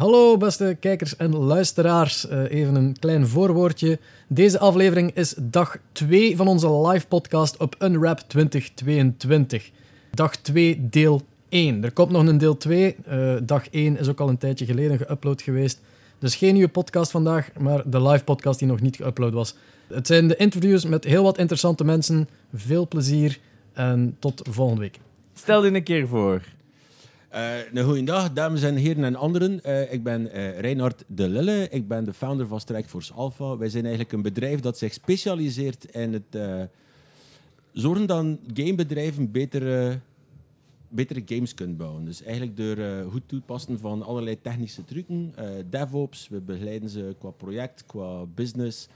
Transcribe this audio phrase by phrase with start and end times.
[0.00, 2.28] Hallo beste kijkers en luisteraars.
[2.28, 3.98] Eh, even een klein voorwoordje.
[4.28, 9.70] Deze aflevering is dag 2 van onze live podcast op Unwrap 2022.
[10.10, 11.84] Dag 2 deel 1.
[11.84, 12.96] Er komt nog een deel 2.
[13.04, 15.80] Eh, dag 1 is ook al een tijdje geleden geüpload geweest.
[16.18, 19.54] Dus geen nieuwe podcast vandaag, maar de live podcast die nog niet geüpload was.
[19.86, 22.28] Het zijn de interviews met heel wat interessante mensen.
[22.54, 23.38] Veel plezier
[23.72, 24.98] en tot volgende week.
[25.34, 26.42] Stel je een keer voor.
[27.34, 29.60] Uh, een goede dag, dames en heren en anderen.
[29.66, 31.68] Uh, ik ben uh, Reinhard de Lille.
[31.68, 33.56] Ik ben de founder van Strikeforce Alpha.
[33.56, 36.68] Wij zijn eigenlijk een bedrijf dat zich specialiseert in het
[37.72, 39.98] zorgen dat gamebedrijven betere,
[40.88, 42.04] betere games kunnen bouwen.
[42.04, 45.34] Dus eigenlijk door goed toepassen van allerlei technische trucken.
[45.70, 48.88] DevOps, we begeleiden ze qua project, qua business.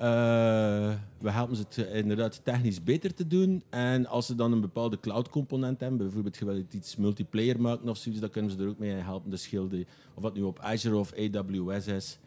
[0.00, 3.62] Uh, we helpen ze het inderdaad technisch beter te doen.
[3.70, 8.20] En als ze dan een bepaalde cloud-component hebben, bijvoorbeeld je iets multiplayer maken of zoiets,
[8.20, 9.30] dan kunnen ze er ook mee helpen.
[9.30, 12.18] Dus schilden, of wat nu op Azure of AWS is.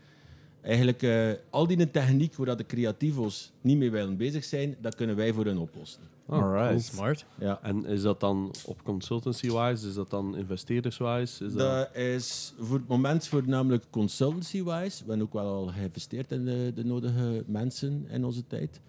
[0.62, 5.16] Eigenlijk uh, al die techniek waar de creativo's niet mee willen bezig zijn, dat kunnen
[5.16, 6.02] wij voor hen oplossen.
[6.32, 6.84] Alright.
[6.84, 7.26] Smart.
[7.40, 7.60] Ja.
[7.62, 9.88] En is dat dan op consultancy-wise?
[9.88, 11.46] Is dat dan investeerders-wise?
[11.46, 11.58] Is dat...
[11.58, 11.96] dat...
[11.96, 15.04] is voor het moment voornamelijk consultancy-wise.
[15.04, 18.82] We hebben ook wel al geïnvesteerd in de, de nodige mensen in onze tijd.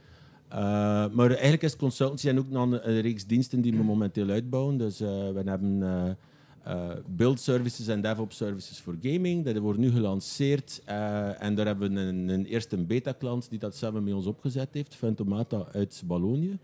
[0.53, 0.59] Uh,
[1.13, 4.77] maar eigenlijk is consultancy en ook nog een, reeks diensten die we momenteel uitbouwen.
[4.77, 5.77] Dus uh, we hebben
[6.67, 9.45] uh, build services en DevOps services voor gaming.
[9.45, 10.83] Dat wordt nu gelanceerd.
[11.39, 14.95] en daar hebben we een, een eerste beta-klant die dat samen met ons opgezet heeft.
[14.95, 16.59] Fantomata uit Wallonië.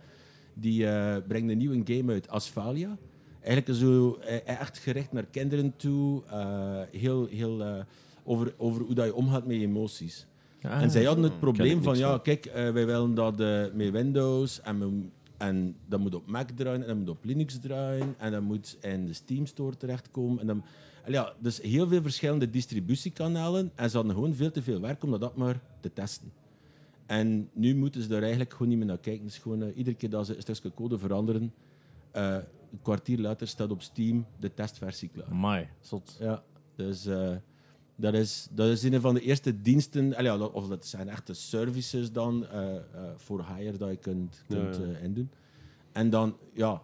[0.60, 2.96] Die uh, brengt een nieuwe game uit, Asphalia.
[3.40, 6.22] Eigenlijk zo uh, echt gericht naar kinderen toe.
[6.32, 7.84] Uh, heel, heel
[8.24, 10.26] over, over hoe dat je omgaat met emoties.
[10.62, 13.38] Ah, en zij hadden het probleem van, ja, kijk, wij willen dat
[13.74, 18.14] met Windows en, en dat moet op Mac draaien en dat moet op Linux draaien
[18.18, 20.40] en dat moet in de Steam Store terechtkomen.
[20.40, 20.64] En dan,
[21.06, 25.18] ja, dus heel veel verschillende distributiekanalen en ze hadden gewoon veel te veel werk om
[25.18, 26.32] dat maar te testen.
[27.08, 29.24] En nu moeten ze daar eigenlijk gewoon niet meer naar kijken.
[29.24, 31.54] Dus gewoon, uh, iedere keer dat ze een stukje code veranderen,
[32.16, 32.36] uh,
[32.72, 35.34] een kwartier later staat op Steam de testversie klaar.
[35.34, 36.16] Mai, zot.
[36.20, 36.42] Ja,
[36.76, 37.36] dus uh,
[37.97, 42.12] dat, is, dat is een van de eerste diensten, allee, of dat zijn echte services
[42.12, 42.47] dan,
[43.16, 44.98] voor hire dat je kunt, kunt ja, ja.
[44.98, 45.30] indoen.
[45.92, 46.82] En dan, ja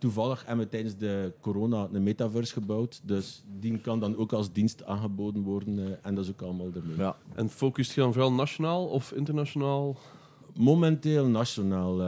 [0.00, 3.00] toevallig hebben we tijdens de corona een metaverse gebouwd.
[3.04, 5.78] Dus die kan dan ook als dienst aangeboden worden.
[5.78, 6.96] Uh, en dat is ook allemaal ermee.
[6.96, 7.16] Ja.
[7.34, 9.96] En focust je dan vooral nationaal of internationaal?
[10.56, 12.00] Momenteel nationaal.
[12.00, 12.06] Uh,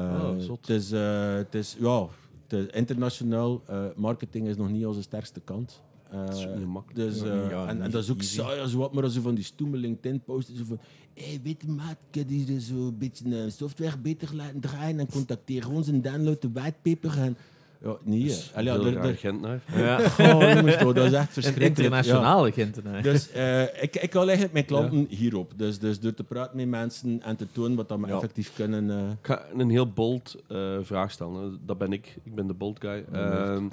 [0.48, 2.08] oh, het, is, uh, het is, ja,
[2.48, 3.62] het is internationaal.
[3.96, 5.82] marketing is nog niet onze sterkste kant.
[6.10, 7.10] dat is niet makkelijk.
[7.10, 9.44] Dus, ja, en, en, dat is ook saai als wat, maar als je van die
[9.44, 10.78] stoeme LinkedIn-posts zo van
[11.14, 15.70] hey, weet je maat, ik die zo een beetje software beter laten draaien en contacteer
[15.70, 17.36] ons en download de whitepaper en
[17.82, 18.26] ja, niet.
[18.26, 19.60] Dus Allee, ja, er, er, Gentenaar.
[19.76, 19.98] Ja.
[20.34, 21.78] oh, jongens, dat is echt verschrikkelijk.
[21.78, 22.52] Een internationale ja.
[22.52, 23.02] Gentenaar.
[23.02, 25.16] Dus uh, ik, ik hou eigenlijk mijn klanten ja.
[25.16, 25.52] hierop.
[25.56, 28.84] Dus, dus door te praten met mensen en te tonen wat we effectief kunnen.
[28.84, 29.10] Uh...
[29.10, 31.60] Ik ga een heel bold uh, vraag stellen.
[31.66, 32.16] Dat ben ik.
[32.22, 33.04] Ik ben de bold guy.
[33.12, 33.68] Ehm,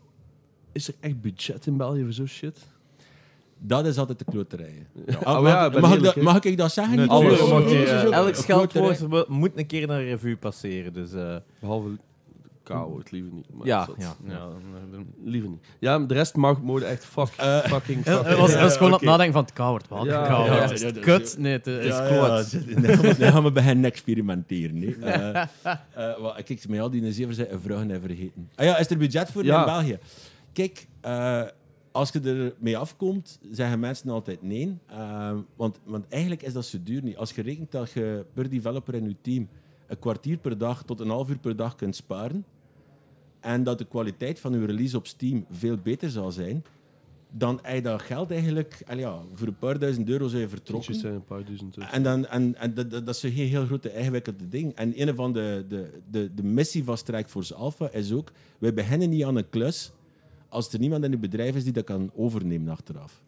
[0.72, 2.58] is er echt budget in België voor zo'n shit?
[3.58, 4.86] Dat is altijd de kloterij.
[5.06, 5.18] Ja.
[5.18, 6.96] Oh, mag, mag, ik dat, mag, ik dat zeggen?
[6.96, 7.38] Nee, Alles.
[8.10, 10.92] elk scheldwoord moet een keer naar revue passeren.
[10.92, 11.10] Dus,
[11.60, 11.88] Behalve
[12.70, 13.46] kou, het liever niet.
[13.52, 14.48] Maar ja, ja, ja.
[15.24, 15.66] liever niet.
[15.78, 18.26] Ja, de rest mag mode echt fuck, uh, fucking, fucking.
[18.26, 19.08] Het was, was gewoon okay.
[19.08, 19.88] nadenken van het koud.
[19.88, 20.46] Wat ja, koud.
[20.46, 21.36] Ja, ja, ja, kut?
[21.38, 22.50] Nee, het is ja, kloot.
[23.18, 24.78] Dan gaan we bij hen experimenteren.
[24.78, 24.96] Nee.
[24.96, 25.44] Uh,
[25.96, 28.50] uh, wat, kijk, met al die zeven zijn vragen even vergeten.
[28.54, 29.98] Ah ja, is er budget voor in België?
[30.52, 31.42] Kijk, uh,
[31.92, 34.78] als je er mee afkomt, zeggen mensen altijd nee.
[34.90, 37.16] Uh, want, want eigenlijk is dat zo duur niet.
[37.16, 39.48] Als je rekent dat je per developer in je team
[39.86, 42.44] een kwartier per dag tot een half uur per dag kunt sparen,
[43.40, 46.64] en dat de kwaliteit van uw release op Steam veel beter zal zijn,
[47.30, 48.82] dan je dat geld eigenlijk...
[48.96, 50.94] ja, voor een paar duizend euro zijn je vertrokken.
[50.94, 54.48] Zijn een paar duizend En, dan, en, en dat, dat, is een heel grote ingewikkelde
[54.48, 54.74] ding.
[54.74, 58.32] En een van de, de, de, de missie van Strikeforce Alpha is ook...
[58.58, 59.92] Wij beginnen niet aan een klus
[60.48, 63.22] als er niemand in het bedrijf is die dat kan overnemen achteraf.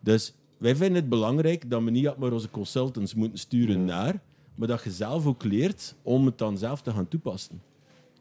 [0.00, 4.22] Dus wij vinden het belangrijk dat we niet maar onze consultants moeten sturen naar,
[4.54, 7.62] maar dat je zelf ook leert om het dan zelf te gaan toepassen.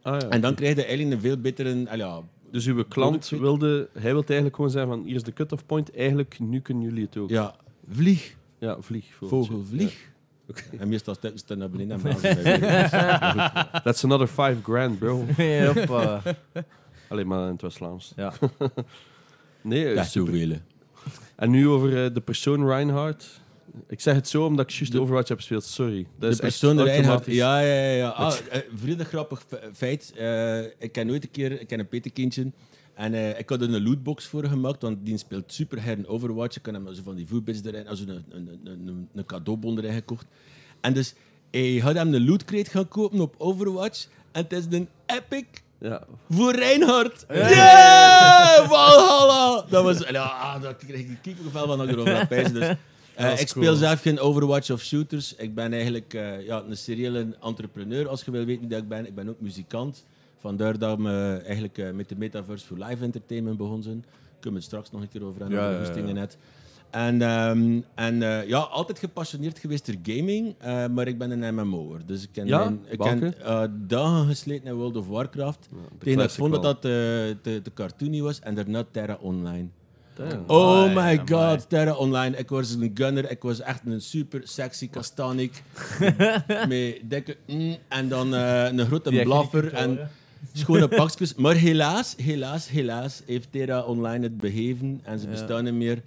[0.02, 1.98] Ah, ja, en dan krijg je eigenlijk een veel betere...
[1.98, 2.22] Ja,
[2.52, 3.90] dus uw klant wilde...
[3.94, 5.04] Hij wilde eigenlijk gewoon zeggen van...
[5.04, 5.96] Hier is de cut-off point.
[5.96, 7.30] Eigenlijk, nu kunnen jullie het ook.
[7.30, 7.56] Ja,
[7.90, 8.36] vlieg.
[8.60, 9.06] Ja, vlieg.
[9.22, 9.94] Vogel, vlieg.
[9.94, 10.10] Ja.
[10.50, 10.80] Okay.
[10.80, 12.00] En meestal staan naar beneden.
[13.84, 15.26] That's another five grand, bro.
[15.74, 16.22] Hoppa.
[17.08, 18.14] Alleen maar in het West-Vlaams.
[18.16, 18.34] Ja.
[19.62, 20.58] nee, dat is zoveel.
[21.36, 23.42] En nu over uh, de persoon Reinhardt.
[23.88, 25.64] Ik zeg het zo omdat ik juist Overwatch heb gespeeld.
[25.64, 26.08] Sorry.
[26.20, 27.26] Dat de is persoon Reinhardt.
[27.26, 27.92] Ja, ja, ja.
[27.92, 28.10] ja.
[28.10, 28.34] Ah,
[28.76, 30.14] vrienden grappig feit.
[30.20, 32.52] Uh, ik ken ooit een keer ik ken een petekindje.
[32.94, 36.08] En eh, ik had er een lootbox voor gemaakt, want die speelt super her in
[36.08, 36.56] Overwatch.
[36.56, 39.78] Ik kan hem zo van die voetbits erin, also een, een, een, een, een cadeaubon
[39.78, 40.26] erin gekocht.
[40.82, 41.14] En dus,
[41.52, 44.08] hij had hem een lootcrate gaan kopen op Overwatch.
[44.32, 45.46] En het is een epic
[45.80, 46.04] Ja.
[46.30, 47.26] voor Reinhard.
[47.30, 48.70] Yeah!
[48.70, 49.66] Valhalla!
[49.70, 50.00] Dat was...
[50.10, 52.54] Ja, daar kreeg ik kiekengevel van dat ik erover pijzen.
[52.54, 52.76] Dus,
[53.22, 55.36] eh, ik speel zelf geen Overwatch of shooters.
[55.36, 58.88] Ik ben eigenlijk eh, ja, een seriële entrepreneur, als je wil weten wie dat ik
[58.88, 59.06] ben.
[59.08, 60.06] Ik ben ook muzikant.
[60.38, 64.02] Vandaar dat we eigenlijk eh, met de Metaverse voor live entertainment begonnen zijn.
[64.02, 66.14] Daar kunnen we het straks nog een keer over hebben, Ja, over ja, ja.
[66.14, 66.38] net.
[66.90, 70.56] En, ehm, en ja, altijd gepassioneerd geweest door gaming,
[70.94, 72.00] maar ik ben een MMO'er.
[72.06, 72.58] Dus ik ken, Ja?
[72.58, 73.34] mijn- ik ken
[73.88, 75.68] dagen gesleten in World of Warcraft.
[75.70, 79.68] de Tegen dat ik vond dat dat te, te cartoony was en daarna Terra Online.
[80.30, 80.44] Damn.
[80.48, 81.60] Oh my god, amai.
[81.68, 82.38] Terra Online.
[82.38, 83.32] Ik was een gunner.
[83.32, 85.64] Ik was echt een super sexy kastanik.
[86.68, 90.10] met dikke mm, en dan eh, een grote blaffer en
[90.54, 91.36] schone pakjes.
[91.36, 95.32] Maar helaas, helaas, helaas heeft Terra Online het beheven en ze Ja.
[95.32, 96.02] bestaan niet meer.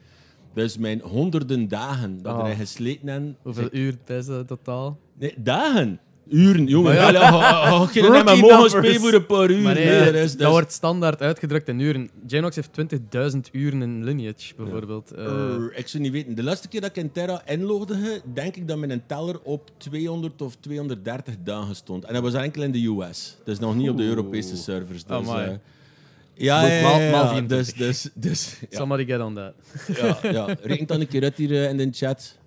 [0.55, 2.49] Dus mijn honderden dagen dat Oh.
[2.49, 3.37] er gesleten hebben.
[3.43, 4.99] Hoeveel uur pezen totaal?
[5.19, 6.01] Nee, dagen.
[6.29, 6.95] Uren, jongen.
[6.95, 7.21] Maar ja.
[7.21, 7.31] Ja.
[7.31, 8.73] Ga je Rookie naar mogen numbers.
[8.73, 9.61] spelen voor een paar uur.
[9.63, 12.11] Maar nee, Nee, dat, dat is- dat dat is- wordt standaard uitgedrukt in uren.
[12.27, 15.11] Janox heeft 20.000 uren in Lineage, bijvoorbeeld.
[15.11, 15.25] Eh,
[15.75, 16.35] ik zou niet weten.
[16.35, 20.43] De laatste keer dat ik in Terra inlogde, denk ik dat mijn teller op 200
[20.43, 22.05] of 230 dagen stond.
[22.05, 23.37] En dat was enkel in de US.
[23.45, 24.03] Dus nog niet op de.
[24.05, 25.05] Europese servers.
[25.05, 25.49] Dus, Amai.
[25.49, 25.55] eh,
[26.35, 27.29] ja, ja, ja, maal- ja, maal ja.
[27.31, 27.75] 24.
[27.75, 29.53] Dus, dus, dus ja, Somebody get on that.
[29.97, 30.57] ja, ja.
[30.63, 32.39] Reken dan een keer uit hier eh, in de chat.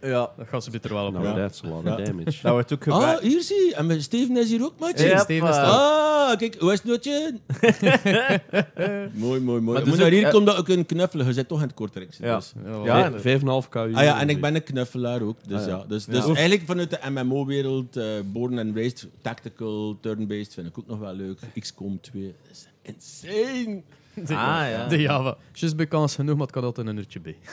[0.00, 1.12] Ja, Dat gaat ze beter wel op.
[1.12, 1.34] Nou, Ja.
[1.34, 1.94] that's a lot Ja.
[1.94, 2.38] of damage.
[2.42, 3.74] dat wordt ook Ah, hier zie je.
[3.74, 5.06] En Steven is hier ook, maatje.
[5.06, 5.62] Ja, Steven is er.
[5.62, 7.34] Ah, kijk, hoe is het nootje?
[9.12, 9.60] mooi, mooi, mooi.
[9.60, 11.26] Maar Maar dus ook, hier eh, komt dat ook een knuffelen.
[11.26, 12.14] Je zit toch in het Kortrijk.
[12.20, 12.36] Ja.
[12.36, 12.52] Dus.
[12.64, 12.84] Ja, wel.
[12.84, 13.94] Ja, Vijf- Vijf en een half k uur.
[13.96, 15.36] Ah ja, en ik ben een knuffelaar ook.
[15.48, 15.76] Dus Ah, ja.
[15.76, 15.84] ja.
[15.88, 20.86] Dus, dus eigenlijk vanuit de MMO-wereld, eh born and raised, tactical, turn-based, vind ik ook
[20.86, 21.38] nog wel leuk.
[21.60, 23.82] XCOM 2, dat is insane.
[24.26, 24.86] De, Ah, ja.
[24.88, 25.36] de Java.
[25.52, 27.36] Just kans genoeg, maar het kan altijd een uurtje bij.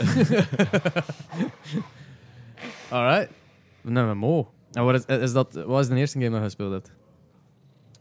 [2.90, 3.30] Alright.
[3.84, 4.52] Een MMO.
[4.72, 6.92] En wat is, is dat, wat is de eerste game dat je gespeeld hebt?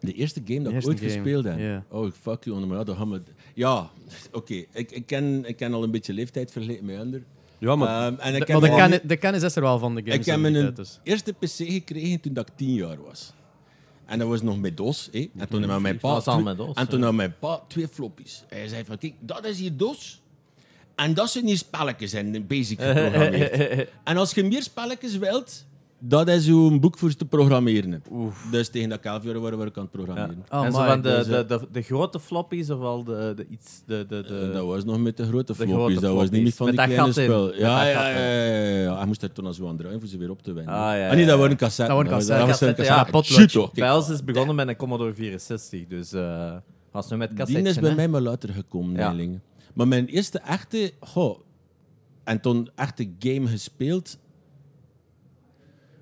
[0.01, 1.83] De eerste game dat ik ooit game, gespeeld heb.
[1.91, 3.21] Oh, fuck you, maar ja, dan gaan we...
[3.55, 3.91] Ja,
[4.33, 4.55] oké.
[4.55, 7.27] Ik, ik, ken, ik ken al een beetje leeftijd vergeleken met anderen.
[7.59, 9.95] Ja, maar Ehm, en ik De, maar de, kennis, de kennis is er wel van
[9.95, 10.15] de games.
[10.17, 11.01] Ik heb mijn tijd, dus.
[11.03, 13.33] eerste PC gekregen toen dat ik tien jaar was.
[14.07, 15.09] En dat was nog met DOS.
[15.13, 15.31] hè.
[15.37, 16.21] En toen had mijn pa...
[16.21, 17.05] Twee- met DOS, En toen ja.
[17.05, 18.45] had mijn pa twee floppies.
[18.49, 20.20] Hij zei van, kijk, dat is hier DOS.
[21.05, 23.89] En dat zijn hier spelletjes in basic geprogrammeerd.
[24.05, 25.65] en als je meer spelletjes wilt,
[25.99, 28.03] dat is zo'n boek voor te programmeren.
[28.51, 29.99] Dus tegen dat ik elf jaar was, was ik aan het Ja.
[30.05, 30.45] programmeren.
[30.51, 33.33] Oh, en zo van de, Dus, eh, de, de, de grote floppies of wel de,
[33.37, 33.83] de iets.
[33.87, 35.75] De, de, de, Eh, dat was nog met de grote de floppies.
[35.77, 37.55] grote dat was niet meer van Met die kleine spel.
[37.55, 38.97] Ja, ja, ja, ja, ja, ja.
[38.97, 40.75] Hij moest er toen al zo aan draaien voor ze weer op te winnen.
[40.75, 41.95] Ah, ja, Ah, nee, dat waren cassetten.
[41.97, 42.75] Dat waren Dat was- dat was een
[43.15, 43.59] cassette.
[43.61, 43.69] ja.
[43.75, 46.53] Bij ons is begonnen met een Commodore 64, dus eh
[46.93, 47.69] als nu met Die cassette.
[47.69, 49.15] is bij mij maar later gekomen, Ja.
[49.75, 50.93] Maar mijn eerste echte...
[51.01, 51.39] Goh,
[52.25, 54.19] en toen echte game gespeeld...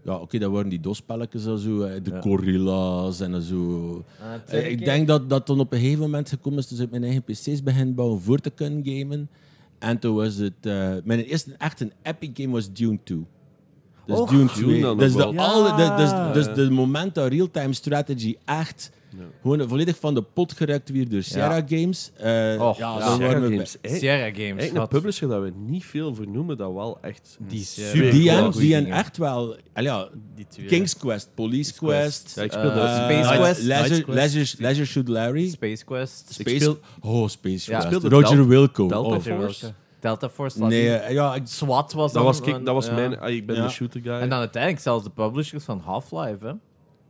[0.04, 1.78] Ja, oké, dat waren die DOS-spelletjes en zo.
[1.78, 2.20] De Ja.
[2.20, 4.04] Gorilla's en zo.
[4.46, 7.04] Eh, ik denk dat dat toen op een gegeven moment gekomen is toen ik mijn
[7.04, 9.28] eigen PC's begin bouwen voor te kunnen gamen.
[9.78, 10.52] En toen was het...
[10.60, 13.26] eh, mijn eerste echt een epic game was Dune 2.
[14.06, 14.80] Dus Dune Dune 2.
[14.80, 15.96] dan Dus, de, alle,
[16.32, 18.90] dus, dus de moment dat real-time strategy echt.
[19.42, 22.10] Gewoon volledig van de pot gerukt weer door Sierra Games.
[22.16, 23.76] eh, Och, ja, dan Sierra we Games.
[23.82, 24.68] Hey, Sierra Games.
[24.68, 27.36] Een wat- publisher dat we niet veel vernoemen, dat wel echt...
[27.48, 28.98] Die Sierra super Die en, die en dingen.
[28.98, 29.56] echt wel...
[29.74, 30.66] al ja, Die twee.
[30.66, 33.62] King's Quest, Police Quest, Ja, ik speelde Eh, eh, Space Quest.
[33.62, 34.16] Leisure, Quest.
[34.34, 35.48] Leisure, Leisure Shoot Larry.
[35.48, 36.32] Space Quest.
[36.32, 37.78] Space, speel- oh, Space Ja.
[37.84, 38.04] Quest.
[38.04, 38.88] Roger Wilco.
[38.88, 39.50] Delta oh.
[40.00, 40.64] Delta Force.
[40.64, 42.92] Nee, eh, ja, ik, SWAT was Dat dan was, ik, dat was ja.
[42.94, 43.18] mijn...
[43.20, 43.62] ah, ik ben Ja.
[43.62, 44.12] de shooter guy.
[44.12, 46.52] En dan uiteindelijk zelfs de publishers van Half-Life, hè.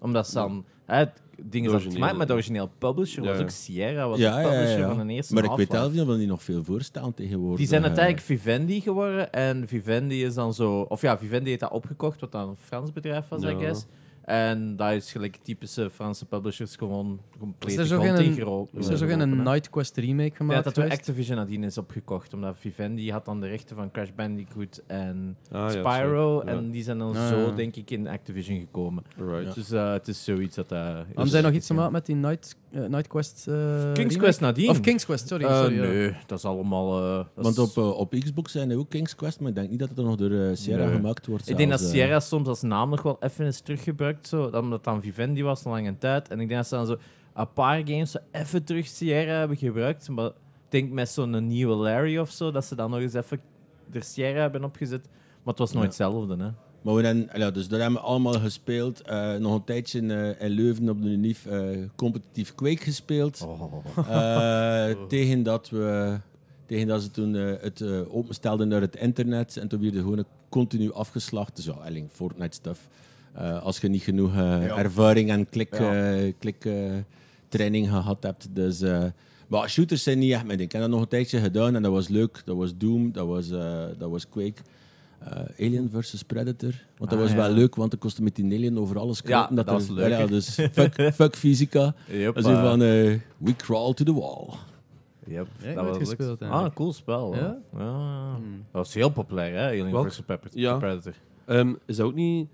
[0.01, 0.65] Omdat ze dan...
[0.87, 1.05] Hè,
[1.43, 4.49] dingen dat gemaakt, maar de origineel publisher Ja, was ook Sierra, was ja, de ja,
[4.49, 7.15] publisher ja, van de eerste Maar ik weet wel niet of die nog veel voorstaan
[7.15, 7.59] tegenwoordig.
[7.59, 7.87] Die zijn eh.
[7.87, 10.81] uiteindelijk Vivendi geworden en Vivendi is dan zo...
[10.81, 13.87] Of ja, Vivendi heeft dat opgekocht, wat dan een Frans bedrijf was, I guess.
[14.29, 18.97] En dat is gelijk typische Franse publishers gewoon compleet Is er grond ingerold- Is er
[18.97, 19.27] zo hè.
[19.27, 20.65] Night Quest remake Ja, gemaakt?
[20.65, 21.01] dat door geweest?
[21.01, 25.61] Activision nadien is opgekocht, omdat Vivendi had dan de rechten van Crash Bandicoot en Ah,
[25.61, 26.43] ja, Spyro.
[26.45, 26.51] Ja.
[26.53, 27.51] en die zijn dan Ah, zo, ja.
[27.51, 29.03] denk ik, in Activision gekomen.
[29.17, 29.55] Right.
[29.55, 30.73] Dus eh, het is zoiets dat...
[30.73, 33.97] eh Hadden zij nog iets te maken met die Night, eh, Night Quest eh, King's
[33.97, 34.17] remake?
[34.19, 34.71] Quest nadien?
[34.71, 35.45] Of King's Quest, sorry.
[35.45, 35.83] Eh, sorry ja.
[35.83, 36.99] nee, dat is allemaal...
[37.19, 39.79] eh, dat Want op, op Xbox zijn er ook King's Quest, maar ik denk niet
[39.79, 40.95] dat het er nog door Sierra Nee.
[40.95, 41.49] gemaakt wordt.
[41.49, 41.81] Ik denk dat.
[41.81, 45.65] Sierra soms als naam nog wel even is teruggebruikt, zo, omdat het dan Vivendi was,
[45.65, 46.29] een lange tijd.
[46.29, 46.97] En ik denk dat ze dan zo
[47.35, 50.09] een paar games zo even terug Sierra hebben gebruikt.
[50.09, 50.33] Maar ik
[50.69, 53.41] denk met zo'n nieuwe Larry of zo, dat ze dan nog eens even
[53.93, 55.05] er Sierra hebben opgezet.
[55.43, 56.05] Maar het was nooit Ja.
[56.05, 56.51] hetzelfde, hè.
[56.89, 59.01] Maar we hebben, ja, dus daar hebben we allemaal gespeeld.
[59.01, 61.61] Eh, nog een tijdje in, eh, in Leuven op de UNIF eh,
[61.97, 63.47] competitief Quake gespeeld.
[63.97, 66.17] Eh, tegen, dat we,
[66.67, 69.57] tegen dat ze toen het openstelden naar het internet.
[69.57, 71.57] En toen werd er gewoon continu afgeslacht.
[71.57, 72.89] Dus ja, eigenlijk Fortnite stuff.
[73.63, 74.37] Als je niet genoeg
[74.77, 75.81] ervaring en klik,
[76.39, 76.69] klik
[77.49, 78.49] training gehad hebt.
[78.53, 78.81] Dus,
[79.49, 80.69] maar shooters zijn niet echt mijn ding.
[80.69, 82.43] Ik heb dat nog een tijdje gedaan en dat was leuk.
[82.45, 83.49] Dat was Doom, dat was,
[83.99, 84.63] dat was Quake.
[85.19, 86.73] Eh, Alien versus Predator.
[86.97, 87.37] Want dat Ah, was ja.
[87.37, 89.57] wel leuk, want dan kostte met die alien over alles kruipen.
[89.57, 90.27] dat was leuk, Ja, hè?
[90.27, 91.95] dus fuck, fuck fysica.
[92.11, 94.47] Yep, Dat is van eh, we crawl to the wall.
[95.27, 97.35] Yep, Ja, dat was gespeeld, Ah, een cool spel.
[97.35, 97.41] Ja?
[97.41, 97.79] Ja?
[97.79, 98.31] Ja.
[98.33, 98.41] Dat
[98.73, 99.67] was heel populair, hè?
[99.67, 100.09] Alien Welk?
[100.13, 100.21] vs.
[100.21, 100.77] Pepper- Ja.
[100.77, 101.15] Predator.
[101.45, 102.49] Ehm, is dat ook niet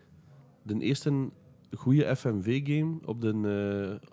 [0.63, 1.29] de eerste
[1.77, 4.09] goede FMV-game op de, eh,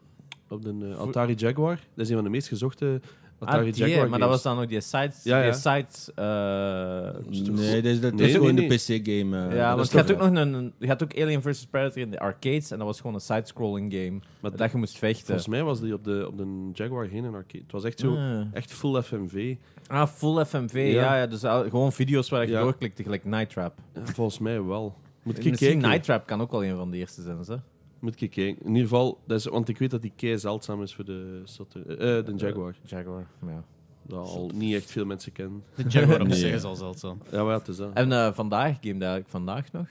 [0.50, 1.80] op de Atari Jaguar?
[1.94, 3.02] Dat is een van de meest gezochte
[3.42, 5.12] Atari Ah, die, Jaguar maar dat was dan ook die site...
[5.24, 5.52] Ja, ja.
[5.52, 9.48] Die eh, Nee, dat is, dat Nee, is gewoon de PC-game.
[9.50, 11.66] eh, ja, want je had ook nog een, je had ook Alien vs.
[11.66, 14.20] Predator in de arcades en dat was gewoon een side-scrolling game.
[14.40, 15.26] Maar dat je moest vechten.
[15.26, 17.64] Volgens mij was die op de, op de Jaguar heen een arcade.
[17.64, 18.42] Het was echt zo, Ah.
[18.54, 19.56] echt full FMV.
[19.88, 21.02] Ah, full FMV, Ja.
[21.02, 21.16] ja.
[21.18, 22.62] ja, dus al- gewoon video's waar je Ja.
[22.62, 23.74] doorklikte, gelijk Night Trap.
[23.94, 24.96] Ja, volgens mij wel.
[25.24, 25.90] Moet ik Misschien kijken?
[25.90, 27.56] Night Trap kan ook wel een van de eerste zijn, hè?
[28.02, 28.62] Moet ik kijken.
[28.64, 31.42] In ieder geval, dat is, want ik weet dat die kei zeldzaam is voor de,
[31.44, 32.76] Saturn- eh, eh, de Jaguar.
[32.84, 33.64] Jaguar, ja.
[34.08, 35.64] Dat al niet echt veel mensen kennen.
[35.76, 36.38] De Jaguar op Nee.
[36.38, 37.22] zich is al zeldzaam.
[37.32, 37.94] Ja, maar ja, het is dat.
[37.94, 39.88] En eh, vandaag, game eigenlijk vandaag nog?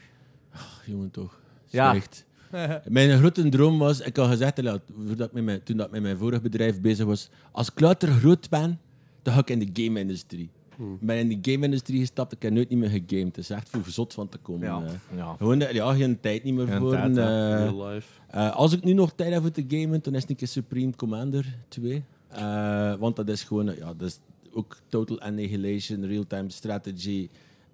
[0.86, 1.40] Jongen, toch.
[1.66, 1.90] Ja.
[1.90, 2.26] Slecht.
[2.88, 5.92] Mijn grote droom was, ik had gezegd, ja, voordat ik met mijn, toen dat ik
[5.92, 8.80] met mijn vorig bedrijf bezig was, als ik later groot ben,
[9.22, 10.50] dan ga ik in de game-industrie.
[10.80, 10.92] Hmm.
[11.00, 13.26] Ik ben in de game-industrie gestapt, ik heb nooit niet meer gegamed.
[13.36, 14.66] Het is echt voor zot van te komen.
[14.66, 14.82] Ja.
[15.16, 15.34] ja.
[15.38, 16.90] Gewoon, ja, geen tijd niet meer Geen voor.
[16.90, 18.08] tijd, eh, Real life.
[18.30, 20.48] eh, als ik nu nog tijd heb voor te gamen, dan is het een keer
[20.48, 22.04] Supreme Commander 2.
[22.28, 24.18] Eh, want dat is gewoon, ja, dat is
[24.52, 27.28] ook total annihilation, real-time strategy.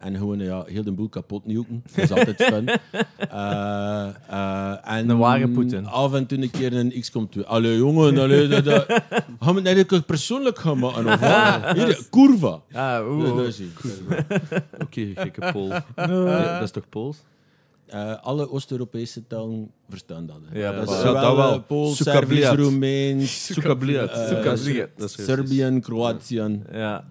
[0.06, 1.82] En gewoon ja, heel de boel kapot nuken.
[1.94, 2.68] Dat is altijd fun.
[3.30, 5.86] Eh, eh, en Een ware Poetin.
[5.86, 7.44] Af en toe een keer een XCOM 2.
[7.44, 8.84] Allee jongen, allee, dat, dat,
[9.40, 11.06] gaan we het eigenlijk persoonlijk gaan maken?
[11.06, 11.76] Of wat?
[11.76, 12.60] Hier, curva.
[12.72, 13.48] Ah, oeh.
[14.84, 15.68] Oké, gekke Pool.
[15.96, 17.16] Ja, dat is toch Pools?
[17.86, 20.36] Eh, alle Oost-Europese talen verstaan dat.
[20.48, 20.58] hè.
[20.58, 21.62] Ja, dat is Ja, dat wel.
[21.62, 21.96] Pools.
[21.96, 24.10] Servisch, Roemeens, Sukabliat.
[24.10, 24.88] Eh, Sukabliat.
[24.96, 25.30] Dat is juist.
[25.30, 26.60] Serbië, Kroatië.
[26.72, 27.04] Ja.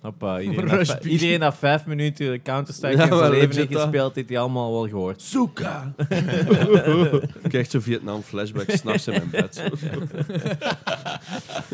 [0.00, 1.04] Hoppa, iedereen, beat.
[1.04, 4.88] iedereen dat vijf minuten Counter-Strike Ja, in zijn leven heeft gespeeld, heeft hij allemaal wel
[4.88, 5.22] gehoord.
[5.22, 5.94] Suka!
[7.42, 9.62] ik krijg zo Vietnam flashbacks s'nachts in mijn bed.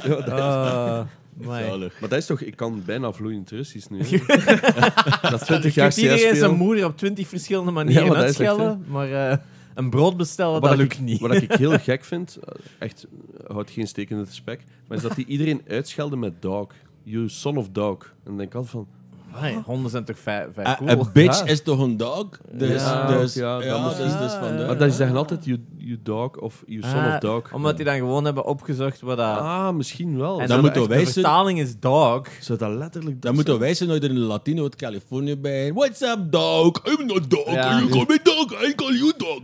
[0.02, 1.00] ja, dat- Ah,
[1.42, 1.64] amai.
[1.64, 2.00] Zalig.
[2.00, 3.98] maar dat is toch, ik kan bijna vloeiend Russisch nu.
[3.98, 8.16] dat 20 Je jaar kunt iedereen CS zijn moeder op twintig verschillende manieren Ja, maar
[8.16, 9.36] is echt, uitschelden, maar eh,
[9.74, 11.20] een brood bestellen, Wat dat ik, lukt niet.
[11.20, 13.06] Wat ik heel gek vind, eh, echt,
[13.46, 16.66] eh, houd geen steek in het spek, maar is dat die iedereen uitschelden met dog.
[17.08, 18.02] You son of dog.
[18.04, 18.86] En dan denk ik altijd van,
[19.34, 20.90] Amai, honden zijn toch vij, vij Eh, cool?
[20.90, 21.44] Een bitch Ja.
[21.44, 22.26] is toch een dog?
[22.52, 25.58] Dus, Ja, dus, ja, ja, dat dus, dus van de- maar dat zeggen altijd you,
[25.76, 27.52] you dog of you son Ah, of dog.
[27.52, 29.38] Omdat die dan gewoon hebben opgezocht wat dat...
[29.38, 30.40] Ah, misschien wel.
[30.40, 32.22] en dan moeten echt wij De vertaling is dog.
[32.40, 35.72] Zou dat letterlijk Dan moeten wij zijn uit een Latino uit Californië bij.
[35.72, 36.82] What's up, dog?
[36.86, 37.52] I'm not dog.
[37.52, 37.78] Ja.
[37.78, 38.62] You call me dog.
[38.68, 39.40] I call you dog.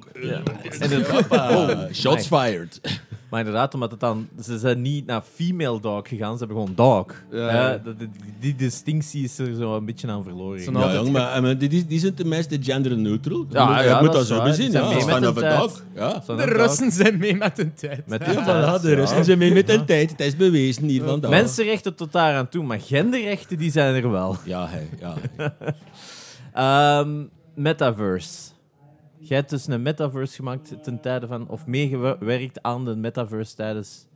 [0.81, 1.89] En het- Hoppa.
[1.93, 2.81] Shots fired.
[3.33, 4.29] Maar inderdaad, omdat het dan...
[4.43, 7.07] Ze zijn niet naar female dog gegaan, ze hebben gewoon dog.
[7.31, 7.73] Ja.
[7.75, 8.11] Eh, die,
[8.41, 10.63] die distinctie is er zo een beetje aan verloren.
[10.63, 13.47] Zo Ja, jong, maar, eh, maar die, die, die zijn tenminste gender neutral.
[13.49, 14.45] Ja, je moet, ja, je moet dat zo waar.
[14.45, 14.71] bezien.
[14.71, 15.85] Ja, mee als met van of dog.
[15.95, 16.23] Ja.
[16.27, 16.45] De.
[16.45, 18.07] Russen zijn mee met hun tijd.
[18.07, 18.33] Met Ja.
[18.33, 18.95] voilà, de ja.
[18.95, 20.11] Russen zijn mee met de tijd.
[20.11, 21.31] Het is bewezen hier vandaag.
[21.31, 24.37] Mensenrechten tot daar aan toe, maar genderrechten die zijn er wel.
[24.45, 25.15] Ja, hey, ja.
[27.03, 27.25] Ehm,
[27.55, 28.52] metaverse.
[29.23, 34.07] Jij hebt dus een metaverse gemaakt ten tijde van, of meegewerkt aan de metaverse tijdens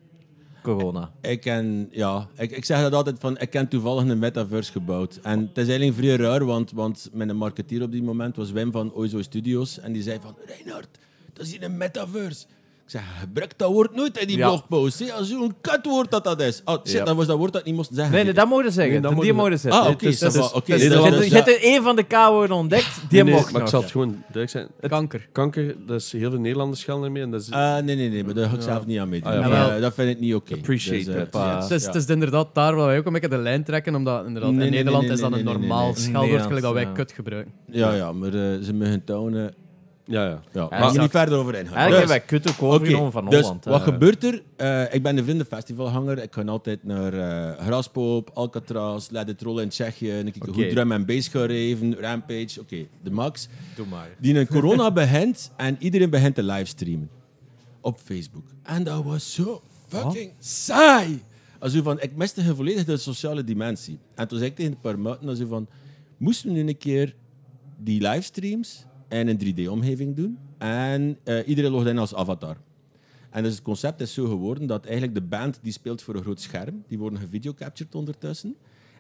[0.63, 1.11] corona.
[1.21, 5.19] Ik, ken, ja, ik, ik zeg dat altijd van, ik ken toevallig een metaverse gebouwd.
[5.23, 8.73] En het is eigenlijk vrij raar, want, want mijn marketeer op die moment was Wim
[8.73, 9.79] van Oizo Studios.
[9.79, 10.99] En die zei van, Reinhard,
[11.33, 12.47] dat is hier een metaverse.
[12.87, 14.47] Ik zeg, gebruik dat woord nooit in die Ja.
[14.49, 14.99] blogpost.
[14.99, 15.13] hè.
[15.13, 16.63] Als zo'n kutwoord dat dat is.
[16.65, 17.05] Oh, shit, Ja.
[17.05, 18.15] dat was dat woord dat ik niet moest zeggen.
[18.15, 18.93] Nee, nee, dat mogen zeggen.
[18.93, 19.83] Nee, dat die mogen- mogen zeggen.
[19.83, 22.03] Ah, oké, Dus- dus- dus- je dat hebt- was- Je hebt er één van de
[22.03, 24.69] K-woorden ontdekt, die Nee, nee, mocht maar ik zal het gewoon duidelijk zijn.
[24.91, 25.29] Kanker.
[25.33, 27.23] Kanker, dat is heel veel Nederlanders schelden ermee.
[27.23, 29.29] En dat is, Ah, nee, nee, nee, maar daar ga ik zelf niet aan meedoen.
[29.31, 30.55] Ah, ja, Nee, maar- eh, dat vind ik niet oké.
[30.55, 31.29] Appreciate eh, that.
[31.33, 31.67] Ja.
[31.69, 34.57] Het is, inderdaad daar waar wij ook een beetje de lijn trekken, omdat inderdaad, in
[34.57, 37.53] Nederland is dat een normaal gelijk dat wij kut gebruiken.
[37.71, 39.55] Ja, ja, maar eh, ze mogen tonen...
[40.09, 40.41] ja, ja.
[40.53, 41.75] Ja, Ja, maar niet verder over ingaan.
[41.77, 43.65] Eigenlijk Dus- hebben wij kut ook overgenomen van dus Holland.
[43.65, 43.85] wat hè.
[43.85, 44.43] gebeurt er?
[44.57, 46.23] Eh, ik ben een vriendenfestivalhanger.
[46.23, 50.11] Ik ga altijd naar eh Graspop, Alcatraz, Let It Roll in Tsjechië.
[50.11, 50.53] En ik Oké.
[50.53, 52.61] goed drum en bass gaan reven, Rampage.
[52.61, 53.49] Oké, de max.
[53.75, 54.09] Doe maar.
[54.19, 57.11] Die een corona begint en iedereen begint te livestreamen.
[57.81, 58.45] Op Facebook.
[58.63, 61.23] En dat was zo fucking saai.
[61.59, 63.99] Als u van, ik miste volledig de sociale dimensie.
[64.15, 65.69] En toen zei ik tegen een paar maten, als u van,
[66.17, 67.15] moesten we nu een keer
[67.79, 70.39] die livestreams en een 3D-omgeving doen.
[70.59, 72.57] En eh, iedereen logt in als avatar.
[73.31, 76.23] En dus het concept is zo geworden dat eigenlijk de band die speelt voor een
[76.23, 78.57] groot scherm, die worden gevideocaptured ondertussen.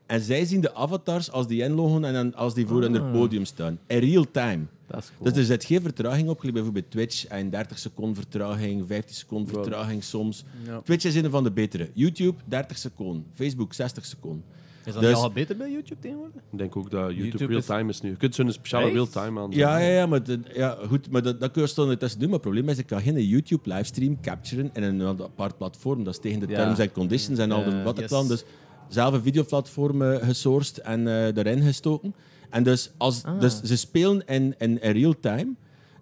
[0.06, 3.12] En zij zien de avatars als die inloggen en dan als die voor in het
[3.12, 3.78] podium staan.
[3.86, 4.64] In real time.
[4.86, 5.30] Dat is cool.
[5.30, 6.40] Dus er zit geen vertraging op.
[6.52, 10.44] Bijvoorbeeld Twitch en 30 seconden vertraging, 15 seconden vertraging soms.
[10.66, 10.80] Ja.
[10.80, 11.90] Twitch is een van de betere.
[11.94, 13.26] YouTube 30 seconden.
[13.34, 14.44] Facebook 60 seconden.
[14.86, 16.42] Is dat Dus- niet al beter bij YouTube tegenwoordig?
[16.52, 18.10] Ik denk ook dat YouTube, YouTube real-time is nu.
[18.10, 19.50] Je kunt zo'n speciale real-time aan.
[19.50, 22.28] Ja, ja, ja, maar, dat- ja, goed, maar dat, dat kun je dan ertussen doen.
[22.28, 26.04] Maar het probleem is, ik kan geen YouTube-livestream capturen in een apart platform.
[26.04, 26.56] Dat is tegen de Ja.
[26.64, 28.10] terms en conditions en al de Eh, wat yes.
[28.10, 28.28] dan.
[28.28, 28.44] Dus
[28.88, 32.14] zelf een videoplatform eh, gesourced en eh daarin gestoken.
[32.50, 33.40] En dus, als, Ah.
[33.40, 35.54] dus ze spelen in, in, in real time.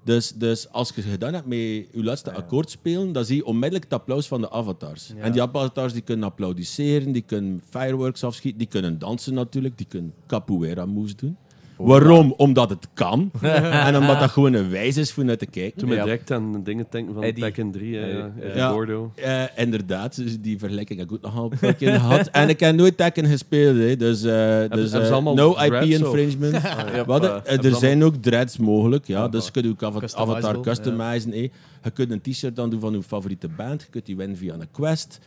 [0.05, 3.85] Dus, dus als je gedaan hebt met je laatste akkoord spelen, dan zie je onmiddellijk
[3.85, 5.13] het applaus van de avatars.
[5.17, 5.23] Ja.
[5.23, 9.87] En die avatars die kunnen applaudisseren, die kunnen fireworks afschieten, die kunnen dansen natuurlijk, die
[9.87, 11.37] kunnen capoeira moves doen.
[11.77, 12.35] Waarom?
[12.37, 13.31] Omdat het kan.
[13.87, 15.79] en omdat dat gewoon een wijze is voor naar te kijken.
[15.81, 16.03] Toen we Ja.
[16.05, 17.43] direct aan dingen denken van Eddie.
[17.45, 18.33] Tekken 3, hè, ja.
[18.41, 18.71] Eddie Ja.
[18.71, 19.13] Gordo.
[19.15, 22.27] Eh, inderdaad, dus die vergelijking heb ik ook nogal een paar keer gehad.
[22.27, 23.97] En ik heb nooit Tekken gespeeld, hè.
[23.97, 26.63] dus, eh, dus eh, no IP of- infringement.
[26.95, 29.29] Ja, Wat, eh, eh, er zijn ook dreads mogelijk, ja.
[29.29, 31.31] Dus je kunt ook Customizable, avatar customizen.
[31.31, 31.49] hè.
[31.83, 33.83] Je kunt een t-shirt dan doen van je favoriete band.
[33.83, 35.19] Je kunt die winnen via een quest.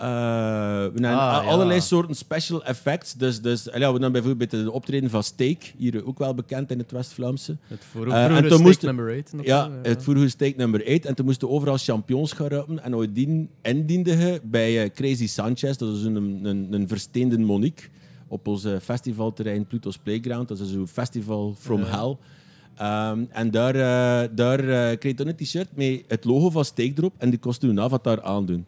[0.00, 0.12] Eh, we
[0.82, 1.50] hebben Ah, ja.
[1.50, 3.14] allerlei soorten special effects.
[3.14, 6.78] Dus, dus ja, we hebben bijvoorbeeld de optreden van Steak, hier ook wel bekend in
[6.78, 7.56] het West-Vlaamse.
[7.66, 9.46] Het Eh, vroegere toen steak number 8.
[9.46, 11.04] Ja, het vroege steek nummer 8.
[11.06, 12.82] En toen moesten overal champions gaan rapen.
[12.82, 13.10] En ooit
[13.62, 17.88] indiende je bij eh, Crazy Sanchez, dat is een, een, een versteende Monique,
[18.28, 20.48] op ons eh, festivalterrein Pluto's Playground.
[20.48, 22.16] Dat is een festival from hell.
[22.76, 26.98] Ehm, en daar, eh, daar eh, kreeg je een t-shirt met het logo van Steak
[26.98, 28.66] erop en die kost je een avatar aandoen.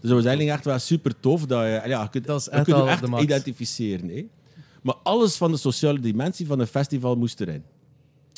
[0.00, 1.46] Dus dat was eigenlijk echt wel super tof.
[1.46, 4.08] Dat je, ja, je kunt, Dat is je echt kunt je echt identificeren.
[4.08, 4.26] Hè.
[4.82, 7.62] Maar alles van de sociale dimensie van een festival moest erin.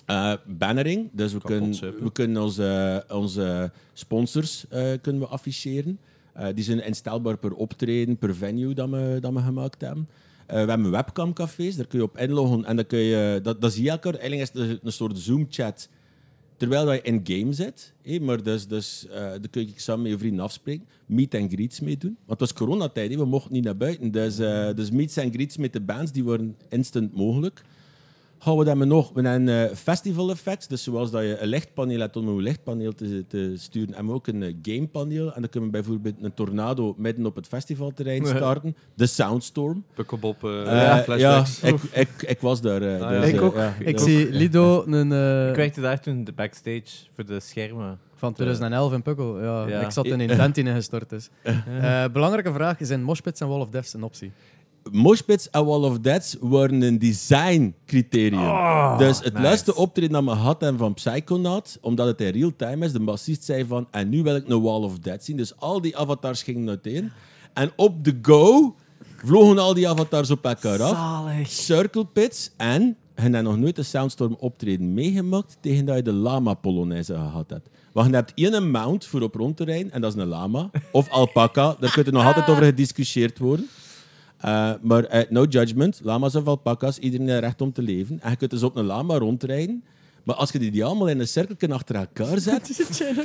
[0.06, 1.70] Eh, bannering, dus we kunnen,
[2.02, 5.98] we kunnen onze, onze sponsors eh, kunnen we afficheren.
[6.32, 10.08] Eh, die zijn instelbaar per optreden, per venue dat we, dat we gemaakt hebben.
[10.46, 13.72] Eh, we hebben webcamcafés, daar kun je op inloggen en dan kun je, dat, dat
[13.72, 14.14] zie je elkaar.
[14.14, 15.88] Eigenlijk is het een soort Zoom-chat
[16.60, 17.92] terwijl dat je in game zit.
[18.20, 20.86] maar dus, dus eh daar kun je samen met je vrienden afspreken.
[21.06, 22.16] Meet and greets mee doen.
[22.26, 24.10] Want het was coronatijd, hé, we mochten niet naar buiten.
[24.10, 27.62] Dus, eh, dus meets and greets met de bands, die worden instant mogelijk.
[28.42, 29.10] Gaan we dan nog?
[29.14, 30.66] We hebben eh, festival effects.
[30.66, 34.12] Dus zoals dat je een lichtpaneel hebt om een lichtpaneel te, te sturen, hebben we
[34.14, 35.34] ook een eh, gamepaneel.
[35.34, 38.76] En dan kunnen we bijvoorbeeld een tornado midden op het festivalterrein starten.
[38.94, 39.84] De Soundstorm.
[39.94, 41.60] Pukkelbob, eh Eh, ja, flashbacks.
[41.62, 42.82] ik, ik, ik was daar.
[42.82, 43.34] eh, Ah, dus, ja.
[43.36, 43.54] Ik ook.
[43.54, 46.82] ja, Ik dat- zie Lido een, eh, Ik werkte daar toen de backstage
[47.14, 47.98] voor de schermen.
[48.14, 49.42] van 2011 in Pukkel.
[49.42, 49.80] Ja, Ja.
[49.80, 51.30] Ik zat in een tent die ingestort is.
[51.42, 54.32] Eh, belangrijke vraag, zijn Moshpits en Wall of Deaths een optie?
[54.90, 58.98] Moshpits en Wall of Deaths waren een design-criterium.
[58.98, 59.44] dus het nice.
[59.44, 63.44] laatste optreden dat we hadden van Psychonaut, omdat het in real time is, de bassist
[63.44, 65.36] zei van, en nu wil ik een Wall of Death zien.
[65.36, 67.10] Dus al die avatars gingen uiteen.
[67.52, 68.74] En op de go
[69.16, 70.96] vlogen al die avatars op elkaar af.
[70.96, 71.48] Zalig.
[71.48, 76.12] Circle pits en je hebt nog nooit een Soundstorm optreden meegemaakt tegen dat je de
[76.12, 77.68] Lama Polonaise gehad hebt.
[77.92, 80.70] Want je hebt één mount voor op rond te rijden en dat is een lama.
[80.92, 83.68] Of alpaca, daar kun je nog altijd over gediscussieerd worden.
[84.40, 88.18] Eh, maar eh, no judgment, lama's of alpaca's, iedereen heeft recht om te leven.
[88.22, 89.84] En je kunt dus op een lama rondrijden.
[90.24, 92.82] Maar als je die, die allemaal in een cirkel achter elkaar zet,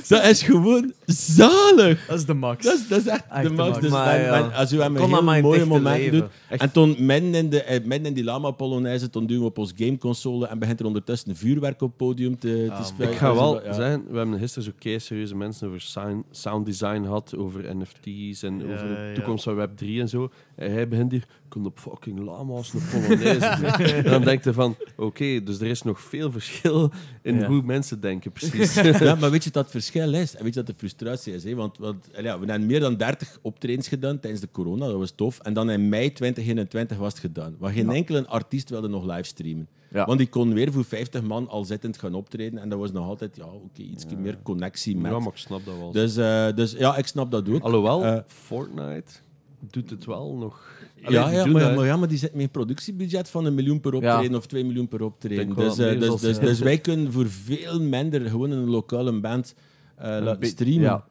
[0.08, 2.06] dat is gewoon zalig.
[2.08, 2.66] Dat is de max.
[2.66, 3.80] Dat is, dat is echt Echt de de max.
[3.80, 4.40] Dus Maar men- ja.
[4.42, 6.20] men- als heel maar in mooie momenten leven.
[6.20, 6.28] doen.
[6.60, 9.58] En toen, midden in, de, eh, midden in die Lama Polonaise, toen doen we op
[9.58, 13.12] ons gameconsole en begint er ondertussen een vuurwerk op het podium te, te spelen.
[13.12, 13.74] Ik ga wel Ja.
[13.74, 18.44] zeggen, we hebben gisteren zo kei serieuze mensen over sound, sound design gehad, over NFT's
[18.44, 19.14] en Ja, over de ja.
[19.14, 20.30] toekomst van Web 3 en zo.
[20.56, 23.46] En hij begint hier, komt op fucking lama's, een Polonaise.
[23.94, 26.92] en dan denkt hij van, oké, dus er is nog veel verschil
[27.22, 27.48] in Ja.
[27.48, 28.74] hoe mensen denken, precies.
[29.00, 30.36] ja, maar weet je wat het verschil is?
[30.36, 31.44] En weet je wat de frustratie is?
[31.44, 31.56] Hè?
[31.56, 35.12] Want, want ja, we hebben meer dan 30 optredens gedaan tijdens de corona, dat was
[35.12, 35.40] tof.
[35.40, 37.56] En dan in mei 2021 was het gedaan.
[37.60, 39.68] Waar geen enkele artiest wilde nog livestreamen.
[39.92, 40.06] Ja.
[40.06, 42.60] Want die kon weer voor 50 man al zittend gaan optreden.
[42.60, 45.12] En dat was nog altijd ja, oké, iets meer connectie met.
[45.12, 45.92] ja, maar ik snap dat wel.
[45.92, 47.64] Dus, eh, dus ja, ik snap dat ook.
[47.64, 49.12] Alhoewel, Eh, Fortnite
[49.60, 50.84] doet het wel nog.
[51.04, 53.80] Allee, ja, ja, doen maar, ja, maar die zit met een productiebudget van een miljoen
[53.80, 55.56] per optreden of twee miljoen per optreden.
[55.56, 59.56] Dus, eh, dus, dus, dus wij kunnen voor veel minder gewoon een lokale band
[59.96, 60.82] eh, laten be- streamen.
[60.82, 61.06] ja.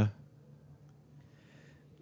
[0.00, 0.06] Eh,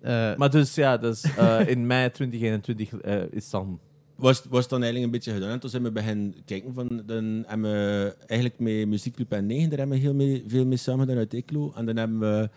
[0.00, 3.80] Eh, Maar dus ja, dus, eh, in mei 2021 eh, is dan...
[4.16, 5.50] was, was dan eigenlijk een beetje gedaan.
[5.50, 7.02] En toen zijn we beginnen kijken van...
[7.06, 10.76] Dan hebben we eigenlijk met Muziekclub en 9, daar hebben we heel mee, veel mee
[10.76, 11.72] samen gedaan uit Eeklo.
[11.76, 12.50] En dan hebben we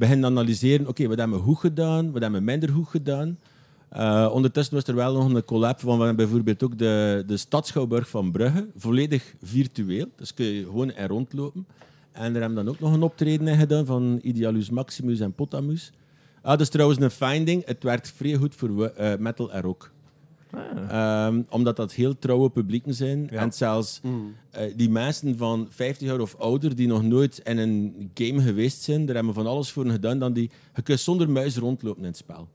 [0.00, 3.38] beginnen analyseren, oké, wat hebben we goed gedaan, wat hebben we minder goed gedaan.
[3.88, 8.30] Eh, ondertussen was er wel nog een collab van bijvoorbeeld ook de, de Stadschouwburg van
[8.30, 10.06] Brugge, volledig virtueel.
[10.16, 11.66] Dus kun je gewoon er rondlopen.
[12.12, 15.92] En er hebben dan ook nog een optreden in gedaan van Idealus Maximus en Potamus.
[16.42, 17.66] Ah, dat is trouwens een finding.
[17.66, 19.90] Het werkt vrij goed voor eh, metal en rock.
[20.88, 23.28] Ehm, omdat dat heel trouwe publieken zijn.
[23.30, 23.40] Ja.
[23.40, 24.00] En zelfs
[24.50, 28.82] eh, die mensen van 50 jaar of ouder die nog nooit in een game geweest
[28.82, 30.18] zijn, daar hebben we van alles voor gedaan.
[30.18, 32.48] Dan die, je kunt zonder muis rondlopen in het spel.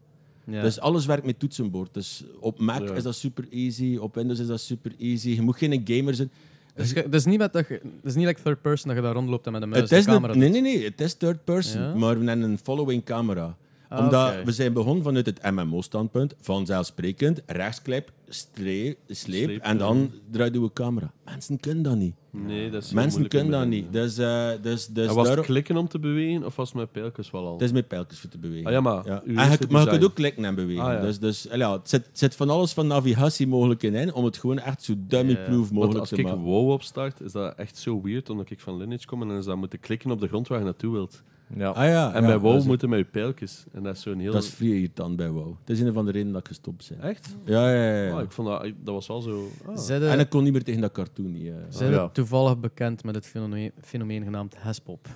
[0.44, 0.62] Ja.
[0.62, 1.94] Dus alles werkt met toetsenbord.
[1.94, 2.94] Dus op Mac Ja.
[2.94, 5.30] is dat super easy, op Windows is dat super easy.
[5.30, 6.32] Je moet geen gamer zijn.
[6.76, 9.04] Dus het is niet met dat je, het is niet like third person dat je
[9.04, 10.84] daar rondloopt en met een muis Het de is camera een, nee, nee, nee.
[10.84, 11.96] Het is third person, Ja?
[11.96, 13.58] maar we hebben een following camera.
[13.96, 20.12] Ah, Omdat we zijn begonnen vanuit het MMO-standpunt, vanzelfsprekend, rechtsklep, streep, sleep, Sleep, en dan
[20.32, 21.12] draaien we camera.
[21.26, 22.16] Mensen kunnen dat niet.
[22.32, 23.94] Nee, dat is Mensen kunnen dat niet.
[23.94, 26.92] Dus, eh, dus, dus en was het klikken om te bewegen of was het met
[26.92, 27.54] pijltjes wel al?
[27.54, 28.66] het is met pijltjes voor te bewegen.
[28.66, 30.84] Ah ja, maar uw En je- eerste maar je kunt ook klikken en bewegen.
[30.84, 31.02] Ah, ja.
[31.02, 34.84] Dus, dus ja, het, zit, van alles van navigatie mogelijk in, om het gewoon echt
[34.84, 36.40] zo dummy-proof mogelijk als te ik maken.
[36.42, 39.46] WoW opstart, is dat echt zo weird, omdat ik van Lineage kom en dan is
[39.46, 41.22] dat moeten klikken op de grond waar je naartoe wilt.
[41.56, 41.70] Ja.
[41.70, 43.66] Ah, ja, En ja, bij WoW moeten met je pijltjes.
[43.74, 44.32] En dat is zo'n heel...
[44.32, 45.54] Dat is vrij irritant bij WoW.
[45.64, 47.02] Dat is een van de redenen dat ik gestopt ben.
[47.10, 47.36] Echt?
[47.46, 48.04] Ja, ja, ja.
[48.04, 48.12] ja.
[48.16, 48.62] Ah, ik vond dat...
[48.84, 49.48] Dat was wel zo...
[49.66, 50.12] ah.
[50.12, 51.32] En ik kon niet meer tegen dat cartoon.
[51.32, 51.54] Niet, eh.
[51.70, 52.10] Zijn Ja.
[52.10, 55.08] toevallig bekend met het fenomeen, fenomeen genaamd Hespop?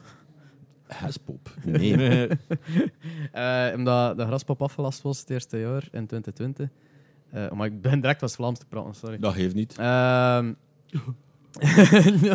[0.87, 1.49] Haspop.
[1.65, 2.27] Nee.
[3.31, 6.69] Eh, omdat de graspop afgelast was het eerste jaar in 2020.
[7.29, 9.17] Eh, maar ik ben direct als Vlaams te praten, sorry.
[9.17, 9.75] dat heeft niet.
[11.59, 12.25] Ehm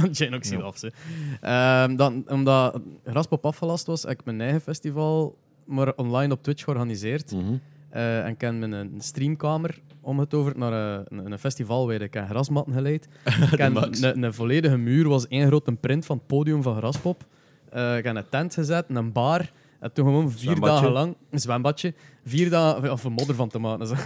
[1.40, 1.84] ja.
[1.84, 6.64] Ehm, dan, omdat Graspop afgelast was, heb ik mijn eigen festival maar online op Twitch
[6.64, 7.32] georganiseerd.
[7.32, 7.54] Mhm.
[7.94, 12.00] Eh, en ik ken een streamkamer om het over naar eh, een, een festival waar
[12.00, 13.08] ik grasmatten geleid.
[14.00, 17.24] Een, volledige muur was één grote print van het podium van Graspop.
[17.70, 19.52] Eh, ik heb een tent gezet, een bar.
[19.80, 21.16] En toen gewoon vier dagen lang...
[21.30, 21.94] Een zwembadje.
[22.24, 22.92] Vier dagen...
[22.92, 23.96] Of een modder van te maken.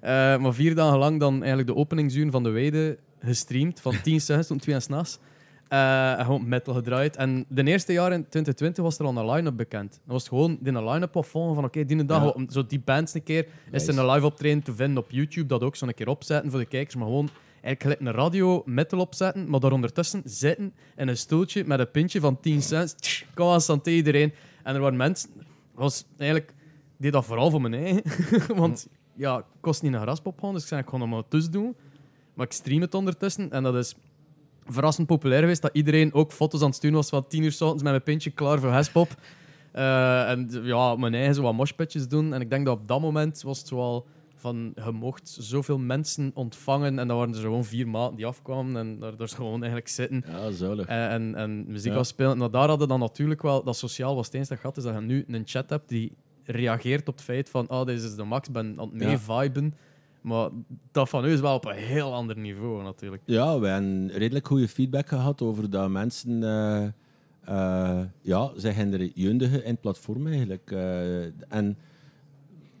[0.42, 3.80] maar vier dagen lang dan eigenlijk de openingsuur van de Weide gestreamd.
[3.80, 5.18] Van 10 s'avonds tot 2 s'nachts.
[5.68, 7.16] En gewoon metal gedraaid.
[7.16, 9.90] En de eerste jaar in 2020 was er al een line-up bekend.
[9.90, 12.44] Dan was het gewoon die line-up opvolgen van oké, die dag, Ja.
[12.48, 14.00] zo die bands een keer, is er Nice.
[14.06, 16.66] een live optreden te vinden op YouTube, dat ook zo een keer opzetten voor de
[16.66, 17.28] kijkers, maar gewoon
[17.60, 22.20] eigenlijk een radio metal opzetten, maar daar ondertussen zitten in een stoeltje met een pintje
[22.20, 23.24] van 10 cent.
[23.34, 24.32] Aan, santé iedereen.
[24.62, 25.30] En er waren mensen,
[25.74, 26.54] was eigenlijk,
[26.96, 28.02] deed dat vooral voor mijn eigen,
[28.56, 31.52] want ja, kost niet een graspop gewoon, dus ik zei ik ga nog maar tussen
[31.52, 31.76] doen.
[32.34, 33.94] Maar ik stream het ondertussen en dat is
[34.66, 37.60] verrassend populair geweest dat iedereen ook foto's aan het sturen was van 10 uur 's
[37.60, 39.08] ochtends met mijn pintje klaar voor Hespop.
[39.72, 42.34] Eh, en ja, mijn eigen zo wat moshpitjes doen.
[42.34, 46.30] En ik denk dat op dat moment was het zoal van je mocht zoveel mensen
[46.34, 49.88] ontvangen en dan waren er gewoon vier maten die afkwamen en daar, daar gewoon eigenlijk
[49.88, 50.86] zitten Ja, zalig.
[50.86, 51.98] en, en, en muziek Ja.
[51.98, 52.38] afspelen.
[52.38, 54.94] Maar daar hadden dan natuurlijk wel, dat sociaal was het eens dat gaat, is dat
[54.94, 56.12] je nu een chat hebt die
[56.44, 59.18] reageert op het feit van oh, deze is de max, ben aan het Ja.
[60.22, 60.48] Maar
[60.92, 63.22] dat van u is wel op een heel ander niveau natuurlijk.
[63.26, 66.84] Ja, we hebben redelijk goede feedback gehad over dat mensen eh,
[67.44, 70.70] eh, ja, zich hinderen jeundigen in het platform eigenlijk.
[70.70, 71.78] eh, en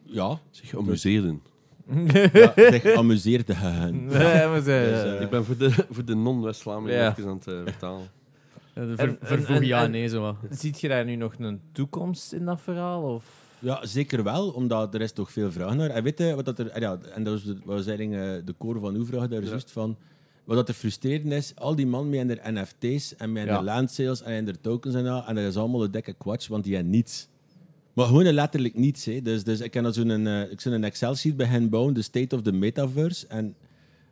[0.02, 1.42] ja, Zich amuseerden.
[2.32, 4.04] ja zich amuseerde gaan.
[4.06, 7.10] Nee, maar ze- Dus, Ik ben voor de, voor de non-West-Vlamingen Ja.
[7.10, 8.06] even aan het vertalen.
[8.74, 10.36] Eh, ver- vervoeg ja en- nee zo wat.
[10.50, 13.02] Ziet je daar nu nog een toekomst in dat verhaal?
[13.14, 13.41] Of?
[13.62, 15.90] Ja, zeker wel, omdat er is toch veel vraag naar.
[15.90, 16.68] En weet je wat dat er...
[16.68, 19.42] en Ja, en dat was, de- was eigenlijk eh, de core van uw vraag daar
[19.42, 19.96] juist van...
[20.44, 23.54] Wat dat er frustrerend is, al die man met hun NFT's en met Ja.
[23.54, 26.48] hun land sales en hun tokens en dat, en dat is allemaal een dikke kwatsch,
[26.48, 27.28] want die hebben niets.
[27.92, 29.04] Maar gewoon letterlijk niets.
[29.04, 29.20] Hè.
[29.22, 32.02] Dus, dus ik kan dat zo'n eh, ik zou een Excel-sheet bij hen bouwen, de
[32.02, 33.26] state of the metaverse.
[33.26, 33.54] En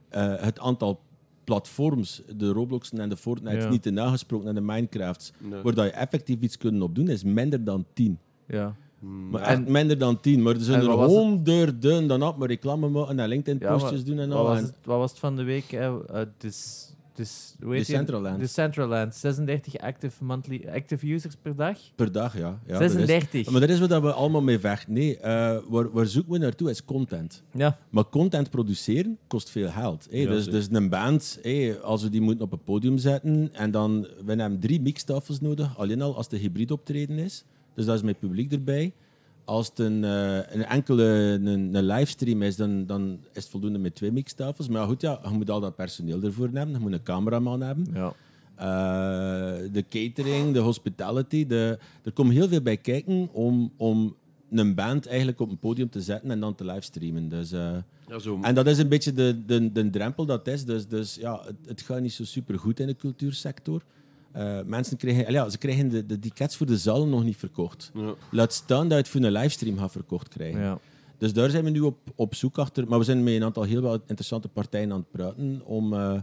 [0.08, 1.00] eh, het aantal
[1.44, 3.68] platforms, de Robloxen en de Fortnite, Ja.
[3.68, 5.62] niet te nagesproken en de Minecrafts, Nee.
[5.62, 8.18] waar dat je effectief iets kunt op doen, is minder dan tien.
[8.46, 8.74] Ja.
[9.00, 10.42] Mm, Maar echt minder dan tien.
[10.42, 11.16] Maar er zijn en er wat was het?
[11.18, 14.44] honderden dan op, maar reclame maken en LinkedIn-postjes doen en Wat al.
[14.44, 15.72] was, En het, wat was het van de week?
[15.72, 16.88] eh, eh, dus,
[17.62, 17.94] hoe heet die?
[17.94, 18.38] Decentraland.
[18.40, 19.14] Decentraland.
[19.14, 21.78] 36 active, monthly, active users per dag?
[21.94, 22.58] per dag, ja.
[22.66, 23.50] ja dat is- 36.
[23.52, 24.92] maar dat is wat we allemaal mee vechten.
[24.92, 27.42] Nee, eh, waar, waar zoeken we naartoe is content.
[27.52, 27.78] Ja.
[27.90, 30.06] Maar content produceren kost veel geld.
[30.10, 30.16] hè.
[30.18, 30.58] Ja, dus, zeker.
[30.58, 34.34] dus een band, hè, als we die moeten op een podium zetten, en dan we
[34.34, 37.44] hebben drie mixtafels nodig, alleen al als de hybrid optreden is.
[37.80, 38.92] Dus dat is met publiek erbij.
[39.44, 43.78] Als het een, eh, een enkele een, een livestream is, dan, dan is het voldoende
[43.78, 44.68] met twee mixtafels.
[44.68, 46.70] Maar goed, ja, je moet al dat personeel ervoor hebben.
[46.70, 47.86] Je moet een cameraman hebben.
[47.94, 48.12] ja.
[48.54, 51.46] Eh, de catering, de hospitality.
[51.46, 54.16] De, er komt heel veel bij kijken om, om
[54.50, 57.28] een band eigenlijk op een podium te zetten en dan te livestreamen.
[57.28, 57.76] Dus, eh,
[58.08, 60.64] Ja, zo, en dat is een beetje de, de, de drempel dat is.
[60.64, 63.82] Dus, dus ja, het, het gaat niet zo super goed in de cultuursector.
[64.32, 67.90] Eh, mensen krijgen, ja, ze krijgen de, de tickets voor de zalen nog niet verkocht.
[67.94, 68.14] ja.
[68.30, 70.60] Laat staan dat je het voor een livestream gaat verkocht krijgen.
[70.60, 70.78] ja.
[71.18, 72.88] Dus daar zijn we nu op, op zoek achter.
[72.88, 75.60] Maar we zijn met een aantal heel wat interessante partijen aan het praten.
[75.64, 76.16] Om, eh,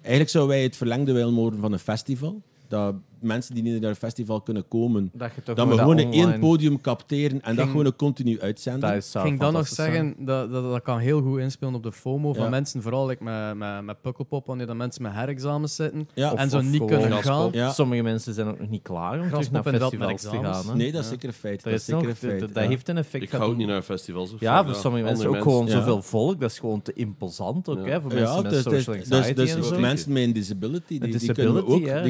[0.00, 2.42] eigenlijk zouden wij het verlengde willen worden van een festival.
[2.68, 5.98] Dat mensen die niet naar een festival kunnen komen, Dat je toch dat we gewoon
[5.98, 8.80] in online- één podium capteren en dat gewoon continu uitzenden.
[8.80, 11.82] Dat is, Ik ging dan nog zeggen, dat, dat, dat kan heel goed inspelen op
[11.82, 12.50] de FOMO van Ja.
[12.50, 16.34] mensen, vooral like, met, met, met Pukkelpop, wanneer dat mensen met herexamens zitten ja.
[16.34, 17.24] en zo of niet kunnen graspop.
[17.34, 17.50] gaan.
[17.52, 17.70] Ja.
[17.72, 20.66] Sommige mensen zijn ook nog niet klaar om terug Graspop naar festivals te gaan.
[20.68, 20.74] Hè.
[20.76, 21.12] Nee, dat is Ja.
[21.12, 21.62] zeker een feit.
[21.62, 22.54] Dat, Dat is zeker nog, een feit.
[22.54, 23.22] dat, heeft een effect.
[23.24, 24.32] Ik ga ook niet naar festivals.
[24.34, 26.40] Of Ja, voor sommige mensen ook gewoon zoveel volk.
[26.40, 29.54] Dat is gewoon te imposant ook, hè, voor mensen met dus, dus, social dus, anxiety
[29.54, 32.02] dus mensen met een disability, die, kunnen we ook, hè,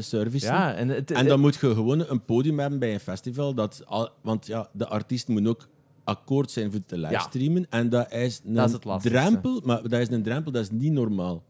[0.00, 3.54] service Ja, en, het, En dan moet je gewoon een podium hebben bij een festival.
[3.54, 5.68] Dat al, want ja, de artiest moet ook
[6.04, 7.66] akkoord zijn voor te livestreamen.
[7.70, 10.70] En dat is een Dat is het drempel, maar dat is een drempel, dat is
[10.70, 11.42] niet normaal.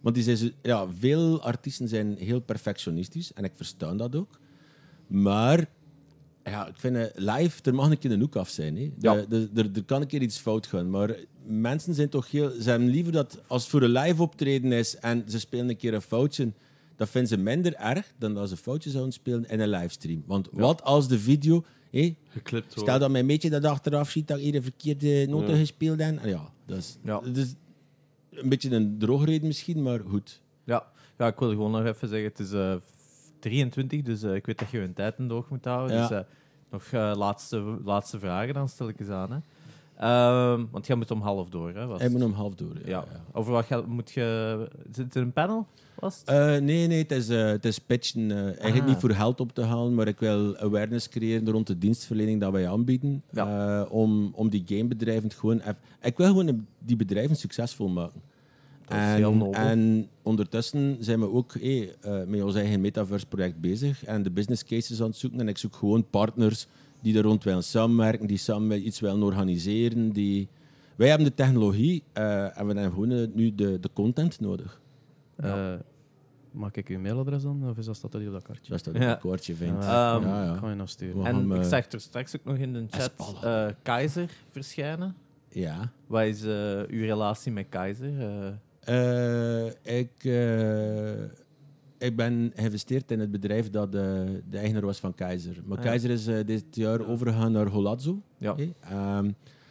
[0.00, 4.38] Want die zijn ja, veel artiesten zijn heel perfectionistisch en ik versta dat ook.
[5.06, 5.66] Maar
[6.44, 8.76] ja, ik vind eh, live, er mag een keer een hoek af zijn.
[8.76, 8.90] Hè.
[8.98, 9.14] Ja.
[9.14, 10.90] De- de- er, er kan een keer iets fout gaan.
[10.90, 11.16] Maar
[11.46, 12.50] mensen zijn toch heel.
[12.60, 15.76] Ze hebben liever dat als het voor een live optreden is en ze spelen een
[15.76, 16.52] keer een foutje.
[16.96, 20.22] Dat vinden ze minder erg dan als ze een foutje zouden spelen in een livestream.
[20.26, 21.64] Want wat als de video.
[21.90, 25.50] hé, Geklipt stel dat mijn beetje dat achteraf ziet dat ik hier de verkeerde noten
[25.54, 25.56] Ja.
[25.56, 26.24] gespeeld heb.
[26.24, 27.20] Ja, dat is, Ja.
[27.20, 27.54] dat is
[28.30, 30.40] een beetje een drogreden misschien, maar goed.
[30.64, 30.86] Ja.
[31.18, 32.74] ja, ik wil gewoon nog even zeggen, het is eh,
[33.38, 35.96] 23, dus eh, ik weet dat je een tijd in de oog moet houden.
[35.96, 36.08] Ja.
[36.08, 36.24] Dus eh,
[36.70, 39.32] nog eh, laatste, laatste vragen dan, stel ik eens aan.
[39.32, 39.38] Hè.
[39.98, 41.86] Ehm, want jij moet om half door, hè?
[41.86, 42.76] Was Hij moet om half door.
[42.84, 43.04] Ja.
[43.32, 44.68] Over wat gaat, moet je...
[44.90, 45.66] Zit het in een panel?
[45.94, 46.22] Was?
[46.24, 48.30] Eh, nee, nee, het is, eh, het is pitchen.
[48.30, 48.86] eh, eigenlijk Ah.
[48.86, 52.52] niet voor geld op te halen, maar ik wil awareness creëren rond de dienstverlening dat
[52.52, 53.22] wij aanbieden.
[53.32, 53.82] Ja.
[53.82, 55.60] om, om die gamebedrijven gewoon...
[56.02, 58.20] Ik wil gewoon die bedrijven succesvol maken.
[58.86, 59.52] Dat is heel nobel.
[59.60, 61.54] en ondertussen zijn we ook
[62.26, 65.40] met ons eigen metaverse-project bezig en de business cases aan het zoeken.
[65.40, 66.66] En ik zoek gewoon partners
[67.02, 70.10] die er rond willen samenwerken, die samen iets willen organiseren.
[70.12, 70.48] Die...
[70.96, 74.80] Wij hebben de technologie eh, en we hebben gewoon eh, nu de, de content nodig.
[75.36, 75.74] Eh,
[76.50, 77.68] mag ik uw mailadres dan?
[77.68, 78.70] Of is dat staat dat hier op dat kaartje?
[78.70, 79.10] Dat is dat Ja.
[79.12, 79.84] een koortje vindt.
[79.84, 80.56] Ja, ja, ja.
[80.60, 81.22] Kan je nog sturen.
[81.22, 83.12] We en gaan, ik zag er straks ook nog in de chat
[83.42, 85.14] eh Keizer verschijnen.
[85.48, 85.92] Ja.
[86.06, 86.50] Wat is eh,
[86.88, 88.20] uw relatie met Keizer?
[88.20, 88.52] Eh,
[88.84, 89.66] Eh,
[89.98, 90.10] ik,
[92.02, 94.02] ik ben geïnvesteerd in het bedrijf dat eh,
[94.50, 95.56] de eigenaar was van Keizer.
[95.64, 95.90] Maar Ah, ja.
[95.90, 98.22] Keizer is eh, dit jaar overgegaan naar Holazzo.
[98.38, 98.56] ja.
[98.80, 99.30] Ehm,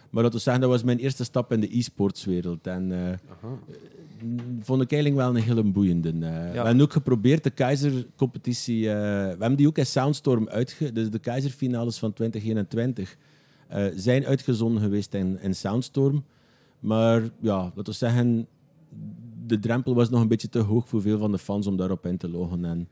[0.10, 2.68] maar dat we zeggen, dat was mijn eerste stap in de e-sportswereld.
[2.68, 3.58] En eh, Aha.
[4.62, 6.10] vond ik eigenlijk wel een hele boeiende.
[6.10, 6.16] eh.
[6.52, 8.90] We hebben ook geprobeerd de Keizer-competitie...
[8.90, 10.92] eh, we hebben die ook in Soundstorm uitge...
[10.92, 13.18] Dus de Keizer-finales van 2021
[13.68, 16.24] eh, zijn uitgezonden geweest in, in Soundstorm.
[16.80, 18.48] Maar ja, laten we zeggen...
[19.46, 22.06] De drempel was nog een beetje te hoog voor veel van de fans om daarop
[22.06, 22.66] in te loggen.
[22.66, 22.90] En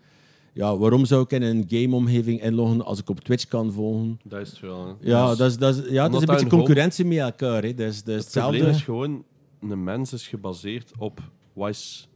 [0.53, 4.19] ja, waarom zou ik in een gameomgeving inloggen als ik op Twitch kan volgen?
[4.23, 4.85] Dat is het wel.
[4.87, 4.93] hè.
[4.99, 7.63] Ja, Dus dat is, dat is, ja, het is een beetje een concurrentie met elkaar.
[7.63, 7.73] Hè.
[7.73, 8.69] Dat is, dat is het probleem hetzelfde.
[8.69, 9.23] is gewoon,
[9.71, 11.21] een mens is gebaseerd op
[11.53, 12.09] wat is...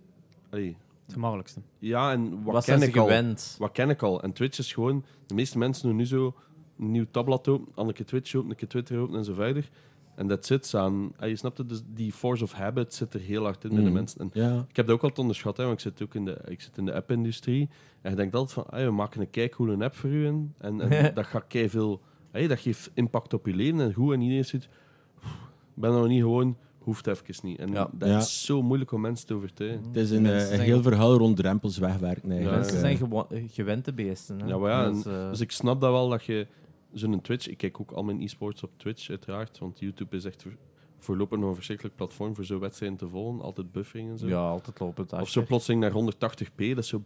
[0.50, 1.60] allee, Het gemakkelijkste.
[1.80, 3.06] ja, en wat, Wat ken zijn ze ik al?
[3.08, 3.56] gewend?
[3.60, 4.22] Wat ken ik al?
[4.24, 5.04] En Twitch is gewoon...
[5.26, 6.34] De meeste mensen doen nu zo
[6.80, 9.34] een nieuw tabblad open, dan een keer Twitch open, een keer Twitter open en zo
[9.34, 9.69] verder.
[10.15, 11.12] En dat zit aan...
[11.19, 13.80] ah, Je snapt het, dus die force of habit zit er heel hard in bij
[13.80, 13.93] de Mm.
[13.93, 14.19] mensen.
[14.21, 14.65] En Ja.
[14.69, 16.78] ik heb dat ook altijd onderschat, hè, want ik zit ook in de, ik zit
[16.78, 17.69] in de app-industrie.
[18.02, 20.28] En je denkt altijd van, ah, we maken een keicoole app voor u.
[20.28, 20.80] En, en,
[21.15, 24.13] dat gaat veel, dat geeft impact op je leven en goed.
[24.13, 27.60] En iedereen zit, ik ben nou niet gewoon, hoeft even niet.
[27.60, 27.89] En Ja.
[27.91, 28.17] dat Ja.
[28.17, 29.84] is zo moeilijk om mensen te overtuigen.
[29.88, 32.32] Het is een, eh, een heel verhaal rond drempels wegwerken.
[32.32, 32.60] Eigenlijk.
[32.62, 34.39] Mensen zijn gewo- eh, gewend te beesten.
[34.39, 34.47] Hè?
[34.47, 36.47] Ja, maar ja, eh, Dus ik snap dat wel, dat je
[36.93, 37.47] zo'n Twitch...
[37.47, 39.60] Ik kijk ook al mijn e-sports op Twitch, uiteraard.
[39.60, 40.58] Want YouTube is echt voor-
[40.99, 43.41] voorlopig nog een verschrikkelijk platform voor zo'n wedstrijden te volgen.
[43.41, 44.27] Altijd buffering en zo.
[44.27, 47.01] ja, altijd lopend Of zo plotseling naar 180p, dat is zo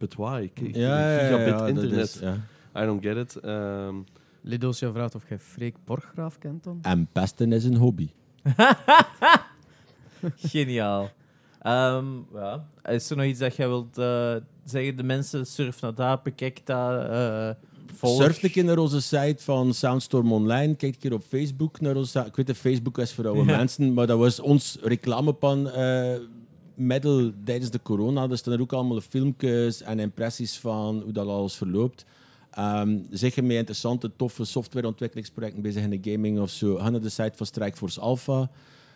[0.76, 2.06] ja, ja, gigabit ja, internet.
[2.06, 2.34] is, ja.
[2.78, 3.36] I don't get it.
[3.36, 3.96] Ehm,
[4.42, 6.80] Lidosja vraagt of jij Freek Borggraaf kent dan?
[6.82, 8.10] En pesten is een hobby.
[10.36, 11.10] Geniaal.
[11.60, 12.68] Ehm, ja.
[12.84, 14.98] Is er nog iets dat jij wilt eh, zeggen?
[14.98, 17.50] De mensen, surf naar daar, bekijk dat, eh
[17.94, 18.22] volg.
[18.22, 20.76] Surf een keer naar onze site van Soundstorm Online.
[20.76, 23.58] Kijk een keer op Facebook naar onze Ik weet dat Facebook is voor oude Ja.
[23.58, 26.16] mensen, maar dat was ons reclamepan eh
[26.76, 28.30] middel tijdens de corona.
[28.30, 32.06] Er staan er ook allemaal filmpjes en impressies van hoe dat alles verloopt.
[32.52, 37.02] Ehm zeg je met interessante, toffe softwareontwikkelingsprojecten bezig in de gaming of zo, ga naar
[37.02, 38.50] de site van Strikeforce Alpha.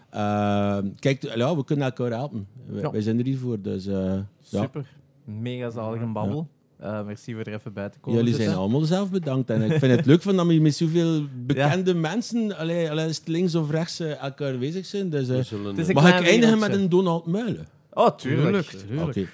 [0.10, 2.47] Ehm, kijk, ja, we kunnen elkaar helpen.
[2.65, 2.91] Wij, Ja.
[2.91, 3.62] wij zijn er hier voor.
[3.62, 4.62] Dus, eh, ja.
[4.62, 4.86] Super.
[5.25, 6.47] Mega zalige babbel.
[6.82, 8.20] Eh, merci voor er even bij te komen.
[8.20, 9.50] Jullie zijn allemaal zelf bedankt.
[9.50, 13.17] En ik vind het leuk van dat we met zoveel bekende mensen, allee, allee, is
[13.17, 15.10] het links of rechts, eh, elkaar bezig zijn.
[15.10, 17.67] Dus, eh, zullen, een mag ik eindigen met een Donald Muilen?
[17.94, 18.67] Oh, tuurlijk.
[18.67, 19.08] tuurlijk.
[19.08, 19.28] Oké.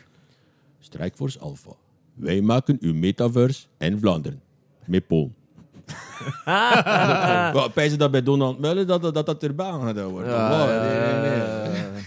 [0.79, 1.71] Strikeforce Alpha.
[2.13, 4.41] Wij maken uw metaverse in Vlaanderen.
[4.85, 5.35] Met Polen.
[7.73, 10.27] Pijzen dat bij Donald Mullen dat dat, dat, dat erbij gedaan wordt?
[10.27, 12.03] Ja, Wow, nee, nee, nee.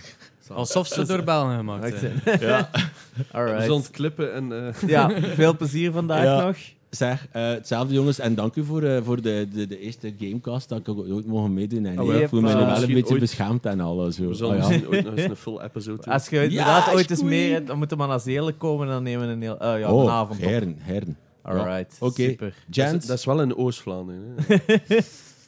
[0.54, 2.40] Alsof ze door Belgen gemaakt zijn.
[2.40, 2.70] Ja.
[3.16, 3.62] We Alright.
[3.62, 4.66] zullen het clippen en...
[4.66, 6.44] eh, Ja, veel plezier vandaag Ja.
[6.46, 6.56] nog.
[6.90, 8.18] Zeg, eh, hetzelfde jongens.
[8.18, 11.26] En dank u voor, eh, voor de, de, de eerste gamecast dat ik ook ooit
[11.26, 11.86] mogen meedoen.
[11.86, 12.28] En Oh, ik ja.
[12.28, 14.16] voel me wel een beetje ooit- beschaamd en alles.
[14.16, 14.28] Zo.
[14.28, 14.80] we zullen Ah, ja.
[14.88, 16.12] ooit nog eens een full episode doen.
[16.12, 19.26] Als je inderdaad ooit eens hebt, dan moeten we naar Zeelen komen en dan nemen
[19.26, 21.16] we een, heel, eh, ja, een Oh, avond heren, heren.
[21.42, 22.22] Alright, Oké.
[22.22, 22.46] super.
[22.46, 24.34] Dat is, Jens, dat is wel in Oost-Vlaanderen.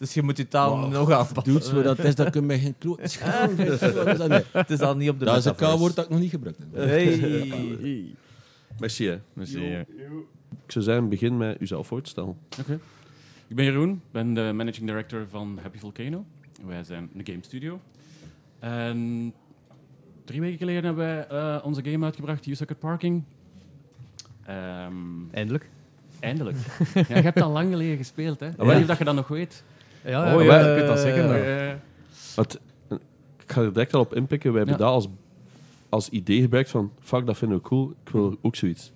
[0.02, 0.92] Dus je moet je taal Wow.
[0.92, 1.52] nog aanpassen.
[1.52, 3.50] dudes, wat dat is, dat kun je geen kloot schaam.
[4.52, 5.54] Het is al niet op de Dat is een.
[5.54, 6.74] K-woord dat ik nog niet gebruikt heb.
[6.74, 8.14] Hey.
[8.78, 9.18] Merci, hè.
[9.32, 9.78] Merci, ja.
[10.64, 12.36] Ik zou zeggen, begin met uzelf voor te stellen.
[12.60, 12.78] Oké.
[13.48, 16.24] Ik ben Jeroen, ben de managing director van Happy Volcano.
[16.66, 17.80] Wij zijn een game studio.
[18.58, 19.32] En
[20.24, 23.22] drie weken geleden hebben wij eh, onze game uitgebracht, You Suck at Parking.
[24.44, 24.94] Ehm,
[25.30, 25.68] Eindelijk.
[26.20, 26.56] eindelijk.
[26.94, 28.48] ja, je hebt al lang geleden gespeeld, hè?
[28.48, 29.64] Ik weet niet of dat je dat nog weet.
[30.04, 31.76] Ja, Oh, ja, ja, ik weet dat zeker nog.
[32.36, 32.60] Want,
[33.44, 34.52] ik ga er direct al op inpikken.
[34.52, 34.84] Wij hebben Ja.
[34.84, 35.08] dat als,
[35.88, 36.92] als idee gebruikt van...
[37.00, 37.94] Fuck, dat vinden we cool.
[38.04, 38.92] Ik wil ook zoiets.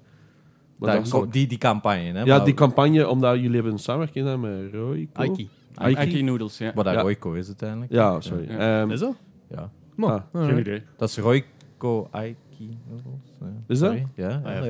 [0.77, 2.23] Maar dat die, die campagne, hè?
[2.23, 5.09] Ja, maar- die campagne, omdat jullie hebben een samenwerking gedaan met Roy.
[5.13, 5.49] Aiki.
[5.75, 5.99] Aiki.
[6.01, 6.73] Aiki Noodles, ja.
[6.75, 7.01] Wat dat Ja.
[7.01, 7.93] Royco is uiteindelijk.
[7.93, 8.47] Ja, sorry.
[8.51, 8.81] Ja.
[8.81, 9.15] Ehm, Is dat?
[9.51, 9.71] Ja.
[9.95, 10.23] Man.
[10.33, 10.83] Ah, Geen idee.
[10.97, 13.21] Dat is Royco Aiki Noodles.
[13.41, 13.47] Ja.
[13.67, 13.93] Is dat?
[14.15, 14.61] Ja, Ah, ja.
[14.61, 14.69] dat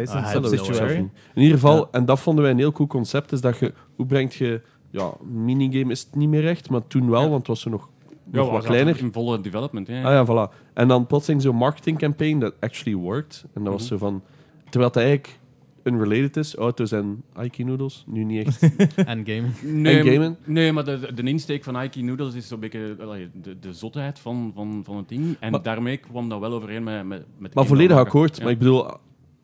[0.53, 0.97] is Ah, een.
[1.35, 1.89] In ieder geval, Ja.
[1.91, 3.73] en dat vonden wij een heel cool concept, is dat je...
[3.97, 4.61] Hoe brengt je...
[4.97, 7.29] Ja, minigame is het niet meer echt, maar toen wel, Ja.
[7.29, 7.89] want het was er nog,
[8.33, 8.99] Ja, nog wat kleiner.
[8.99, 10.03] In volle development, ja.
[10.03, 10.73] Ah ja, voilà.
[10.75, 13.45] En dan plotseling zo'n marketing campaign that actually worked.
[13.55, 13.91] En dat was Mhm.
[13.91, 14.23] zo van...
[14.71, 15.39] Terwijl het eigenlijk
[15.83, 18.63] unrelated is, auto's en Aiki noodles, nu niet echt.
[18.97, 19.53] En gaming.
[19.63, 20.37] Nee, En gamen?
[20.45, 22.97] Nee, maar de, de insteek van Aiki Noodles is zo'n beetje
[23.43, 25.37] de, de zotheid van, van, van het ding.
[25.41, 28.37] En Maar- daarmee kwam dat wel overeen met, met, met maar volledig akkoord.
[28.37, 28.43] Ja.
[28.43, 28.87] Maar ik bedoel,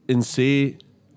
[0.06, 0.36] in C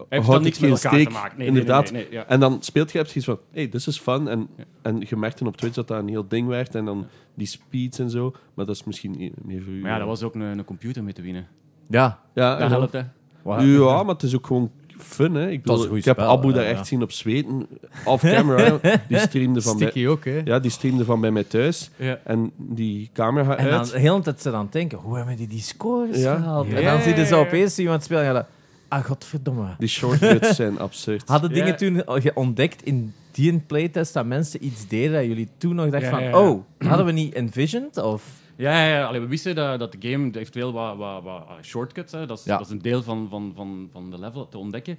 [0.10, 1.08] Heeft dan niks met elkaar steek.
[1.08, 1.38] te maken.
[1.38, 1.84] Nee, inderdaad.
[1.84, 2.26] Nee, nee, nee, ja.
[2.28, 4.28] En dan speelt je hebt zoiets van, hey, this is fun.
[4.28, 4.64] En, Ja.
[4.82, 6.76] en je merkte op Twitch dat dat een heel ding werd.
[6.76, 8.34] En dan die speeds en zo.
[8.54, 9.82] Maar dat is misschien meer voor u.
[9.82, 11.48] Maar ja, dat was ook een, een computer mee te winnen.
[11.90, 12.20] Ja.
[12.34, 13.02] Ja, Dat en helpt, hè.
[13.42, 15.50] Wat- ja, maar het is ook gewoon fun, hè.
[15.50, 16.84] Ik, bedoel, ik heb spel, Abu daar ja, echt ja.
[16.86, 17.68] zien op zweten.
[18.06, 18.78] Off-camera.
[18.82, 18.94] hè.
[19.08, 20.42] die streamde van bij, Sticky ook, hè.
[20.46, 21.90] ja, die streamde van bij mij thuis.
[21.98, 22.20] Ja.
[22.24, 23.92] En die camera gaat En dan uit.
[23.92, 26.36] de hele tijd ze dan denken, hoe hebben die die scores Ja.
[26.36, 26.68] gehaald?
[26.68, 26.76] Ja.
[26.76, 28.50] En dan zie je zo opeens iemand spelen en denkt,
[28.96, 29.76] ah, godverdomme.
[29.78, 31.28] Die shortcuts zijn absurd.
[31.30, 35.76] Hadden dingen toen ge- ontdekt in die playtest dat mensen iets deden dat jullie toen
[35.76, 36.50] nog dachten Ja, van, ja, ja.
[36.50, 37.98] oh, hadden we niet envisioned?
[37.98, 38.42] Of...
[38.56, 39.06] Ja, ja, ja.
[39.06, 42.12] Allee, we wisten dat, dat de game wel wat, wat, wat ah, shortcuts.
[42.12, 42.26] Hè.
[42.26, 42.58] Dat, is, Ja.
[42.58, 44.98] dat is een deel van, van, van, van de level te ontdekken.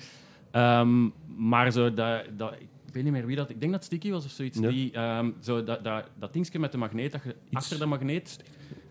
[0.50, 2.52] Ehm, maar zo dat, dat,
[2.86, 3.50] ik weet niet meer wie dat...
[3.50, 4.58] Ik denk dat Sticky was of zoiets.
[4.58, 4.68] Ja.
[4.68, 8.38] Die, ehm, zo dat, dat, dat dingetje met de magneet, dat je achter de magneet...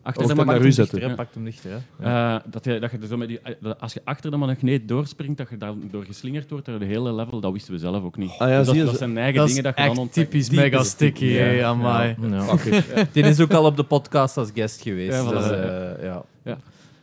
[0.05, 0.55] Achter de magneet...
[0.57, 1.01] naar u zetten.
[1.01, 1.77] Hem dichter, hè.
[2.09, 2.35] Ja.
[2.35, 5.37] Eh, dat, je, dat je zo met die, eh, als je achter de magneet doorspringt,
[5.37, 8.31] dat je daardoor geslingerd wordt door de hele level, dat wisten we zelf ook niet.
[8.37, 9.99] Ah ja, Dus zie je dat, dat zijn eigen Dat dingen dat je dan echt
[9.99, 10.29] ontdekt.
[10.31, 11.43] typisch mega sticky, Ja.
[11.43, 12.15] hè, amai.
[12.29, 12.55] Ja.
[13.11, 15.13] Die is ook al op de podcast als guest geweest.
[15.13, 15.33] Ja, voilà.
[15.37, 16.23] dus, eh, ja.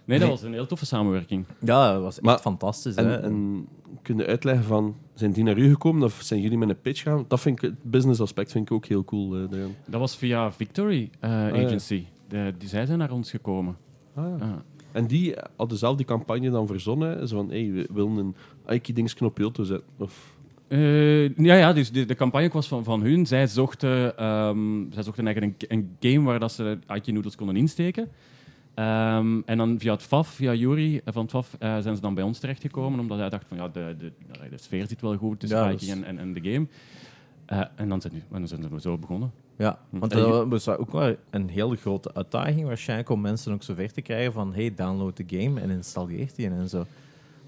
[0.04, 1.44] Nee, dat was een heel toffe samenwerking.
[1.60, 2.96] ja, dat was echt Maar- fantastisch.
[2.96, 3.16] hè.
[3.20, 3.66] En,
[4.02, 7.02] kun je uitleggen van, zijn die naar u gekomen of zijn jullie met een pitch
[7.02, 7.24] gaan?
[7.28, 9.34] Dat vind ik, het business aspect vind ik ook heel cool.
[9.36, 9.40] eh.
[9.86, 11.64] Dat was via Victory eh, ja.
[11.64, 12.04] Agency.
[12.58, 13.76] Die, zij zijn naar ons gekomen.
[14.14, 14.24] Ah.
[14.38, 14.62] Ja.
[14.92, 17.28] En die hadden zelf die campagne dan verzonnen.
[17.28, 19.86] Zo van, hey, we willen een Aiki-dingsknop op Pilto zetten.
[19.98, 20.36] Of,
[20.68, 23.26] Eh, ja, ja, dus de, de campagne was van, van hun.
[23.26, 27.56] Zij zochten, ehm, zij zochten eigenlijk een, een game waar dat ze Aiki Noodles konden
[27.56, 28.08] insteken.
[28.74, 32.14] Ehm, en dan via het FAF, via Yuri van het FAF, eh, zijn ze dan
[32.14, 33.00] bij ons terechtgekomen.
[33.00, 34.12] Omdat hij dacht van ja, de, de,
[34.50, 36.66] de sfeer zit wel goed tussen Ja, Aiki dus- en, en, en de game.
[37.46, 39.32] Eh, en dan zijn, en dan zijn we zo begonnen.
[39.62, 43.62] Ja, want En dat was ook wel een hele grote uitdaging waarschijnlijk om mensen ook
[43.62, 46.84] zover te krijgen van hey, download de game en installeer die en zo.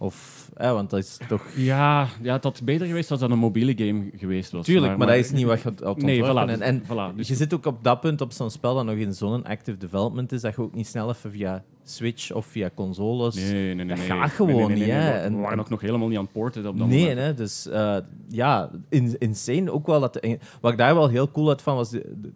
[0.04, 1.42] Of, eh, want dat is toch...
[1.56, 4.64] Ja, ja, het had beter geweest als dat een mobiele game geweest was.
[4.64, 6.48] Tuurlijk, maar, dat is niet wat je had Nee, ontworpen.
[6.48, 6.52] voilà.
[6.52, 8.94] En, en voilà, dus je zit ook op dat punt op zo'n spel dat nog
[8.96, 12.70] in zo'n active development is, dat je ook niet snel even via Switch of via
[12.74, 13.34] consoles...
[13.34, 13.86] Nee, nee, nee.
[13.86, 14.06] Dat nee.
[14.06, 15.12] gaat Nee, gewoon nee, nee, niet, nee, hè.
[15.12, 17.18] We En- waren ook nog helemaal niet aan het porten op dat Nee, moment.
[17.18, 17.96] hè, dus eh,
[18.28, 20.00] ja, in, insane ook wel.
[20.00, 22.32] Dat de- wat ik daar wel heel cool uit van was, de, de-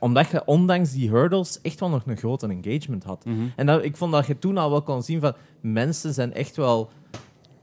[0.00, 3.24] omdat je ondanks die hurdles echt wel nog een grote engagement had.
[3.24, 3.36] Mhm.
[3.56, 6.56] En dat, ik vond dat je toen al wel kon zien van mensen zijn echt
[6.56, 6.90] wel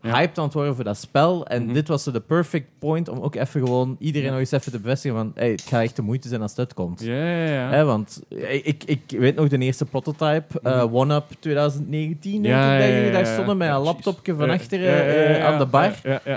[0.01, 0.13] Ja.
[0.13, 1.45] hyped aan het worden voor dat spel.
[1.47, 1.73] En Mhm.
[1.73, 5.17] dit was de perfect point om ook even gewoon iedereen nog eens even te bevestigen
[5.17, 7.01] van hey, het gaat echt de moeite zijn als het uitkomt.
[7.01, 7.83] Ja, ja, ja.
[7.83, 10.95] Want ik, ik, ik weet nog de eerste prototype, eh, Mhm.
[10.95, 15.05] One Up 2019, denk Ja, ik, ja, daar stonden met een laptopje van achteren
[15.37, 15.91] eh, aan de bar.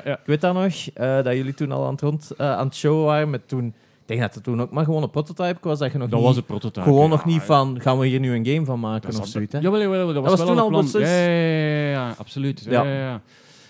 [0.04, 2.74] Ik weet dat nog, eh, dat jullie toen al aan het, rond, eh, aan het
[2.76, 3.30] showen waren.
[3.30, 3.74] Met toen,
[4.10, 5.78] denk dat het toen ook maar gewoon een prototype was.
[5.78, 6.82] Dat je nog Dat niet, was een prototype.
[6.82, 7.08] gewoon ja.
[7.08, 9.52] nog niet van, gaan we hier nu een game van maken Dat of zoiets.
[9.60, 10.86] jawel, dat was, wel toen al plan.
[10.92, 12.64] Ja, ja, ja, ja, ja, absoluut.
[12.64, 12.90] Ja, Ja.
[12.92, 13.20] ja, ja.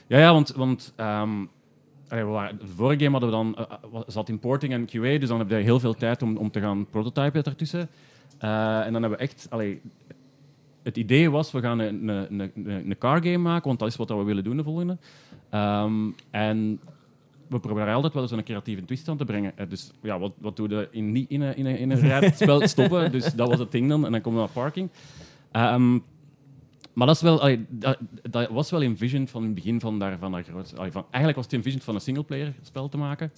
[0.07, 3.65] ja, ja want, want allee, we waren- de vorige game hadden we dan, eh,
[3.95, 6.51] eh, zat in porting en QA, dus dan heb je heel veel tijd om, om
[6.51, 7.89] te gaan prototypen daartussen.
[8.39, 9.47] Eh, en dan hebben we echt...
[9.51, 9.81] allee,
[10.83, 13.97] het idee was, we gaan een, een, een, een car game maken, want dat is
[13.97, 14.99] wat we willen doen de volgende.
[15.51, 15.95] Ehm,
[16.31, 16.81] en
[17.51, 19.59] we proberen altijd wel eens een creatieve twist aan te brengen.
[19.59, 21.99] Eh, dus ja, wat, wat doe je in, niet in een, in een, in een
[21.99, 23.13] rijdspel stoppen?
[23.13, 24.05] Dus dat was het ding dan.
[24.07, 24.89] En dan komen we naar parking.
[25.51, 25.93] Ehm,
[26.93, 27.99] maar dat, is wel, allee, dat,
[28.31, 30.77] dat was wel envisioned van het begin van daar, van daar groot.
[30.77, 33.31] allee, van, eigenlijk was het envisioned van een singleplayer spel te maken.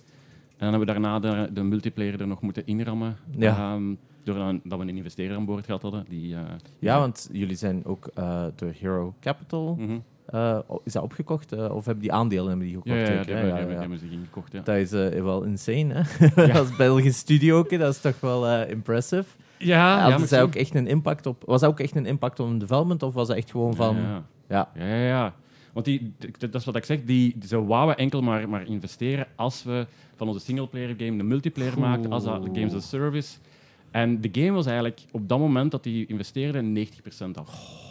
[0.56, 3.16] En dan hebben we daarna de, de multiplayer er nog moeten inrammen.
[3.36, 3.56] Ja.
[3.56, 3.94] Ehm,
[4.24, 6.04] doordat we een investeerder aan boord gehad hadden.
[6.08, 6.40] Die, eh,
[6.78, 9.74] Ja, want jullie zijn ook eh, door Hero Capital.
[9.78, 9.98] Mhm.
[10.26, 11.52] Eh, is dat opgekocht?
[11.52, 12.96] eh, of hebben die aandelen hebben die gekocht?
[12.96, 13.56] ja, ja, die hebben, Ja, die ja.
[13.56, 14.52] hebben, die hebben zich ingekocht.
[14.52, 14.60] Ja.
[14.60, 16.04] Dat is eh, wel insane,
[16.34, 16.58] hè?
[16.58, 19.24] Als Belgisch studio, dat is toch wel impressive.
[19.58, 21.42] Ja, Hadden zij ik ook echt een impact op...
[21.46, 23.96] Was dat ook echt een impact op development, of was dat echt gewoon van...
[24.48, 25.34] Ja, Ja, ja.
[25.72, 29.64] Want die, dat is wat ik zeg, die, ze wouden enkel maar, maar investeren als
[29.64, 33.38] we van onze singleplayer game de multiplayer maakten, als dat de games as a service.
[33.90, 36.88] En de game was eigenlijk op dat moment dat die investeerden 90%
[37.34, 37.90] af.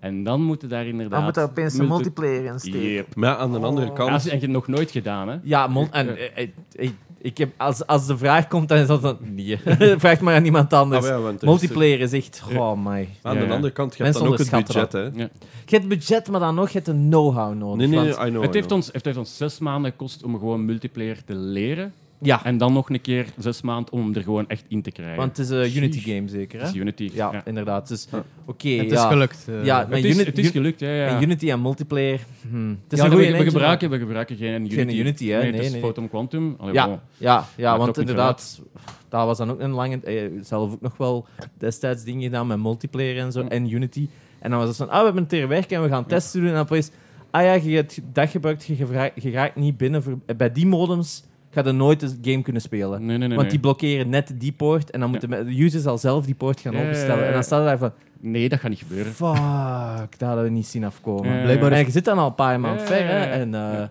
[0.00, 1.12] En dan moeten daar inderdaad...
[1.14, 2.80] dan moet daar opeens een multi- multiplayer in steken.
[2.80, 3.14] Yep.
[3.14, 4.10] Maar ja, aan de andere Ja, kant...
[4.10, 5.36] dat heb je nog nooit gedaan, hè?
[5.42, 8.86] Ja, mon- en, eh, eh, ik, ik heb, als, als de vraag komt, dan is
[8.86, 9.16] dat dan...
[9.20, 9.58] Nee,
[9.98, 11.06] vraag maar aan iemand anders.
[11.08, 12.42] Ah, ja, er Multiplayer is echt...
[12.56, 13.08] Oh, my.
[13.22, 13.54] Aan Ja, de ja.
[13.54, 15.22] andere kant, je hebt Mensen dan ook het budget, hè.
[15.22, 15.28] Ja.
[15.66, 17.76] Je hebt budget, maar dan nog, je hebt een know-how nodig.
[17.76, 18.72] Nee, nee, nee, I know, Het I heeft, know.
[18.78, 21.92] ons, het heeft ons zes maanden gekost om gewoon multiplayer te leren.
[22.20, 24.90] Ja, En dan nog een keer zes maanden om hem er gewoon echt in te
[24.90, 25.16] krijgen.
[25.16, 26.64] want het is een Unity game zeker, hè?
[26.66, 27.10] Het is Unity.
[27.14, 27.44] Ja, ja.
[27.44, 27.88] inderdaad.
[27.88, 28.24] Dus, Ja.
[28.44, 29.08] oké, Het is ja.
[29.08, 29.44] gelukt.
[29.48, 29.64] eh.
[29.64, 30.88] Ja, maar Het is, het is gelukt, ja.
[30.88, 31.06] ja.
[31.06, 32.20] En Unity en multiplayer...
[32.50, 32.78] hmm.
[32.84, 34.74] Het is Ja, een we, goede we, engine, gebruiken, we gebruiken geen Unity.
[34.74, 35.38] Geen Unity, hè?
[35.38, 35.80] Nee, Nee, het is nee.
[35.80, 36.54] Photon Quantum.
[36.58, 36.86] Allee, Ja.
[36.86, 36.98] bon.
[37.16, 38.60] Ja, ja want inderdaad,
[39.08, 40.00] dat was dan ook een lange...
[40.00, 41.26] eh, zelf ook nog wel
[41.58, 44.08] destijds dingen gedaan met multiplayer en zo, en Unity.
[44.38, 46.40] En dan was het van, ah, we hebben het ter werk en we gaan testen
[46.40, 46.48] doen.
[46.48, 46.90] En dan opeens,
[47.30, 50.02] ah ja, je hebt dat gebruikt, je, je raakt niet binnen.
[50.02, 51.24] Voor, eh, bij die modems
[51.56, 53.06] ga je nooit een game kunnen spelen.
[53.06, 53.36] Nee, nee, nee.
[53.36, 56.60] Want die blokkeren net die poort en dan moeten de users al zelf die poort
[56.60, 57.20] gaan Ja, ja, ja, openstellen.
[57.22, 57.26] ja.
[57.26, 59.12] En dan staat er daar van, nee, dat gaat niet gebeuren.
[59.12, 61.32] fuck, dat hadden we niet zien afkomen.
[61.36, 63.16] Ja, Blijkbaar En je zit dan al een paar maanden Ja, ver, hè.
[63.18, 63.30] ja, ja.
[63.30, 63.90] En, eh, Ja.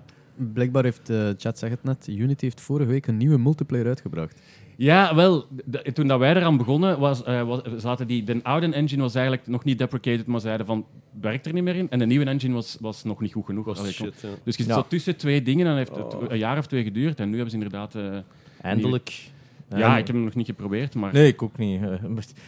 [0.54, 4.40] blijkbaar heeft eh, chat zeg het net, Unity heeft vorige week een nieuwe multiplayer uitgebracht.
[4.78, 5.46] Ja, wel,
[5.94, 9.48] toen dat wij eraan begonnen, was, eh, was, zaten die, de oude engine was eigenlijk
[9.48, 10.86] nog niet deprecated, maar zeiden van,
[11.22, 11.90] werkt er niet meer in.
[11.90, 13.66] En de nieuwe engine was, was nog niet goed genoeg.
[13.68, 14.06] Allee, kom.
[14.06, 14.30] shit, ja.
[14.44, 14.74] Dus je zit Ja.
[14.74, 16.24] zo tussen twee dingen en heeft het Oh.
[16.28, 17.20] een jaar of twee geduurd.
[17.20, 17.96] En nu hebben ze inderdaad...
[17.96, 18.18] eh,
[18.62, 19.30] eindelijk.
[19.70, 21.14] ja, Eh, ik heb hem nog niet geprobeerd, maar...
[21.14, 21.82] Nee, ik ook niet.
[21.82, 21.90] eh,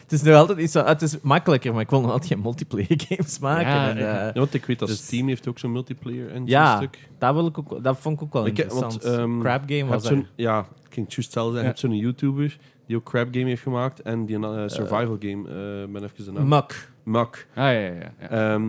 [0.04, 2.88] Het is nu altijd iets, het is makkelijker, maar ik wil nog altijd geen multiplayer
[3.08, 3.68] games maken.
[3.68, 4.20] Ja, en, ja.
[4.20, 6.76] eh, Ja, want ik weet dat Dus- Steam heeft ook zo'n multiplayer engine Ja.
[6.78, 7.10] stuk.
[7.18, 9.04] dat, wil ik ook, dat vond ik ook wel Ik interessant.
[9.04, 10.26] want, ehm, Crab Game was er.
[10.36, 10.68] ja,
[10.98, 11.90] ik ging het juist hetzelfde zeggen.
[11.90, 11.90] Ja.
[11.90, 15.18] Je hebt zo'n YouTuber die ook Crab Game heeft gemaakt en die een eh, survival
[15.20, 16.48] game, eh ben even de naam.
[16.48, 16.90] Mak.
[17.04, 17.48] Mak.
[17.56, 18.14] Ah, ja, ja, ja.
[18.20, 18.54] ja.
[18.54, 18.64] Ehm,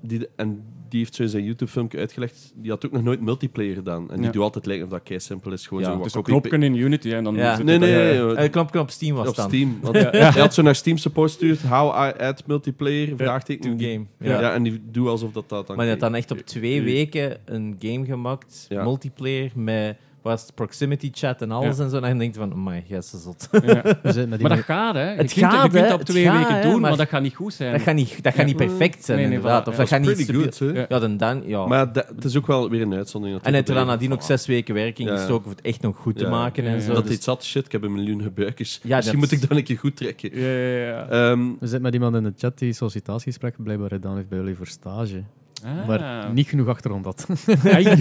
[0.00, 2.52] die, en die heeft zo in zijn YouTube-filmpje uitgelegd.
[2.56, 4.10] Die had ook nog nooit multiplayer gedaan.
[4.10, 4.30] En die Ja.
[4.32, 5.66] doet altijd lijken of dat kei simpel is.
[5.66, 7.56] Gewoon Ja, zo is een knopje in Unity en dan Ja.
[7.56, 8.10] zit Nee, nee, nee.
[8.18, 9.48] eh, nee, Eh, knopje op Steam was op dan.
[9.48, 9.78] Steam.
[9.82, 11.60] Want Hij had zo naar Steam support gestuurd.
[11.62, 13.08] How I add multiplayer?
[13.08, 13.70] To Vraagteken.
[13.80, 14.04] game.
[14.18, 14.40] Ja.
[14.40, 14.52] Ja.
[14.54, 15.76] en die doet alsof dat dat dan...
[15.76, 16.82] Maar je had dan echt op twee Ja.
[16.82, 18.82] weken een game gemaakt, Ja.
[18.82, 19.96] multiplayer, met
[20.26, 21.82] was het proximity chat en alles Ja.
[21.84, 21.96] en zo.
[21.96, 23.48] En dan denk je van, jij is zot.
[24.02, 25.10] met die Maar dat gaat, hè.
[25.10, 26.96] Je Het kunt, gaat, je kunt dat op Het twee gaat, weken doen, maar, maar-
[26.98, 27.72] dat gaat niet goed zijn.
[27.72, 29.66] Dat gaat niet, dat gaat niet perfect zijn, Nee, nee, inderdaad.
[29.68, 30.86] Of Ja, dat gaat niet hè.
[30.88, 30.98] Ja.
[30.98, 31.66] Dan, dan ja.
[31.66, 33.38] Maar dat, het is ook wel weer een uitzondering.
[33.40, 35.96] en hij heeft er dan nadien ook zes weken werking gestoken om het echt nog
[35.96, 36.92] goed te maken en zo.
[36.92, 38.80] Dat Dus- iets zat, shit, ik heb een miljoen gebruikers.
[38.82, 40.40] Ja, Misschien moet ik dan een keer goed trekken.
[40.40, 41.08] Ja, ja, ja.
[41.08, 44.54] Ehm, We zitten met iemand in de chat die sollicitatiegesprekken blijkbaar gedaan heeft bij jullie
[44.56, 45.22] voor stage.
[45.64, 45.86] Ah.
[45.86, 47.26] Maar niet genoeg achtergrond had.
[47.64, 47.84] Ai.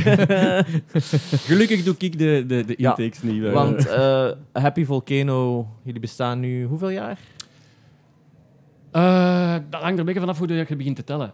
[1.49, 3.43] Gelukkig doe ik de, de, de Ja, intakes niet.
[3.43, 3.53] eh.
[3.53, 7.20] Want eh, Happy Volcano, jullie bestaan nu hoeveel jaar?
[8.91, 11.34] Eh, dat hangt er een beetje vanaf hoe je begint te tellen.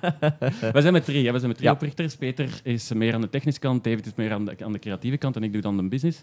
[0.72, 1.26] we zijn met drie.
[1.26, 1.32] Hè.
[1.32, 1.74] We zijn met drie Ja.
[1.74, 2.16] oprichters.
[2.16, 5.16] Peter is meer aan de technische kant, David is meer aan de, aan de creatieve
[5.16, 6.20] kant en ik doe dan de business.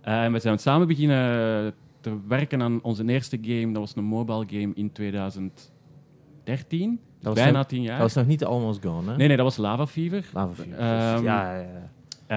[0.00, 3.72] Eh, en we zijn samen beginnen te werken aan onze eerste game.
[3.72, 7.00] Dat was een mobile game in 2013.
[7.20, 7.98] Dat was Bijna nog- tien jaar.
[7.98, 9.16] Dat was nog niet Almost Gone, hè?
[9.16, 10.24] Nee, nee, dat was Lava Fever.
[10.32, 10.72] Lava Fever.
[10.78, 11.88] Ehm, ja, ja, ja.
[12.26, 12.36] Eh,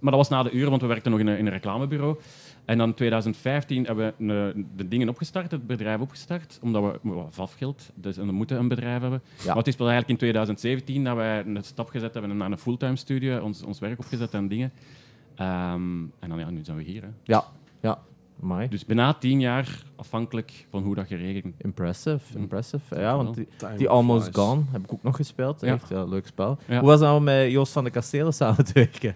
[0.00, 2.16] maar dat was na de uren, want we werkten nog in een, in een reclamebureau.
[2.64, 6.98] En dan in 2015 hebben we een- de dingen opgestart, het bedrijf opgestart, omdat we
[7.02, 9.22] we hadden VAF-geld, dus we moeten een bedrijf hebben.
[9.38, 9.46] Ja.
[9.46, 12.50] Maar het is pas eigenlijk in 2017 dat wij een stap gezet hebben en naar
[12.50, 14.72] een fulltime studio, ons, ons werk opgezet en dingen.
[15.34, 17.02] Ehm, en dan ja, nu zijn we hier.
[17.02, 17.08] Hè.
[17.24, 17.44] Ja,
[17.80, 17.98] ja.
[18.42, 18.68] Amai.
[18.68, 22.38] Dus bijna tien jaar, afhankelijk van hoe dat geregeld Impressive, Hm.
[22.38, 23.00] impressive.
[23.00, 23.34] Ja, want
[23.76, 24.36] die, Almost flies.
[24.36, 25.60] Gone heb ik ook nog gespeeld.
[25.60, 25.74] Ja.
[25.74, 26.58] Echt, ja, leuk spel.
[26.66, 26.78] Ja.
[26.78, 29.14] Hoe was het nou om met Joost van de Kastelen samen te werken?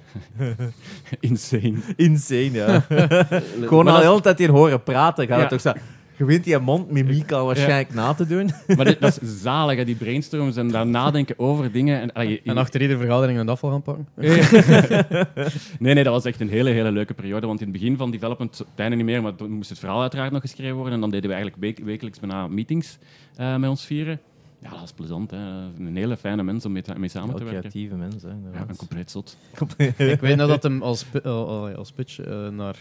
[1.21, 1.75] Insane.
[1.97, 2.81] Insane, ja.
[3.69, 5.27] Gewoon Maar al de dat- hele tijd hier horen praten.
[5.27, 5.41] Gaat Ja.
[5.41, 5.73] het toch zo...
[6.21, 8.51] Je weet die mondmimiek al waarschijnlijk na te doen.
[8.77, 12.01] Maar dit- dat is zalig, hè, die brainstorms en daar nadenken over dingen.
[12.01, 14.07] En, allee, En achter iedere vergadering een afval gaan pakken.
[15.79, 17.47] nee, nee, dat was echt een hele, hele leuke periode.
[17.47, 20.01] Want in het begin van development, het einde niet meer, maar toen moest het verhaal
[20.01, 20.93] uiteraard nog geschreven worden.
[20.95, 22.99] En dan deden we eigenlijk week- wekelijks bijna meetings
[23.37, 24.21] eh, met ons vieren.
[24.63, 25.31] Ja, dat is plezant.
[25.31, 25.37] Hè.
[25.79, 27.61] Een hele fijne mens om mee, te- mee samen te werken.
[27.61, 28.29] creatieve mensen.
[28.53, 29.37] hè, Ja, een compleet zot.
[29.97, 31.05] Ik weet nog dat hem als,
[31.77, 32.77] als pitch eh, naar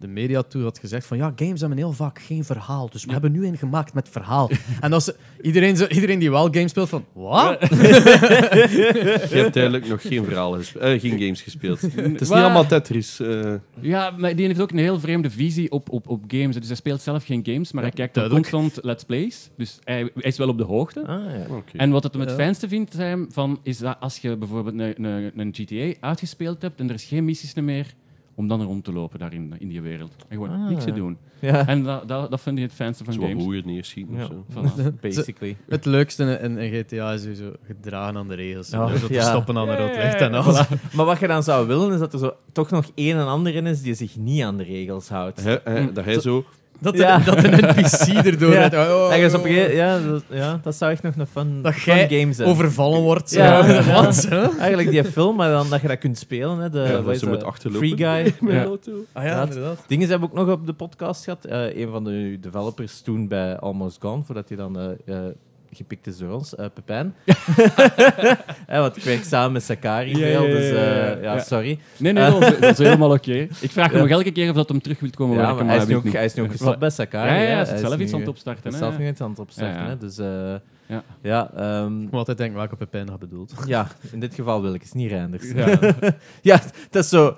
[0.00, 2.88] de media toe had gezegd van ja, games hebben heel vaak geen verhaal.
[2.90, 4.50] Dus we hebben nu een gemaakt met verhaal.
[4.80, 7.56] en als iedereen, zo, iedereen die wel games speelt van wat?
[7.60, 11.80] Je hebt eigenlijk nog geen verhalen gespeeld, eh, geen games gespeeld.
[11.80, 13.20] Het is niet allemaal Tetris.
[13.20, 13.54] eh.
[13.80, 16.56] Ja, maar die heeft ook een heel vreemde visie op, op, op games.
[16.56, 18.50] Dus hij speelt zelf geen games, maar hij kijkt duidelijk.
[18.50, 19.50] constant let's plays.
[19.56, 21.06] Dus hij, hij is wel op de hoogte.
[21.06, 21.54] Ah, ja.
[21.54, 21.76] Oké.
[21.76, 25.04] En wat het hem het fijnste vindt, hem, van, is dat als je bijvoorbeeld een,
[25.04, 27.94] een, een GTA uitgespeeld hebt en er is geen missies meer,
[28.38, 30.12] om dan rond te lopen daarin, in die wereld.
[30.28, 30.68] En gewoon Ah.
[30.68, 31.18] niks te doen.
[31.40, 33.42] Ja, En dat, dat, dat vind ik het fijnste van Zo games.
[33.44, 33.66] hoe je het
[34.10, 34.44] of zo.
[34.54, 35.00] Voilà.
[35.00, 35.56] basically.
[35.68, 38.70] Het leukste in, in GTA is zo gedragen aan de regels.
[38.70, 39.22] Ja, Zo te ja.
[39.28, 40.30] stoppen aan een rood licht en.
[40.96, 43.54] Maar wat je dan zou willen, is dat er zo toch nog een en ander
[43.54, 45.44] in is die zich niet aan de regels houdt.
[45.44, 46.44] Hij- dat hij zo...
[46.80, 47.16] Dat, Ja.
[47.18, 48.66] een, dat een NPC erdoor Ja.
[48.66, 49.04] Oh, oh,
[49.40, 52.48] oh, ja, dat, ja, dat zou echt nog een fun, Dat fun game zijn.
[52.48, 53.30] overvallen wordt.
[53.30, 53.38] Zo.
[53.42, 53.82] Ja.
[54.02, 54.26] Wat?
[54.28, 54.58] hè?
[54.58, 56.58] Eigenlijk die film, maar dan dat je dat kunt spelen.
[56.58, 57.88] Hè, de, Ja, dat ze moet achterlopen.
[57.88, 58.34] Free Guy.
[58.40, 58.92] Met Ja.
[59.12, 59.84] Ah Ja, ja, het- inderdaad.
[59.86, 61.44] Dingen hebben we ook nog op de podcast gehad.
[61.44, 65.24] Eh, een van de developers toen bij Almost Gone, voordat hij dan eh, eh,
[65.72, 67.14] gepikt is door ons, eh Pepijn.
[68.66, 71.38] Eh, want ik werk samen met Sakari Ja, veel, dus ja, eh, ja.
[71.38, 71.78] sorry.
[71.96, 73.32] Nee, nee, dat is, dat is helemaal oké.
[73.60, 74.00] Ik vraag hem Ja.
[74.02, 75.56] nog elke keer of dat hem terug wil komen Ja, werken.
[75.66, 76.12] maar hij, is hij nu ook, niet.
[76.12, 77.28] hij is nu ook gestopt bij Sakari.
[77.30, 78.64] Ja, hij is Hij zelf iets aan het hij opstarten.
[78.66, 78.78] is hè.
[78.78, 79.84] zelf nu iets aan het opstarten.
[79.84, 79.96] Hè?
[79.98, 80.54] Dus eh,
[80.86, 81.02] Ja.
[81.22, 83.52] ja, ehm, Ik moet altijd denken welke Pepijn dat bedoelt.
[83.66, 85.50] ja, in dit geval wil ik het niet Reinders.
[85.50, 85.78] Ja.
[86.42, 86.60] Ja,
[86.90, 87.36] dat is zo.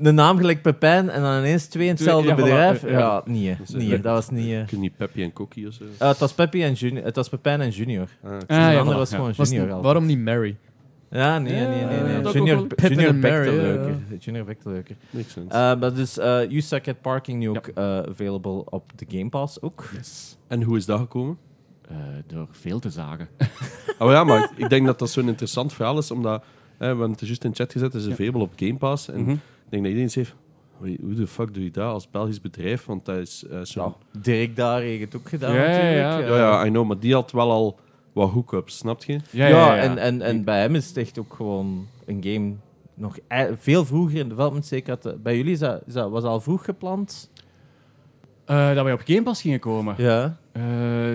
[0.00, 2.82] De naam gelijk Pepijn en dan ineens twee in hetzelfde Ja, voilà, bedrijf.
[2.82, 2.88] ja.
[2.98, 3.46] Ja, niet.
[3.48, 3.54] hè.
[3.64, 4.00] Dat eh, hè.
[4.00, 4.44] dat was niet.
[4.46, 4.60] eh.
[4.60, 5.84] Ik weet niet Peppy en Cookie of zo.
[5.98, 7.04] Eh, het was Peppy en Junior.
[7.04, 8.08] Het was Pepijn en Junior.
[8.24, 8.30] Ah.
[8.32, 9.16] Ah, de ja, andere voilà, was ja.
[9.16, 9.72] gewoon Was- Junior.
[9.72, 9.82] al.
[9.82, 10.56] waarom niet Mary?
[11.10, 12.00] Ja, nee, nee, nee.
[12.00, 13.62] nee, Ja, Junior, Junior Mary, ja.
[13.62, 13.96] leuker.
[14.18, 14.96] Junior bekte leuker.
[15.10, 15.48] Makes sense.
[15.54, 19.28] Eh, maar dus eh You Suck at Parking nu ook eh, available op de Game
[19.28, 19.84] Pass ook.
[20.48, 21.38] en hoe is dat gekomen?
[21.88, 21.96] Eh,
[22.26, 23.28] door veel te zagen.
[23.98, 26.40] Oh ja, maar ik denk dat dat zo'n interessant verhaal is, omdat...
[26.42, 26.44] Hè,
[26.78, 29.08] we hebben het juist in de chat gezet, het is available op Game Pass.
[29.08, 29.36] En Mhm.
[29.70, 30.34] Denk dat iedereen zegt...
[30.82, 32.84] "Oei, Hoe de fuck doe je dat als Belgisch bedrijf?
[32.84, 33.94] Want dat is eh, zo'n...
[34.22, 35.98] Dirk daar heeft het ook gedaan Ja, ja, natuurlijk.
[35.98, 36.20] ja.
[36.20, 37.78] Eh, Ja, ja, I know, maar die had wel al
[38.12, 39.18] wat hookups, snap je?
[39.30, 42.54] Ja, Ja, En, en, en bij hem is het echt ook gewoon een game
[42.94, 44.66] nog ei- veel vroeger in development.
[44.66, 47.30] Zeker de- bij jullie is dat, is dat, was dat al vroeg gepland.
[48.48, 49.94] Eh, dat wij op Game Pass gingen komen.
[49.98, 50.36] Ja.
[50.52, 50.62] Eh,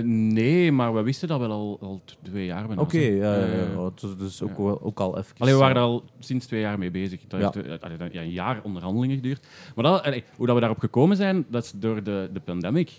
[0.03, 2.81] nee, maar we wisten dat wel al, al twee jaar bijna.
[2.81, 3.79] Oké, ja, ja, Eh, ja.
[3.79, 5.35] Oh, dus ook, wel- ook al even.
[5.37, 7.19] Allee, we waren er al sinds twee jaar mee bezig.
[7.27, 7.51] Dat Ja.
[7.63, 9.47] heeft allee, een jaar onderhandelingen geduurd.
[9.75, 12.91] Maar dat, allee, hoe dat we daarop gekomen zijn, dat is door de, de pandemic.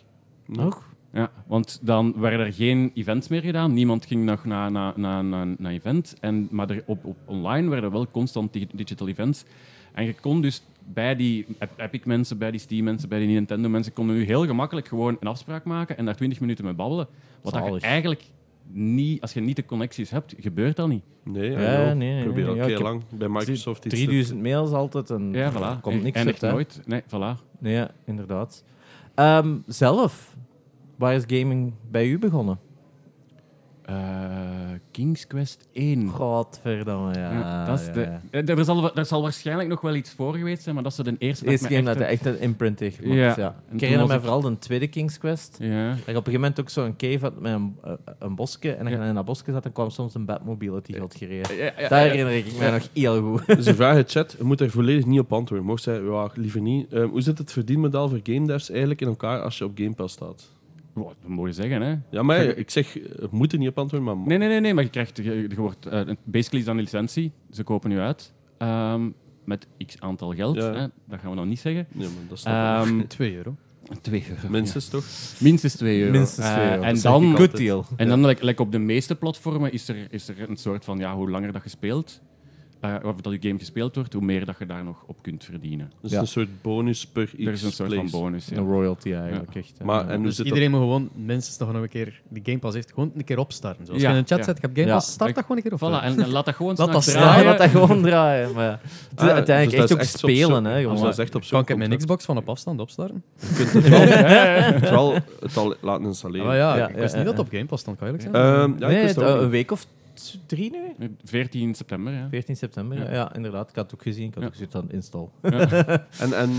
[0.60, 0.82] Ook?
[1.12, 3.72] Ja, want dan werden er geen events meer gedaan.
[3.72, 6.16] Niemand ging nog naar na, na, na, na event.
[6.20, 9.44] En, maar er, op, op online werden wel constant digi- digital events.
[9.92, 10.62] En je kon dus
[10.92, 14.24] bij die Ep- Epic mensen, bij die Steam mensen, bij die Nintendo mensen, konden nu
[14.24, 17.06] heel gemakkelijk gewoon een afspraak maken en daar 20 minuten mee babbelen.
[17.42, 18.22] Wat dat je eigenlijk
[18.72, 21.02] niet, als je niet de connecties hebt, gebeurt dat niet.
[21.24, 24.42] Nee, Ja, nee, nee, Ik probeer al Ja, heb lang bij Microsoft iets te- 3000
[24.42, 25.80] mails altijd en Ja, er voilà.
[25.80, 26.42] komt niks en uit.
[26.42, 26.80] echt nooit.
[26.86, 27.40] Nee, voilà.
[27.58, 28.64] Nee, ja, inderdaad.
[29.14, 30.36] Ehm, zelf,
[30.96, 32.58] waar is gaming bij u begonnen?
[33.84, 33.94] Eh,
[34.90, 36.08] King's Quest 1.
[36.08, 37.32] Godverdamme, ja.
[37.32, 38.20] Ja, dat is ja, de, ja.
[38.30, 41.04] eh, er, zal, er zal waarschijnlijk nog wel iets voor geweest zijn, maar dat is
[41.04, 43.18] de eerste eerste game ik dat hij echt een imprint heeft gemaakt.
[43.18, 43.34] Ja.
[43.36, 43.54] Ja.
[43.68, 45.56] En Ik herinner me ik- vooral de tweede King's Quest.
[45.60, 45.88] Ja.
[45.88, 48.72] Dat je op een gegeven moment ook zo'n cave had met een, eh, een bosje.
[48.72, 49.04] En als je Ja.
[49.08, 51.56] in dat bosje zat, dan kwam soms een Batmobile uit die had gereden.
[51.56, 52.10] Ja, ja, Daar ja.
[52.10, 53.46] herinner ik me nog heel goed.
[53.56, 55.66] Dus de vraag in chat, je moet er volledig niet op antwoorden.
[55.66, 56.92] Mocht zij, ja, liever niet.
[56.92, 59.94] Ehm, hoe zit het verdienmodel voor game devs eigenlijk in elkaar als je op Game
[59.94, 60.48] Pass staat?
[61.26, 61.94] Moet je zeggen, hè?
[62.10, 64.26] Ja, maar ik zeg, je moet er niet op antwoorden, maar...
[64.26, 66.80] Nee, nee, nee, nee, maar je krijgt, je, je wordt, eh, basically is dat een
[66.80, 67.32] licentie.
[67.50, 68.32] Ze kopen nu uit.
[68.58, 69.10] ehm,
[69.44, 70.56] met x aantal geld.
[70.56, 70.72] Ja.
[70.74, 70.86] Hè?
[71.08, 71.86] Dat gaan we nog niet zeggen.
[71.92, 72.44] Nee, maar dat ik.
[72.46, 73.56] Ehm 2 euro.
[74.00, 74.48] 2 euro.
[74.48, 75.04] Minstens toch?
[75.38, 76.10] Minstens 2 euro.
[76.18, 76.82] Minstens Eh, twee euro.
[76.82, 77.36] En Dat zeg ik dan.
[77.36, 77.84] Good deal.
[77.96, 80.98] en dan like, like op de meeste platformen, is er, is er een soort van,
[80.98, 82.20] ja, hoe langer dat je speelt,
[82.84, 85.44] eh, of dat je game gespeeld wordt, hoe meer dat je daar nog op kunt
[85.44, 85.92] verdienen.
[86.02, 86.20] Dus Ja.
[86.20, 88.46] een soort bonus per x er is een soort van bonus.
[88.48, 88.56] Ja.
[88.56, 89.72] Een royalty eigenlijk, echt.
[89.84, 92.92] Maar, en Dus iedereen moet gewoon minstens toch nog een keer die Game Pass heeft
[92.92, 93.86] gewoon een keer opstarten.
[93.86, 94.44] Zoals Ja, je in de chat ja.
[94.44, 94.92] zet, ik heb Game Ja.
[94.94, 95.78] Pass, start dat gewoon een keer op.
[95.80, 97.44] Voilà, en, en laat dat gewoon Laat dat draaien.
[97.44, 98.52] laat dat gewoon draaien.
[98.54, 98.80] Maar ja.
[99.10, 100.74] Het is Ah, uiteindelijk dus echt is ook echt op spelen, hè.
[100.74, 101.02] dus gewoon.
[101.02, 101.98] dat is echt op zo'n kan ik mijn.
[101.98, 103.22] Xbox van op afstand opstarten?
[103.38, 104.00] Je kunt het wel,
[104.80, 106.48] het wel het al laten installeren.
[106.50, 108.44] Ah, ja, ik wist niet dat op Game Pass stond, kan je eerlijk zijn.
[108.80, 111.08] Ehm, ik ook eh, een week of t- drie nu?
[111.24, 112.28] 14 september, ja.
[112.28, 113.04] 14 september, ja.
[113.04, 113.10] Ja.
[113.12, 113.68] ja, inderdaad.
[113.68, 114.26] Ik had het ook gezien.
[114.28, 114.48] Ik had Ja.
[114.48, 115.28] ook gezien aan install.
[116.24, 116.50] En, en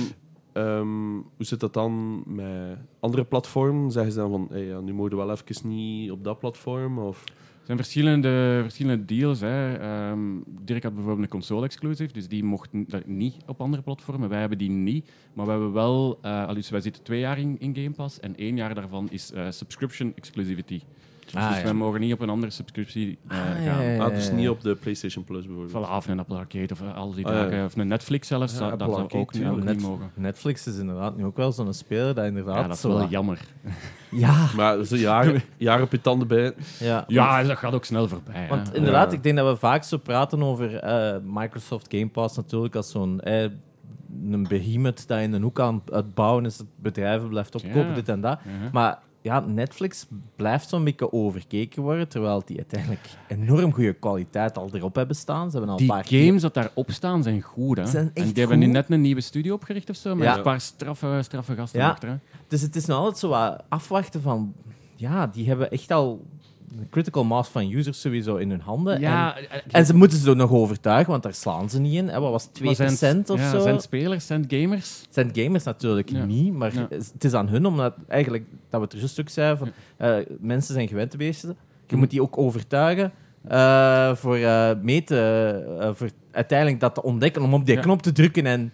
[0.54, 3.92] ehm, hoe zit dat dan met andere platformen?
[3.92, 7.00] Zeggen ze dan van, hey, ja, nu mogen we wel even niet op dat platform?
[7.00, 7.24] Of...
[7.60, 9.40] Er zijn verschillende, verschillende deals.
[9.40, 9.74] Hè.
[9.78, 10.20] Ehm,
[10.62, 12.70] Dirk had bijvoorbeeld een console-exclusive, dus die mocht
[13.06, 14.30] niet op andere platformen.
[14.30, 16.18] Wij hebben die niet, maar we hebben wel...
[16.22, 19.32] eh, dus wij zitten twee jaar in, in Game Pass en één jaar daarvan is
[19.32, 20.82] eh, subscription exclusivity.
[21.34, 21.64] Ah, dus ja.
[21.64, 23.84] wij mogen niet op een andere subscriptie eh, Ah, ja, gaan.
[23.84, 24.04] ja, ja.
[24.04, 25.86] Ah, dus niet op de PlayStation Plus bijvoorbeeld.
[25.86, 27.64] Voilà, of een Apple Arcade of eh, al die Ah.
[27.66, 30.12] Of een Netflix zelfs, Ja, dat, dat zou ook, niet- Net- mogen.
[30.14, 32.56] Netflix is inderdaad nu ook wel zo'n speler dat inderdaad...
[32.56, 33.40] Ja, dat is zo wel jammer.
[34.12, 36.54] Ja, Maar zo jaren, jaren op je tanden bij.
[36.80, 37.04] ja.
[37.08, 38.48] Ja, dat gaat ook snel voorbij.
[38.50, 38.76] Want hè.
[38.76, 39.18] inderdaad, Ja.
[39.18, 43.20] ik denk dat we vaak zo praten over eh, Microsoft Game Pass natuurlijk als zo'n
[43.22, 43.42] eh,
[44.32, 47.94] een behemoth dat in een hoek aan het bouwen is, het bedrijven blijft opkopen, Ja.
[47.94, 48.40] dit en dat.
[48.72, 50.06] Maar ja, Netflix
[50.36, 55.46] blijft zo'n beetje overkeken worden, terwijl die uiteindelijk enorm goede kwaliteit al erop hebben staan.
[55.52, 57.78] Ze hebben al Die paar keer- games dat daarop staan zijn goed.
[57.78, 57.86] Hè?
[57.88, 60.38] Zijn en die hebben nu net een nieuwe studio opgericht of zo, met Ja.
[60.38, 61.90] een paar straffe, straffe gasten Ja.
[61.90, 62.10] achter.
[62.10, 62.16] Hè?
[62.48, 64.54] Dus het is nog altijd zo wat afwachten van...
[64.96, 66.26] Ja, die hebben echt al
[66.90, 69.02] critical mass van users sowieso in hun handen.
[69.02, 69.34] En,
[69.72, 72.08] en ze moeten ze er nog overtuigen, want daar slaan ze niet in.
[72.08, 72.62] Hè, wat was het,
[73.26, 73.60] 2% of ja, zo?
[73.60, 75.02] Zijn spelers, zijn gamers?
[75.10, 76.26] Zijn gamers natuurlijk Ja.
[76.26, 79.58] niet, maar het is aan hun, omdat eigenlijk, dat we het er juist ook zeiden,
[79.58, 81.50] van, eh, mensen zijn gewend te beesten.
[81.50, 81.56] Je
[81.88, 81.98] Mhm.
[82.00, 83.12] moet die ook overtuigen
[83.48, 85.18] eh, voor eh mee te,
[85.80, 88.72] eh, voor uiteindelijk dat te ontdekken, om op die knop te drukken en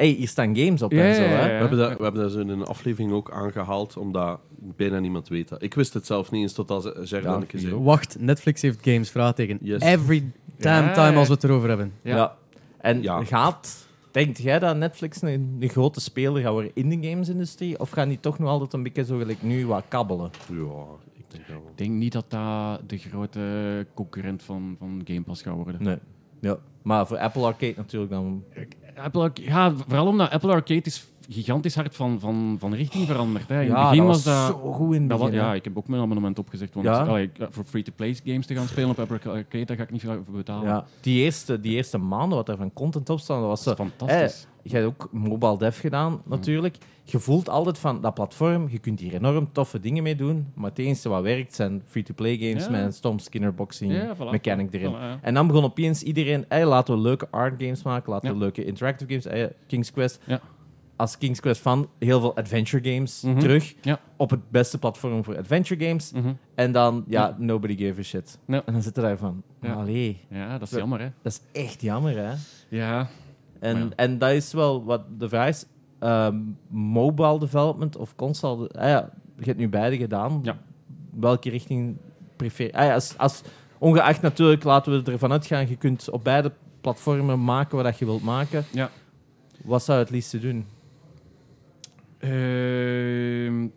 [0.00, 1.22] hey, hier staan games op Ja, en zo.
[1.22, 1.40] ja, Hè?
[1.40, 4.40] ja, We hebben dat, we hebben dat zo in een aflevering ook aangehaald, omdat
[4.76, 5.62] bijna niemand weet dat.
[5.62, 6.92] Ik wist het zelf niet eens totdat dan
[7.40, 7.74] een keer zei.
[7.74, 9.58] Wacht, Netflix heeft games, vraagteken.
[9.62, 9.82] Yes.
[9.82, 11.18] Every damn Ja, time ja.
[11.18, 11.92] als we het erover hebben.
[12.02, 12.16] Ja.
[12.16, 12.36] Ja.
[12.78, 13.24] En Ja.
[13.24, 17.80] gaat, denkt jij dat Netflix een, een grote speler gaat worden in de gamesindustrie?
[17.80, 20.30] Of gaan die toch nog altijd een beetje zo gelijk nu wat kabbelen?
[20.48, 20.56] Ja,
[21.12, 21.66] ik denk dat wel.
[21.70, 23.40] Ik denk niet dat dat de grote
[23.94, 25.82] concurrent van, van Game Pass gaat worden.
[25.82, 25.96] Nee.
[26.40, 26.56] Ja.
[26.82, 28.44] Maar voor Apple Arcade natuurlijk dan...
[29.00, 33.48] Apple, ja, vooral omdat Apple Arcade is gigantisch hard van, van, van richting veranderd.
[33.48, 33.60] Hè.
[33.60, 34.46] In ja, het begin dat was dat...
[34.46, 35.32] zo goed in het begin.
[35.32, 36.74] ja, ik heb ook mijn abonnement opgezegd.
[36.74, 37.04] Want Ja?
[37.04, 40.22] allee, voor free-to-play games te gaan spelen op Apple Arcade, daar ga ik niet veel
[40.24, 40.68] voor betalen.
[40.68, 43.78] Ja, die eerste, die eerste maanden wat er van content op staat, dat was Dat
[43.78, 44.46] is fantastisch.
[44.62, 46.76] Je hebt ook mobile dev gedaan, natuurlijk.
[47.10, 50.70] Je voelt altijd van dat platform, je kunt hier enorm toffe dingen mee doen, maar
[50.70, 52.70] het enige wat werkt zijn free-to-play games Ja.
[52.70, 54.30] met een stom skinnerboxing Ja, voilà.
[54.30, 54.90] mechanic erin.
[54.92, 55.18] Voilà, ja.
[55.22, 58.64] En dan begon opeens iedereen, hey, laten we leuke art games maken, laten we leuke
[58.64, 60.20] interactive games, hey, King's Quest.
[60.26, 60.40] Ja.
[60.96, 63.38] Als King's Quest fan, heel veel adventure games Mhm.
[63.38, 63.74] terug
[64.16, 66.12] op het beste platform voor adventure games.
[66.12, 66.32] Mhm.
[66.54, 68.38] En dan, ja, nobody gave a shit.
[68.46, 69.72] En dan zit er daar van, Ja.
[69.72, 70.78] allee, ja, dat is Ja.
[70.78, 71.08] jammer, hè.
[71.22, 72.32] dat is echt jammer, hè.
[72.68, 73.08] Ja.
[73.60, 75.66] En, en dat is wel wat de vraag is.
[76.00, 76.38] Ehm,
[76.68, 78.68] mobile development of console...
[78.68, 80.40] Ah ja, je hebt nu beide gedaan.
[80.42, 80.58] Ja.
[81.10, 81.96] Welke richting
[82.36, 82.72] prefer...
[82.72, 83.42] Ah ja, als, als,
[83.78, 88.22] ongeacht natuurlijk, laten we ervan uitgaan, je kunt op beide platformen maken wat je wilt
[88.22, 88.64] maken.
[88.72, 88.90] Ja.
[89.64, 90.66] Wat zou je het liefste doen?
[92.18, 93.68] Ehm,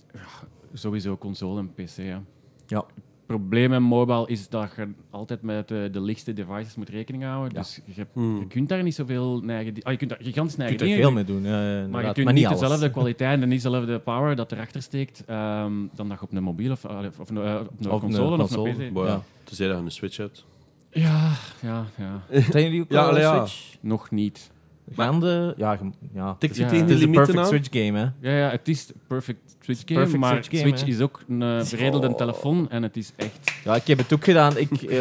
[0.74, 2.22] sowieso console en PC, ja.
[2.68, 2.86] Ja.
[3.28, 7.24] Het probleem met mobile is dat je altijd met de, de lichtste devices moet rekening
[7.24, 7.54] houden.
[7.54, 7.60] Ja.
[7.60, 8.40] Dus je, hebt- Hmm.
[8.40, 9.74] je kunt daar niet zoveel eigen...
[9.84, 12.06] Ah, je kunt daar gigantisch Je eigen kunt er veel mee doen, ja, ja, Maar
[12.06, 12.60] je kunt maar niet alles.
[12.60, 16.44] dezelfde kwaliteit en niet dezelfde power dat erachter steekt ehm, dan dat je op een
[16.44, 18.70] mobiel of, of, eh, op een Of een console of console.
[18.86, 18.98] een PC...
[18.98, 19.22] Ja.
[19.44, 20.46] tenzij dat je een Switch hebt.
[20.92, 22.42] Ja, ja, ja.
[22.50, 23.46] Zijn jullie ook Ja, ja.
[23.46, 23.76] Switch?
[23.82, 24.52] Nog niet.
[24.96, 26.36] Ja, ge- ja.
[26.40, 26.68] Tikt je Ja.
[26.70, 27.46] tegen Het die is een limieten perfect aan?
[27.46, 28.30] Switch game, hè.
[28.32, 31.22] Ja, ja, het is de perfect Switch game, Perfect maar Switch game, Switch is ook
[31.30, 32.16] een uh, beredelde Oh.
[32.18, 33.52] telefoon en het is echt...
[33.64, 34.58] Ja, ik heb het ook gedaan.
[34.58, 34.72] Ik...
[34.72, 34.98] eh,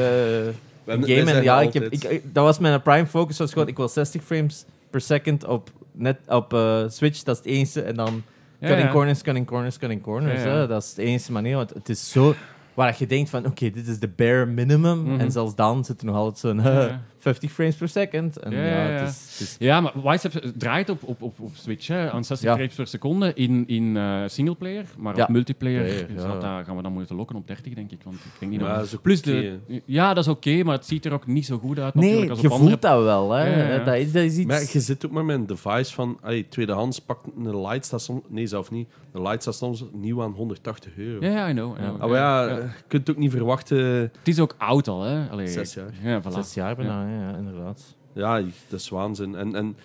[0.86, 3.38] game en ja, ik heb, ik, ik- dat was mijn prime focus.
[3.38, 7.42] Was gewoon, ik wil 60 frames per second op, net, op eh, Switch, dat is
[7.44, 7.82] het enige.
[7.82, 8.22] En dan
[8.58, 8.94] Ja, cutting ja.
[8.94, 10.42] corners, cutting corners, cutting corners.
[10.42, 10.54] Ja, ja.
[10.54, 10.66] Hè.
[10.66, 11.56] Dat is de enige manier.
[11.56, 12.34] Want het is zo
[12.74, 15.02] waar je denkt van, oké, dit is de bare minimum.
[15.02, 15.20] Mhm.
[15.20, 17.00] En zelfs dan zit er nog altijd zo'n Ja, eh, ja.
[17.22, 18.36] 50 frames per second.
[18.38, 18.98] En Ja, ja, ja, ja.
[18.98, 22.24] Het is, het is- Ja, maar Wisep draait op, op, op, op Switch hè, aan
[22.24, 22.54] 60 Ja.
[22.54, 25.22] frames per seconde in, in eh, singleplayer, maar Ja.
[25.22, 26.26] op multiplayer ja.
[26.26, 28.00] dat, daar gaan we dan moeten lokken op 30, denk ik.
[28.04, 31.12] Want ik denk niet dat Plus, de, ja, dat is oké, maar het ziet er
[31.12, 31.94] ook niet zo goed uit.
[31.94, 32.70] Nee, natuurlijk, als je op andere...
[32.70, 33.30] voelt dat wel.
[33.30, 33.46] Hè.
[33.46, 33.84] Ja, ja, ja.
[33.84, 34.46] Dat, is, dat is iets...
[34.46, 36.18] Maar je zit ook maar met een device van...
[36.22, 38.20] Allee, tweedehands pakt een light staat soms...
[38.28, 38.88] Nee, zelf niet.
[39.12, 41.26] Een light staat soms nieuw aan 180 euro.
[41.26, 41.76] Ja, I know.
[41.78, 41.88] I Ja.
[41.88, 42.02] know.
[42.02, 42.54] Ah, maar ja, Ja.
[42.56, 43.78] je kunt ook niet verwachten...
[43.78, 45.28] Het is ook oud al, hè?
[45.30, 45.90] Allee, Zes jaar.
[46.02, 46.32] Ja, voilà.
[46.32, 47.36] Zes jaar bijna, ja.
[47.36, 47.96] inderdaad.
[48.14, 49.34] Ja, dat is waanzin.
[49.34, 49.76] En, en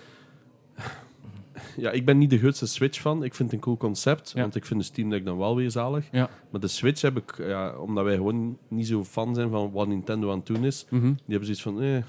[1.78, 3.24] ja, ik ben niet de grootste Switch van.
[3.24, 4.42] Ik vind het een cool concept, Ja.
[4.42, 6.06] want ik vind de Steam Deck dan wel weer zalig.
[6.12, 6.30] Ja.
[6.50, 9.88] Maar de Switch heb ik, ja, omdat wij gewoon niet zo fan zijn van wat
[9.88, 11.04] Nintendo aan het doen is, Mhm.
[11.06, 12.04] die hebben zoiets van, eh.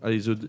[0.00, 0.48] Allee, zo de,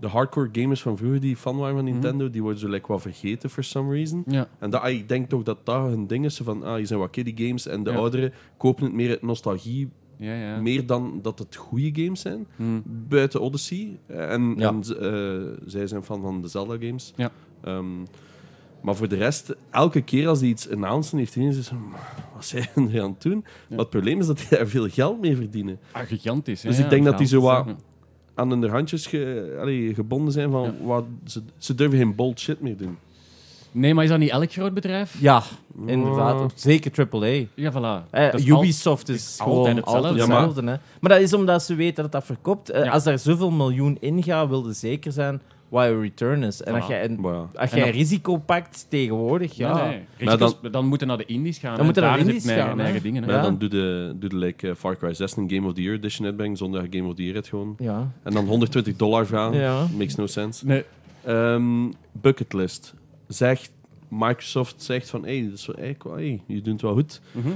[0.00, 1.92] de hardcore gamers van vroeger die fan waren van Mhm.
[1.92, 4.24] Nintendo, die worden zo like, wat vergeten for some reason.
[4.26, 4.48] Ja.
[4.58, 6.98] En dat, ah, ik denk toch dat dat hun ding is, van, ah, hier zijn
[6.98, 7.96] wat kiddie games, en de Ja.
[7.96, 9.88] ouderen kopen het meer uit nostalgie,
[10.22, 10.60] Ja, ja.
[10.60, 12.80] meer dan dat het goede games zijn Mhm.
[12.84, 13.98] buiten Odyssey.
[14.06, 14.68] En, Ja.
[14.68, 17.12] en z- eh, zij zijn fan van de Zelda-games.
[17.16, 17.30] Ja.
[17.60, 18.00] Ehm,
[18.82, 21.74] maar voor de rest, elke keer als hij iets announcen, heeft hij zo,
[22.34, 23.44] wat zijn er aan het doen?
[23.68, 25.78] Maar het probleem is dat hij daar veel geld mee verdienen.
[25.92, 26.60] Ah, gigantisch.
[26.60, 27.66] Dus ik denk dat die zo wat
[28.34, 32.60] aan hun handjes ge- allee, gebonden zijn van, wat, ze, ze durven geen bold shit
[32.60, 32.96] meer doen.
[33.72, 35.16] Nee, maar is dat niet elk groot bedrijf?
[35.20, 35.42] Ja,
[35.86, 36.52] inderdaad.
[36.54, 37.26] Zeker AAA.
[37.54, 38.10] Ja, voilà.
[38.10, 40.34] Eh, Dat is Ubisoft is, is gewoon altijd altijd hetzelfde.
[40.34, 40.60] hetzelfde.
[40.60, 40.80] Ja, maar- hè.
[41.00, 42.70] maar dat is omdat ze weten dat dat verkoopt.
[42.70, 42.90] Eh, Ja.
[42.90, 46.62] Als daar zoveel miljoen in gaat, wilde zeker zijn why a return is.
[46.62, 46.76] En Voilà.
[46.76, 49.74] als jij een, als jij dat- risico pakt tegenwoordig, ja.
[49.86, 50.26] Nee, nee.
[50.26, 51.76] Maar dan- moeten naar de indies gaan.
[51.76, 53.22] Dan moeten naar de indies gaan, eigen dingen.
[53.22, 53.28] hè.
[53.28, 53.42] Maar Ja.
[53.42, 55.94] dan doe de, doe de like, eh, Far Cry 6 een Game of the Year
[55.96, 57.74] edition uitbrengen zonder dat je Game of the Year hebt gewoon.
[57.78, 58.10] Ja.
[58.22, 59.58] En dan 120 dollar vragen.
[59.60, 59.86] Ja.
[59.96, 60.66] Makes no sense.
[60.66, 60.84] Nee.
[61.24, 62.94] Ehm, bucketlist.
[63.32, 63.72] Zegt,
[64.08, 67.20] Microsoft zegt van, hey, dat is wel, wel- hey, je doet het wel goed.
[67.32, 67.52] Mhm.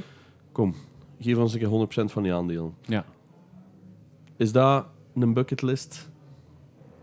[0.52, 0.74] Kom,
[1.20, 2.74] geef ons een keer 100% van die aandelen.
[2.86, 3.04] Ja.
[4.36, 6.10] Is dat een bucketlist?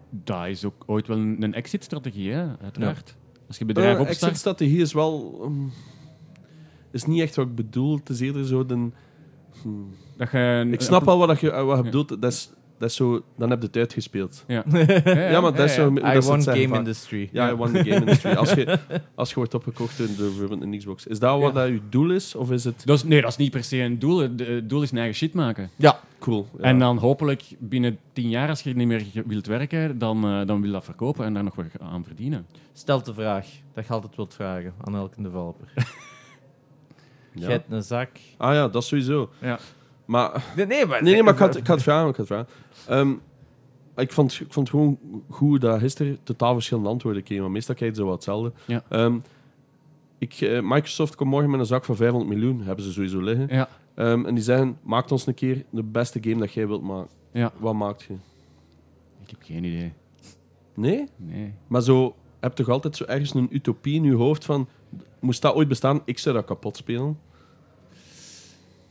[0.10, 3.16] Dat is ook ooit wel een, een exit-strategie, uiteraard.
[3.48, 4.22] Als je bedrijf Eh, opstart...
[4.22, 5.40] Exit-strategie is wel...
[5.44, 5.68] ehm,
[6.92, 7.96] is niet echt wat ik bedoel.
[7.98, 8.66] Het is eerder zo
[9.62, 9.90] hmm.
[10.18, 11.82] Dat je, Ik snap wel wat, dat je, wat je Ja.
[11.82, 12.22] bedoelt.
[12.22, 12.52] Dat is,
[12.84, 13.24] dat is zo...
[13.38, 14.44] Dan heb je het uitgespeeld.
[14.48, 14.64] Ja.
[15.32, 15.92] Ja, maar dat is zo...
[15.92, 16.78] I dat het won game vaak.
[16.78, 17.30] industry.
[17.32, 18.32] Ja, I won the game industry.
[18.34, 18.80] Als je,
[19.16, 21.08] als je wordt opgekocht door bijvoorbeeld een Xbox.
[21.08, 21.60] Is dat wat Ja.
[21.60, 22.36] dat je doel is?
[22.36, 24.18] Of is het Dat is, nee, dat is niet per se een doel.
[24.20, 25.70] Het doel is een eigen shit maken.
[25.76, 26.00] Ja.
[26.20, 26.48] cool?
[26.58, 26.64] Ja.
[26.64, 30.58] En dan hopelijk binnen tien jaar, als je niet meer wilt werken, dan, eh, dan
[30.58, 32.46] wil je dat verkopen en daar nog wat aan verdienen.
[32.74, 35.68] Stel de vraag dat je altijd wilt vragen aan elke developer.
[37.36, 37.48] Ja.
[37.50, 38.10] Hebt een zak.
[38.38, 39.30] Ah ja, dat is sowieso.
[39.42, 39.60] Ja.
[40.14, 40.44] Maar...
[40.56, 42.10] Nee, nee, maar, Nee, nee, maar ik had, ik had het vragen.
[42.10, 42.48] Ik, had het vragen.
[42.88, 43.14] Ehm,
[43.96, 45.00] ik, vond, ik vond gewoon
[45.30, 47.44] goed dat gisteren totaal verschillende antwoorden kregen.
[47.44, 48.52] Maar meestal krijg je zo wat hetzelfde.
[48.66, 48.84] Ja.
[48.90, 49.18] Ehm,
[50.18, 52.62] ik, eh, Microsoft komt morgen met een zak van 500 miljoen.
[52.62, 53.48] Hebben ze sowieso liggen.
[53.50, 53.70] Ja.
[53.96, 57.12] Ehm, en die zeggen, maak ons een keer de beste game dat jij wilt maken.
[57.32, 57.52] Ja.
[57.58, 58.14] Wat maakt je?
[59.24, 59.94] Ik heb geen idee.
[60.74, 61.08] Nee?
[61.16, 61.54] Nee.
[61.68, 64.68] Maar zo, heb je toch altijd zo ergens een utopie in je hoofd van...
[65.20, 67.18] Moest dat ooit bestaan, ik zou dat kapot spelen.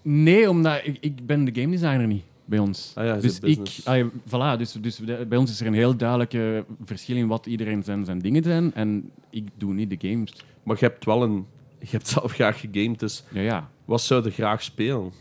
[0.03, 2.93] Nee, omdat ik, ik ben de game designer niet bij ons.
[2.95, 5.97] Ah ja, dus ik, ah ja, voilà, dus, dus bij ons is er een heel
[5.97, 8.75] duidelijke verschil in wat iedereen zijn, zijn dingen zijn.
[8.75, 10.33] En ik doe niet de games.
[10.63, 11.47] Maar je hebt wel een...
[11.79, 13.71] Je hebt zelf graag gegamed, dus Ja, ja.
[13.85, 15.13] wat zou je graag spelen?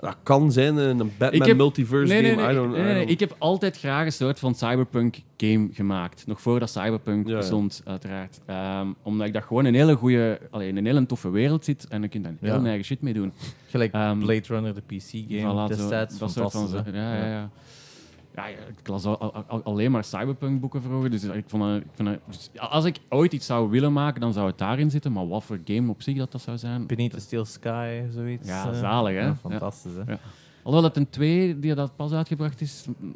[0.00, 2.42] Dat kan zijn een Batman heb- multiverse Nee, nee, game.
[2.42, 5.68] nee, I don't, nee, I don't- Ik heb altijd graag een soort van cyberpunk game
[5.72, 6.26] gemaakt.
[6.26, 7.38] Nog voordat cyberpunk Ja, ja.
[7.38, 8.40] bestond, uiteraard.
[8.46, 12.04] Ehm, omdat ik dat gewoon een hele goede, alleen een hele toffe wereld zit en
[12.04, 12.64] ik kan daar heel Ja.
[12.64, 13.32] eigen shit mee doen.
[13.66, 16.18] Gelijk Ehm, Blade Runner, de PC-game Voilà, zo- destijds.
[16.18, 17.50] dat soort van ja, ja, ja.
[18.34, 21.10] Ja, ik las al, al- al- alleen maar cyberpunk boeken vroeger.
[21.10, 24.46] Dus ik vond, ik vond dus als ik ooit iets zou willen maken, dan zou
[24.46, 25.12] het daarin zitten.
[25.12, 26.86] Maar wat voor game op zich dat, dat zou zijn.
[26.86, 28.48] Beneath the Steel Sky, zoiets.
[28.48, 28.78] Ja, eh.
[28.78, 29.24] zalig, hè?
[29.26, 30.12] Ja, fantastisch, hè.
[30.12, 30.18] Ja.
[30.62, 32.84] Alhoewel dat een 2 die dat pas uitgebracht is.
[32.98, 33.14] mm,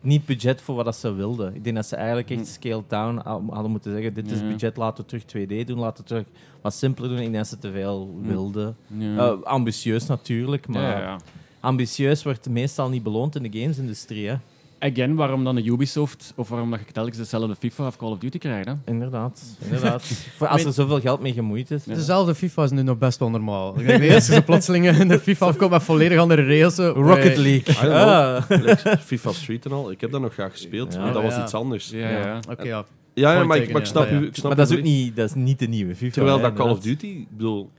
[0.00, 1.54] Niet budget voor wat dat ze wilden.
[1.54, 3.16] Ik denk dat ze eigenlijk echt scaled down
[3.50, 4.14] hadden moeten zeggen.
[4.14, 5.24] Dit is budget, laten we terug
[5.62, 6.24] 2D doen, laten we terug
[6.60, 7.18] wat simpeler doen.
[7.18, 8.76] Ik denk dat ze te veel wilden.
[8.86, 9.16] Ja.
[9.16, 11.18] Eh, ambitieus natuurlijk, maar ja, ja, ja.
[11.66, 14.28] Ambitieus wordt meestal niet beloond in de gamesindustrie.
[14.28, 14.36] Hè?
[14.78, 18.18] Again, waarom dan een Ubisoft of waarom dat je telkens dezelfde FIFA of Call of
[18.18, 18.66] Duty krijgt?
[18.68, 18.74] Hè?
[18.84, 19.42] Inderdaad.
[19.64, 20.02] inderdaad.
[20.36, 21.84] Voor als er zoveel geld mee gemoeid is.
[21.84, 21.94] Ja.
[21.94, 23.80] Dezelfde FIFA is nu nog best wel normaal.
[23.80, 26.74] Je zo plotseling in de FIFA afkomt met volledig andere rails.
[26.74, 27.90] zo, Rocket League.
[27.90, 28.42] Ah.
[28.48, 29.90] Like FIFA Street en al.
[29.90, 31.90] Ik heb dat nog graag gespeeld, Ja, maar dat was iets anders.
[31.90, 32.18] Ja, ja.
[32.18, 32.40] ja.
[32.50, 32.84] Oké, ja.
[33.14, 34.26] Ja, ja, maar, ik, maar ik snap u.
[34.26, 36.12] Ik snap Maar dat is ook niet, dat is niet de nieuwe FIFA.
[36.12, 36.80] Terwijl dat Call of.
[36.80, 37.70] Duty, ik bedoel,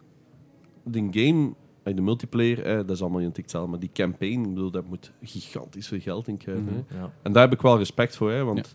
[0.84, 1.54] die game,
[1.96, 5.12] de multiplayer, eh, dat is allemaal niet hetzelfde, maar die campaign, ik bedoel, dat moet
[5.24, 6.64] gigantisch veel geld in krijgen.
[6.64, 6.74] Mhm.
[6.88, 7.00] hè.
[7.00, 7.12] Ja.
[7.22, 8.74] En daar heb ik wel respect voor, hè, want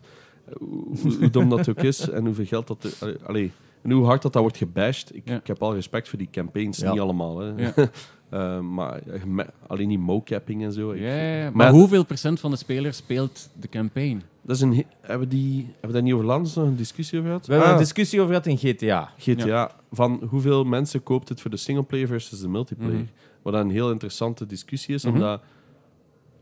[0.59, 2.97] hoe, hoe dom dat ook is en hoeveel geld dat...
[3.01, 3.51] er- allee,
[3.81, 5.15] en hoe hard dat, dat wordt gebashed.
[5.15, 5.35] Ik, Ja.
[5.35, 7.39] ik heb al respect voor die campaigns, niet allemaal.
[7.39, 7.53] Hè.
[8.29, 9.21] Eh, maar eh,
[9.67, 10.91] alleen die mocapping en zo.
[10.91, 11.01] ik-.
[11.01, 14.21] Maar, Maar- hoeveel procent van de spelers speelt de campaign?
[14.45, 17.17] Dat is een, he- hebben, die, hebben we daar niet over laatst nog een discussie
[17.19, 17.45] over gehad?
[17.45, 19.11] We hebben Ah, een discussie over gehad in GTA.
[19.17, 19.71] GTA.
[19.91, 22.93] Van hoeveel mensen koopt het voor de singleplayer versus de multiplayer?
[22.93, 23.03] Mhm.
[23.41, 25.13] Wat een heel interessante discussie is, Mhm.
[25.13, 25.41] omdat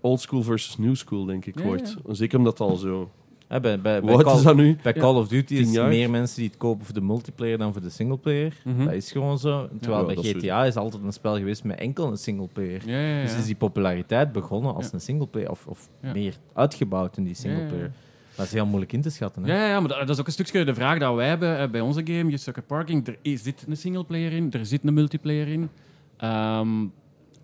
[0.02, 1.96] old school versus new school, denk ik, Ja, wordt.
[2.10, 3.12] Zeker omdat het al zo...
[3.52, 4.78] Hè, bij, bij, bij Wat Call, is dat nu?
[4.84, 4.94] bij.
[4.94, 5.88] Call of Duty is jaar.
[5.88, 8.54] meer mensen die het kopen voor de multiplayer dan voor de singleplayer.
[8.64, 8.86] Mhm.
[8.86, 9.70] Dat is gewoon zo.
[9.80, 12.82] Terwijl Ja, bij GTA is altijd een spel geweest met enkel een singleplayer.
[12.90, 13.22] Ja.
[13.22, 17.92] Dus is die populariteit begonnen als een singleplayer, of, of meer uitgebouwd in die singleplayer.
[18.36, 19.44] Dat is heel moeilijk in te schatten.
[19.44, 19.54] Hè?
[19.54, 21.82] Ja, ja, maar dat, is ook een stukje de vraag dat wij hebben eh, bij
[21.82, 23.08] onze game, Je Sucker Parking.
[23.08, 25.70] Er is, zit een singleplayer in, er zit een multiplayer in.
[26.18, 26.68] Ehm,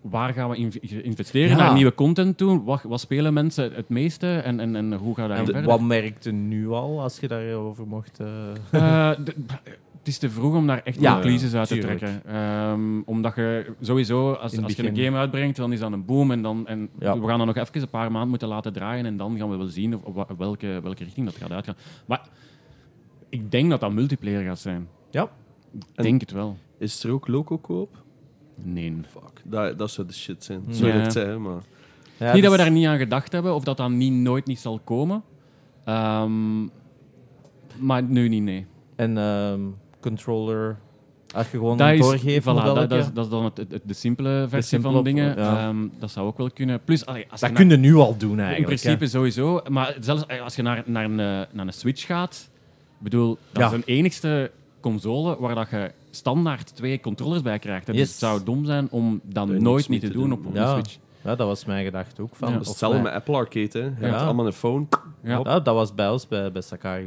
[0.00, 0.72] waar gaan we in,
[1.04, 1.48] investeren?
[1.48, 1.56] Ja.
[1.56, 2.64] Naar nieuwe content doen?
[2.64, 4.36] Wat, wat spelen mensen het meeste?
[4.38, 5.64] En, en, en hoe gaat dat En verder?
[5.64, 8.20] wat merkte nu al, als je daarover mocht...
[8.20, 9.34] eh, Eh, de-
[9.98, 12.22] het is te vroeg om daar echt Ja, conclusies uit te trekken.
[12.26, 16.30] Ehm, omdat je sowieso, als, als je een game uitbrengt, dan is dat een boom.
[16.30, 17.18] En, dan, en Ja.
[17.20, 19.06] we gaan dan nog even een paar maanden moeten laten draaien.
[19.06, 21.76] En dan gaan we wel zien of, welke, welke richting dat gaat uitgaan.
[22.06, 22.28] Maar
[23.28, 24.88] ik denk dat dat multiplayer gaat zijn.
[25.10, 25.22] Ja.
[25.74, 26.56] Ik En- denk het wel.
[26.78, 28.02] Is er ook loco-koop?
[28.62, 28.96] Nee.
[29.10, 30.62] Fuck, dat, dat zou de shit zijn.
[30.68, 30.86] Ja.
[30.86, 31.62] Ik het zei, maar...
[32.16, 34.46] Ja, niet dat we dus- daar niet aan gedacht hebben, of dat dat niet, nooit
[34.46, 35.22] niet zal komen.
[35.84, 36.62] Ehm,
[37.78, 38.66] maar nu niet, nee.
[38.96, 39.60] En ehm,
[40.00, 40.78] controller,
[41.34, 43.56] als je gewoon Dat een is, doorgeeft voilà, dat, dat, is, dat is dan het,
[43.56, 45.36] het- de simpele versie simpele van op- dingen.
[45.36, 45.68] ja.
[45.68, 46.80] Ehm, dat zou ook wel kunnen.
[46.84, 48.82] Plus, allee, als dat je kun je nu al doen naar- eigenlijk.
[48.82, 49.60] in principe sowieso.
[49.70, 52.48] Maar zelfs als je naar, naar, een, naar een Switch gaat,
[52.98, 53.66] ik bedoel, dat Ja.
[53.68, 54.50] is een enigste
[54.90, 57.86] console waar dat je standaard twee controllers bij krijgt.
[57.86, 60.32] Dus het zou dom zijn om dat nooit niet te doen doen.
[60.32, 60.62] op, Ja.
[60.76, 60.98] een Switch.
[61.28, 62.50] Ja, dat was mijn gedachte ook van.
[62.52, 62.58] Ja.
[62.58, 63.68] Hetzelfde met Apple Arcade.
[63.78, 63.84] Hè.
[63.84, 64.06] Je Ja.
[64.06, 64.86] hebt allemaal een phone.
[65.22, 65.40] Ja.
[65.44, 66.62] Ja, dat was bij ons, bij, bij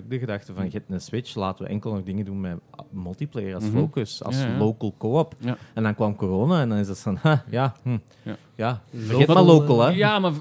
[0.09, 2.57] de gedachte van, je hebt een Switch, laten we enkel nog dingen doen met
[2.89, 3.77] multiplayer als Mhm.
[3.77, 4.57] focus, als Ja, ja.
[4.57, 5.33] local co-op.
[5.39, 5.57] Ja.
[5.73, 8.35] En dan kwam corona en dan is dat van, ha, ja, hm, Ja.
[8.55, 8.81] ja.
[8.95, 9.89] vergeet Local, maar local, hè.
[9.89, 10.31] Ja, maar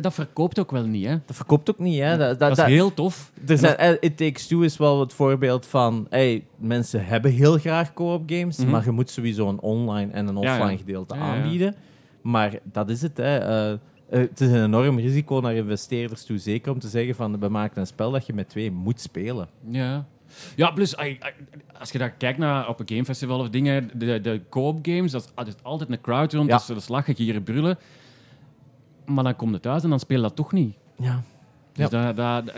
[0.00, 1.18] dat verkoopt ook wel niet, hè.
[1.26, 2.16] Dat verkoopt ook niet, hè.
[2.16, 3.32] Dat, dat, Dat is dat- heel tof.
[3.46, 7.58] er zijn, eh, It Takes Two is wel het voorbeeld van, hey, mensen hebben heel
[7.58, 8.70] graag co-op games, Mhm.
[8.70, 10.58] maar je moet sowieso een online en een Ja, ja.
[10.60, 11.42] offline gedeelte Ja, ja.
[11.42, 11.74] aanbieden.
[12.22, 13.38] Maar dat is het, hè.
[13.38, 17.40] Eh, eh, het is een enorm risico naar investeerders toe, zeker om te zeggen van,
[17.40, 19.48] we maken een spel dat je met twee moet spelen.
[19.68, 20.06] Ja.
[20.56, 20.96] Ja, plus,
[21.78, 25.22] als je daar kijkt naar op een gamefestival of dingen, de, de co-op games, dat
[25.22, 26.56] is, dat is altijd een crowd rond, Ja.
[26.56, 27.78] dus dat is lachen, gieren, brullen.
[29.06, 30.74] Maar dan komt het thuis en dan speel je dat toch niet.
[30.98, 31.22] Ja.
[31.72, 32.12] Dus Ja.
[32.12, 32.16] dat,
[32.46, 32.54] dat,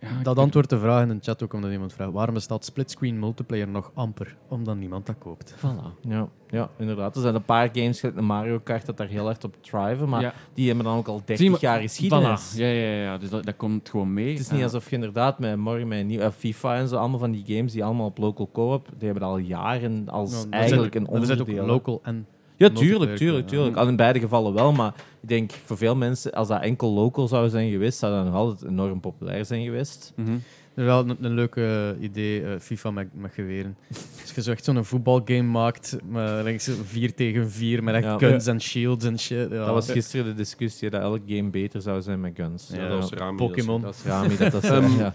[0.00, 3.18] ja, Dat antwoordt de vraag in de chat ook, omdat iemand vraagt waarom bestaat splitscreen
[3.18, 4.36] multiplayer nog amper?
[4.48, 5.54] Omdat niemand dat koopt.
[5.58, 6.00] Voilà.
[6.08, 7.16] Ja, ja, inderdaad.
[7.16, 10.08] Er zijn een paar games, gelijk de Mario Kart, dat daar heel hard op driven,
[10.08, 10.32] maar Ja.
[10.54, 12.52] die hebben dan ook al 30 Zie, maar- jaar geschiedenis.
[12.54, 12.58] Voilà.
[12.58, 14.30] Ja, ja, ja, dus dat, dat komt gewoon mee.
[14.30, 17.18] Het is niet alsof je inderdaad met morgen met nieuw, eh, FIFA en zo, allemaal
[17.18, 20.94] van die games die allemaal op local co-op, die hebben al jaren als Nou, eigenlijk
[20.94, 21.62] een Er zit onderdeel.
[21.62, 22.26] ook local en...
[22.56, 23.76] ja, tuurlijk, tuurlijk, tuurlijk.
[23.76, 27.28] Al in beide gevallen wel, maar ik denk voor veel mensen, als dat enkel local
[27.28, 30.12] zou zijn geweest, zou dat nog altijd enorm populair zijn geweest.
[30.16, 30.36] mhm.
[30.74, 33.76] Er is wel een, een leuke idee, eh, FIFA met, met geweren.
[34.20, 38.04] Als je zo echt zo'n voetbalgame maakt, met like, zo 4 tegen 4, met echt
[38.04, 38.18] Ja.
[38.18, 39.50] guns en shields en shit.
[39.50, 39.56] Ja.
[39.64, 42.68] Dat was gisteren de discussie dat elk game beter zou zijn met guns.
[42.72, 43.36] Ja, Ja, dat was Rami.
[43.36, 43.80] Pokémon.
[43.80, 44.64] Dat is Rami, dat.
[44.70, 45.14] Ehm, ja.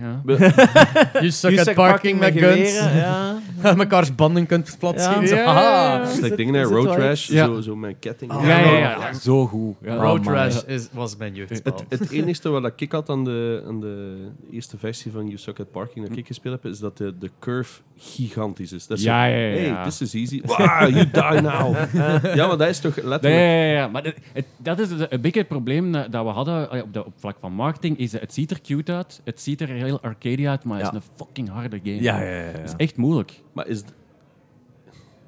[0.00, 0.22] ja.
[1.12, 2.70] You suck at parking met guns.
[2.78, 3.38] geweren, ja.
[3.76, 5.36] Mekaars banden kunt platschieten.
[5.36, 5.98] Ja.
[5.98, 7.44] Dat Zit- dingen, hè, Road wel Rash, Ja.
[7.46, 8.32] zo, zo met ketting.
[8.32, 9.74] Oh, Ja, ja, ja, Road- ja, zo goed.
[9.82, 9.94] Ja.
[9.94, 10.34] Road man.
[10.34, 11.74] Rash is, was mijn jeugdspel.
[11.88, 14.16] Het, het enige wat ik had aan de, aan de
[14.50, 17.30] eerste versie van You Suck at Parking dat ik gespeeld heb, is dat de, de
[17.38, 18.86] curve gigantisch is.
[18.86, 20.40] Dat is Ja, zo, ja, ja, Hey, this is easy.
[20.44, 21.76] Wow, you die now.
[22.36, 23.42] ja, maar dat is toch letterlijk...
[23.42, 23.88] ja, ja, ja.
[23.88, 26.82] Maar het, het- dat is het- een beetje het probleem dat dat we hadden eh,
[26.82, 27.98] op, de, op vlak van marketing.
[27.98, 30.98] Is, het ziet er cute uit, het ziet er heel arcade uit, maar het Ja.
[30.98, 32.02] is een fucking harde game.
[32.02, 32.36] Ja, ja, ja.
[32.36, 32.42] ja.
[32.44, 33.32] Het is echt moeilijk.
[33.52, 33.82] Maar is...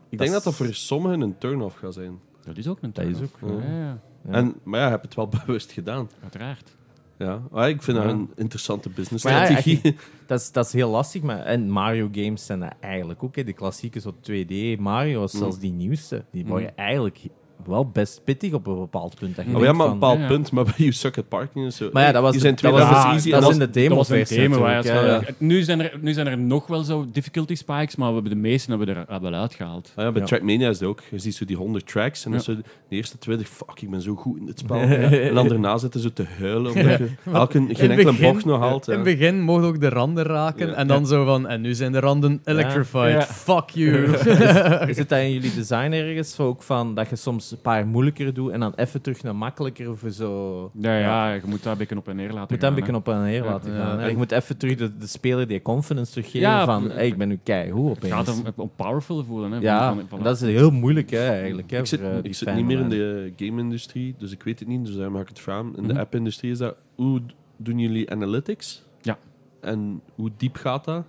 [0.09, 2.19] Ik denk dat dat voor sommigen een turn-off gaat zijn.
[2.45, 3.43] Dat is ook een Dat is turn-off.
[3.43, 4.33] ook, Ja, ja, Ja.
[4.33, 6.09] En, maar ja, je hebt het wel bewust gedaan.
[6.23, 6.77] uiteraard.
[7.17, 8.13] Ja, maar ik vind dat Ja.
[8.13, 9.97] een interessante business Maar ja, strategie.
[10.27, 13.37] Dat is, dat is heel lastig, maar en Mario games zijn dat eigenlijk ook.
[13.37, 13.45] Hè.
[13.45, 15.39] De klassieke zo 2D Mario's, Mm.
[15.39, 16.49] zelfs die nieuwste, die Mm.
[16.49, 17.19] worden eigenlijk
[17.67, 19.37] wel best pittig op een bepaald punt.
[19.37, 20.29] Dat je Oh ja, maar op een bepaald Ja, ja.
[20.29, 21.89] punt, maar bij You Suck at Parking is zo...
[21.93, 23.31] Maar ja, dat was de- zijn dat was- easy.
[23.31, 25.21] dat en is dan- in de demo dat was natuurlijk, ja.
[25.39, 28.39] Nu, zijn er, nu zijn er nog wel zo difficulty spikes, maar we hebben de
[28.39, 29.93] meeste hebben we er wel uitgehaald.
[29.97, 30.27] Ah ja, bij Ja.
[30.27, 31.03] Trackmania is het ook.
[31.11, 32.45] Je ziet zo die 100 tracks en dan Ja.
[32.47, 32.55] zo
[32.89, 34.77] de eerste 20, fuck, ik ben zo goed in dit spel.
[34.81, 38.33] En dan daarna zitten ze te huilen omdat je elke, In geen het enkele begin-
[38.33, 38.89] bocht nog haalt.
[38.89, 40.75] In het begin mocht ook de randen raken Ja.
[40.75, 43.11] en dan zo van, en nu zijn de randen electrified.
[43.13, 43.23] Ja.
[43.23, 44.13] Fuck you.
[44.93, 48.35] Is het dat in jullie design ergens ook van dat je soms een paar moeilijker
[48.35, 50.71] doet en dan even terug naar makkelijker of zo?
[50.81, 52.79] Ja, ja, je moet dat een beetje op en neer laten Je moet dat gaan,
[52.79, 53.79] een beetje op en neer laten Ja.
[53.97, 54.11] gaan.
[54.11, 57.29] Je moet even terug de, de speler die confidence teruggeven Ja, van hey, ik ben
[57.29, 58.47] nu keigoed Het gaat opeens.
[58.57, 59.51] om, om powerful voelen.
[59.51, 61.71] Hè, van- Ja, van- dat is heel moeilijk hè, eigenlijk.
[61.71, 64.59] Hè, Ik zit, voor, eh, ik zit niet meer in de game-industrie, dus ik weet
[64.59, 65.73] het niet, dus daarom ga ik het vragen.
[65.77, 66.01] In de Mhm.
[66.03, 67.21] app-industrie is dat, hoe
[67.57, 68.83] doen jullie analytics?
[69.01, 69.19] Ja.
[69.61, 71.05] En hoe diep gaat dat?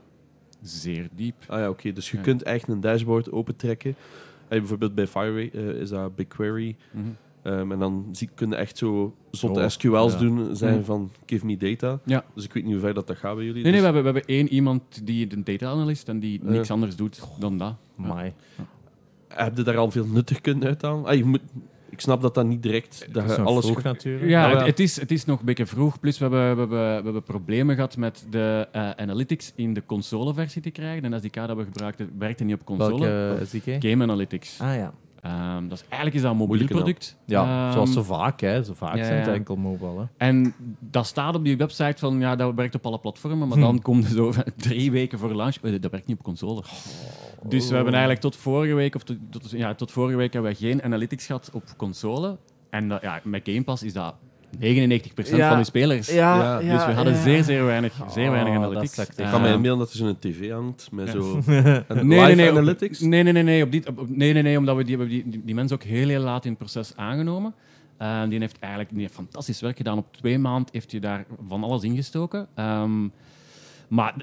[0.62, 1.36] Zeer diep.
[1.48, 2.24] Ah ja, oké, dus je Ja.
[2.24, 3.96] kunt echt een dashboard opentrekken.
[4.54, 6.76] Hey, bijvoorbeeld bij Fireway eh, is dat BigQuery.
[6.91, 7.04] Mhm.
[7.41, 10.20] Ehm, en dan zie, kun je echt zo zotte Oh, SQL's ja.
[10.20, 10.84] doen, zijn Mhm.
[10.84, 11.99] van give me data.
[12.06, 12.24] Ja.
[12.36, 13.64] Dus ik weet niet hoe ver dat, dat gaat bij jullie.
[13.64, 16.39] Nee, nee, we dus, hebben, we hebben één iemand die een data analyst en die
[16.43, 16.74] niks Ja.
[16.74, 17.76] anders doet dan dat.
[17.97, 18.04] Ja.
[18.04, 18.34] Amai.
[19.28, 21.06] Heb je daar al veel nuttig kunnen uithalen?
[21.06, 21.41] Ah, je moet,
[21.94, 23.08] ik snap dat dat niet direct...
[23.12, 24.30] Dat is je alles vroeg natuurlijk.
[24.30, 26.00] Ja, Ja, het, is, het is nog een beetje vroeg.
[26.00, 29.86] Plus, we hebben, we hebben, we hebben problemen gehad met de eh, analytics in de
[29.86, 31.14] consoleversie te krijgen.
[31.14, 33.08] En SDK dat we gebruikten, werkte niet op console.
[33.08, 33.76] Welke SDK?
[33.80, 34.60] Game Analytics.
[34.62, 34.94] Ah ja.
[35.69, 37.17] Dat is, eigenlijk is dat een mobiel Moeilijke product.
[37.26, 38.63] Ja, Ehm, zoals zo vaak, hè.
[38.63, 39.34] Zo vaak ja, zijn het ja.
[39.34, 40.05] enkel mobile, hè.
[40.17, 43.63] En dat staat op die website van, ja, dat werkt op alle platformen, maar Hm.
[43.63, 45.55] dan komt het zo drie weken voor launch.
[45.63, 46.55] Oh, dat werkt niet op console.
[46.59, 47.49] Oh.
[47.49, 50.51] Dus we hebben eigenlijk tot vorige week, of tot, tot- ja, tot vorige week hebben
[50.51, 52.38] we geen analytics gehad op console.
[52.69, 54.15] En dat- ja, met Game Pass is dat
[54.60, 55.49] 99% Ja.
[55.49, 56.08] van de spelers.
[56.12, 58.95] Ja, dus we hadden zeer, zeer weinig, zeer weinig Oh, analytics.
[58.95, 61.12] dat is echt- Ik kan mij inbeelden dat er zo'n tv hangt met Ja.
[61.12, 61.39] zo...
[61.45, 61.56] Nee,
[61.88, 62.99] Live nee, nee, op- analytics?
[62.99, 65.14] nee, nee, nee, nee, op dit, op- op- nee, nee, nee, omdat we die, hebben
[65.16, 67.54] die, die, die mensen ook heel, heel laat in het proces aangenomen.
[67.97, 69.97] Eh, die heeft eigenlijk die heeft fantastisch werk gedaan.
[69.97, 72.47] Op twee maanden heeft hij daar van alles ingestoken.
[72.56, 73.08] Ehm,
[73.88, 74.16] maar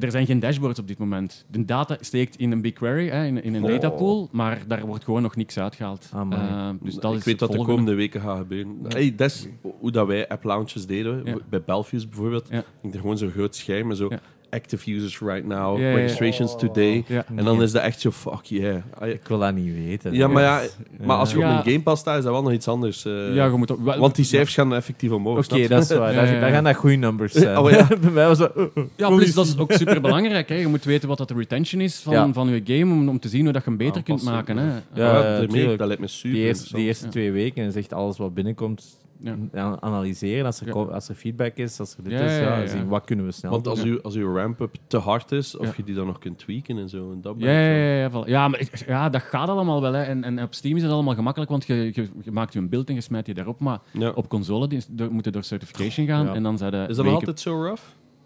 [0.00, 1.44] er zijn geen dashboards op dit moment.
[1.50, 3.70] De data steekt in een BigQuery, hè, in, in een Oh.
[3.70, 6.10] datapool, maar daar wordt gewoon nog niks uitgehaald.
[6.14, 8.76] Eh, dus dat ik is weet dat de komende weken gaat gebeuren.
[8.88, 9.48] Hey, dat is
[9.78, 11.20] hoe dat wij app launches deden.
[11.24, 11.36] Ja.
[11.50, 12.46] Bij Belfius bijvoorbeeld.
[12.50, 12.64] Ja.
[12.82, 14.06] Ik er gewoon zo'n groot scherm met zo...
[14.10, 14.20] Ja.
[14.50, 17.04] Active users right now, registrations today.
[17.06, 17.24] Ja.
[17.36, 18.76] En dan is dat echt zo, fuck yeah.
[18.98, 19.14] Ah, ja.
[19.14, 20.14] Ik wil dat niet weten.
[20.14, 20.60] Ja, maar, ja,
[21.04, 21.58] maar als je Ja.
[21.58, 23.04] op een Game Pass staat, is dat wel nog iets anders.
[23.04, 23.34] eh.
[23.34, 25.38] Ja, je moet want die cijfers gaan effectief omhoog.
[25.52, 26.10] Oké, dat is waar.
[26.10, 26.40] Ja, Daar, ja, ja.
[26.40, 27.58] daar gaan dat goede numbers zijn.
[27.58, 27.86] Oh, ja.
[28.00, 28.56] Bij mij was dat...
[28.56, 30.48] uh, uh, Ja, plus dat is ook super belangrijk.
[30.58, 32.32] Je moet weten wat dat de retention is van, Ja.
[32.32, 34.56] van je game om, om te zien hoe dat je hem beter kunt maken.
[34.56, 34.64] Hè.
[34.66, 35.78] Ja, Ja, ja, daarmee, tuurlijk.
[35.78, 37.10] dat lijkt me super die eerste, die eerste Ja.
[37.10, 39.36] twee weken is echt alles wat binnenkomt Ja.
[39.54, 40.46] an- analyseren.
[40.46, 40.72] Als er, Ja.
[40.72, 42.66] als er feedback is, als er dit Ja, is, ja, ja, ja, ja.
[42.66, 43.72] zien wat kunnen we snel Want doen.
[43.72, 45.72] als, u, als uw ramp-up te hard is, of Ja.
[45.76, 47.12] je die dan nog kunt tweaken en zo.
[47.12, 49.92] En dat Ja, ja, ja, ja, maar ja, dat gaat allemaal wel.
[49.92, 50.02] Hè.
[50.02, 52.68] En, en op Steam is het allemaal gemakkelijk, want je, je, je maakt je een
[52.68, 53.60] beeld en je smijt die daarop.
[53.60, 54.10] Maar Ja.
[54.10, 56.34] op console die, is- door- moet je door certification gaan Ja.
[56.34, 57.82] en dan zijn de Is dat nog altijd zo rough?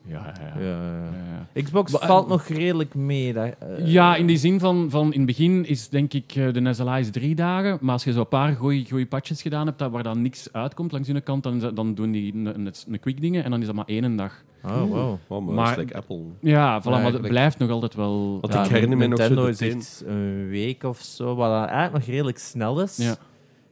[0.07, 0.83] Ja, ja, Ja, ja.
[0.97, 1.11] ja.
[1.55, 1.63] ja.
[1.63, 3.33] Xbox Maar, valt nog redelijk mee.
[3.33, 6.53] Dat, eh, Ja, in die zin van, van in het begin is denk ik eh,
[6.53, 7.79] de SLA is drie dagen.
[7.81, 10.93] Maar als je zo een paar goede patches gedaan hebt dat- waar dan niks uitkomt
[10.93, 13.85] langs de kant, dan, dan doen die een, quick dingen en dan is dat maar
[13.87, 14.43] één dag.
[14.65, 15.17] Oh, wow.
[15.27, 16.21] Oh, maar, like Apple.
[16.41, 18.39] Ja, voilà, maar het blijft nog altijd wel.
[18.41, 21.65] Want Ja, ik herinner me nog zo Nintendo is een week of zo, wat dan
[21.67, 22.97] eigenlijk nog redelijk snel is.
[22.97, 23.17] Ja.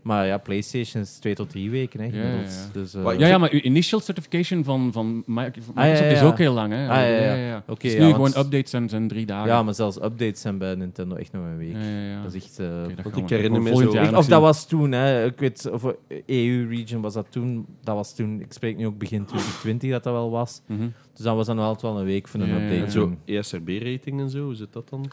[0.03, 2.51] Maar ja, PlayStation is twee tot drie weken, hè, Ja, gemiddeld.
[2.53, 2.73] ja, ja.
[2.73, 6.23] Dus, eh, Ja, ja, maar uw initial certification van, van Microsoft Ah, ja, ja, is
[6.23, 6.73] ook heel lang.
[6.73, 6.89] Hè?
[6.89, 7.63] Ah, ja, ja.
[7.67, 9.49] Oké, dus ja, nu want- gewoon updates zijn, zijn drie dagen.
[9.49, 11.73] ja, maar zelfs updates zijn bij Nintendo echt nog een week.
[11.73, 12.23] Ja, ja, ja.
[12.23, 12.59] Dat is echt...
[12.59, 12.67] eh,
[13.05, 15.25] dat ik herinner me zo- of dat was toen, hè.
[15.25, 15.95] Ik weet, of
[16.27, 17.67] EU-region was dat toen.
[17.85, 20.61] Dat was toen, ik spreek nu ook begin 2020 dat dat wel was.
[20.67, 20.89] Mhm.
[21.15, 22.75] Dus dan was dat nog altijd wel een week voor een update.
[22.75, 22.83] ja.
[22.85, 25.11] En zo ESRB-rating en zo, hoe zit dat dan?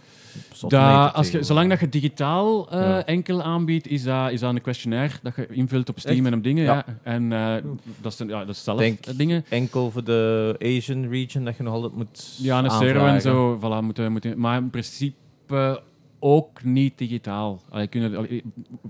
[0.67, 3.05] Da- als je, zolang dat je digitaal eh, Ja.
[3.05, 6.25] enkel aanbiedt, is dat, is dat een questionnaire dat je invult op Steam Echt?
[6.27, 6.63] en op dingen.
[6.63, 6.73] Ja.
[6.75, 6.85] Ja.
[7.03, 7.55] En eh,
[8.01, 9.45] dat, is, ja, dat is zelf Denk- eh, dingen.
[9.49, 13.57] Enkel voor de Asian region dat je nog altijd moet Ja, een server en zo.
[13.59, 15.81] Voilà, moeten, moeten, maar in principe
[16.19, 17.61] ook niet digitaal.
[17.69, 18.43] Allee, kunnen, allee,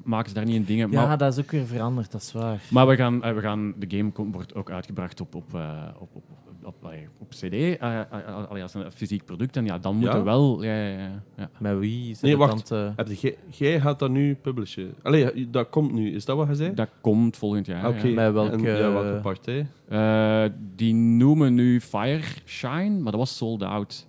[0.03, 0.91] maken ze daar niet in dingen.
[0.91, 2.61] Ja, Maar, dat is ook weer veranderd, dat is waar.
[2.69, 6.09] maar we gaan, we gaan, de game komt- wordt ook uitgebracht op, op, eh, op,
[6.15, 6.23] op,
[6.68, 9.55] op, op CD, allee, als een fysiek product.
[9.57, 10.20] En ja, dan moeten Ja?
[10.20, 10.63] we wel...
[10.63, 10.97] Ja, ja,
[11.38, 11.49] ja.
[11.59, 12.68] Met wie is Nee, wacht.
[12.70, 14.93] dan te- jij gaat dat nu publishen?
[15.03, 16.11] Allee, dat komt nu.
[16.13, 16.74] Is dat wat je zei?
[16.74, 17.88] Dat komt volgend jaar.
[17.88, 18.07] Oké.
[18.07, 18.13] ja.
[18.13, 19.68] Met welke- En, ja, welke partij?
[19.89, 20.43] Eh,
[20.76, 24.07] die noemen nu Fire Shine, maar dat was sold out.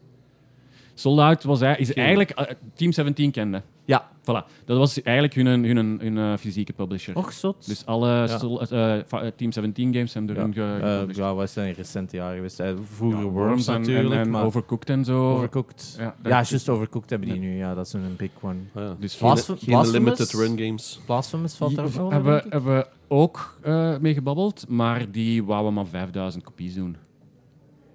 [0.94, 2.56] Sold out was, hij- is eigenlijk...
[2.74, 3.62] Team 17 kende.
[4.30, 4.64] Voilà.
[4.64, 7.16] Dat was eigenlijk hun, hun, hun, hun eh, fysieke publisher.
[7.16, 7.66] Och, zot.
[7.66, 8.28] Dus alle
[8.70, 10.42] eh, eh, Team 17 games zijn door ja.
[10.42, 12.62] hun ge- Eh, ja, wat zijn recente jaren geweest?
[12.82, 15.32] Vroeger Ja, Worms, natuurlijk, en, en maar Overcooked en zo.
[15.34, 15.94] Overcooked.
[15.98, 17.56] Ja, Ja, juist Overcooked hebben die nu.
[17.56, 18.56] Ja, dat is een big one.
[18.74, 18.96] Ja.
[18.98, 19.64] Dus Geen, Blasphemous?
[19.64, 21.00] geen limited run games.
[21.06, 25.72] Blasphemous valt daar ook nog hebben, hebben we ook eh, mee gebabbeld, maar die wouden
[25.74, 26.96] maar 5000 kopies doen.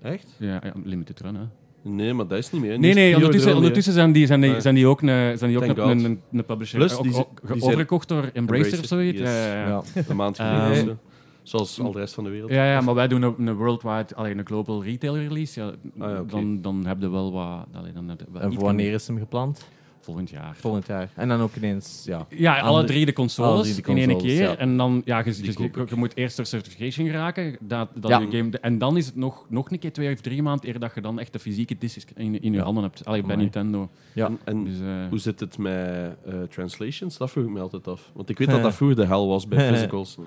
[0.01, 0.35] Echt?
[0.39, 1.43] Ja, ja, limited run, hè.
[1.83, 2.79] Nee, maar dat is niet meer.
[2.79, 5.77] Nee, nee, ondertussen, ondertussen zijn, die, zijn, die, zijn die ook, een, zijn die ook
[5.77, 6.77] een, een, een publisher.
[6.79, 9.19] Plus, ook, die ook, zijn- die overgekocht door Embracer of zoiets.
[9.19, 9.29] yes.
[9.29, 9.81] Ja, ja.
[10.07, 10.97] Een maand geleden Eh, zo.
[11.43, 12.51] Zoals al de rest van de wereld.
[12.51, 15.59] Ja, ja, maar wij doen een, een worldwide, alleen een global retail release.
[15.61, 15.65] Ja,
[15.99, 16.31] Ah, ja, oké.
[16.31, 17.65] dan, dan heb je wel wat.
[17.73, 19.67] Allee, dan heb je wel En voor wanneer is hem gepland?
[20.03, 20.55] Volgend jaar.
[20.59, 21.09] Volgend jaar.
[21.15, 22.25] En dan ook ineens, ja.
[22.29, 24.41] Ja, alle drie de consoles, alle drie de in één keer.
[24.41, 24.55] ja.
[24.55, 27.57] En dan, ja, je, je, koop je- je moet eerst door certification geraken.
[27.59, 28.19] Dat, dat Ja.
[28.19, 30.79] je game, en dan is het nog, nog een keer twee of drie maanden eer
[30.79, 32.63] dat je dan echt de fysieke disc in, in je Ja.
[32.63, 33.05] handen hebt.
[33.05, 33.35] Allee, bij.
[33.35, 33.89] Nintendo.
[34.13, 34.25] Ja.
[34.25, 37.17] En, en Dus, eh, hoe zit het met eh, translations?
[37.17, 38.11] Dat vroeg ik me altijd af.
[38.13, 40.17] Want ik weet dat dat vroeger de hel was bij physicals.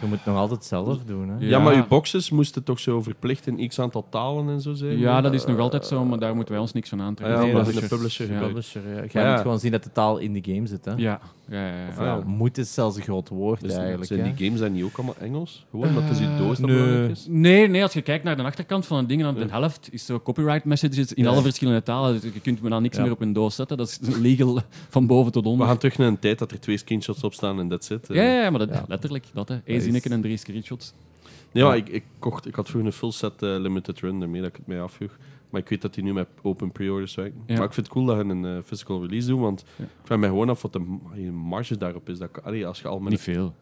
[0.00, 1.34] Je moet het nog altijd zelf doen, hè.
[1.38, 1.46] Ja.
[1.46, 4.98] Ja, maar uw boxes moesten toch zo verplicht in x aantal talen en zo zijn?
[4.98, 7.46] ja, dat is nog altijd zo, maar daar moeten wij ons niks van aantrekken.
[7.46, 8.26] Ja, dat het een publisher.
[8.26, 9.20] Publisher, ja.
[9.20, 9.32] Je ja.
[9.32, 10.90] moet gewoon zien dat de taal in de game zit, hè.
[10.90, 11.76] Ja, ja, ja.
[11.82, 11.88] ja.
[11.88, 12.22] Of ja, ja.
[12.26, 14.04] moet is zelfs een groot woord, Dus eigenlijk.
[14.04, 14.32] zijn hè.
[14.34, 15.66] die games dan niet ook allemaal Engels?
[15.70, 16.76] Gewoon, dat is uw doos dat nee.
[16.78, 17.26] belangrijk is?
[17.28, 20.06] Nee, nee, als je kijkt naar de achterkant van een ding, dan de helft is
[20.06, 22.20] zo copyright messages in alle verschillende talen.
[22.20, 23.02] Dus je kunt me dan niks Ja.
[23.02, 23.76] meer op een doos zetten.
[23.76, 25.66] Dat is legal van boven tot We onder.
[25.66, 28.10] gaan terug naar een tijd dat er twee screenshots op staan en that's it.
[28.10, 28.16] eh.
[28.16, 28.84] Ja, ja, ja, maar dat, Ja.
[28.88, 29.24] letterlijk.
[29.32, 29.60] Dat, hè.
[29.64, 30.92] Eén zinnetje en drie screenshots.
[31.52, 34.50] Ja, ik, ik, kocht, ik had vroeger een full set eh, limited run, daarmee dat
[34.50, 35.10] ik het mij afvroeg.
[35.52, 37.42] Maar ik weet dat die nu met open pre-orders werken.
[37.46, 37.54] Ja.
[37.56, 39.84] Maar ik vind het cool dat je een eh, physical release doet, want Ja.
[39.84, 42.18] ik vraag mij gewoon af wat de ma- marge daarop is.
[42.18, 43.54] Dat, allee, als je al met Niet veel.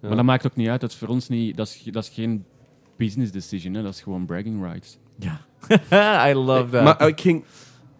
[0.00, 0.08] Ja.
[0.08, 0.80] Maar dat maakt ook niet uit.
[0.80, 1.56] Dat is voor ons niet...
[1.56, 2.44] Dat is, dat is geen
[2.96, 3.82] business decision, hè.
[3.82, 4.98] Dat is gewoon bragging rights.
[6.30, 6.84] I love that.
[6.84, 7.44] Maar eh, ik ging...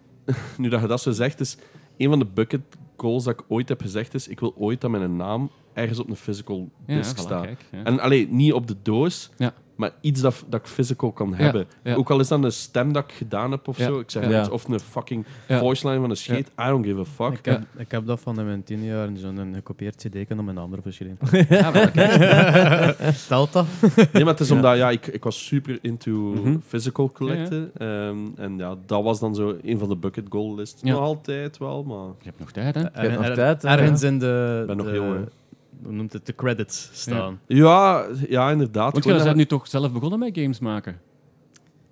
[0.57, 1.57] nu dat je dat zo zegt, is
[1.97, 2.61] een van de bucket
[2.97, 6.09] goals dat ik ooit heb gezegd is, ik wil ooit dat mijn naam ergens op
[6.09, 7.43] een physical Ja, disc voilà, staat.
[7.45, 7.83] kijk, ja.
[7.83, 9.53] En alleen niet op de doos, Ja.
[9.75, 11.65] Maar iets dat, dat ik physical kan hebben.
[11.83, 11.93] ja.
[11.95, 13.85] Ook al is dat een stem dat ik gedaan heb of Ja.
[13.85, 15.59] zo, ik zeg iets, of een fucking Ja.
[15.59, 17.37] voice line van een scheet, I don't give a fuck.
[17.37, 20.43] Ik heb, ik heb dat van in mijn tien jaar in zo'n gekopieerd cd op
[20.45, 21.17] mijn andere verschillen.
[21.49, 23.13] Ja, kijk.
[23.15, 23.65] Stelt dat?
[24.13, 26.57] Nee, maar het is omdat ja, ik, ik was super into Mhm.
[26.67, 27.71] physical collecten.
[27.77, 30.81] Ehm, en ja, dat was dan zo een van de bucket goal lists.
[30.81, 30.91] Ja.
[30.91, 32.05] Nog altijd wel, maar...
[32.05, 32.81] Je hebt nog tijd, hè?
[32.93, 35.21] hebt nog tijd, ergens in de, ben nog de- jong, hè.
[35.83, 37.39] Hoe noemt het, de credits staan.
[37.47, 38.91] Ja, ja inderdaad.
[38.91, 40.99] Want jij dat- bent nu toch zelf begonnen met games maken?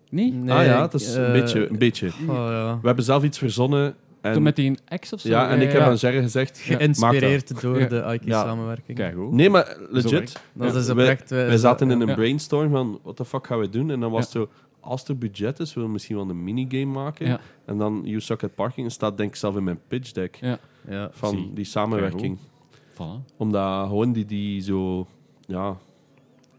[0.09, 0.31] Nee?
[0.31, 1.69] Nee, ah ja, het is eh, een beetje.
[1.69, 2.07] Een beetje.
[2.27, 2.79] oh, ja.
[2.81, 3.95] We hebben zelf iets verzonnen.
[4.21, 5.29] En, Toen met die X of zo?
[5.29, 5.88] ja, en ik heb ja.
[5.88, 6.57] aan Jerry gezegd...
[6.59, 7.88] Geïnspireerd door Ja.
[7.88, 8.11] de Ja.
[8.13, 8.97] IK-samenwerking.
[8.97, 9.31] Kijk, goed.
[9.31, 10.41] Nee, maar legit.
[10.53, 11.29] Dat is oprecht...
[11.29, 12.13] wij- Wij zaten in een Ja.
[12.13, 13.91] brainstorm van, wat de fuck gaan we doen?
[13.91, 14.39] En dan was Ja.
[14.39, 17.27] het zo, als er budget is, willen we misschien wel een minigame maken.
[17.27, 17.39] Ja.
[17.65, 20.59] En dan You Suck at Parking staat denk ik zelf in mijn pitch deck Ja.
[20.89, 21.09] Ja.
[21.11, 21.51] van Zie.
[21.53, 22.38] die samenwerking.
[22.93, 23.35] Voilà.
[23.37, 25.07] Omdat gewoon die, die zo...
[25.45, 25.77] Ja...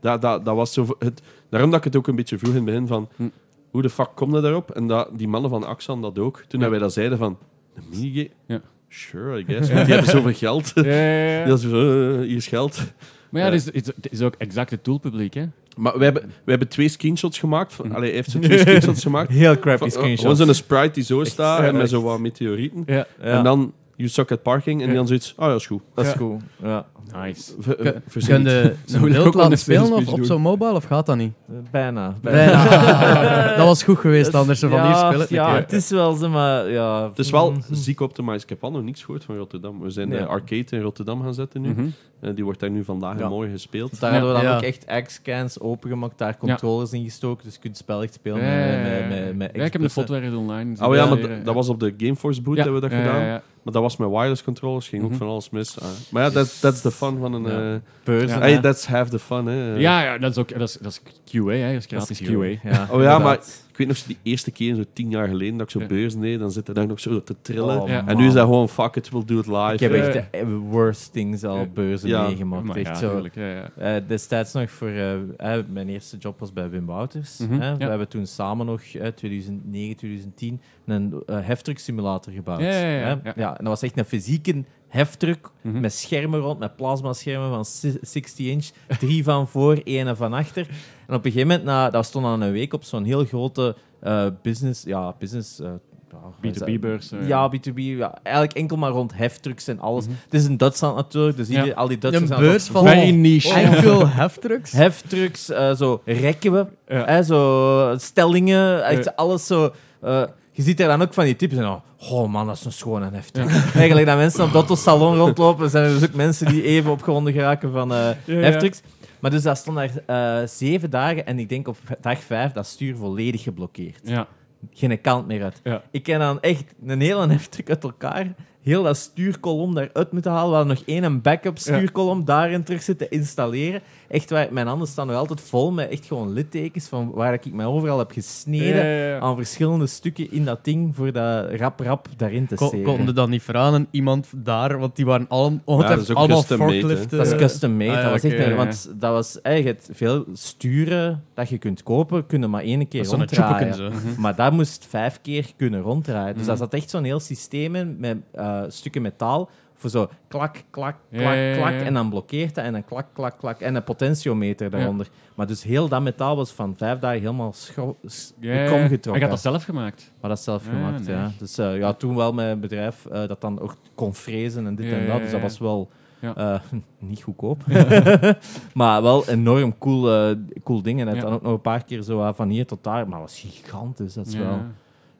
[0.00, 0.86] Dat, dat, dat was zo...
[0.98, 3.08] Het, daarom dat ik het ook een beetje vroeg in het begin van...
[3.16, 3.28] Hm.
[3.70, 4.70] Hoe de fuck kom je daarop?
[4.70, 6.44] En dat, die mannen van Axan dat ook.
[6.48, 6.70] Toen Ja.
[6.70, 7.38] wij dat zeiden van...
[7.74, 8.30] Een minigame?
[8.46, 8.60] Ja.
[8.88, 9.70] Sure, I guess.
[9.72, 10.72] Want die hebben zoveel geld.
[10.74, 11.68] Ja, ja, was zo,
[12.12, 12.82] eh, hier is geld.
[13.30, 13.54] Maar ja, Ja.
[13.54, 15.44] het is, het is ook exact het doelpubliek, hè?
[15.76, 17.72] Maar we hebben, we hebben twee screenshots gemaakt.
[17.72, 17.94] Van, Mhm.
[17.94, 19.30] allee, hij heeft zo twee screenshots gemaakt.
[19.30, 20.20] Heel crappy Van, eh, screenshot.
[20.30, 21.90] Gewoon zo'n sprite die zo staat en met echt.
[21.90, 22.82] zo wat meteorieten.
[22.86, 22.94] Ja.
[22.94, 24.82] Ja, En dan You Suck at Parking.
[24.82, 24.94] En Ja.
[24.94, 25.34] dan zoiets...
[25.36, 25.82] Oh ja, is goed.
[25.94, 26.16] dat is Ja.
[26.18, 26.38] cool.
[26.62, 26.86] Ja.
[27.22, 27.52] Nice.
[27.60, 31.16] Ver- Kun- je Zo een beeld laten spelen of op zo'n mobile of gaat dat
[31.16, 31.32] niet?
[31.70, 32.14] Bijna.
[32.22, 32.66] Bijna.
[33.56, 35.26] dat was goed geweest, anders van hier spelen.
[35.30, 37.08] Ja, het is wel zo, maar ja.
[37.08, 37.60] Het is wel Mhm.
[37.74, 38.42] ziek optimized.
[38.42, 39.80] Ik heb al nog niks gehoord van Rotterdam.
[39.80, 40.18] We zijn Ja.
[40.18, 41.92] de arcade in Rotterdam gaan zetten nu.
[42.24, 43.24] Eh, die wordt daar nu vandaag Ja.
[43.24, 44.00] en morgen gespeeld.
[44.00, 44.56] Daar hadden we dan Ja.
[44.56, 48.40] ook echt X-scans opengemaakt, daar controllers in gestoken, dus je kunt het spel echt spelen
[48.42, 50.86] Ja, ja, ja, met, met, met, met Ja, ik heb de foto ergens online.
[50.86, 53.20] Oh ja, maar dat was op de Gameforce boot Ja, hebben we dat ja, gedaan.
[53.20, 53.42] ja, ja.
[53.62, 54.88] Maar dat was met wireless controllers.
[54.88, 55.18] Ging ook Mhm.
[55.18, 55.80] van alles mis.
[55.80, 55.88] Ah.
[56.10, 57.42] Maar ja, dat that's the fun van een...
[57.42, 57.80] Ja.
[58.26, 59.74] eh, hey, that's half the fun, hè.
[59.76, 61.72] Ja, ja, dat is ook dat is, dat is QA, hè.
[61.72, 62.70] Dat is Dat gratis is QA.
[62.70, 63.38] Ja, Oh ja, maar.
[63.74, 65.86] Ik weet nog zo die eerste keer, zo tien jaar geleden, dat ik zo Ja.
[65.86, 67.80] beurzen deed, dan zit er daar nog zo te trillen.
[67.82, 68.06] Oh, Ja.
[68.06, 69.72] En nu is dat gewoon, fuck it, we'll do it live.
[69.72, 71.66] Ik heb echt de eh, worst things al Ja.
[71.66, 72.26] beurzen Ja.
[72.26, 72.64] meegemaakt.
[72.64, 73.10] Maar echt ja, zo.
[73.12, 73.70] tuurlijk, ja, ja.
[73.76, 74.88] Eh, destijds nog voor...
[74.88, 77.38] eh, mijn eerste job was bij Wim Wouters.
[77.38, 77.72] Mhm, hè.
[77.76, 77.88] We ja.
[77.88, 82.60] hebben toen samen nog, eh 2009, 2010, een uh, heftruck-simulator gebouwd.
[82.60, 83.08] Ja, ja, ja, hè.
[83.10, 83.32] ja.
[83.36, 85.80] ja, en dat was echt een fysieke heftruck Mhm.
[85.80, 88.66] met schermen rond, met plasmaschermen van si- 60 inch.
[88.98, 90.66] Drie van voor, één van achter.
[91.06, 93.76] En op een gegeven moment, na, dat stond aan een week op zo'n heel grote
[94.00, 94.82] eh, business...
[94.82, 95.60] Ja, business...
[95.60, 95.66] eh,
[96.10, 96.68] ja, wat is dat?
[96.68, 97.12] B2B-beurs.
[97.12, 97.28] eh.
[97.28, 97.74] Ja, B2B.
[97.74, 100.04] Ja, eigenlijk enkel maar rond heftrucks en alles.
[100.06, 101.52] Het is in Duitsland natuurlijk, dus Ja.
[101.54, 103.54] iedereen- al die Duitsers Een beurs van Very niche.
[103.54, 104.72] enkel heftrucks.
[104.82, 107.04] heftrucks, eh, zo rekken we, Ja.
[107.04, 109.72] hè, zo stellingen, echt alles zo.
[110.00, 111.80] eh, je ziet er dan ook van die types en oh,
[112.10, 113.48] oh man, dat is een schone heftruck.
[113.74, 117.32] Eigenlijk dat mensen op dat salon rondlopen, zijn er dus ook mensen die even opgewonden
[117.32, 118.34] geraken van eh ja.
[118.34, 118.80] heftrucks.
[119.24, 122.66] Maar dus dat stond daar eh, zeven dagen en ik denk op dag vijf dat
[122.66, 124.00] stuur volledig geblokkeerd.
[124.02, 124.26] Ja.
[124.70, 125.60] Geen kant meer uit.
[125.62, 125.82] Ja.
[125.90, 128.34] Ik ken dan echt een hele heftruck uit elkaar.
[128.64, 130.50] Heel dat stuurkolom daaruit moeten halen.
[130.50, 133.80] We hadden nog één een backup stuurkolom daarin terug zitten installeren.
[134.08, 137.52] Echt waar, mijn handen staan nog altijd vol met echt gewoon littekens van waar ik
[137.52, 139.18] mij overal heb gesneden Ja, ja, ja.
[139.18, 142.86] aan verschillende stukken in dat ding voor dat rap rap daarin te Kon, steken.
[142.96, 146.36] konden dat niet vragen aan iemand daar, want die waren oh, dat is ook allemaal
[146.38, 146.80] custom made, hè.
[146.80, 147.18] forkliften.
[147.18, 147.90] Dat is custom made.
[147.90, 151.48] Ah, ja, dat was echt oké, een- ja, want dat was eigenlijk veel sturen dat
[151.48, 153.74] je kunt kopen, kunnen maar één keer Dat is zo'n ronddraaien.
[153.74, 153.90] zo.
[154.18, 156.26] Maar dat moest vijf keer kunnen ronddraaien.
[156.32, 156.46] Dus Mhm.
[156.46, 159.48] daar zat echt zo'n heel systeem in met eh, stukken metaal.
[159.76, 161.72] Voor zo klak, klak, klak, ja, klak.
[161.72, 162.64] En dan blokkeert dat.
[162.64, 163.60] En dan klak, klak, klak.
[163.60, 165.08] En een potentiometer daaronder.
[165.34, 168.66] Maar dus heel dat metaal was van vijf dagen helemaal schro- s- Ja, ja, ja.
[168.66, 169.22] krom Hij getrokken.
[169.22, 170.10] had dat zelf gemaakt.
[170.20, 171.16] Maar dat is zelf gemaakt, nee.
[171.16, 171.30] ja.
[171.38, 174.74] Dus eh, ja, toen wel met een bedrijf eh, dat dan ook kon frezen en
[174.74, 175.20] dit en dat.
[175.20, 175.88] Dus dat was wel
[176.20, 176.34] Ja.
[176.36, 176.60] eh,
[177.08, 177.62] niet goedkoop.
[178.74, 181.00] maar wel enorm cool, cool ding.
[181.00, 181.22] En het Ja.
[181.22, 183.08] dan ook nog een paar keer zo van hier tot daar.
[183.08, 184.38] Maar dat was gigantisch, dat is Ja.
[184.40, 184.58] wel...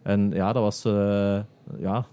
[0.02, 0.82] En ja, dat was
[1.81, 2.05] ja,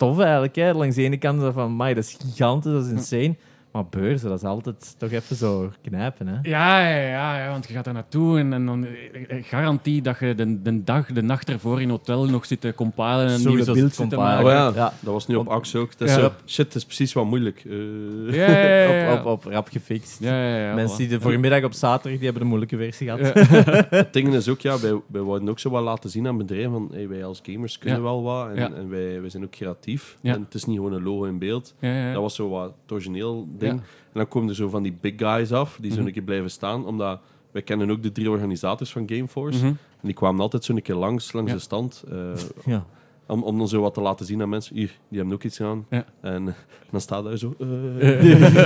[0.00, 0.54] tof eigenlijk.
[0.54, 0.72] Hè.
[0.72, 3.36] Langs de ene kant van, "Amai, dat is gigantisch, dat is insane.
[3.72, 6.34] Maar beurzen, dat is altijd toch even zo knijpen, hè?
[6.42, 10.02] Ja, ja, ja, ja, want je gaat er naartoe en, en dan eh, eh, garantie
[10.02, 13.32] dat je de, de dag, de nacht ervoor in hotel nog zit te compilen en
[13.32, 14.44] een nieuwe beeld zit te maken.
[14.44, 14.92] Oh ja, Ja.
[15.00, 15.98] dat was nu op Axe ook.
[15.98, 16.20] Dat is Ja.
[16.20, 17.62] zo, shit, het is precies wat moeilijk.
[17.66, 19.12] Eh, Ja, ja, ja, ja.
[19.20, 20.20] Op, op, op rap gefixt.
[20.20, 20.98] Ja, ja, ja, Mensen voilà.
[20.98, 23.20] die de voormiddag op zaterdag, die hebben de moeilijke versie gehad.
[23.48, 23.86] Ja.
[23.98, 26.70] Het ding is ook, ja, wij, wij wouden ook zo wat laten zien aan bedrijven
[26.72, 28.04] van hey, wij als gamers kunnen Ja.
[28.04, 28.70] wel wat en, Ja.
[28.72, 30.18] en wij, wij zijn ook creatief.
[30.20, 30.34] Ja.
[30.34, 31.74] En het is niet gewoon een logo in beeld.
[31.80, 32.12] Ja, ja.
[32.12, 33.72] Dat was zo wat origineel ding.
[33.80, 36.06] En dan komen er zo van die big guys af, die zo Mhm.
[36.06, 37.20] een keer blijven staan, omdat
[37.50, 39.58] wij kennen ook de drie organisators van Gameforce.
[39.58, 39.66] Mhm.
[39.66, 42.04] En die kwamen altijd zo een keer langs, langs de stand.
[42.10, 42.16] eh,
[42.64, 42.86] Ja.
[43.30, 44.76] Om, om dan zo wat te laten zien aan mensen.
[44.76, 45.86] Hier, die hebben ook iets aan.
[45.90, 46.04] Ja.
[46.20, 46.54] En eh,
[46.90, 47.54] dan staat daar zo...
[47.58, 47.66] eh.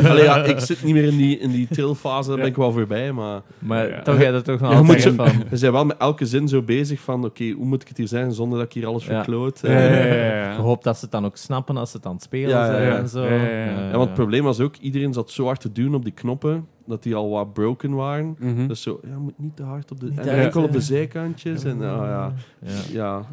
[0.11, 2.73] Allee, ja, ik zit niet meer in die, in die trilfase, daar ben ik wel
[2.73, 3.13] voorbij.
[3.13, 4.03] Maar Maar Ja.
[4.03, 5.49] toch, jij dat toch nog Ja, je moet altijd zo- van...
[5.51, 7.25] we zijn wel met elke zin zo bezig van...
[7.25, 9.15] Oké, hoe moet ik het hier zeggen zonder dat ik hier alles Ja.
[9.15, 9.61] verkloot?
[9.63, 10.53] Ja, Eh, ja, ja, ja.
[10.53, 12.83] Je hoopt dat ze het dan ook snappen als ze het aan het spelen zijn
[12.87, 12.97] ja.
[12.97, 13.23] en zo.
[13.25, 13.81] Ja, ja, ja.
[13.89, 16.67] Ja, want het probleem was ook, iedereen zat zo hard te duwen op die knoppen,
[16.87, 18.37] dat die al wat broken waren.
[18.39, 18.67] Mhm.
[18.67, 20.07] Dus zo, ja, moet niet te hard op de...
[20.07, 21.65] Niet En enkel op de zijkantjes.
[21.65, 22.33] En ah, ja,
[22.65, 22.73] ja.
[22.93, 23.27] ja,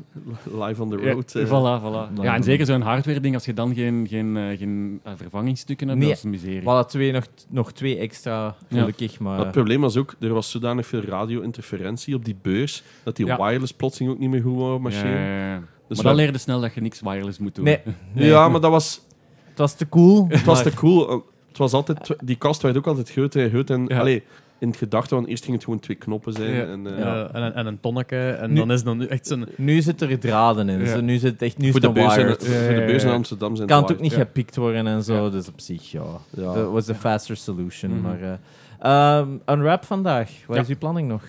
[0.67, 1.35] live on the Ja, road.
[1.35, 1.45] eh.
[1.45, 2.21] voilà, voilà.
[2.21, 5.99] Ja, en zeker zo'n hardware-ding, als je dan geen, geen, eh, geen eh, vervangingsstukken hebt,
[5.99, 6.07] Nee.
[6.09, 6.59] dat is een miserie.
[6.61, 9.19] We hadden twee, nog, nog twee extra, gelukkig.
[9.19, 13.15] Maar Maar, het probleem was ook, er was zodanig veel radio-interferentie op die beurs, dat
[13.15, 13.37] die Ja.
[13.37, 15.09] wireless plotseling ook niet meer goed machine.
[15.09, 15.61] Ja, ja, ja.
[15.87, 17.65] Dus maar dan leerde snel dat je niks wireless moet doen.
[17.65, 17.79] Nee.
[18.13, 18.27] nee.
[18.27, 19.01] Ja, maar dat was,
[19.49, 20.25] Het was te cool.
[20.29, 21.23] het was te cool.
[21.51, 23.75] Het was altijd, die kast werd ook altijd groter en groter.
[23.75, 23.99] En, Ja.
[23.99, 24.23] allee,
[24.59, 26.53] in het gedachte, want eerst ging het gewoon twee knoppen zijn.
[26.53, 26.63] Ja.
[26.65, 28.29] En, eh, Ja, en, een- en een tonneke.
[28.29, 29.45] En Nu- dan is dan nu echt zo'n...
[29.57, 30.79] Nu zit er draden in.
[30.79, 30.85] Ja.
[30.85, 32.37] zo nu zit echt nu voor, de een beurs in, voor
[32.75, 33.09] de beurs in.
[33.09, 34.17] Amsterdam zijn kan het het ook niet Ja.
[34.17, 35.23] gepikt worden en zo.
[35.23, 35.29] Ja.
[35.29, 36.03] Dus op zich, ja.
[36.29, 36.53] Ja.
[36.53, 37.91] Dat was de faster solution.
[37.91, 38.01] Mhm.
[38.01, 40.29] Maar, eh ehm, unwrap vandaag.
[40.47, 40.61] Wat Ja.
[40.61, 41.23] is uw planning nog?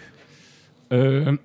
[0.88, 1.40] Een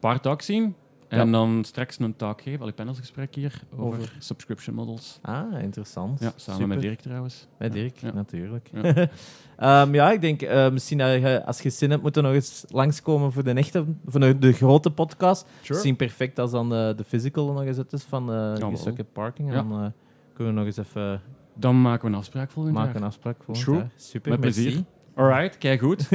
[0.00, 0.74] paar zien.
[1.10, 1.32] En Ja.
[1.32, 4.16] dan straks een talk geven, al een panelsgesprek hier, over, Over?
[4.18, 5.18] subscription models.
[5.22, 6.20] Ah, interessant.
[6.20, 6.68] Ja, samen Super.
[6.76, 7.46] met Dirk trouwens.
[7.58, 8.12] Met Dirk, Ja.
[8.12, 8.70] natuurlijk.
[8.72, 9.08] Ja.
[9.56, 12.32] Ehm, ja, ik denk eh, misschien dat je, als je zin hebt, moet je nog
[12.32, 15.46] eens langskomen voor de echte, voor de, de grote podcast.
[15.68, 19.48] Misschien perfect als dan de, de physical nog eens uit is van uh, Parking.
[19.48, 19.86] En dan eh,
[20.34, 21.20] kunnen we nog eens even
[21.54, 23.00] Dan maken we een afspraak volgend maken jaar.
[23.00, 23.56] een afspraak voor.
[23.56, 23.86] Sure.
[23.96, 24.62] Super, Met merci.
[24.62, 24.84] plezier.
[25.14, 26.08] Alright, kijk goed.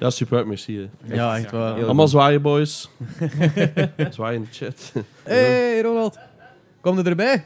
[0.00, 0.76] ja, super, merci.
[0.76, 1.14] hè.
[1.14, 1.74] Ja, echt wel.
[1.74, 2.90] Heel Allemaal zwaaien, boys.
[4.10, 4.92] zwaaien in de chat.
[5.22, 6.18] hey, Ronald.
[6.80, 7.44] Kom er erbij?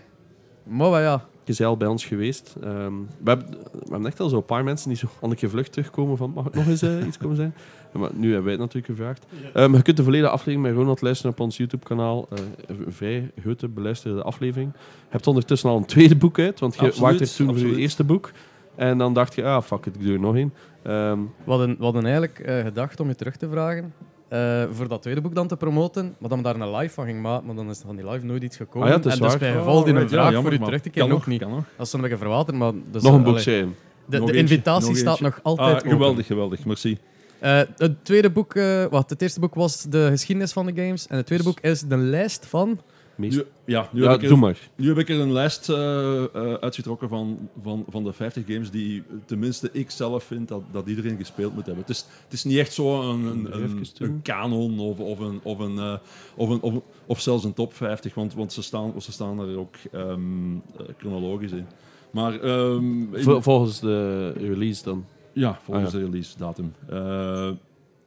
[0.63, 1.25] Maar ja.
[1.45, 2.55] Je is al bij ons geweest.
[2.63, 2.93] Ehm,
[3.23, 6.17] we, hebben, we hebben echt al zo'n paar mensen die zo een keer vlug terugkomen
[6.17, 7.55] van mag ik nog eens eh, iets komen zijn?
[7.93, 9.27] Maar nu hebben wij het natuurlijk gevraagd.
[9.55, 12.29] Ehm, je kunt de volledige aflevering met Ronald luisteren op ons YouTube-kanaal.
[12.31, 14.73] Eh, een vrij grote beluisterde aflevering.
[14.75, 17.77] Je hebt ondertussen al een tweede boek uit, want je waart er toen voor je
[17.77, 18.31] eerste boek.
[18.75, 20.53] En dan dacht je, ah fuck it, ik doe er nog één.
[20.87, 23.93] Ehm, We hadden, we hadden eigenlijk eh, gedacht om je terug te vragen.
[24.29, 26.15] eh, voor dat tweede boek dan te promoten.
[26.19, 27.47] Maar dan we daar een live van ging maken.
[27.47, 28.83] Maar dan is er van die live nooit iets gekomen.
[28.89, 30.61] Ah ja, het is en dus bij Oh, geval die een ja, vraag jammer, voor
[30.61, 31.41] u terug te keren nog niet.
[31.41, 31.65] Kan nog.
[31.77, 32.57] Dat is een beetje verwaterd.
[32.57, 33.75] Maar dus, nog een boek schrijven.
[34.07, 35.91] De, Nog de eentje, invitatie nog staat nog altijd Ah, open.
[35.91, 36.65] geweldig, geweldig.
[36.65, 36.99] Merci.
[37.39, 41.07] Eh, het tweede boek, eh, wat, het eerste boek was de geschiedenis van de games.
[41.07, 42.81] En het tweede boek is de lijst van.
[43.17, 43.37] Meest...
[43.37, 44.69] Nu, ja, nu, Ja, heb ik doe er, maar.
[44.77, 48.71] nu heb ik er een lijst eh, eh, uitgetrokken van, van, van de 50 games
[48.71, 51.85] die tenminste ik zelf vind dat, dat iedereen gespeeld moet hebben.
[51.87, 55.59] Het is, het is niet echt zo een, een, een, kanon of, of, een, of,
[55.59, 55.95] een, eh,
[56.37, 56.75] of, een, of,
[57.07, 60.87] of zelfs een top 50, want, want ze, staan, ze staan er ook ehm, eh,
[60.99, 61.67] chronologisch in.
[62.11, 65.05] Maar ehm, in- volgens de release dan.
[65.33, 65.99] ja, volgens Ah, ja.
[65.99, 66.73] de release datum.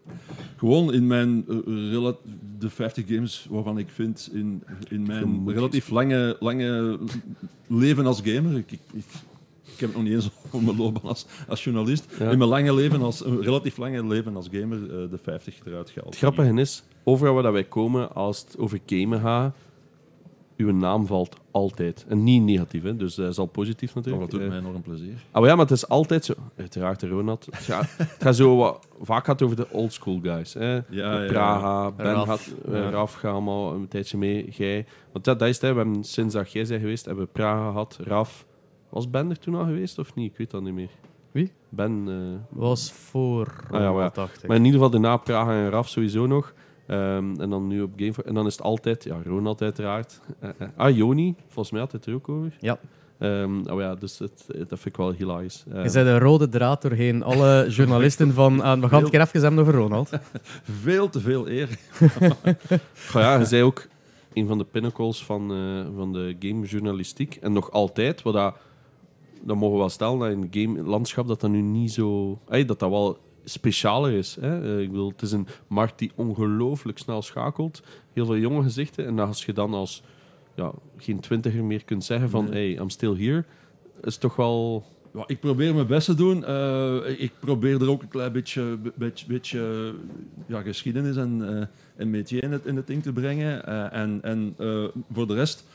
[0.09, 2.15] Eh, gewoon in mijn eh, rela-
[2.59, 6.99] de 50 games waarvan ik vind in, in mijn relatief lange, lange
[7.67, 8.57] leven als gamer.
[8.57, 9.05] Ik, ik, ik,
[9.77, 12.05] heb het nog niet eens op mijn loopbaan als, als journalist.
[12.19, 12.29] Ja.
[12.29, 16.09] In mijn lange leven als, relatief lange leven als gamer eh, de 50 eruit gehaald.
[16.09, 19.55] Het grappige is, overal waar wij komen, als het over gamen gaat,
[20.59, 22.05] uw naam valt altijd.
[22.07, 22.95] En niet negatief, hè?
[22.95, 24.23] dus dat is al positief Oh, natuurlijk.
[24.31, 25.13] dat doet Eh, mij enorm plezier.
[25.31, 26.33] Ah, maar ja, maar het is altijd zo.
[26.57, 27.45] Uiteraard, de Ronald.
[27.45, 30.53] Het gaat, het gaat zo wat, vaak gaat het over de old school guys.
[30.53, 30.73] Hè?
[30.73, 31.27] Ja, ja, ja.
[31.27, 32.27] Praga, Ben Raf.
[32.27, 32.89] had, eh, Ja.
[32.89, 34.49] Raf gaat allemaal een tijdje mee.
[34.51, 34.85] Jij.
[35.11, 35.73] Want dat, dat is het, hè.
[35.73, 38.45] we hebben sinds dat jij bent geweest, hebben we Praga gehad, Raf.
[38.89, 40.31] Was Ben er toen al geweest of niet?
[40.31, 40.89] Ik weet dat niet meer.
[41.31, 41.51] Wie?
[41.69, 42.03] Ben.
[42.07, 43.53] eh, Was voor.
[43.71, 44.27] Ah, ja, maar ja.
[44.47, 46.53] maar in ieder geval daarna Praga en Raf sowieso nog.
[46.89, 50.19] Ehm, en dan nu op Game En dan is het altijd, ja, Ronald uiteraard.
[50.39, 50.67] Eh, eh.
[50.75, 52.57] ah, Joni, volgens mij had het er ook over.
[52.59, 52.79] Ja.
[53.17, 55.63] Ehm, oh ja, dus het, het- dat vind ik wel hilarisch.
[55.67, 58.51] Eh, Je bent de rode draad doorheen alle journalisten van...
[58.53, 60.09] ah, we gaan het een keer hebben over Ronald.
[60.81, 61.69] Veel te veel eer.
[63.09, 63.87] Goh ja, je zei ook
[64.33, 67.37] een van de pinnacles van, eh, van de gamejournalistiek.
[67.41, 68.55] En nog altijd, wat dat,
[69.41, 72.39] dat mogen we wel stellen, dat in het game-landschap dat dat nu niet zo...
[72.49, 74.37] ey, dat dat wel specialer is.
[74.39, 74.63] Hè?
[74.63, 77.81] Eh, ik bedoel, het is een markt die ongelooflijk snel schakelt.
[78.13, 79.05] Heel veel jonge gezichten.
[79.05, 80.03] En als je dan als
[80.55, 82.49] ja, geen twintiger meer kunt zeggen van...
[82.49, 82.73] Nee.
[82.73, 83.45] Hey, I'm still here.
[84.01, 84.85] Is toch wel...
[85.25, 86.43] ik probeer mijn best te doen.
[86.47, 89.93] Uh, ik probeer er ook een klein beetje, beetje, beetje
[90.45, 93.69] ja, geschiedenis en, uh, en métier in het, in het ding te brengen.
[93.69, 94.55] Uh, en en
[95.11, 95.65] voor de rest,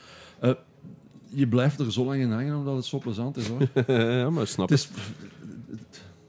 [1.35, 3.47] je blijft er zo lang in hangen omdat het zo plezant is.
[3.47, 3.61] Hoor.
[3.97, 4.79] ja, maar snap het.
[4.79, 4.89] Is,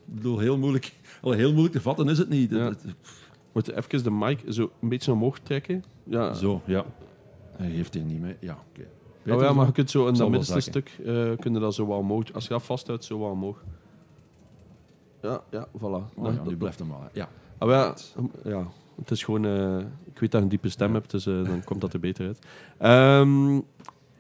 [0.06, 0.92] ik bedoel, heel moeilijk,
[1.35, 2.51] heel moeilijk te vatten is het niet.
[2.51, 2.73] Ja.
[3.53, 5.85] Moet je even de mic zo een beetje omhoog trekken?
[6.05, 6.32] Ja.
[6.32, 6.85] Zo, ja.
[7.57, 8.36] Hij heeft hier niet mee.
[8.40, 8.86] Ja, oké.
[9.24, 9.36] Okay.
[9.36, 11.86] Oh ja, maar je kunt zo in dat middenste stuk uh, kun je dat zo
[11.86, 12.32] wat omhoog.
[12.32, 13.65] Als je dat vasthoudt, zo wat omhoog.
[15.23, 16.15] Ja, ja, voilà.
[16.15, 17.11] Oh, ja, nu blijft hem maar.
[17.12, 17.28] Ja.
[17.59, 17.94] Ah, ja,
[18.44, 18.66] ja,
[18.97, 19.44] het is gewoon.
[19.44, 22.01] Uh, ik weet dat je een diepe stem hebt, dus uh, dan komt dat er
[22.01, 22.47] beter uit.
[23.20, 23.57] Um,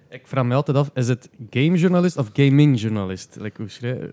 [0.08, 3.36] ik vraag me altijd af: is het gamejournalist of gamingjournalist?
[3.40, 4.10] Like, hoe schrijf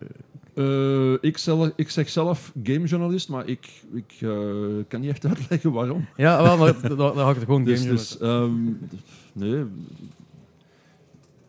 [0.53, 4.33] uh, ik, zelf, ik zeg zelf gamejournalist, maar ik, ik uh,
[4.87, 6.05] kan niet echt uitleggen waarom.
[6.15, 8.19] Ja, wel, maar dan, dan ga ik het gewoon dus, gamejournalist.
[8.19, 8.79] Dus, um,
[9.33, 9.63] nee,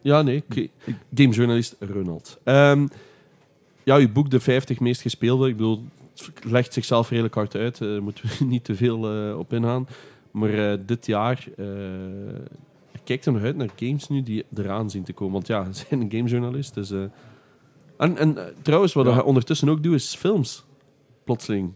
[0.04, 0.44] ja, nee.
[1.14, 2.38] Gamejournalist Ronald.
[2.44, 2.88] Um,
[3.82, 5.48] ja, uw boek De 50 meest gespeelde.
[5.48, 7.78] Ik bedoel, het legt zichzelf redelijk hard uit.
[7.78, 9.88] Daar uh, moeten we niet te veel uh, op ingaan.
[10.30, 11.46] Maar uh, dit jaar...
[12.92, 15.32] ik kijk er nog uit naar games nu die eraan zien te komen.
[15.32, 16.74] Want ja, ze zijn een gamejournalist.
[16.74, 16.92] Dus,
[17.96, 19.18] en, en trouwens, wat ja.
[19.18, 20.64] ik ondertussen ook doe, is films.
[21.24, 21.72] Plotseling.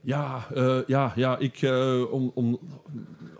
[0.00, 0.46] Ja,
[0.86, 1.60] ja, ja ik,
[2.10, 2.58] om, om,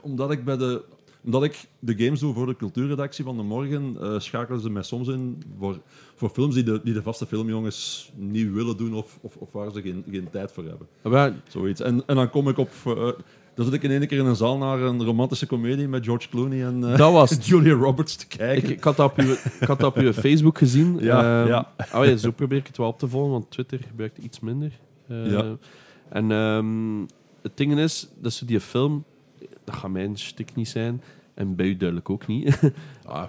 [0.00, 0.82] omdat ik bij de
[1.24, 4.82] omdat ik de games doe voor de cultuurredactie van de morgen, uh, schakelen ze mij
[4.82, 5.80] soms in voor,
[6.14, 9.72] voor films die de, die de vaste filmjongens niet willen doen of, of, of waar
[9.72, 10.86] ze geen, geen tijd voor hebben.
[11.02, 11.80] Maar, Zoiets.
[11.80, 12.70] En, en dan kom ik op...
[12.86, 13.08] Uh,
[13.54, 16.28] dan zit ik in één keer in een zaal naar een romantische komedie met George
[16.28, 18.68] Clooney en uh, dat was Julia Roberts te kijken.
[18.68, 20.98] Ik, ik, had dat op uw, ik had dat op uw Facebook gezien.
[21.00, 21.72] Ja, um, ja.
[21.94, 24.72] Oh ja, zo probeer ik het wel op te volgen, want Twitter gebruikt iets minder.
[25.08, 25.56] Uh, ja.
[26.08, 27.06] En um,
[27.42, 29.04] het ding is, dat ze die film,
[29.64, 31.02] dat gaat mijn stuk niet zijn,
[31.34, 32.58] en bij u duidelijk ook niet.
[33.04, 33.24] ah.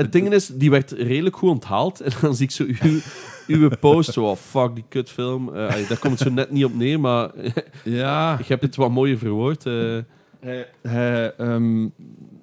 [0.00, 2.00] Het ding is, die werd redelijk goed onthaald.
[2.06, 3.00] En dan zie ik zo uw,
[3.46, 5.48] uw post, zo, oh, fuck die kutfilm.
[5.48, 5.54] Uh,
[5.88, 7.30] daar komt het zo net niet op neer, maar
[7.84, 8.38] ja.
[8.38, 9.66] ik heb het wat mooier verwoord.
[9.66, 9.98] Uh.
[10.40, 11.92] Hij, hij, um,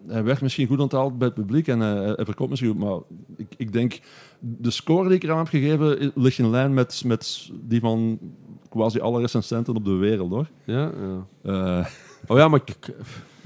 [0.07, 2.97] hij, werd misschien goed onthaald bij het publiek en uh, hij verkoopt misschien goed, maar
[3.37, 3.99] ik, ik, denk,
[4.39, 8.19] de score die ik eraan heb gegeven ligt in lijn met, met die van
[8.69, 10.47] quasi alle recensenten op de wereld, hoor.
[10.63, 10.91] Ja,
[11.43, 11.87] ja.
[12.27, 12.93] Oh ja, maar ik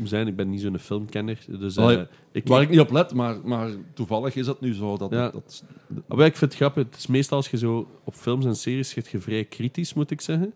[0.03, 0.27] zijn.
[0.27, 1.39] Ik ben niet zo'n filmkenner.
[1.59, 2.01] Dus, uh,
[2.31, 4.97] ik, waar ik niet op let, maar, maar toevallig is dat nu zo.
[4.97, 5.29] Dat, ja.
[5.29, 5.63] dat,
[6.07, 6.83] maar ik vind het grappig.
[6.83, 10.11] Het is meestal als je zo op films en series gaat je vrij kritisch, moet
[10.11, 10.53] ik zeggen.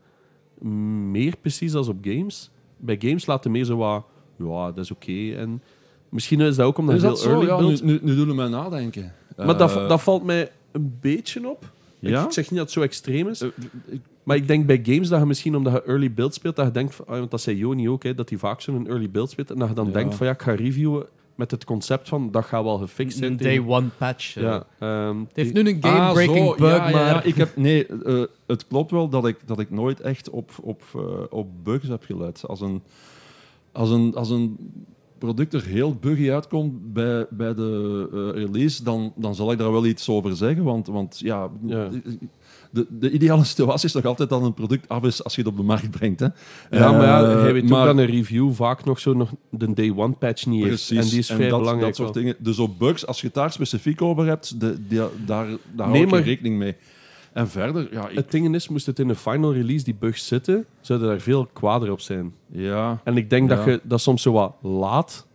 [1.12, 2.50] Meer precies als op games.
[2.78, 4.06] Bij games laten meer zo wat...
[4.38, 5.34] Ja, dat is oké.
[5.36, 5.62] En
[6.10, 8.48] misschien is dat ook omdat je heel early ja, nu, nu, nu, doen we mij
[8.48, 9.14] nadenken.
[9.38, 11.72] Maar dat, dat valt mij een beetje op.
[12.10, 12.26] Ja?
[12.26, 13.42] Ik zeg niet dat het zo extreem is.
[13.42, 13.50] Uh,
[14.24, 16.72] maar ik denk bij games dat je misschien, omdat je early build speelt, dat je
[16.72, 19.30] denkt, van, ah, want dat zei Joni ook, hè, dat hij vaak zo'n early build
[19.30, 21.06] speelt, en dat je dan denkt van ja, ik ga reviewen
[21.36, 23.32] met het concept van dat gaat wel gefixt zijn.
[23.32, 24.34] Een day one patch.
[24.34, 26.92] Ja, um, het heeft nu een game-breaking ah, bug, ja, maar...
[26.92, 30.52] Ja, ik heb, nee, uh, het klopt wel dat ik, dat ik nooit echt op,
[30.62, 32.44] op, uh, op bugs heb gelet.
[32.48, 32.82] Als een,
[33.72, 34.58] als een, als een
[35.24, 39.72] product er heel buggy uitkomt bij, bij de uh, release, dan, dan zal ik daar
[39.72, 40.64] wel iets over zeggen.
[40.64, 41.90] Want, want ja, ja
[42.72, 45.50] de, de ideale situatie is toch altijd dat een product af is als je het
[45.50, 46.20] op de markt brengt.
[46.20, 46.28] Hè?
[46.72, 49.74] Ja, maar ja, je weet maar, ook dat een review vaak nog zo nog de
[49.74, 51.04] day one patch niet precies, heeft.
[51.04, 51.96] En die is vrij dat, belangrijk.
[51.96, 52.36] Dat soort dingen.
[52.40, 56.06] Dus op bugs, als je het daar specifiek over hebt, de, die, daar, daar nee,
[56.06, 56.76] hou je rekening mee.
[57.34, 58.10] En verder, ja...
[58.10, 58.16] Ik...
[58.16, 61.46] Het ding is, moest het in een final release die bugs zitten, zouden daar veel
[61.54, 62.34] kwader op zijn.
[62.48, 63.02] Ja.
[63.04, 65.28] En ik denk dat je dat soms zo wat laat,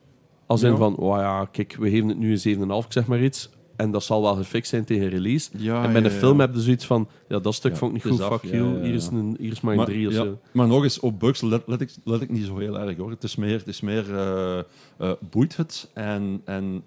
[0.47, 3.51] als in van, oh ja, kijk, we geven het nu een 7,5, zeg maar iets.
[3.77, 5.51] En dat zal wel gefixt zijn tegen release.
[5.57, 8.15] Ja, en bij een film heb je zoiets van, ja, dat stuk vond ik niet
[8.15, 10.39] goed, fuck you, hier, is een, hier is maar een 3 of zo.
[10.53, 13.11] Maar nog eens, op bugs let, let, ik, let ik niet zo heel erg hoor.
[13.11, 14.59] Het is meer, het is meer uh,
[15.01, 16.83] uh, boeit het en, en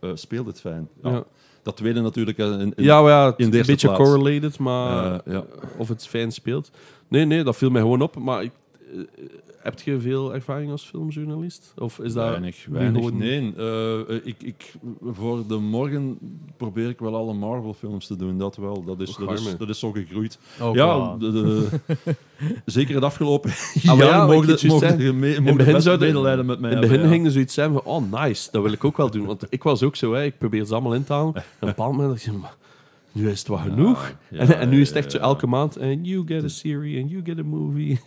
[0.00, 0.88] uh, speelt het fijn.
[1.02, 1.24] Ja.
[1.68, 5.20] Dat tweede natuurlijk in, in, ja, maar ja, in een beetje correlated, maar
[5.76, 6.70] of het fijn speelt.
[7.08, 8.18] Nee, nee, dat viel mij gewoon op.
[8.18, 8.50] Maar ik,
[9.68, 11.72] heb je veel ervaring als filmjournalist?
[11.76, 12.66] Of is dat weinig?
[12.70, 16.18] weinig nee, uh, ik, ik, voor de morgen
[16.56, 18.38] probeer ik wel alle Marvel-films te doen.
[18.38, 18.84] Dat wel.
[18.84, 20.38] Dat is, dat is, dat is, zo gegroeid.
[20.60, 21.68] Oh, ja, de, de,
[22.64, 27.02] zeker het afgelopen jaar ah, ja, mogen, het mogen, medelijden met mij In het begin
[27.02, 27.08] ja.
[27.08, 29.26] ging er zoiets zijn van, oh nice, dat wil ik ook wel doen.
[29.26, 31.34] Want ik was ook zo, hè, ik probeer ze allemaal in te halen.
[31.34, 32.32] En op een bepaald moment dacht ik,
[33.12, 34.14] nu is het wel genoeg.
[34.30, 37.02] Ja, en, en, nu is het echt zo elke maand, en you get a series,
[37.02, 38.00] and you get a movie.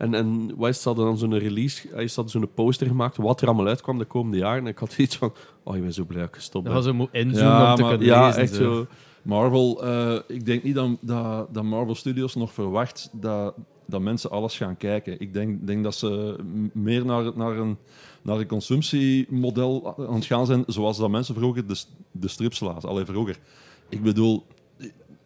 [0.00, 3.66] En, en West hadden dan zo'n release, hij had zo'n poster gemaakt, wat er allemaal
[3.66, 4.62] uitkwam de komende jaren.
[4.62, 5.32] En ik had iets van,
[5.62, 6.74] oh, je bent zo blij dat ik gestopt ben.
[6.74, 8.86] Dat was een inzoomen ja, om te kunnen Ja, echt zo.
[9.22, 13.54] Marvel, uh, ik denk niet dat, dat, dat, Marvel Studios nog verwacht dat,
[13.86, 15.20] dat mensen alles gaan kijken.
[15.20, 16.36] Ik denk, denk dat ze
[16.72, 17.76] meer naar, naar, een,
[18.22, 22.88] naar een consumptiemodel aan het gaan zijn, zoals dat mensen vroeger de, de strips lazen.
[22.88, 23.38] Alleen vroeger.
[23.88, 24.46] Ik bedoel,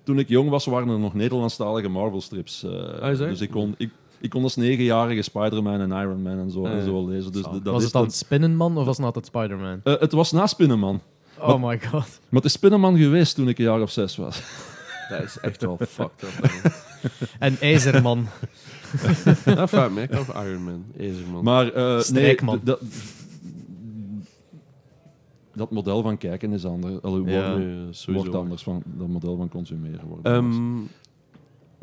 [0.02, 2.62] toen ik jong was, waren er nog Nederlandstalige Marvel-strips.
[2.62, 3.90] eh, Ah, dus ik kon, ik,
[4.24, 6.84] ik kon als negenjarige Spider-Man en Iron Man en zo, Ah, en ja.
[6.84, 7.32] zo lezen.
[7.32, 9.80] Dus dat was is het dan Spinnenman of was het altijd Spider-Man?
[9.84, 11.00] Eh, het was na Spinnenman.
[11.40, 11.90] Oh my god.
[12.28, 14.42] Maar het is Spinnenman geweest toen ik een jaar of zes was.
[15.10, 16.72] Dat is echt wel fucked up.
[17.38, 18.26] En IJzerman.
[19.44, 21.44] Dat vraag ik me af Iron Man, Ezerman.
[21.44, 22.80] Maar eh, nee, dat,
[25.54, 27.02] dat model van kijken is anders.
[27.02, 27.50] Allee, Ja.
[27.50, 30.06] wordt, Nee, wordt anders van dat model van consumeren.
[30.06, 30.56] Wordt Ehm, anders.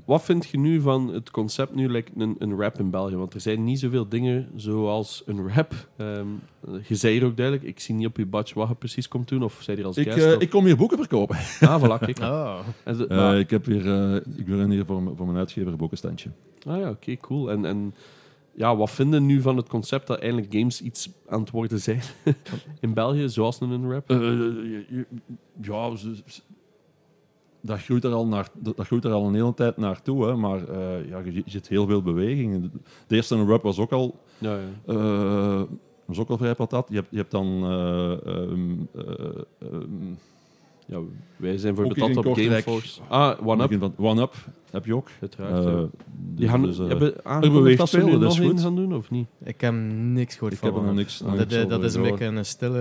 [0.06, 3.16] Wat vind je nu van het concept nu, like een, een rap in België?
[3.16, 5.74] Want er zijn niet zoveel dingen zoals een rap.
[5.98, 6.28] Ehm,
[6.88, 9.28] je zei hier ook duidelijk, ik zie niet op je badge wat je precies komt
[9.28, 10.26] doen, of zei hier als ik, guest?
[10.26, 11.38] eh, of- ik kom hier boeken verkopen.
[11.62, 12.20] Ah, voilà, kijk.
[12.20, 12.60] Oh.
[12.84, 15.78] En ze- Eh, ik, heb hier, eh, ik ben hier voor, voor mijn uitgever een
[15.78, 16.30] boekenstandje.
[16.68, 17.52] Ah ja, oké, cool.
[17.52, 17.94] En, en
[18.56, 22.02] ja, wat vinden nu van het concept dat eindelijk games iets aan het worden zijn
[22.80, 24.10] in België, zoals een rap?
[24.10, 24.18] Eh,
[25.62, 26.42] ja, ze- ze-
[27.62, 30.26] dat groeit, er al naar, dat groeit er al een hele tijd naartoe.
[30.26, 32.72] Hè, maar eh, ja, je, je ziet heel veel beweging.
[33.08, 34.94] De eerste rap was ook al, Ja, ja.
[34.94, 35.62] eh,
[36.06, 36.88] was ook al vrij patat.
[36.90, 37.64] Je hebt, je hebt dan...
[37.64, 40.14] eh, ehm, eh, ehm,
[40.92, 41.00] ja,
[41.36, 42.36] wij zijn voor betaald op.
[42.38, 43.02] Gameforce.
[43.08, 44.34] Ah, One Up, van One Up
[44.72, 45.10] heb je ook.
[45.22, 45.66] uiteraard.
[45.66, 45.80] Eh, ja.
[45.80, 45.90] dus-
[46.36, 48.62] Die gaan, dus, eh, hebben aangekondigd dat ze nog goed.
[48.62, 49.28] gaan doen, of niet?
[49.44, 50.68] Ik heb niks gehoord ik van.
[50.70, 52.80] heb er nog niks, Dat, niks dat, is een beetje een stille...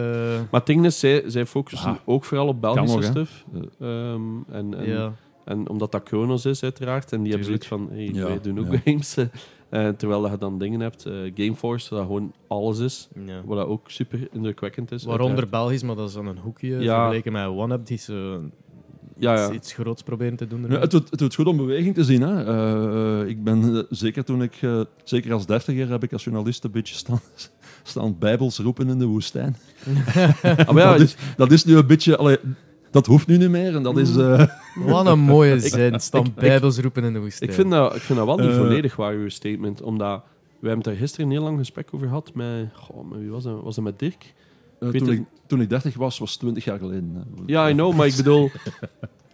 [0.51, 3.45] Maar het ding is, zij, zij focussen Ah, ook vooral op Belgische nog, stuff.
[3.81, 4.21] Ehm,
[4.51, 5.13] en, en, Ja.
[5.45, 7.13] en omdat dat Kronos is, uiteraard.
[7.13, 7.89] En die hebben zoiets Tuurlijk.
[7.91, 8.79] van, hey, Ja, wij doen ook ja.
[8.85, 9.17] games.
[9.71, 13.09] Eh, terwijl je dan dingen hebt, eh, Gameforce, dat gewoon alles is.
[13.27, 13.41] ja.
[13.45, 15.05] Wat dat ook super indrukwekkend is.
[15.05, 15.63] Waaronder uiteraard.
[15.65, 16.95] Belgisch, maar dat is dan een hoekje Ja.
[16.95, 18.43] vergeleken met OneUp, die zo
[19.19, 19.53] Ja, iets, ja.
[19.53, 20.67] iets groots proberen te doen.
[20.69, 22.21] Ja, het, doet, het doet goed om beweging te zien.
[22.23, 22.45] Hè.
[23.23, 26.71] Eh, ik ben, zeker toen ik, eh, zeker als dertiger, heb ik als journalist een
[26.71, 27.21] beetje staan,
[27.83, 29.57] staan bijbels roepen in de woestijn.
[30.43, 32.17] Ah, maar ja, dat, is, dat is nu een beetje...
[32.17, 32.37] Allee,
[32.91, 33.75] dat hoeft nu niet meer.
[33.77, 34.17] En dat is...
[34.17, 34.47] eh,
[34.87, 35.95] Wat een mooie zin.
[35.95, 37.49] Ik- bijbels roepen in de woestijn.
[37.51, 38.57] Ik vind dat, ik vind dat wel niet Eh.
[38.57, 39.83] volledig waar, uw statement.
[39.83, 40.23] Omdat,
[40.61, 42.69] we hebben het daar gisteren een heel lang gesprek over gehad met...
[42.75, 43.63] Goh, met wie was dat?
[43.63, 44.35] Was dat met Dirk?
[44.81, 47.11] eh, toen, ik, toen ik dertig was, was 20 jaar geleden.
[47.15, 47.43] Hè.
[47.47, 48.51] Ja, I know, maar ik bedoel...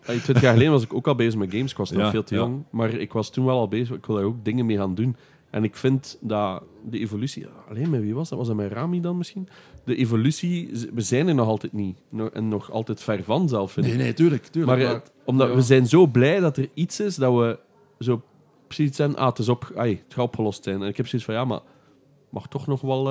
[0.02, 1.70] Hey, Twintig jaar geleden was ik ook al bezig met games.
[1.70, 2.40] Ik was nog Ja, veel te ja.
[2.40, 2.62] jong.
[2.70, 3.96] Maar ik was toen wel al bezig.
[3.96, 5.16] Ik wil daar ook dingen mee gaan doen.
[5.56, 7.46] En ik vind dat de evolutie...
[7.68, 8.38] Alleen met wie was dat?
[8.38, 9.48] Was dat met Rami dan misschien?
[9.84, 10.70] De evolutie...
[10.94, 11.98] We zijn er nog altijd niet.
[12.32, 13.92] En nog altijd ver van zelf, vind ik.
[13.92, 14.46] Nee, nee, tuurlijk.
[14.46, 15.54] tuurlijk Maar maar, eh, omdat ja.
[15.54, 17.58] we zijn zo blij dat er iets is dat we
[17.98, 18.22] zo
[18.66, 19.16] precies zijn.
[19.16, 20.82] Ah, het is op, ai, het gaat opgelost zijn.
[20.82, 21.60] En ik heb zoiets van ja, maar
[22.30, 23.04] mag toch nog wel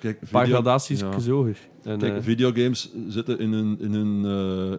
[0.00, 1.20] kijk, een paar gradaties ja.
[1.30, 1.58] hoger.
[1.82, 4.24] En, Kijk, eh, videogames zitten in, hun, in, hun,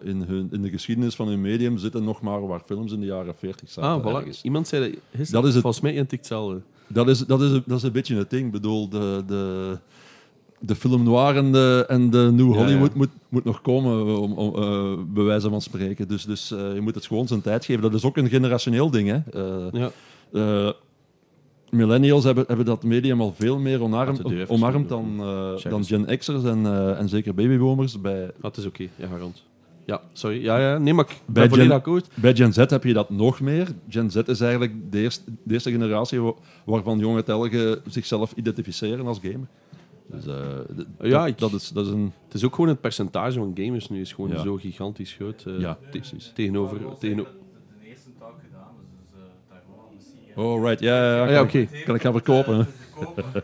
[0.02, 3.06] in, hun, in de geschiedenis van hun medium zitten nog maar waar films in de
[3.06, 4.12] jaren 40 zaten.
[4.12, 4.40] ah, voilà.
[4.42, 5.32] Iemand zei dat gisteren.
[5.32, 5.62] Dat is het.
[5.62, 6.62] Volgens mij intikt hetzelfde.
[6.92, 8.46] Dat is, dat, is, dat is een beetje het ding.
[8.46, 9.78] Ik bedoel, de, de,
[10.60, 12.96] de film noir en de, en de New Ja, Hollywood ja.
[12.96, 16.08] Moet, moet nog komen, om, om, eh, bij wijze van spreken.
[16.08, 17.82] Dus, dus eh, je moet het gewoon zijn tijd geven.
[17.82, 19.08] Dat is ook een generationeel ding.
[19.08, 19.18] Hè.
[19.32, 19.90] Eh, Ja.
[20.32, 20.70] eh,
[21.70, 25.84] millennials hebben, hebben dat medium al veel meer omarmd, dan, eh, dan.
[25.84, 28.00] Gen X'ers en, eh, en zeker babyboomers.
[28.00, 28.82] Bij, Dat is oké.
[28.96, 29.42] Ja, ga rond.
[29.86, 30.42] Ja, sorry.
[30.42, 30.78] Ja, ja.
[30.78, 32.08] Nee, maar ik ben Bij Gen- akkoord.
[32.14, 33.68] Bij Gen Z heb je dat nog meer.
[33.88, 36.34] Gen Z is eigenlijk de eerste, de eerste generatie wa-
[36.64, 39.46] waarvan jonge telgen zichzelf identificeren als gamer.
[40.06, 40.34] Dus, eh,
[41.10, 42.12] Ja, dat, ik- dat, is, dat is een...
[42.24, 44.42] Het is ook gewoon het percentage van gamers nu is gewoon Ja.
[44.42, 45.44] zo gigantisch groot.
[45.46, 46.30] eh, Ja, te- precies.
[46.34, 46.78] Tegenover...
[46.78, 50.42] de eerste tak gedaan, dus uh, daar gewoon misschien.
[50.44, 50.80] Oh, right.
[50.80, 51.20] Ja, ja, ja.
[51.20, 51.82] Ah, Kan, ja, ik- oké.
[51.84, 52.56] kan ik gaan verkopen.
[52.56, 52.64] hè?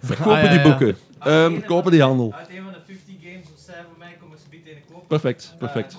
[0.01, 0.97] Verkopen Ah, ja, die boeken.
[1.19, 2.33] Ehm, Kopen die handel.
[2.35, 4.79] Uit een van de 50 games of zij voor mij kom ik ze bieden in
[4.87, 4.98] de koop.
[5.09, 5.97] Perfect, perfect.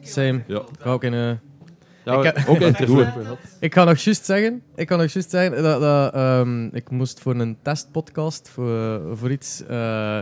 [0.00, 0.08] keer.
[0.12, 0.42] Same.
[0.46, 0.58] Ja.
[0.58, 1.18] Ik ga ook in, eh,
[2.04, 2.78] ja, Ik ook het.
[3.60, 7.20] Ik ga nog juist zeggen, ik ga nog juist zeggen dat, dat ehm, ik moest
[7.20, 10.18] voor een testpodcast voor, voor iets eh,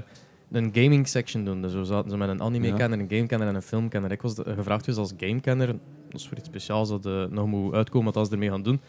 [0.53, 1.63] een gaming section doen.
[1.63, 4.11] Dus we zaten zo met een anime-kenner, een gamekenner en een filmkenner.
[4.13, 7.47] Ik was de- gevraagd dus als gamekenner, dat is voor iets speciaals dat eh, nog
[7.47, 8.81] moet uitkomen wat als ze ermee gaan doen.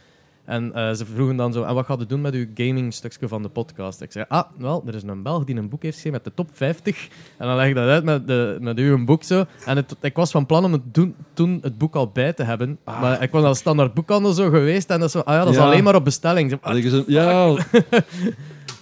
[0.45, 3.27] En eh, ze vroegen dan zo, en wat gaat je doen met uw gaming stukje
[3.27, 4.01] van de podcast?
[4.01, 6.43] Ik zei, ah, wel, er is een Belg die een boek heeft geschreven met de
[6.43, 7.07] top 50.
[7.37, 9.45] En dan leg ik dat uit met, de, met uw boek zo.
[9.65, 12.43] En het, ik was van plan om het doen, toen het boek al bij te
[12.43, 12.77] hebben.
[12.85, 15.49] Maar ik was al standaard boekhandel zo geweest en dat is zo, ah ja, dat
[15.53, 15.65] is Ja.
[15.65, 16.49] alleen maar op bestelling.
[16.49, 17.55] Zo, ah, Ja,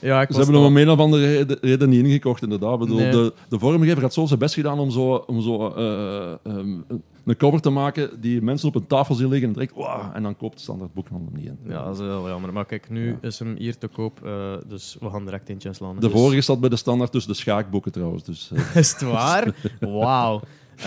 [0.02, 2.74] ja, ik ze was hebben hem om een of andere reden, reden niet ingekocht, inderdaad.
[2.74, 3.12] Ik bedoel, Nee.
[3.12, 6.78] de, de vormgever had zo zijn best gedaan om zo, om zo eh, ehm,
[7.26, 10.24] een cover te maken die mensen op een tafel zien liggen en direct, wow, en
[10.24, 11.58] dan koopt de standaard boekhandel hem niet in.
[11.72, 12.54] Ja, dat is heel jammer.
[12.54, 13.28] Maar kijk, nu Ja.
[13.28, 15.96] is hem hier te koop, eh, dus we gaan direct eentje inslaan.
[15.96, 18.24] De Dus- vorige zat bij de standaard tussen de schaakboeken trouwens.
[18.24, 19.54] Dus, eh, Is het waar?
[19.80, 20.42] Wauw.
[20.80, 20.86] Eh,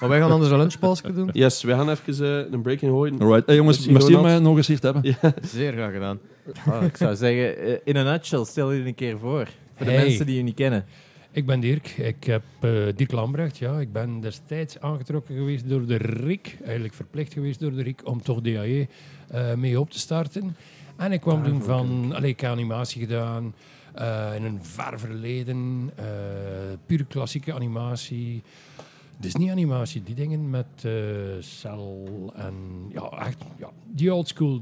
[0.00, 1.30] maar wij gaan anders een lunchpause doen.
[1.32, 3.20] Yes, we gaan even eh, een break in gooien.
[3.20, 3.46] alright.
[3.46, 5.16] Hey, jongens, Merci, merci om mij nog eens hier te hebben.
[5.22, 5.32] Ja.
[5.42, 6.18] Zeer graag gedaan.
[6.66, 9.48] Ah, ik zou zeggen, eh, in een nutshell, stel je een keer voor.
[9.76, 10.04] Voor de Hey.
[10.04, 10.84] mensen die je niet kennen.
[11.32, 11.88] Ik ben Dirk.
[11.88, 13.58] Ik heb eh, Dirk Lambrecht.
[13.58, 16.56] Ja, ik ben destijds aangetrokken geweest door de RIK.
[16.64, 18.86] Eigenlijk verplicht geweest door de RIK om toch DAE
[19.28, 20.56] eh, mee op te starten.
[20.96, 22.12] En ik kwam toen van...
[22.14, 23.54] Allee, ik heb animatie gedaan
[23.94, 25.90] eh, in een ver verleden.
[25.96, 26.04] eh
[26.86, 28.42] pure klassieke animatie.
[29.20, 30.92] Disney-animatie, die dingen met eh
[31.40, 32.54] cel en...
[32.92, 33.38] Ja, echt...
[33.58, 34.60] Ja, die old school.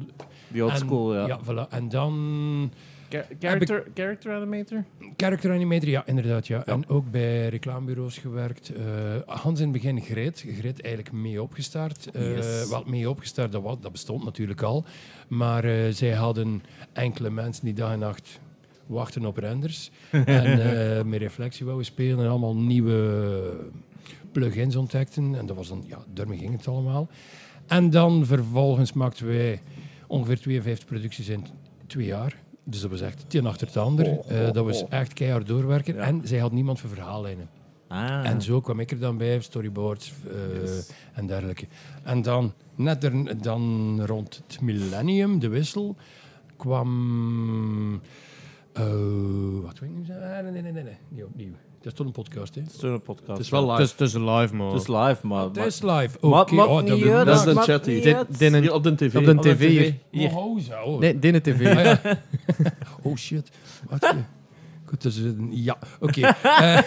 [0.49, 1.27] Die old En- school, ja.
[1.27, 1.69] Ja, voilà.
[1.71, 2.71] En dan...
[3.09, 4.85] Cha- character, character animator?
[5.17, 6.47] Character animator, ja, inderdaad.
[6.47, 6.65] Ja.
[6.65, 8.73] En ook bij reclamebureaus gewerkt.
[8.75, 8.83] Eh,
[9.27, 10.45] Hans in het begin Grit.
[10.59, 12.11] Grit eigenlijk mee opgestart.
[12.13, 12.69] Eh Yes.
[12.69, 14.85] Wel mee opgestart, dat, was, dat bestond natuurlijk al.
[15.29, 16.63] Maar eh, zij hadden
[16.93, 18.41] enkele mensen die dag en nacht
[18.87, 19.91] wachten op renders.
[20.11, 23.71] en eh, met reflectie wouden spelen en allemaal nieuwe
[24.33, 25.35] plugins ontdekten.
[25.35, 27.09] En dat was dan, ja, daarmee ging het allemaal.
[27.67, 29.63] En dan vervolgens maakten wij
[30.07, 31.45] ongeveer 52 producties in
[31.87, 32.43] twee jaar.
[32.65, 34.19] Dus dat was echt het een achter het ander.
[34.21, 35.95] Eh, dat was echt keihard doorwerken.
[35.95, 36.01] Ja.
[36.01, 37.49] En zij had niemand voor verhaallijnen.
[37.89, 38.29] Ah.
[38.29, 40.91] En zo kwam ik er dan bij, storyboards eh, Yes.
[41.13, 41.67] en dergelijke.
[42.03, 45.97] En dan, net er, dan rond het millennium, de wissel,
[46.57, 48.01] kwam...
[48.73, 48.85] eh,
[49.63, 50.37] wat wil ik nu zeggen?
[50.37, 51.53] Ah, nee, nee, nee, nee, opnieuw.
[51.87, 52.61] Dat is toch een podcast, hè?
[52.61, 53.29] Het is zo'n podcast.
[53.29, 53.73] Het is wel live.
[53.73, 54.73] Het is, het is live, man.
[54.73, 55.45] Het is live, maar...
[55.45, 56.17] Het is live.
[56.21, 58.03] Oké, maakt oh, dat uit, Dat is maakt chat hier.
[58.03, 59.17] Dit- dit- op de tv.
[59.17, 60.37] Op de Op de tv hier.
[60.37, 60.99] Oh, zo.
[60.99, 61.67] Nee, Dine TV.
[61.67, 62.01] Ah, ja.
[63.03, 63.51] oh shit.
[63.89, 64.15] Wat?
[64.97, 66.21] Goed, dus, eh, ja, oké.
[66.47, 66.79] Eh,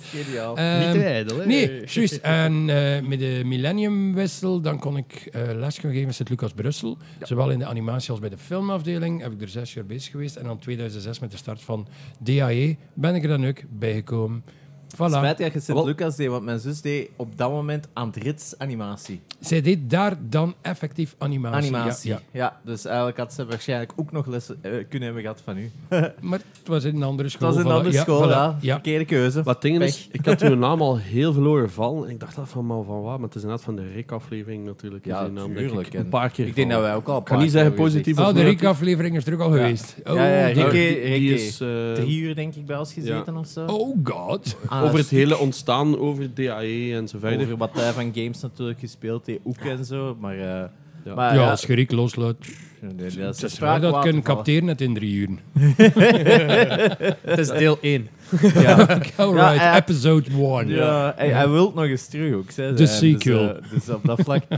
[0.00, 0.56] Geniaal.
[0.56, 1.46] ehm, ijdel, hè?
[1.46, 2.16] Nee, juist.
[2.16, 6.98] En eh, met de millenniumwissel dan kon ik eh, les gaan geven in Sint-Lucas Brussel.
[7.22, 9.22] Zowel in de animatie als bij de filmafdeling.
[9.22, 10.36] Heb ik er zes jaar bezig geweest.
[10.36, 11.88] En dan 2006 met de start van
[12.18, 14.44] DAE ben ik er dan ook bijgekomen.
[14.94, 15.10] Voilà.
[15.16, 19.20] Spijt dat je Sint-Lucas deed, want mijn zus deed op dat moment Andrits animatie.
[19.40, 21.56] Zij deed daar dan effectief animatie.
[21.74, 22.10] Animatie.
[22.10, 25.56] Ja, Ja, dus eigenlijk had ze waarschijnlijk ook nog lessen eh, kunnen hebben gehad van
[25.58, 25.70] u.
[26.20, 27.48] Maar het was in een andere Het school.
[27.48, 27.74] was in een voilà.
[27.76, 28.30] andere Ja, school, voilà.
[28.30, 28.56] ja.
[28.60, 28.72] Ja.
[28.72, 29.42] Verkeerde keuze.
[29.42, 29.88] Wat dingen Pech.
[29.88, 32.04] is, ik had uw naam al heel veel horen vallen.
[32.04, 33.16] En ik dacht dat van, maar van wat?
[33.18, 35.04] Maar het is inderdaad van de Rick-aflevering natuurlijk.
[35.04, 37.38] Ja, naam, ik, en Een paar keer Ik denk dat wij ook al Ik kan
[37.38, 38.60] niet zeggen positief Oh, of de negatief.
[38.60, 39.94] Riek-aflevering is er ook al geweest.
[40.06, 41.94] Oh, Ja, ja, die- Rick- Die, is eh, gezegd.
[41.94, 43.64] Drie uur denk ik bij ons gezeten of zo.
[43.66, 44.56] oh god.
[44.82, 47.40] Over het stuk hele ontstaan, over DAE en zo verder.
[47.40, 50.16] Over wat hij van games natuurlijk gespeeld heeft, ook en zo.
[50.20, 50.62] Maar, eh,
[51.04, 51.14] Ja.
[51.14, 52.36] maar ja, ja, als je Riek loslaat.
[52.80, 53.58] nee, dat is Dat,
[53.90, 55.38] waar, kunnen capteren het in drie uren.
[57.22, 58.08] Het is deel 1.
[58.54, 58.76] Ja.
[59.16, 60.68] Alright, eh, episode 1.
[60.68, 62.52] Ja, hij, hij wil nog eens terug ook.
[62.52, 63.54] Hè, De Dus, sequel.
[63.54, 64.42] eh, Dus, op dat vlak.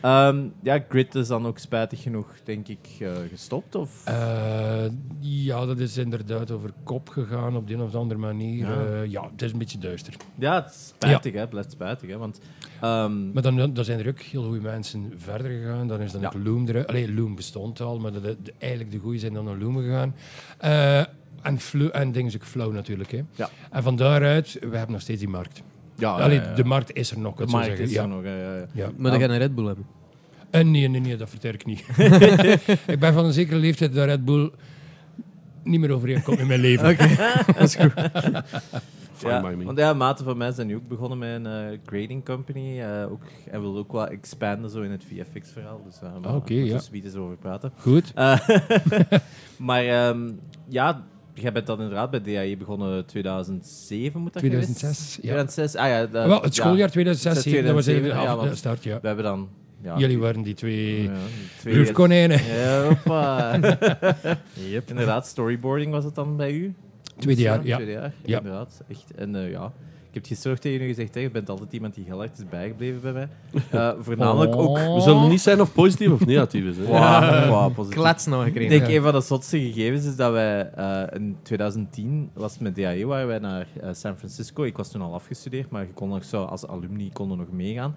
[0.00, 3.74] Ehm, ja, Grid is dan ook spijtig genoeg, denk ik, eh, gestopt.
[3.74, 4.02] Of?
[4.04, 4.84] Eh,
[5.20, 8.66] ja, dat is inderdaad over kop gegaan op de een of andere manier.
[8.68, 9.02] Ja.
[9.02, 10.14] Ja het is een beetje duister.
[10.34, 11.48] Ja, het is spijtig, hè.
[11.48, 12.16] Blijft spijtig, hè.
[12.18, 12.40] Want,
[12.80, 15.88] ehm, Maar dan, dan zijn er ook heel goede mensen verder gegaan.
[15.88, 16.26] Dan is dan Ja.
[16.36, 16.86] ook Loom eruit.
[16.86, 19.76] Allee, Loom bestond al, maar de, de- de- eigenlijk de goede zijn dan naar Loom
[19.76, 20.14] gegaan.
[20.58, 20.98] Eh,
[21.42, 23.10] en, Flo, en dingen is ook Flow natuurlijk.
[23.10, 23.22] Hè.
[23.34, 23.48] Ja.
[23.70, 25.62] En van daaruit, we hebben nog steeds die markt.
[25.98, 26.54] Ja, Allee, ja, ja.
[26.54, 27.84] de markt is er nog, de markt zeggen.
[27.84, 28.02] is ja.
[28.02, 28.24] er nog.
[28.24, 28.66] ja, ja.
[28.72, 28.90] Ja.
[28.96, 29.86] Maar dan ga je een Red Bull hebben.
[30.50, 31.84] Eh, nee, nee, nee, dat vertel ik niet.
[32.94, 34.50] ik ben van een zekere leeftijd dat Red Bull
[35.62, 36.96] niet meer overeenkomt in mijn leven.
[39.18, 39.64] Fine Ja, by me.
[39.64, 42.80] want ja, maten van mij zijn nu ook begonnen met een eh, grading company.
[42.80, 45.82] eh, ook, en wil ook wat expanden zo in het VFX-verhaal.
[45.84, 46.78] Dus daar Ah, oké, moeten we ja.
[46.78, 47.72] zoiets eens over praten.
[47.78, 48.12] Goed.
[49.56, 50.30] Maar ehm,
[50.68, 51.04] ja,
[51.40, 54.62] jij bent dan inderdaad bij DAE begonnen 2007, moet dat geweest?
[54.78, 55.20] 2006, ja.
[55.20, 56.06] 2006, ah ja.
[56.06, 56.62] dat- Wel, het ja.
[56.62, 58.98] schooljaar 2006, dat was even de 2007, start, ja.
[59.00, 59.48] We hebben dan...
[59.82, 61.10] Ja, Jullie waren die twee ja,
[61.58, 62.44] twee proefkonijnen.
[62.44, 63.52] Ja, hoppa.
[64.88, 66.74] Inderdaad, storyboarding was het dan bij u?
[67.18, 67.74] Tweede jaar, ja.
[67.76, 68.36] Tweede jaar, Ja.
[68.38, 68.82] inderdaad.
[68.88, 69.14] Echt.
[69.16, 69.72] En eh, ja,
[70.08, 72.22] ik heb het gisteren ook tegen u gezegd, hè, je bent altijd iemand die heel
[72.22, 73.28] erg is bijgebleven bij mij.
[73.70, 74.78] Eh, voornamelijk ook...
[74.78, 76.76] We zullen niet zijn of positief of negatief is.
[76.76, 76.84] Hè.
[76.84, 77.98] Wow, wow, positief.
[78.00, 78.78] Klats nou Ik gekregen.
[78.78, 82.76] denk, een van de zotste gegevens is dat wij eh, in 2010 was het met
[82.76, 84.62] DAE, waren wij naar eh, San Francisco.
[84.64, 87.94] Ik was toen al afgestudeerd, maar je kon nog zo, als alumni konden nog meegaan.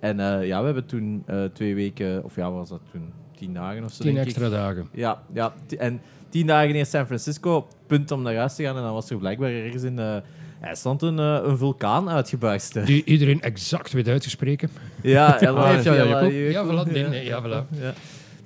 [0.00, 3.12] En eh, ja, we hebben toen eh, twee weken, of ja, wat was dat toen?
[3.36, 4.52] Tien dagen of zo, Tien denk extra ik.
[4.52, 4.88] dagen.
[4.92, 8.76] Ja, ja, t- en tien dagen in San Francisco, punt om naar huis te gaan.
[8.76, 10.16] En dan was er blijkbaar ergens in eh
[10.60, 12.84] IJsland een, eh, een vulkaan uitgebarsten.
[12.84, 14.70] Die iedereen exact weet uitgespreken.
[15.02, 16.30] Ja, jou Ella- Jacob?
[16.32, 16.92] Ja, voilà.
[16.92, 17.78] Nee, nee, ja, voilà.
[17.80, 17.92] Ja.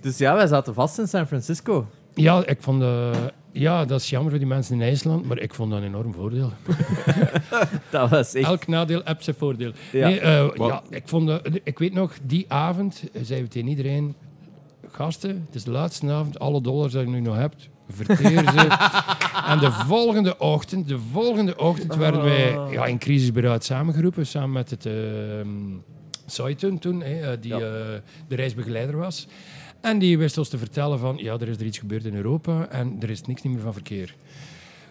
[0.00, 1.86] Dus ja, wij zaten vast in San Francisco.
[2.14, 2.82] Ja, ik vond...
[2.82, 3.10] eh,
[3.52, 6.12] ja, dat is jammer voor die mensen in IJsland, maar ik vond dat een enorm
[6.14, 6.52] voordeel.
[7.90, 8.46] Dat was echt...
[8.46, 9.72] Elk nadeel heeft zijn voordeel.
[9.92, 10.08] Ja.
[10.08, 14.14] Nee, eh, ja, ik, vond ik weet nog, die avond zeiden we tegen iedereen...
[14.90, 18.92] Gasten, het is de laatste avond, alle dollars die je nu nog hebt, verteer ze.
[19.50, 24.70] en de volgende ochtend, de volgende ochtend werden wij ja, in crisisberaad samengeroepen, samen met
[24.70, 24.86] het...
[26.26, 27.58] Saitun toen, eh, die Ja.
[27.58, 29.26] eh, de reisbegeleider was.
[29.80, 32.66] En die wist ons te vertellen van, ja, er is er iets gebeurd in Europa
[32.68, 34.14] en er is niks meer van verkeer.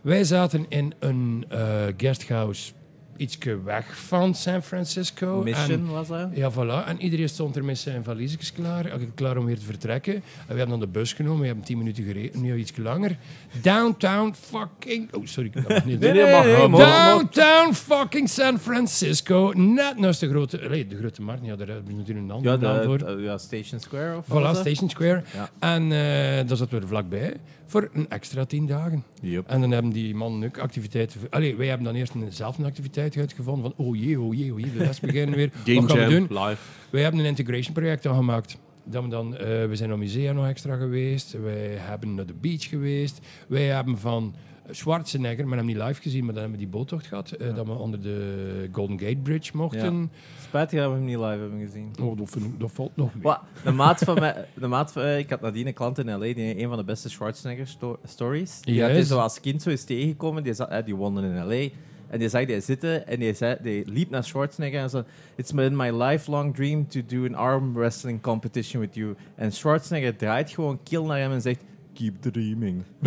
[0.01, 2.71] Wij zaten in een eh guesthouse
[3.18, 5.38] ietsje weg van San Francisco.
[5.38, 6.30] En- Mission was dat?
[6.34, 6.88] ja, voilà.
[6.88, 10.14] En iedereen stond er met zijn valiesjes klaar, klaar om weer te vertrekken.
[10.14, 13.18] En we hebben dan de bus genomen, we hebben tien minuten gereden, nu iets langer.
[13.61, 15.14] Downtown fucking...
[15.14, 19.52] Oh, sorry, ik kan het niet Nee, nee, nee, nee, Downtown fucking San Francisco.
[19.56, 20.61] Net naast de grote...
[20.61, 23.22] Allee, de grote markt, ja, daar hebben we natuurlijk een andere Ja, naam voor.
[23.22, 24.60] ja, Station Square of wat Voilà?
[24.60, 25.23] Station Square.
[25.34, 25.49] Ja.
[25.60, 27.34] En eh daar zaten we er vlakbij
[27.65, 29.03] voor een extra tien dagen.
[29.22, 29.48] Yup.
[29.48, 31.19] En dan hebben die mannen ook activiteiten...
[31.30, 34.53] Allee, wij hebben dan eerst een, zelf een activiteit uitgevonden van oh jee, oh jee,
[34.53, 35.52] oh jee, de les beginnen weer.
[35.65, 36.40] Game Wat gaan we doen?
[36.40, 36.61] live.
[36.90, 38.57] Wij hebben een integration project aangemaakt.
[38.85, 41.31] Dat we, dan, eh, we zijn naar musea nog extra geweest.
[41.31, 43.19] Wij hebben naar de beach geweest.
[43.48, 44.35] Wij hebben van
[44.69, 47.31] Schwarzenegger, maar hem niet live gezien, maar dan hebben we die boottocht gehad.
[47.31, 50.11] eh, Dat we onder de Golden Gate Bridge mochten.
[50.44, 51.91] Spijtig dat we hem niet live hebben gezien.
[52.02, 52.18] Oh,
[52.57, 53.23] dat, valt nog mee.
[53.23, 53.40] Wat?
[53.64, 56.19] De maat van mij, de maat van, eh, ik had nadien een klant in LA,
[56.19, 58.61] die een van de beste Schwarzenegger sto- stories.
[58.61, 59.07] Die had hij Yes.
[59.07, 61.68] zo als kind zo eens tegengekomen, die, zat, eh, die in LA.
[62.10, 65.03] En die zag die zitten en die, zei, die liep naar Schwarzenegger en zei:
[65.35, 69.15] It's been my lifelong dream to do an arm wrestling competition with you.
[69.35, 72.83] En Schwarzenegger draait gewoon kill naar hem en zegt: Keep dreaming.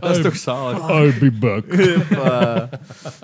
[0.00, 0.88] Dat is toch zalig?
[0.90, 1.64] I'll be back.
[2.24, 2.62] Eh,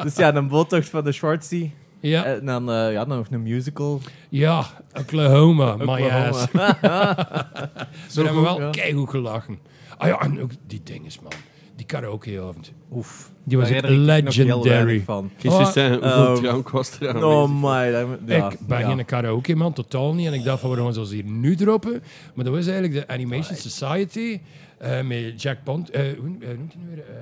[0.03, 1.71] dus ja, een boottocht van de Schwartzy.
[2.01, 4.01] Ja, En dan, eh, ja, dan nog een musical.
[4.29, 4.65] ja,
[4.99, 6.47] Oklahoma, my ass.
[8.13, 9.07] Ze hebben wel ja.
[9.07, 9.59] gelachen.
[9.97, 11.33] Ah ja, en ook die dinges, man.
[11.81, 12.73] Die karaokeavond.
[12.93, 13.31] Oef.
[13.45, 15.01] Die was echt legendary.
[15.01, 15.31] van.
[15.39, 17.91] Kies eens Oh, hoeveel ehm, drank was er aan Oh my.
[17.91, 18.87] dat- ja, ik ben ja.
[18.95, 20.27] geen karaoke man, totaal niet.
[20.27, 22.03] En ik dacht van, we gaan zoals hier nu droppen.
[22.35, 24.41] Maar dat was eigenlijk de Animation Society
[24.79, 25.91] eh, met Jack Pont...
[25.91, 26.09] eh, hoe,
[26.41, 27.05] eh, hoe noemt hij nu weer?
[27.05, 27.15] Eh,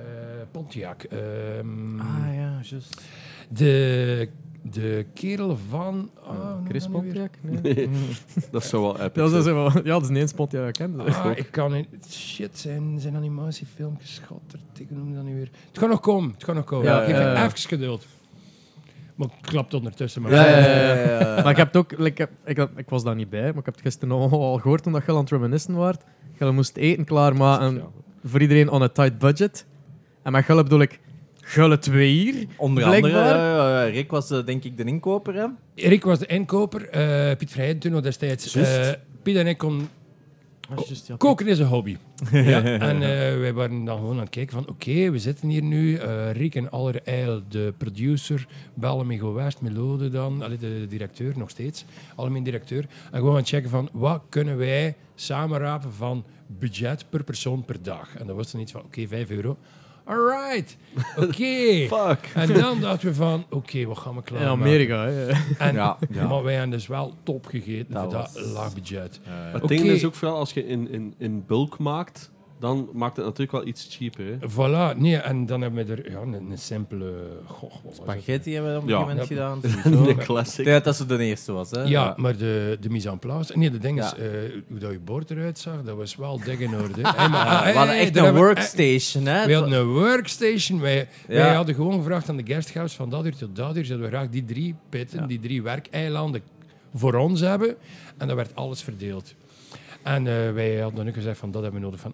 [0.51, 1.03] Pontiac.
[1.03, 3.01] Ehm, Ah ja, juist.
[3.49, 4.29] de,
[4.61, 6.09] de kerel van...
[6.23, 6.87] Oh, noemt Chris?
[6.87, 7.29] Pontiac?
[7.41, 7.89] Nee.
[8.51, 9.55] Dat zou wel epic Dat is zijn.
[9.55, 11.13] wel, ja, dat is een eens Pontiac dat ik ken.
[11.15, 11.87] Ah, ik kan niet...
[12.09, 15.49] Shit, zijn, zijn animatiefilmpjes, schotter, ik noem dat nu weer.
[15.67, 16.85] Het gaat nog komen, het gaat nog komen.
[16.85, 17.45] Ja, Geef ja, ja.
[17.45, 18.05] even geduld.
[19.15, 20.31] Maar ik klap ondertussen maar.
[20.33, 21.35] Ja, ja, ja, ja, ja, ja.
[21.41, 23.41] Maar ik heb het ook, like, ik, heb- ik, had- ik was daar niet bij,
[23.49, 26.03] maar ik heb het gisteren al, al gehoord omdat je aan het reminiscen waart.
[26.39, 27.83] Je moest eten klaarmaken
[28.25, 29.65] voor iedereen on a tight budget.
[30.23, 30.99] En met Gulle bedoel ik
[31.41, 32.45] Gulle twee uur.
[32.57, 33.35] Onder andere, Blijkbaar.
[33.35, 35.45] ja, ja, ja, Rick was eh, denk ik de inkoper, hè?
[35.75, 38.55] Erik was de inkoper, eh, Piet Vrijen toen nog destijds.
[38.55, 38.89] Eh,
[39.23, 39.87] Piet en ik kon
[40.75, 41.97] Ah, Koken is een hobby.
[42.31, 42.63] ja.
[42.89, 44.67] En eh, wij waren dan gewoon aan het kijken van...
[44.67, 45.95] Oké, we zitten hier nu.
[45.95, 48.47] eh Rick en Allerijl, de producer.
[48.73, 50.41] Bellen met West, Melode dan.
[50.41, 51.85] Allee, de directeur nog steeds.
[52.15, 52.85] Algemeen directeur.
[53.11, 53.89] En gewoon aan het checken van...
[53.91, 58.15] Wat kunnen wij samenrapen van budget per persoon per dag?
[58.17, 58.81] En dat was dan iets van...
[58.83, 59.57] Oké, 5 euro.
[60.09, 60.77] Alright.
[61.17, 61.85] Oké.
[61.95, 62.31] Fuck.
[62.33, 63.45] En dan dachten we van...
[63.49, 65.27] Oké, wat gaan we klaar In Amerika, hè.
[65.57, 66.27] En, Ja, ja.
[66.27, 69.19] Maar wij hebben dus wel top gegeten Dat voor dat laag budget.
[69.29, 69.75] Het Oké.
[69.75, 73.51] ding is ook vooral als je in, in, in bulk maakt, dan maakt het natuurlijk
[73.51, 74.25] wel iets cheaper.
[74.25, 74.37] Hè?
[74.49, 77.13] Voilà, nee, en dan hebben we er ja, een, een simpele...
[77.45, 77.71] Goh?
[77.93, 79.03] Spaghetti hebben we op een Ja.
[79.03, 79.71] gegeven moment Ja.
[79.91, 80.05] gedaan.
[80.15, 80.65] De classic.
[80.65, 81.81] denk dat zo de eerste was, hè?
[81.83, 83.57] Ja, maar de, de mise en place...
[83.57, 84.23] Nee, de ding is, Ja.
[84.23, 84.29] eh,
[84.69, 87.01] hoe dat je bord eruit zag, dat was wel dik in orde.
[87.01, 89.45] Hey, maar, Ja, ah, we hadden echt een workstation, hè?
[89.45, 90.79] We hadden een workstation.
[90.79, 91.53] Wij, wij Ja.
[91.53, 94.29] hadden gewoon gevraagd aan de guesthouse van dat uur tot dat uur zouden we graag
[94.29, 95.25] die drie pitten, Ja.
[95.27, 96.41] die drie werkeilanden
[96.95, 97.75] voor ons hebben.
[98.17, 99.33] En dan werd alles verdeeld.
[100.03, 102.13] En eh, wij hadden ook gezegd van dat hebben we nodig van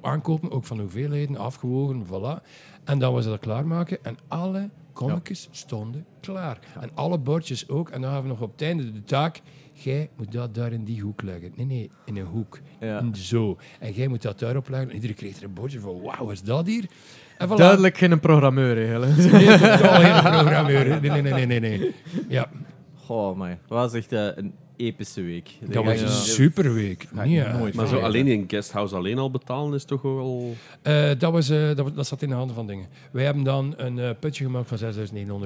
[0.00, 2.42] aankopen, ook van hoeveelheden, afgewogen, voilà.
[2.84, 6.58] En dan was dat klaarmaken en alle kommetjes stonden klaar.
[6.80, 7.88] En alle bordjes ook.
[7.88, 9.40] En dan hadden we nog op het einde de taak,
[9.72, 11.52] jij moet dat daar in die hoek leggen.
[11.56, 12.60] Nee, nee, in een hoek.
[12.80, 13.04] Ja.
[13.12, 13.58] Zo.
[13.78, 14.88] En jij moet dat daarop leggen.
[14.88, 16.84] En iedereen kreeg er een bordje van, wauw, wat is dat hier?
[17.44, 17.54] Voilà.
[17.56, 19.16] Duidelijk geen programmeur, eigenlijk.
[19.16, 21.00] Nee, geen programmeur.
[21.00, 21.94] Nee, nee, nee, nee, nee.
[22.28, 22.48] Ja,
[22.94, 23.48] Goh, man.
[23.48, 24.54] Dat was echt een
[24.86, 25.50] epische week.
[25.70, 27.02] dat was een superweek.
[27.14, 27.56] Ga ik Nee, ja.
[27.58, 30.54] nooit Maar zo alleen in guesthouse alleen al betalen is toch wel...
[30.82, 32.86] Eh, dat, was, eh, dat, was- dat zat in de handen van dingen.
[33.12, 34.78] Wij hebben dan een eh, putje gemaakt van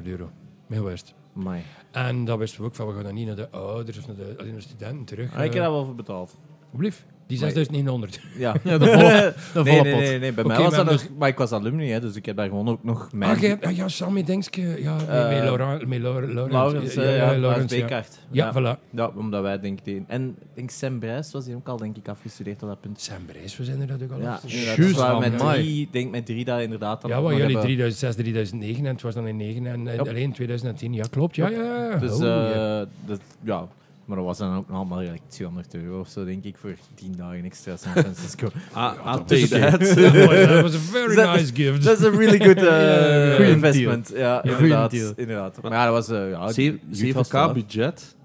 [0.02, 0.30] 6.900 euro.
[0.66, 1.14] Met West.
[1.36, 1.62] Amai.
[1.90, 4.16] En dat wisten we ook van, we gaan dan niet naar de ouders of naar
[4.16, 5.28] de, alleen naar de studenten terug.
[5.34, 6.36] Ah, ik heb eh, daar wel voor betaald.
[6.64, 7.04] Alsjeblieft.
[7.26, 8.20] Die Maar- 6.900.
[8.38, 8.54] Ja.
[8.64, 10.00] Ja, de volle, de nee, volle nee, pot.
[10.02, 10.32] nee, nee.
[10.32, 11.18] Bij mij was dat hebben nog...
[11.18, 13.30] Maar ik was alumni, hè, dus ik heb daar gewoon ook nog mijn...
[13.30, 14.82] Ah, hebt- ah, ja, Sammy Denkske.
[14.82, 15.86] Ja, met, Eh, met Laurent.
[15.86, 18.52] Met Laurent, Laurent, Laurens, ja, eh, ja, ja, Laurens, Laurens ja.
[18.52, 18.80] Ja, voilà.
[18.90, 20.02] Ja, omdat wij denk ik...
[20.06, 23.00] En denk Sam Brijs was die ook al denk ik afgestudeerd op dat punt.
[23.00, 24.40] Sam Brijs, we zijn er dat ook al Ja.
[24.46, 27.62] Juist, Dus man, met drie, denk met drie daar inderdaad dan Ja, nog jullie hebben-
[27.62, 30.92] 2006, 2009 en het was dan in 9 en, alleen 2010.
[30.94, 31.36] Ja, klopt.
[31.36, 31.96] Ja, ja, ja.
[31.98, 32.86] Dus Oh, eh,
[33.44, 33.68] ja.
[34.06, 36.74] Maar dat was dan ook nog allemaal like 200 euro of zo, denk ik, voor
[36.94, 38.48] 10 dagen extra San Francisco.
[38.72, 39.80] Ah, ah, dat is take that.
[40.48, 41.84] Dat was een very nice gift.
[41.84, 42.58] Dat is een really good
[43.36, 44.12] goeie investment.
[44.14, 44.90] Ja, inderdaad.
[44.90, 45.12] deal.
[45.16, 45.62] inderdaad.
[45.62, 46.08] Maar ja, dat was...
[46.08, 47.52] eh ja, Zeven- youth hostel, 7k hè.
[47.52, 48.16] budget.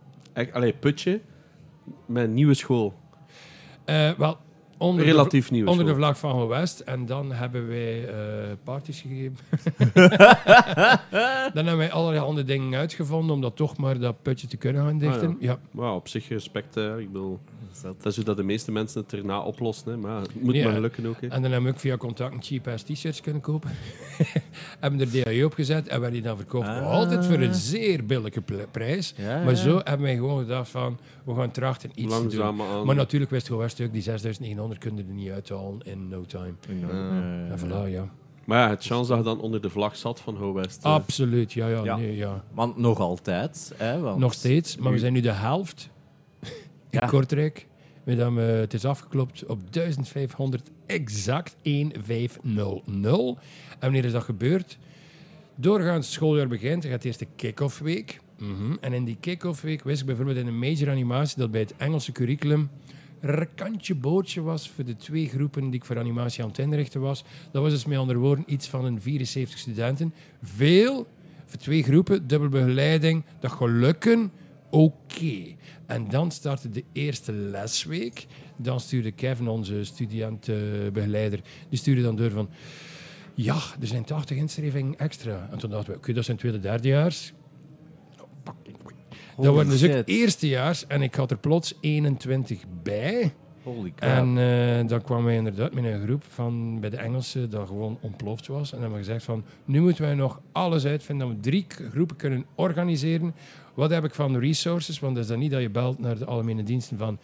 [0.54, 1.20] Allee, putje.
[2.06, 2.94] Met een nieuwe school.
[3.86, 4.38] Eh, wel,
[4.82, 6.80] onder de relatief nieuwe Onder de vlag van West.
[6.80, 8.16] En dan hebben wij eh
[8.64, 9.36] parties gegeven.
[11.54, 14.98] dan hebben wij allerhande dingen uitgevonden om dat toch maar dat putje te kunnen gaan
[14.98, 15.30] dichten.
[15.30, 15.60] Ah, ja.
[15.72, 17.00] Maar op zich respect, hè.
[17.00, 17.40] ik bedoel,
[17.82, 19.92] dat is hoe dat de meeste mensen het erna oplossen.
[19.92, 19.98] Hè.
[19.98, 20.64] Maar het moet Ja.
[20.64, 21.22] maar gelukken ook.
[21.22, 21.28] Hè.
[21.28, 23.70] En dan hebben we ook via contacten cheap-ass t-shirts kunnen kopen.
[24.80, 26.68] hebben er DAE op gezet en werden die dan verkocht.
[26.68, 26.88] Ah.
[26.88, 29.14] Altijd voor een zeer billijke prijs.
[29.18, 29.56] Ja, Maar ja.
[29.56, 32.44] zo hebben wij gewoon gedacht van, we gaan trachten iets te doen.
[32.62, 32.86] Aan.
[32.86, 36.54] Maar natuurlijk wist Go West ook, die 6900 kunnen er niet uithalen in no time.
[36.68, 38.10] En voilà, ja.
[38.46, 40.84] Maar ja, het chance dat je dan onder de vlag zat van Ho West.
[40.84, 41.84] eh, Absoluut, ja, ja.
[41.84, 41.96] Ja.
[41.96, 42.44] Nee, ja.
[42.54, 43.74] Want nog altijd.
[43.78, 45.90] Hè, want Nog steeds, maar we zijn nu de helft
[46.90, 47.08] in Ja.
[47.08, 47.68] Kortrijk.
[48.04, 53.38] Met we, het is afgeklopt op 1500 exact 1500.
[53.70, 54.78] En wanneer is dat gebeurd?
[55.56, 58.21] Doorgaans het schooljaar begint, dan gaat eerst de kick-off week.
[58.42, 58.76] Mhm.
[58.80, 61.76] En in die kick-off week wist ik bijvoorbeeld in een major animatie dat bij het
[61.78, 62.70] Engelse curriculum
[63.22, 67.02] een kantje bootje was voor de twee groepen die ik voor animatie aan het inrichten
[67.02, 67.24] was.
[67.52, 70.14] Dat was dus met andere woorden iets van een 74 studenten.
[70.42, 71.08] Veel
[71.46, 74.32] voor twee groepen, dubbel begeleiding, dat gaat lukken.
[74.70, 75.56] Oké.
[75.86, 78.26] En dan startte de eerste lesweek.
[78.56, 81.40] Dan stuurde Kevin, onze studentbegeleider,
[81.70, 82.50] die stuurde dan door van...
[83.36, 85.48] Ja, er zijn 80 inschrijvingen extra.
[85.52, 87.34] En toen dachten we, oké, dat zijn tweede, derdejaars.
[89.42, 90.88] Dat waren dus ook eerstejaars.
[90.88, 93.34] En ik had er plots 21 bij.
[93.64, 94.10] Holy crap.
[94.12, 97.98] En eh, dan kwamen wij inderdaad met een groep van bij de Engelsen dat gewoon
[98.02, 98.66] ontploft was.
[98.66, 101.66] En dan hebben we gezegd van, nu moeten wij nog alles uitvinden dat we drie
[101.92, 103.36] groepen kunnen organiseren.
[103.74, 105.00] Wat heb ik van resources?
[105.00, 107.20] Want het is dan niet dat je belt naar de algemene diensten van,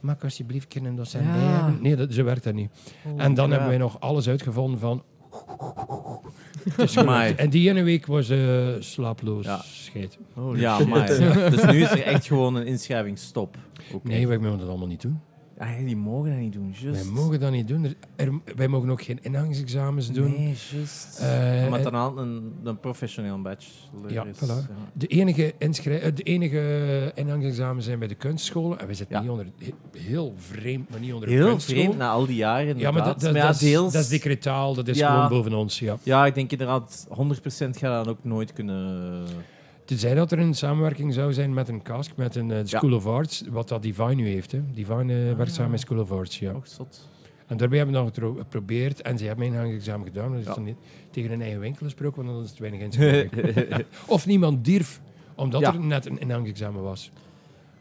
[0.00, 1.32] mag alsjeblieft kunnen docent Ja.
[1.32, 1.82] bij hebben?
[1.82, 2.70] Nee, dat, zo werkt dat niet.
[3.16, 5.02] En dan hebben wij nog alles uitgevonden van...
[7.36, 9.60] En die ene week was eh slaaploos Ja.
[9.64, 10.18] scheet.
[10.54, 11.06] Ja, maar.
[11.50, 13.56] dus nu is er echt gewoon een inschrijvingsstop.
[13.92, 14.08] Oké.
[14.08, 15.20] Nee, wij mogen dat allemaal niet doen.
[15.58, 17.02] Ah, die mogen dat niet doen, juist.
[17.04, 17.84] Wij mogen dat niet doen.
[17.84, 20.30] Er- er- wij mogen ook geen ingangsexamens doen.
[20.30, 21.18] Nee, juist.
[21.20, 24.36] Eh, Omdat en- dan een, een professioneel bachelor Ja, is.
[24.36, 24.72] voilà.
[24.92, 28.78] De enige, inschrij- eh, de enige ingangsexamens zijn bij de kunstscholen.
[28.78, 29.22] En wij zitten Ja.
[29.22, 31.78] niet onder, he- heel vreemd, maar niet onder Heel kunstschool.
[31.82, 32.78] vreemd na al die jaren.
[32.78, 33.92] Ja, maar dat, dat, Maar ja, dat, is, deels.
[33.92, 35.12] dat is decretaal, dat is Ja.
[35.14, 35.78] gewoon boven ons.
[35.78, 35.96] Ja.
[36.02, 39.24] Ja, ik denk inderdaad, 100% gaat dat ook nooit kunnen.
[39.88, 43.06] Tenzij dat er een samenwerking zou zijn met een cask, met een eh, School of
[43.06, 44.52] Arts, wat dat Divine nu heeft.
[44.52, 44.60] Hè.
[44.72, 46.52] Divine eh, werkt samen met School of Arts, ja.
[46.54, 47.08] Och, zot.
[47.46, 50.30] En daarbij hebben we nog getro- geprobeerd en ze hebben mijn ingangsexamen gedaan.
[50.30, 50.54] Dat is Ja.
[50.54, 50.76] dan niet
[51.10, 53.84] tegen een eigen winkel gesproken, want dan is het weinig inschrijving.
[54.06, 55.00] of niemand durf,
[55.34, 55.72] omdat Ja.
[55.74, 57.10] er net een ingangsexamen was.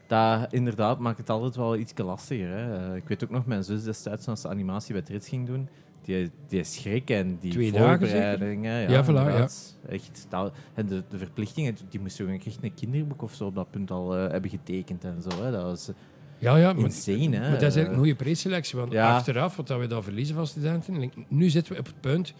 [0.07, 2.49] Dat inderdaad maakt het altijd wel iets lastiger.
[2.49, 2.89] Hè.
[2.89, 5.67] Eh, ik weet ook nog, mijn zus destijds, als ze animatie bij Trits ging doen,
[6.07, 8.81] die, die schrik en die Twee dagen voorbereidingen.
[8.81, 9.77] Ja, Ja, voilà, inderdaad.
[9.89, 10.27] Echt,
[10.73, 13.91] en de, de verplichtingen, die moesten we echt een kinderboek of zo op dat punt
[13.91, 15.43] al eh, hebben getekend en zo.
[15.43, 15.51] Hè.
[15.51, 15.91] Dat was
[16.37, 17.39] Ja, ja, maar, insane, hè.
[17.39, 18.79] maar dat is eigenlijk een goede preselectie.
[18.79, 19.15] Want Ja.
[19.15, 22.33] achteraf, wat dat we dan verliezen van studenten, nu zitten we op het punt.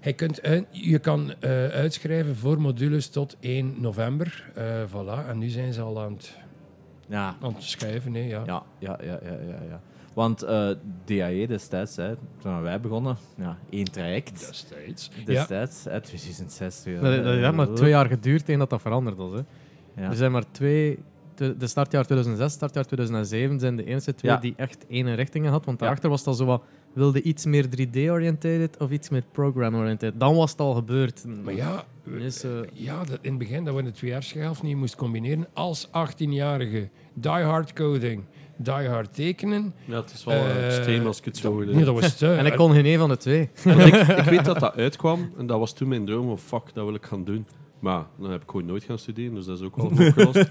[0.00, 0.40] Hij kunt
[0.70, 4.50] je kan eh, uitschrijven voor modules tot 1 november.
[4.54, 5.28] Eh, voilà.
[5.28, 6.36] En nu zijn ze al aan het,
[7.08, 8.14] Ja, aan het schrijven.
[8.14, 8.42] hè, ja.
[8.46, 9.58] ja, ja, ja, ja, ja.
[9.68, 9.80] ja.
[10.16, 10.68] Want eh
[11.04, 15.10] DAE destijds, hè, toen wij begonnen, ja, één traject Destijds.
[15.14, 15.24] Ja.
[15.24, 16.82] destijds, hè, 2006.
[16.84, 19.32] Ja, Dat dat heeft maar twee jaar geduurd tegen dat dat veranderd was.
[19.32, 19.40] Hè.
[20.02, 20.10] Ja.
[20.10, 20.98] Er zijn maar twee...
[21.34, 24.38] De startjaar 2006, startjaar 2007 zijn de enige twee Ja.
[24.38, 25.64] die echt één richtingen had.
[25.64, 25.84] Want Ja.
[25.84, 26.62] daarachter was dat zo wat...
[26.92, 30.20] Wilde iets meer 3D-oriented of iets meer program-oriented?
[30.20, 31.24] Dan was het al gebeurd.
[31.44, 34.76] Maar ja, Dus, eh, ja dat in het begin dat we in de tweejaarshelft niet
[34.76, 35.46] moest combineren.
[35.52, 38.22] Als 18-jarige die hard coding,
[38.56, 39.74] die hard tekenen.
[39.84, 41.74] Ja, het is wel Eh, extreem als ik het zo hoorde.
[41.74, 42.32] Nee, dat was te.
[42.40, 43.50] en ik kon geen een van de twee.
[43.64, 46.84] Ik, ik weet dat dat uitkwam en dat was toen mijn droom van fuck, dat
[46.84, 47.46] wil ik gaan doen.
[47.78, 50.48] Maar dan heb ik gewoon nooit gaan studeren, dus dat is ook wel opgelost.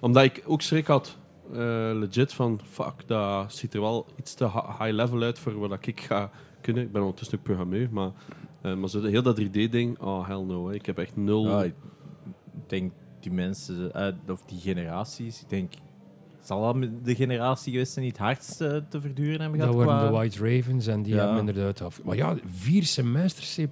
[0.00, 1.16] Omdat ik ook schrik had,
[1.52, 5.86] eh, legit, van fuck, dat ziet er wel iets te high level uit voor wat
[5.86, 6.30] ik ga
[6.60, 6.82] kunnen.
[6.82, 8.10] Ik ben ondertussen ook programmeur, maar,
[8.62, 10.68] eh, maar zo de, heel dat 3D-ding, oh hell no.
[10.68, 10.74] hè.
[10.74, 11.48] Ik heb echt nul...
[11.48, 11.74] Ja, ik
[12.66, 13.92] denk die mensen,
[14.28, 15.72] of die generaties, ik denk,
[16.48, 19.84] zal dat de generatie geweest zijn die het hardst eh, te verduren hebben Dat gehad?
[19.86, 21.20] waren de White Ravens en die Ja.
[21.20, 22.00] hebben inderdaad af.
[22.04, 23.66] Maar ja, vier semesters C++.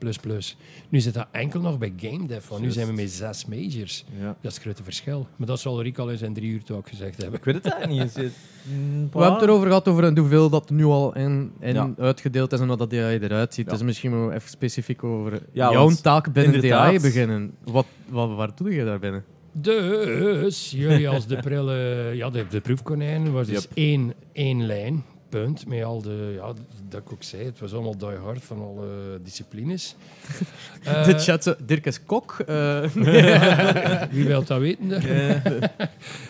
[0.89, 4.05] Nu zit dat enkel nog bij Game Dev, want nu zijn we met zes majors.
[4.21, 4.27] Ja.
[4.27, 5.27] Dat is het grote verschil.
[5.37, 7.39] Maar dat zal Rick al in zijn drie uur talk gezegd hebben.
[7.39, 8.33] Ik weet het eigenlijk niet.
[8.63, 11.91] Mm, We hebben het erover gehad over hoeveel dat nu al in, in Ja.
[11.99, 13.67] uitgedeeld is en hoe dat DAI eruit ziet.
[13.67, 13.73] Ja.
[13.73, 17.55] Dus misschien moeten we even specifiek over Ja, jouw taak binnen inderdaad- DAI beginnen.
[17.65, 19.25] Wat, wat, waar doe je daar binnen?
[19.59, 23.71] Dus jullie als de prille, ja, de, de proefkonijnen was dus Yep.
[23.75, 25.67] één, één lijn, punt.
[25.67, 26.53] Met al de, ja,
[26.89, 29.95] dat ik ook zei, het was allemaal die hard van alle disciplines.
[30.85, 32.39] Eh, de chat zo, Dirk is kok.
[32.47, 32.81] eh,
[34.11, 34.89] Wie wil dat weten?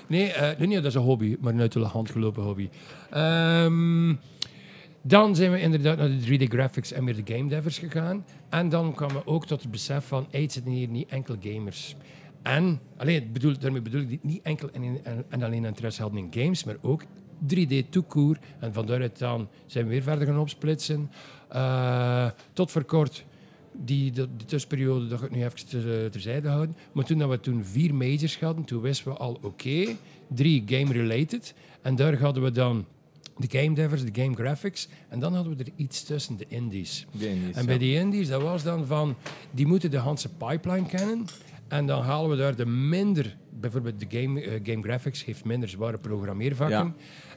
[0.07, 2.69] nee, eh, nee, nee, dat is een hobby, maar een uit de hand gelopen hobby.
[3.11, 4.15] Ehm,
[5.03, 8.25] Dan zijn we inderdaad naar de 3D graphics en weer de game devers gegaan.
[8.49, 11.37] En dan kwamen we ook tot het besef van, hey, het zitten hier niet enkel
[11.43, 11.97] gamers.
[12.47, 16.43] En, alleen, bedoel, daarmee bedoel ik niet enkel en, en, en alleen interesse hadden in
[16.43, 17.05] games, maar ook
[17.55, 18.39] 3D toekoer.
[18.59, 21.11] En van daaruit dan zijn we weer verder gaan opsplitsen.
[21.55, 23.25] Uh, tot voor kort,
[23.73, 26.77] die, de, de tussenperiode, dat ga ik nu even ter, terzijde houden.
[26.93, 29.97] Maar toen dat we toen vier majors hadden, toen wisten we al, oké, okay,
[30.29, 31.55] drie game-related.
[31.83, 32.85] En daar hadden we dan
[33.37, 34.89] de game devers, de game graphics.
[35.09, 37.07] En dan hadden we er iets tussen, de indies.
[37.11, 37.81] De indies en bij ja.
[37.81, 39.17] die indies, dat was dan van,
[39.51, 41.27] die moeten de Hanse pipeline kennen.
[41.69, 45.69] En dan halen we daar de minder, bijvoorbeeld de game, uh, game graphics heeft minder
[45.69, 46.77] zware programmeervakken.
[46.77, 46.95] Ja.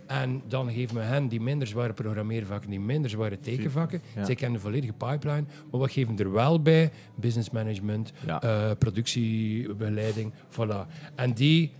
[0.07, 4.01] En dan geven we hen die minder zware programmeervakken, die minder zware tekenvakken.
[4.15, 4.25] Ja.
[4.25, 5.43] Zij kennen de volledige pipeline.
[5.71, 6.91] Maar wat geven er wel bij?
[7.15, 8.41] Business management, Ja.
[8.41, 10.87] eh, productiebegeleiding, voilà.
[11.15, 11.71] En die,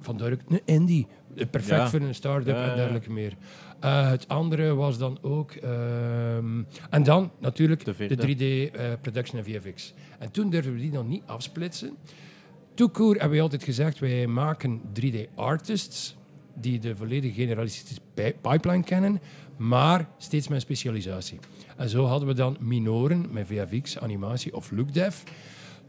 [0.00, 1.06] vandaar ook een indie.
[1.36, 3.32] Eh, Perfect voor een start-up en dergelijke meer.
[3.80, 5.50] Eh, het andere was dan ook...
[5.52, 8.68] ehm, en dan natuurlijk De de, vierde.
[8.68, 9.94] 3D eh, production en VFX.
[10.18, 11.96] En toen durfden we die nog niet afsplitsen.
[12.74, 16.16] Toekoer hebben we altijd gezegd, wij maken 3D-artists
[16.54, 19.20] die de volledige generalistische pi- pipeline kennen,
[19.56, 21.38] maar steeds met specialisatie.
[21.76, 25.22] En zo hadden we dan minoren met VFX, animatie of lookdev,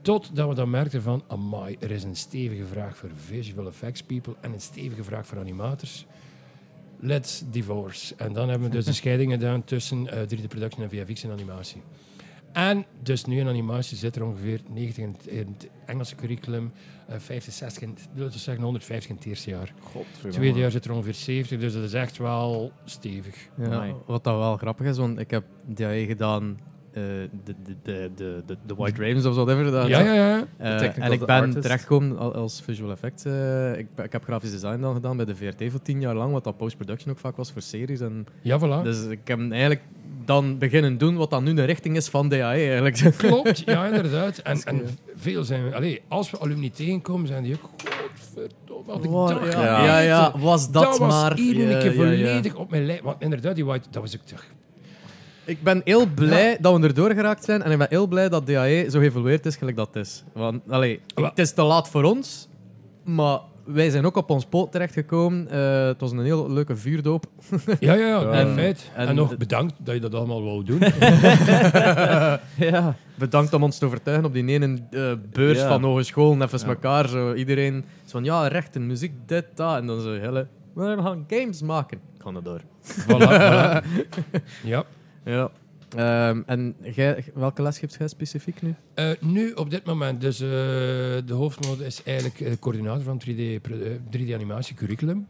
[0.01, 4.35] totdat we dan merkten van, amai, er is een stevige vraag voor visual effects people
[4.41, 6.05] en een stevige vraag voor animators.
[7.01, 8.15] Let's divorce.
[8.17, 11.31] En dan hebben we dus de scheiding gedaan tussen eh, 3D production en VFX en
[11.31, 11.81] animatie.
[12.51, 16.71] En dus nu in animatie zit er ongeveer 90 in het, in het Engelse curriculum,
[17.07, 19.73] eh 50, 60, in- laten we zeggen 150 in het eerste jaar.
[19.81, 20.37] Godverdomme.
[20.37, 23.35] Tweede jaar zit er ongeveer 70, dus dat is echt wel stevig.
[23.57, 26.59] Ja, wat dat wel grappig is, want ik heb DAE gedaan,
[26.93, 27.53] de, de,
[27.83, 28.11] de,
[28.45, 29.71] de, de, White Ravens of whatever.
[29.71, 30.45] Dat, Ja, ja, ja.
[30.57, 33.25] Eh, en ik ben terechtgekomen al- als visual effects.
[33.25, 36.31] eh, ik, ik heb grafisch design dan gedaan bij de VRT voor tien jaar lang,
[36.33, 37.99] wat dat post-production ook vaak was voor series.
[37.99, 38.83] En, Ja, voilà.
[38.83, 39.81] Dus ik heb eigenlijk
[40.25, 42.95] dan beginnen doen wat dan nu de richting is van DAE eigenlijk.
[43.17, 44.37] Klopt, ja, inderdaad.
[44.37, 44.81] En, en
[45.15, 45.73] veel zijn.
[45.73, 47.69] Allee, als we alumni tegenkomen, zijn die ook...
[48.87, 49.11] Had ik
[49.53, 49.99] ja, Ja.
[49.99, 51.31] ja, was dat, Dat was maar.
[51.31, 51.37] een
[51.79, 53.01] keer volledig op mijn lijf.
[53.01, 54.43] Want inderdaad, die white, dat was ook toch...
[55.49, 58.47] Ik ben heel blij dat we erdoor geraakt zijn en ik ben heel blij dat
[58.47, 60.23] DAE zo geëvolueerd is gelijk dat het is.
[60.33, 62.47] Want, allee, het is te laat voor ons,
[63.03, 65.47] maar wij zijn ook op ons poot terechtgekomen.
[65.51, 67.25] Eh het was een heel leuke vuurdoop.
[67.79, 68.81] Ja, ja, ja, En- in feite.
[68.95, 70.79] En, en nog bedankt dat je dat allemaal wou doen.
[72.57, 72.95] Ja.
[73.17, 75.67] Bedankt om ons te overtuigen op die ene eh, beurs Ja.
[75.67, 76.41] van hogescholen.
[76.41, 76.65] Even Ja.
[76.67, 77.07] elkaar.
[77.07, 79.77] Zo, iedereen is van ja, rechten, muziek, dit, dat.
[79.77, 81.97] En dan zo, hele, we gaan games maken.
[82.15, 82.61] Ik ga door.
[82.83, 83.83] voilà, voilà.
[84.63, 84.83] Ja.
[85.29, 85.51] Ja.
[85.95, 86.75] Ehm, en
[87.33, 88.75] welke les geeft jij specifiek nu?
[88.93, 90.47] Eh, nu, op dit moment, dus eh,
[91.25, 95.27] de hoofdmode is eigenlijk eh, coördinator van 3D, pro- eh, 3D-animatie curriculum.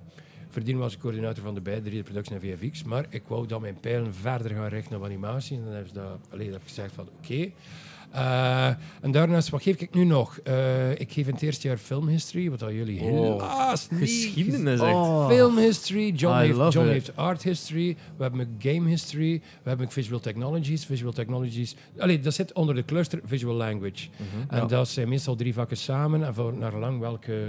[0.49, 3.61] Voordien was ik coördinator van de beide 3D Production en VFX, maar ik wou dan
[3.61, 5.57] mijn pijlen verder gaan richten op animatie.
[5.57, 7.49] En dan heb, ze dat, allee, dan heb ik gezegd van oké.
[8.11, 10.39] En daarnaast, wat geef ik nu nog?
[10.43, 13.99] Eh, ik geef in het eerste jaar filmhistory, wat dat jullie helaas niet...
[13.99, 14.93] Geschiedenis, echt.
[14.93, 15.27] Oh.
[15.27, 16.91] Film history, John, I heeft, John it.
[16.91, 20.85] heeft art history, we hebben game history, we hebben visual technologies.
[20.85, 24.07] Visual technologies, allee, dat zit onder de cluster visual language.
[24.47, 26.23] En dat zijn meestal drie vakken samen.
[26.23, 27.47] En voor naar lang welke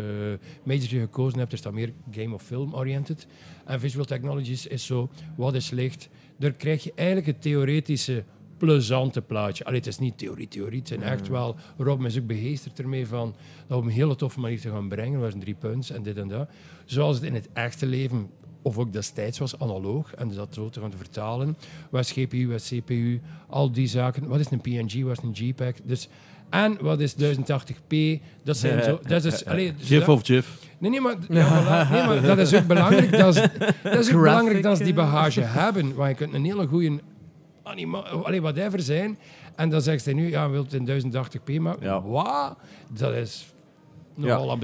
[0.63, 3.27] major je gekozen hebt, is dat meer game of film oriented.
[3.65, 6.09] En visual technologies is zo, wat is licht?
[6.37, 8.25] Daar krijg je eigenlijk het theoretische
[8.61, 9.65] plezante plaatje.
[9.65, 10.79] Allee, het is niet theorie, theorie.
[10.79, 11.57] Het zijn echt wel...
[11.79, 13.35] Rob is ook begeesterd ermee van
[13.67, 15.15] dat op een hele toffe manier te gaan brengen.
[15.15, 16.49] Er waren drie punten en dit en dat.
[16.85, 18.31] Zoals het in het echte leven
[18.63, 21.57] of ook destijds was analoog, en dus dat zo te gaan vertalen.
[21.91, 24.29] Wat is GPU, wat is CPU, al die zaken.
[24.29, 25.75] Wat is een PNG, wat is een JPEG?
[25.85, 26.09] Dus,
[26.51, 27.97] en wat is 1080p?
[28.43, 28.99] Dat zijn zo...
[29.09, 30.59] Dat is, allee, dus Gif dat- of Jif.
[30.79, 31.91] Nee, nee, maar, ja, voilà.
[31.91, 33.11] nee, maar dat is ook belangrijk.
[33.19, 33.43] Dat is,
[33.83, 35.95] dat is ook belangrijk dat ze die bagage hebben.
[35.95, 36.99] Want je kunt een hele goede.
[38.25, 39.19] Allee, whatever zijn.
[39.57, 41.87] En dan zegt hij nu, ja, wilt het in 1080p maken.
[41.87, 42.03] Ja.
[42.03, 42.57] Wat?
[42.89, 43.53] Dat is
[44.15, 44.59] nogal.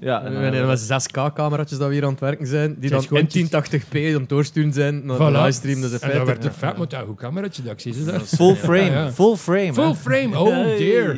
[0.00, 2.90] Ja, We en, hebben eh, met 6K-cameraatjes dat we hier aan het werken zijn, die
[2.90, 5.30] dan is gewoon- in 1080p aan het doorsturen zijn naar de Voilà.
[5.32, 5.80] livestream.
[5.80, 7.92] Dus in En dat werd er vet met dat goed cameraatje dat ik zie.
[7.92, 8.22] ze dat.
[8.22, 8.84] full frame.
[8.84, 9.12] Ja, ja.
[9.12, 9.72] Full frame.
[9.74, 9.94] Full hè.
[9.94, 11.14] frame, oh dear.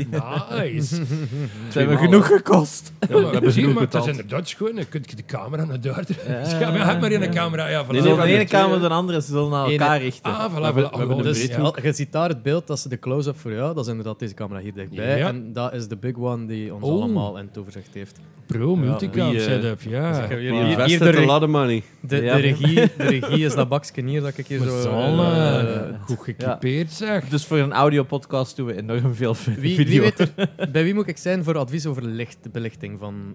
[0.51, 0.95] Nice.
[1.73, 2.93] Ze hebben genoeg gekost.
[3.09, 4.75] Ja, maar, hebben zie, genoeg maar het is inderdaad schoon.
[4.75, 6.05] Dan kun je de camera naar daar.
[6.61, 7.69] Ja, maar heb maar in een camera.
[7.69, 7.89] Ja, voilà.
[7.91, 10.33] Nee, nee, van de ene kamer naar de andere, ze zullen naar elkaar richten.
[10.33, 11.59] Ah, voilà, hebben- we hebben Oh, dus, ja.
[11.59, 13.75] ja, je ziet daar het beeld, dat is de close-up voor jou.
[13.75, 15.19] Dat is inderdaad deze camera hier dichtbij.
[15.19, 15.29] Ja.
[15.29, 16.91] En dat is de big one die ons Oh.
[16.93, 17.51] allemaal in
[17.93, 18.21] heeft.
[18.47, 20.09] Pro multicam wie, eh, setup, ja.
[20.13, 21.83] Dus ik heb hier, Wie hier, de, a re- lot of money.
[22.01, 22.35] de, Ja.
[22.35, 24.81] de, regie, de regie is dat bakje hier dat ik hier Maar zo...
[24.81, 27.29] zal, eh, eh, goed gekipeerd, zeg.
[27.29, 30.03] Dus voor een audiopodcast doen we enorm veel wie, wie video.
[30.03, 30.31] weet er,
[30.73, 33.35] bij wie moet ik zijn voor advies over licht, de belichting van...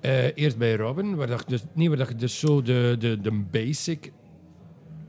[0.00, 2.62] eh, Eh, eerst bij Robin, waar dat, je dus, niet waar dat je dus zo
[2.62, 4.12] de, de, de basic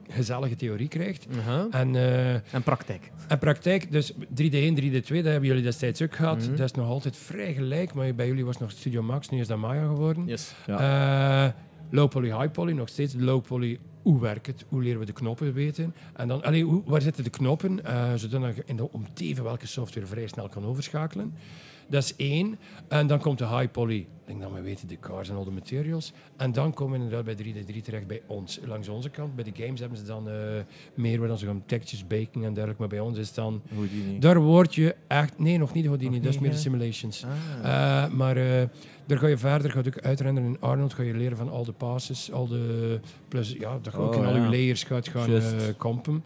[0.09, 1.27] gezellige theorie krijgt.
[1.71, 3.11] En, eh, En praktijk.
[3.29, 6.37] En praktijk, dus 3D1, 3D2, dat hebben jullie destijds ook gehad.
[6.37, 6.49] Mhm.
[6.49, 9.47] Dat is nog altijd vrij gelijk, maar bij jullie was nog Studio Max, nu is
[9.47, 10.25] dat Maya geworden.
[10.25, 10.53] Yes.
[10.67, 11.47] Eh,
[11.89, 13.79] low poly, high poly, nog steeds low poly.
[14.01, 14.65] Hoe werkt het?
[14.69, 15.95] Hoe leren we de knoppen weten?
[16.15, 17.85] En dan, allee, hoe, waar zitten de knoppen?
[17.85, 21.33] eh zodat je in de, om te even welke software vrij snel kan overschakelen.
[21.89, 22.59] Dat is één.
[22.87, 23.97] En dan komt de high poly.
[23.97, 26.13] Ik denk dat we weten de cars en al de materials.
[26.37, 28.59] En dan komen we inderdaad bij 3D3 terecht bij ons.
[28.65, 30.35] Langs onze kant, bij de games hebben ze dan eh,
[30.93, 32.79] meer waar dan ze gaan textures, baking en dergelijke.
[32.79, 33.61] Maar bij ons is dan...
[33.73, 34.19] Houdini.
[34.19, 35.39] Daar word je echt...
[35.39, 36.15] Nee, nog niet Houdini.
[36.15, 37.25] Nog dat is meer de simulations.
[37.63, 38.03] Ah.
[38.03, 38.67] Eh, maar eh,
[39.05, 41.65] daar ga je verder, ga je ook uitrennen in Arnold, ga je leren van al
[41.65, 45.07] de passes, al de plus, ja, dat je ook Oh, in al je layers gaat
[45.07, 45.29] gaan
[45.77, 46.23] kampen.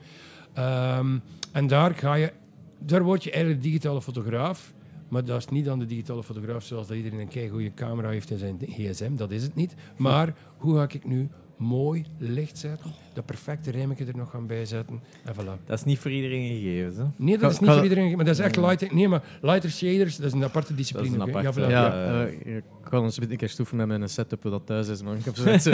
[0.54, 1.18] Ehm,
[1.52, 2.32] en daar ga je,
[2.80, 4.74] daar word je eigenlijk digitale fotograaf.
[5.14, 8.30] Maar dat is niet dan de digitale fotograaf zoals dat iedereen een goede camera heeft
[8.30, 9.16] in zijn gsm.
[9.16, 9.76] Dat is het niet.
[9.98, 15.00] Maar hoe ga ik nu mooi licht zetten, dat perfecte rijmetje er nog gaan bijzetten
[15.24, 15.66] en voilà.
[15.66, 16.96] Dat is niet voor iedereen gegeven.
[17.18, 17.24] Hè?
[17.24, 18.16] Nee, dat is niet voor iedereen.
[18.16, 18.92] Maar dat is echt lighting.
[18.92, 21.18] Nee, maar lighter shaders, dat is een aparte discipline.
[21.18, 21.48] Dat is een oké?
[21.48, 21.96] aparte- Ja, voilà.
[21.96, 25.02] Ja, Ja, eh, ik kan ons een keer stoeven met mijn setup dat thuis is,
[25.04, 25.16] man.
[25.16, 25.70] Ik heb zo, zo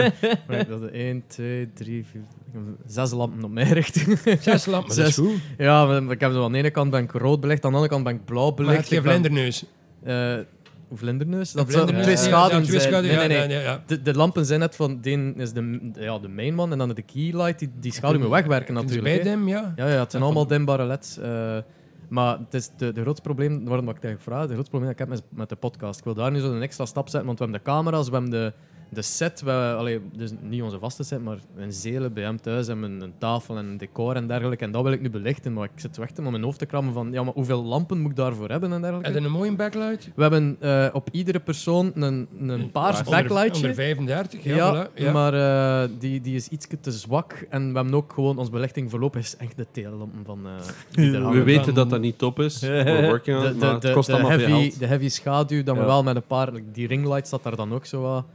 [0.47, 4.19] right, dat is 1, 2, 3, 4, ik heb zes lampen op mijn richting.
[4.41, 5.25] Zes lampen, dat is Zes.
[5.25, 5.39] goed.
[5.57, 7.77] ja, maar ik heb zo aan de ene kant ben ik rood belicht, aan de
[7.77, 8.77] andere kant ben ik blauw Maar belicht.
[8.77, 9.65] heb je Ik ben-
[10.91, 11.51] vlinderneus?
[11.51, 13.03] Dat zou twee schaduwen ja, zijn.
[13.03, 13.57] Nee, nee, nee.
[13.57, 13.83] ja, ja.
[13.85, 16.89] De, de lampen zijn net van, de is de, ja, de main man en dan
[16.89, 19.03] de keylight, die, die schaduw moet wegwerken natuurlijk.
[19.03, 19.73] bij dem, ja.
[19.75, 21.17] Ja, ja, het zijn allemaal dimbare leds.
[21.17, 21.57] eh,
[22.09, 24.91] maar het is de, de grootste probleem, waarom ik het eigenlijk vraag, de grootste probleem
[24.91, 25.99] dat ik heb met, met de podcast.
[25.99, 28.13] Ik wil daar nu zo een extra stap zetten, want we hebben de camera's, we
[28.13, 28.53] hebben de,
[28.89, 32.67] de set, we, allee, dus niet onze vaste set, maar een zelen bij hem thuis
[32.67, 34.65] en een, een tafel en een decor en dergelijke.
[34.65, 36.65] En dat wil ik nu belichten, maar ik zit zo echt om mijn hoofd te
[36.65, 39.17] krammen van, ja, maar hoeveel lampen moet ik daarvoor hebben en dergelijke?
[39.17, 40.09] En een mooie backlight.
[40.15, 43.55] We hebben eh, op iedere persoon een, een paars Onder- backlightje.
[43.55, 44.55] Onder 35, ja.
[44.55, 45.11] Ja, voilà, ja.
[45.11, 45.33] maar
[45.83, 47.45] eh, die, die is iets te zwak.
[47.49, 50.51] En we hebben ook gewoon, onze belichting voorlopig is echt de teellampen van eh
[50.91, 52.59] die er We weten dat dat niet top is.
[52.59, 54.79] We're working on De, it, de, maar het kost de allemaal veel heavy, geld.
[54.79, 55.87] de heavy schaduw, dan we Ja.
[55.87, 56.49] wel met een paar...
[56.71, 58.25] Die ringlight staat daar dan ook zo wat.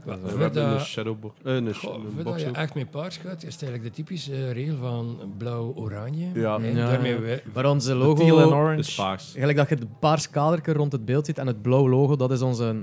[0.45, 1.35] Hebben een dat- shadowbox.
[1.45, 3.63] eh, een, sh- goh, een voor dat box je echt met paars gaat, is het
[3.63, 6.27] eigenlijk de typische regel van blauw-oranje.
[6.35, 6.61] Ja.
[6.61, 7.21] Hè, Ja, daarmee ja.
[7.21, 8.55] we- Maar onze Teal en logo...
[8.57, 8.77] orange.
[8.77, 9.33] Dus paars.
[9.37, 12.31] Gelijk dat je het paars kadertje rond het beeld ziet en het blauw logo, dat
[12.33, 12.75] is onze...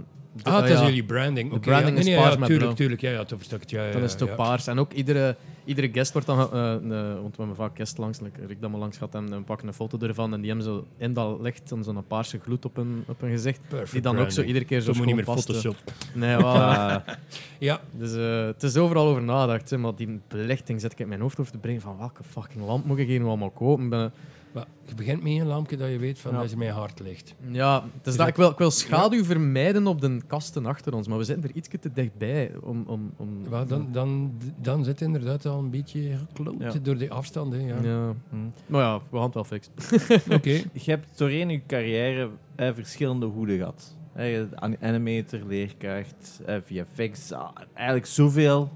[0.44, 1.52] Ah, dat is ja, jullie branding.
[1.52, 2.00] Oké, branding ja.
[2.00, 2.74] is Nee, paars met tuurlijk, blauw.
[2.74, 3.02] tuurlijk.
[3.02, 3.70] Ja, ja, tof stuk.
[3.70, 4.36] Ja, ja, Dan is het ook ja.
[4.36, 4.68] paars.
[4.68, 5.36] En ook iedere,
[5.66, 6.40] iedere guest wordt dan...
[6.52, 6.82] eh, eh,
[7.22, 9.68] want we hebben vaak guest langs, like Rick dat maar langs gaat en we pakken
[9.68, 12.76] een foto ervan en die hebben zo in dat licht dan zo'n paarse gloed op
[12.76, 13.60] hun, op hun gezicht.
[13.68, 15.34] Perfect Die dan ook zo iedere keer zo moet niet meer eh.
[15.36, 15.76] Photoshop.
[16.14, 16.46] Nee, wel.
[16.46, 16.96] Ah,
[17.60, 19.78] Ja, Dus eh, het is overal over nagedacht.
[19.78, 22.86] Maar die belichting zet ik in mijn hoofd over te brengen van welke fucking lamp
[22.86, 23.90] moet ik hier nu allemaal kopen.
[23.90, 24.12] Ben,
[24.54, 26.38] maar je begint met een lampje dat je weet van Ja.
[26.38, 27.36] dat is mijn hart ligt.
[27.52, 31.18] ja, is dat, ik, wil, ik wil schaduw vermijden op de kasten achter ons, maar
[31.18, 32.52] we zitten er iets te dichtbij.
[32.64, 33.30] Om, om, om,
[33.68, 36.74] dan, dan, dan zit inderdaad al een beetje gekloot Ja.
[36.82, 37.54] door die afstand.
[37.54, 37.76] Hè, ja.
[37.84, 38.14] ja.
[38.30, 38.36] hm.
[38.66, 39.74] Maar ja, we gaan het wel fixen.
[40.38, 40.50] Oké.
[40.74, 43.96] Je hebt doorheen je carrière eh, verschillende hoeden gehad.
[44.14, 48.72] Eh, an- animator, leerkracht, eh, VFX, ah, eigenlijk zoveel.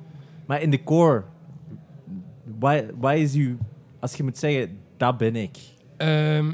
[0.45, 1.23] Maar in de core,
[2.59, 3.57] waar, waar is uw...
[3.99, 5.57] Als je moet zeggen, dat ben ik.
[5.97, 6.51] Ehm,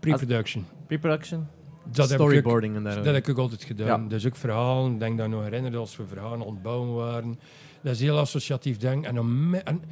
[0.00, 0.66] Pre-production.
[0.86, 1.46] Pre-production?
[1.92, 3.16] Dat Storyboarding en Dat dergelijke.
[3.20, 4.02] heb ik ook altijd gedaan.
[4.02, 4.08] Ja.
[4.08, 4.92] Dus ook verhalen.
[4.92, 7.38] Ik denk dat ik nog herinnerde als we verhalen aan het bouwen waren.
[7.82, 9.08] Dat is heel associatief denken.
[9.10, 9.82] En, om en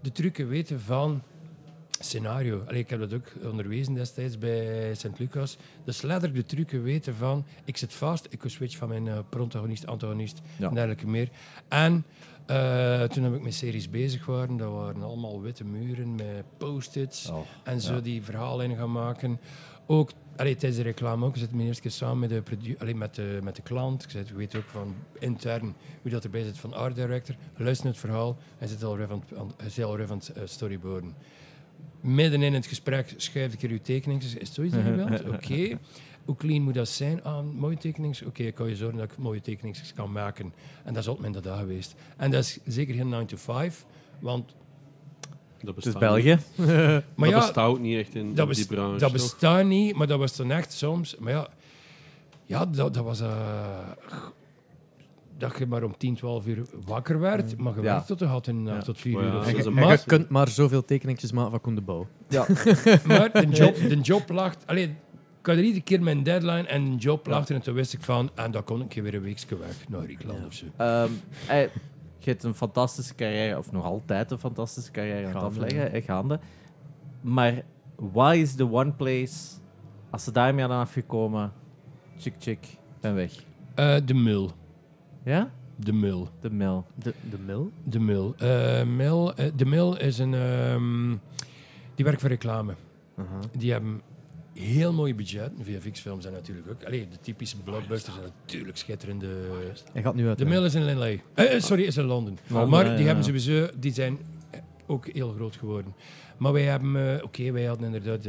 [0.00, 1.22] de trucken weten van
[1.98, 2.62] scenario.
[2.66, 5.56] Allee, ik heb dat ook onderwezen destijds bij Sint Lucas.
[5.84, 7.44] Dus letterlijk de trucken weten van...
[7.64, 10.68] Ik zit vast, ik switch van mijn eh, protagonist, antagonist Ja.
[10.68, 11.28] en dergelijke meer.
[11.68, 12.04] En
[12.46, 14.56] eh, toen heb ik met series bezig waren.
[14.56, 17.28] Dat waren allemaal witte muren met post-its.
[17.28, 18.00] Oh, En zo ja.
[18.00, 19.40] die verhalen gaan maken.
[19.86, 21.34] Ook allee, tijdens de reclame ook.
[21.34, 24.02] Ik zit mijn eerste keer samen met de, allee, met de, met de klant.
[24.02, 27.34] Ik zei, we weten ook van intern wie dat erbij zit van art director.
[27.56, 28.36] Luister naar het verhaal.
[28.58, 31.14] Hij zit al aan hij zit al aan het eh, storyboarden.
[32.00, 34.22] Midden in het gesprek schrijf ik er uw tekeningen.
[34.22, 35.22] Is het zoiets je wilt?
[36.24, 37.22] Hoe clean moet dat zijn?
[37.24, 38.16] Ah, mooie tekeningen.
[38.26, 40.52] Oké, ik kan je zorgen dat ik mooie tekeningen kan maken.
[40.84, 41.94] En dat is altijd mijn dag geweest.
[42.16, 43.86] En dat is zeker geen 9 to 5.
[44.20, 44.54] Want
[45.60, 46.38] Dat Het is bestaat België.
[47.16, 48.90] maar dat ja, bestaat ook niet echt in dat, die branche.
[48.98, 49.12] dat toch?
[49.12, 51.16] bestaat niet, maar dat was dan echt soms.
[51.18, 51.48] Maar ja,
[52.44, 53.20] ja dat, dat was.
[53.20, 53.28] eh,
[55.38, 57.84] dat je maar om 10, 12 uur wakker werd, maar je Ja.
[57.84, 58.78] werkte tot de had in Ja.
[58.82, 59.66] tot 4 Maar ja, uur.
[59.66, 62.06] En maar, je kunt maar zoveel tekeningetjes maken van Koen de Bouw.
[62.28, 62.46] Ja.
[63.06, 64.54] maar de job, de job lag.
[64.66, 64.94] Allee,
[65.42, 68.02] ik had er iedere keer mijn deadline en de job er en toen wist ik
[68.02, 68.30] van.
[68.34, 70.66] En dan kon ik weer een weekje weg naar Riekland of zo.
[70.76, 71.10] Ehm,
[71.48, 71.60] eh,
[72.18, 76.04] je hebt een fantastische carrière, of nog altijd een fantastische carrière aan het afleggen, eh,
[76.04, 76.40] gaande.
[77.20, 77.62] Maar
[77.96, 79.36] wat is de one place,
[80.10, 81.52] als ze daarmee aan afgekomen,
[82.18, 82.66] chick chick,
[83.00, 83.32] ben weg.
[83.74, 84.50] Eh, de mul.
[85.24, 85.50] Ja?
[85.76, 86.28] De Mul.
[86.40, 86.86] De Mil.
[86.94, 87.72] De, de Mil?
[87.84, 88.34] De Mul.
[88.38, 90.34] Eh, Mil eh, de Mil is een...
[90.34, 91.16] ehm,
[91.94, 92.74] die werkt voor reclame.
[93.16, 93.38] Aha.
[93.58, 94.00] Die hebben
[94.54, 95.64] heel mooie budgetten.
[95.64, 96.84] VFX-films zijn natuurlijk ook.
[96.84, 99.26] Allee, de typische blockbusters zijn natuurlijk schitterende...
[99.92, 100.38] Hij gaat nu uit.
[100.38, 101.22] De Mill is in Linley.
[101.34, 102.38] Eh, eh, sorry, is in Londen.
[102.46, 103.06] Maar ja, die ja.
[103.06, 104.18] hebben sowieso, die zijn
[104.50, 105.94] eh, ook heel groot geworden.
[106.42, 108.28] Maar wij hebben, eh, oké, wij hadden inderdaad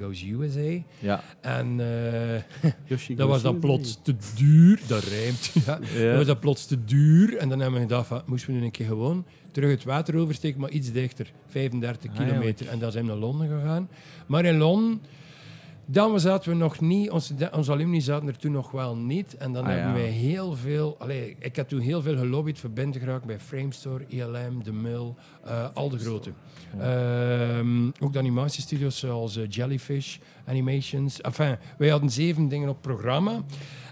[0.00, 0.82] Goes USA.
[0.98, 1.22] Ja.
[1.40, 4.80] En eh, Yoshi dat was dan plots te duur.
[4.86, 5.52] Dat rijmt.
[5.66, 5.78] Ja.
[5.94, 6.06] Ja.
[6.08, 7.36] Dat was dan plots te duur.
[7.36, 10.16] En dan hebben we gedacht, van, moesten we nu een keer gewoon terug het water
[10.16, 11.32] oversteken, maar iets dichter.
[11.46, 12.68] 35 Ah, kilometer.
[12.68, 13.88] En dan zijn we naar Londen gegaan.
[14.26, 15.00] Maar in Londen,
[15.90, 19.36] dan zaten we nog niet, onze, de- onze alumni zaten er toen nog wel niet.
[19.36, 19.92] En dan Ah, hebben ja.
[19.98, 24.64] wij heel veel, allee, ik had toen heel veel gelobbyd voor geraakt bij Framestore, ILM,
[24.64, 25.14] De Mill,
[25.44, 26.32] eh, al de grote.
[26.78, 31.20] Ehm, ook de animatiestudios zoals eh, Jellyfish Animations.
[31.20, 33.42] Enfin, wij hadden zeven dingen op programma.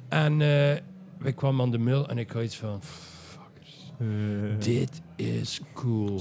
[0.09, 0.77] En eh
[1.19, 2.81] wij kwamen aan De Mill en ik had iets van...
[2.83, 3.93] Fuckers,
[4.65, 6.21] dit is cool.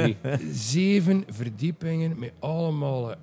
[0.52, 3.14] Zeven verdiepingen met allemaal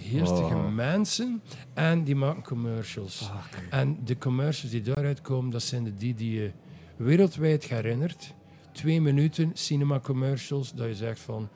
[0.00, 0.74] geestige Oh.
[0.74, 1.42] mensen.
[1.74, 3.30] En die maken commercials.
[3.70, 6.50] En de commercials die daaruit komen, dat zijn de die die je
[6.96, 8.34] wereldwijd herinnert.
[8.72, 11.48] Twee minuten cinema commercials, dat je zegt van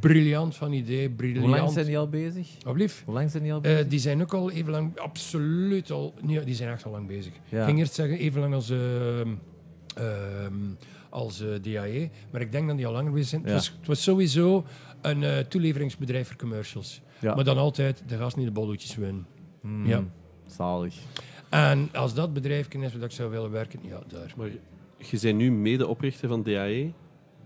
[0.00, 1.46] briljant van idee, briljant.
[1.46, 2.48] Hoe lang zijn die al bezig?
[2.64, 3.02] Alblieft.
[3.04, 3.86] Hoe lang zijn die al Eh, bezig?
[3.88, 7.32] die zijn ook al even lang, absoluut al, nee, die zijn echt al lang bezig.
[7.48, 7.58] Ja.
[7.60, 9.28] Ik ging eerst zeggen even lang als, ehm,
[11.10, 13.42] als eh, DAE, maar ik denk dat die al langer bezig zijn.
[13.42, 13.46] Ja.
[13.48, 14.64] Het, was, het was sowieso
[15.00, 17.00] een eh, toeleveringsbedrijf voor commercials.
[17.20, 17.34] Ja.
[17.34, 19.26] Maar dan altijd de gast niet de bolletjes winnen.
[19.60, 20.04] Hmm, ja.
[20.46, 20.94] Zalig.
[21.48, 24.32] En als dat bedrijf is waar ik zou willen werken, ja, daar.
[24.36, 24.48] Maar
[24.98, 26.92] je bent nu medeoprichter van DAE.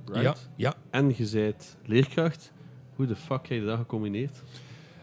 [0.07, 0.23] Right?
[0.23, 0.75] Ja, ja.
[0.91, 2.53] En je bent leerkracht.
[2.97, 4.43] Hoe de fuck heb je dat gecombineerd?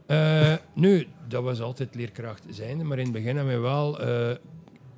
[0.05, 3.99] Eh, nu, dat was altijd leerkracht zijnde, maar in het begin hebben we wel...
[3.99, 4.35] eh,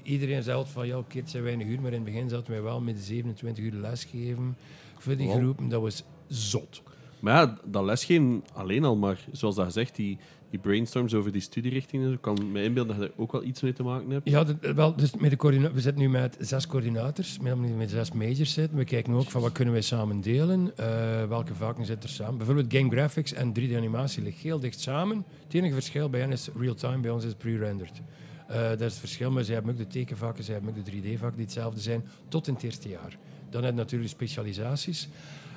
[0.03, 2.52] iedereen zei altijd van, ja, oké, het zijn weinig uur, maar in het begin zaten
[2.52, 4.57] wij wel met 27 uur lesgeven
[4.98, 5.38] voor die Wow.
[5.38, 5.69] groepen.
[5.69, 6.81] Dat was zot.
[7.22, 10.18] Maar ja, dat lesgeven alleen al maar, zoals dat gezegd, die,
[10.49, 13.61] die brainstorms over die studierichtingen, ik kan me inbeelden dat je er ook wel iets
[13.61, 14.30] mee te maken hebt.
[14.30, 14.45] Ja,
[14.76, 18.77] wel, dus met de we zitten nu met zes coördinators, met, met zes majors zitten.
[18.77, 20.85] We kijken ook van wat kunnen wij samen delen, eh,
[21.27, 22.38] welke vakken zitten er samen.
[22.38, 25.26] Bijvoorbeeld game graphics en 3D-animatie liggen heel dicht samen.
[25.43, 28.02] Het enige verschil bij hen is real-time, bij ons is pre-rendered.
[28.48, 30.91] Eh, dat is het verschil, maar zij hebben ook de tekenvakken, zij hebben ook de
[30.91, 33.18] 3D-vakken die hetzelfde zijn, tot in het eerste jaar.
[33.49, 35.10] Dan heb je natuurlijk specialisaties.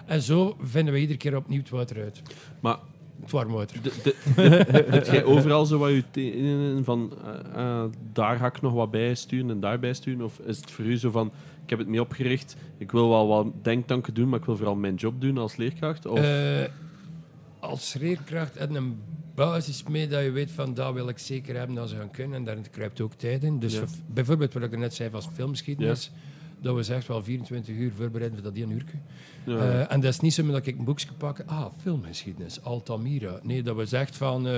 [0.07, 2.23] En zo vinden we iedere keer opnieuw het water uit.
[2.61, 2.77] Maar
[3.21, 3.77] Het warm water.
[4.95, 8.91] heb jij overal zo wat je tenen van, eh, eh, daar ga ik nog wat
[8.91, 10.25] bij sturen en daarbij sturen?
[10.25, 11.27] Of is het voor u zo van,
[11.65, 14.75] ik heb het mee opgericht, ik wil wel wat denktanken doen, maar ik wil vooral
[14.75, 16.07] mijn job doen als leerkracht?
[16.07, 16.65] Of, Eh,
[17.59, 18.99] als leerkracht en een
[19.35, 22.37] basis mee dat je weet van dat wil ik zeker hebben dat ze gaan kunnen.
[22.37, 23.59] En daar kruipt ook tijd in.
[23.59, 23.85] Dus Ja.
[24.07, 26.11] bijvoorbeeld wat ik net zei van filmgeschiedenis.
[26.65, 28.85] Dat we echt wel 24 uur voorbereiden voor dat die een uur.
[29.45, 29.57] ja.
[29.57, 31.43] Eh, en dat is niet zo dat ik een boekje pak.
[31.47, 33.39] Ah, filmgeschiedenis, Altamira.
[33.43, 34.49] Nee, dat we echt van...
[34.49, 34.55] eh,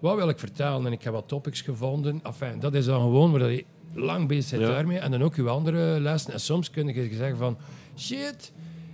[0.00, 0.86] wat wil ik vertellen?
[0.86, 2.20] En ik heb wat topics gevonden.
[2.22, 3.64] Enfin, dat is dan gewoon waar je
[3.94, 4.74] lang bezig bent Ja.
[4.74, 4.98] daarmee.
[4.98, 6.32] En dan ook je andere lessen.
[6.32, 7.56] En soms kun je zeggen van...
[7.96, 8.52] Shit,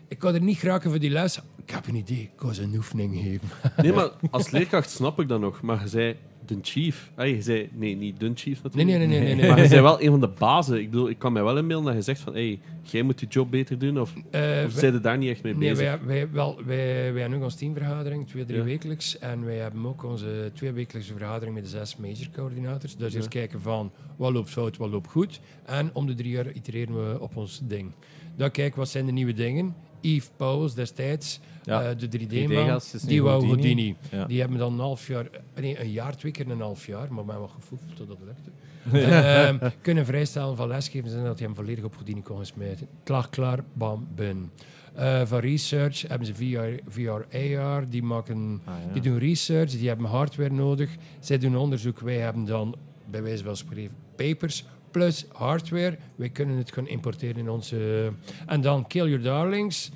[0.09, 1.41] ik kan er niet geraken voor die les.
[1.65, 3.49] Ik heb een idee, ik kan ze een oefening geven.
[3.77, 5.61] Nee, maar als leerkracht snap ik dat nog.
[5.63, 6.17] Maar je zei
[6.47, 7.11] de chief.
[7.15, 8.99] Ah, je zei, nee, niet de chief Nee, natuurlijk.
[8.99, 9.35] nee, nee, nee.
[9.35, 9.69] nee, Maar je nee.
[9.71, 10.81] zei wel een van de bazen.
[10.81, 13.27] Ik bedoel, ik kan mij wel inbeelden dat je zegt van, hey, jij moet je
[13.27, 14.01] job beter doen.
[14.01, 15.79] Of, of wij- zijn je daar niet echt mee Nee, bezig?
[15.87, 18.65] wij, wij, wel, wij, wij hebben ook onze teamvergadering, twee, drie Ja.
[18.65, 19.19] wekelijks.
[19.19, 22.97] En wij hebben ook onze twee wekelijkse vergadering met de zes major coördinators.
[22.97, 23.17] Dus Ja.
[23.17, 25.41] eerst kijken van wat loopt fout, wat loopt goed.
[25.65, 27.93] En om de drie jaar itereren we op ons ding.
[28.37, 29.75] Dan kijken wat zijn de nieuwe dingen.
[30.01, 31.83] Yves Pauwels destijds, Ja.
[31.83, 33.63] eh, de 3D-man, 3D-gast is nu die wou Houdini.
[33.75, 33.97] Houdini.
[34.11, 34.25] Ja.
[34.27, 37.13] Die hebben dan een half jaar, eh, nee, een jaar, twee keer een half jaar,
[37.13, 38.51] maar we hebben wel gefoefeld totdat het lukte.
[38.93, 42.87] Ehm, kunnen vrijstellen van lesgeven en dat hij hem volledig op Houdini kon smijten.
[43.05, 44.51] Klaar, klaar, bam, bin.
[44.95, 48.93] Eh, van research hebben ze VR, VR AR, die, maken, Ah, ja.
[48.93, 50.91] die doen research, die hebben hardware nodig.
[51.21, 52.75] Zij doen onderzoek, wij hebben dan
[53.11, 55.97] bij wijze van spreken papers plus hardware.
[56.17, 58.11] Wij kunnen het gewoon importeren in onze...
[58.47, 59.91] En dan Kill Your Darlings.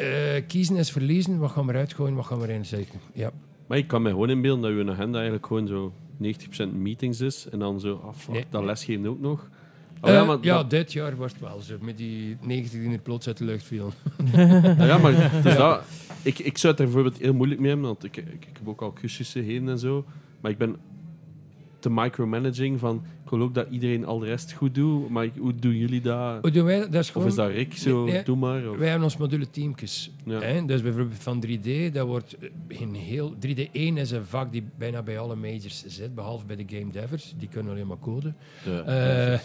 [0.00, 1.38] Eh, kiezen is verliezen.
[1.38, 3.00] Wat gaan we eruit gooien, wat gaan we erin zetten?
[3.12, 3.30] Ja.
[3.66, 7.46] Maar ik kan me gewoon inbeelden dat je agenda eigenlijk gewoon zo 90% meetings is.
[7.50, 8.44] En dan zo, ah fuck, Nee.
[8.50, 9.48] dat lesgeven ook nog.
[10.02, 12.80] Oh, Eh, ja, maar, ja, dat- dit jaar was het wel zo, met die 90
[12.80, 13.92] die er plots uit de lucht viel.
[14.34, 15.82] nou ja, maar dus dat,
[16.22, 18.68] ik, ik zou het er bijvoorbeeld heel moeilijk mee hebben, want ik, ik, ik heb
[18.68, 20.04] ook al cursussen heen en zo.
[20.40, 20.76] Maar ik ben
[21.80, 25.54] te micromanaging van ik wil ook dat iedereen al de rest goed doet, maar hoe
[25.54, 26.38] doen jullie dat?
[26.40, 26.92] Hoe doen wij dat?
[26.92, 27.28] Dat is Of gewoon...
[27.28, 28.22] is dat Rick zo, Nee, nee.
[28.22, 28.70] doe maar?
[28.70, 30.10] Of, Wij hebben ons module teamjes.
[30.24, 30.40] Ja.
[30.40, 30.64] Hè?
[30.64, 32.36] Dus bijvoorbeeld van 3D, dat wordt
[32.68, 33.34] in heel...
[33.46, 37.34] 3D1 is een vak die bijna bij alle majors zit, behalve bij de game devers.
[37.38, 38.32] Die kunnen alleen maar code.
[38.64, 39.40] Eh, en,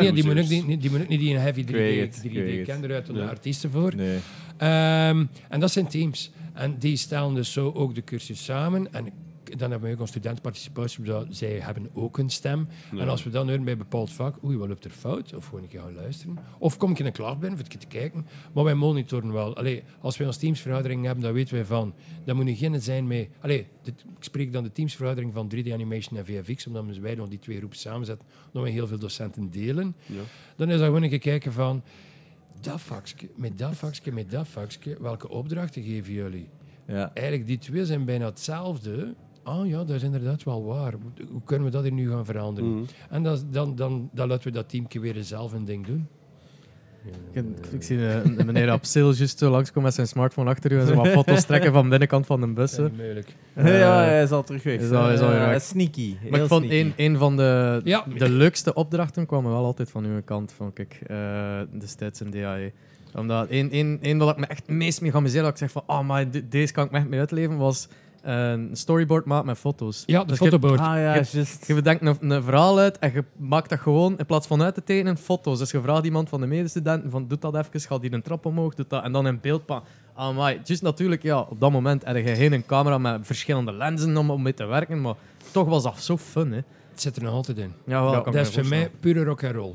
[0.00, 2.24] nee, die moet ook niet die, moet ook niet die een heavy 3D, weet het,
[2.24, 2.66] ik 3D weet het.
[2.66, 3.26] kennen, eruit de Ja.
[3.28, 3.94] artiesten voor.
[3.96, 4.18] Nee.
[4.56, 6.30] Ehm, en dat zijn teams.
[6.52, 8.92] En die stellen dus zo ook de cursus samen.
[8.92, 9.06] En
[9.56, 12.68] dan hebben we ook een studentenparticipatie, zij hebben ook een stem.
[12.92, 13.00] Ja.
[13.00, 15.34] En als we dan horen bij een bepaald vak, oei, wat loopt er fout?
[15.34, 16.38] Of gewoon een keer gaan luisteren.
[16.58, 18.26] Of kom ik in een klas binnen, keer te kijken.
[18.52, 19.56] Maar wij monitoren wel.
[19.56, 21.94] Allee, als wij ons teamsvergadering hebben, dan weten wij van,
[22.24, 23.28] dat moet geen zijn met...
[23.40, 27.14] Allee, dit- ik spreek dan de teamsvergadering van 3D Animation en VFX, omdat we wij
[27.14, 29.94] nog die twee groepen samenzetten, omdat we heel veel docenten delen.
[30.06, 30.20] Ja.
[30.56, 31.82] Dan is dat gewoon een keer kijken van,
[32.60, 36.48] dat vakje, met dat vakje, met dat vakje, welke opdrachten geven jullie?
[36.86, 37.10] Ja.
[37.14, 39.14] Eigenlijk, die twee zijn bijna hetzelfde.
[39.42, 40.92] Ah ja, dat is inderdaad wel waar.
[41.30, 42.70] Hoe- kunnen we dat hier nu gaan veranderen?
[42.74, 42.82] Mhm.
[43.10, 46.06] En dat, dan, dan, dan laten we dat teamje weer zelf een ding doen.
[47.32, 50.72] Ik, ik zie eh, een meneer op sale juist zo langskomen met zijn smartphone achter
[50.72, 52.74] u en zo wat foto's trekken van de binnenkant van de bus.
[52.74, 53.34] Dat niet moeilijk.
[53.56, 54.80] ja, Eh, hij is al terug weg.
[54.80, 55.62] is al- is al Ja, weg.
[55.62, 56.14] sneaky.
[56.22, 56.92] Maar heel ik vond sneaky.
[56.96, 58.04] een, een van de, Ja.
[58.16, 62.72] de leukste opdrachten kwamen wel altijd van uw kant, vond ik, eh, destijds in DAE.
[63.14, 65.70] Omdat één, één, één wat ik me echt het meest mee geamuseerd had, ik zeg
[65.70, 67.88] van, oh, maar de- deze kan ik me echt mee uitleven, was
[68.22, 70.02] een storyboard maken met foto's.
[70.06, 70.80] Ja, de Dus je- fotoboard.
[70.80, 71.44] Ah ja, Je-.
[71.66, 74.74] Je bedenkt een, een verhaal uit en je maakt dat gewoon, in plaats van uit
[74.74, 75.58] te tekenen, foto's.
[75.58, 78.46] Dus je vraagt iemand van de medestudenten van, doet dat even, gaat die een trap
[78.46, 79.62] omhoog, doet dat, en dan in beeld.
[80.14, 84.30] Amai, just natuurlijk, ja, op dat moment had je geen camera met verschillende lenzen om,
[84.30, 85.14] om mee te werken, maar
[85.50, 86.60] toch was dat zo fun, hè.
[86.90, 87.72] Het zit er nog altijd in.
[87.86, 89.74] Ja, wel, Ja, dat is voor mij pure rock and roll.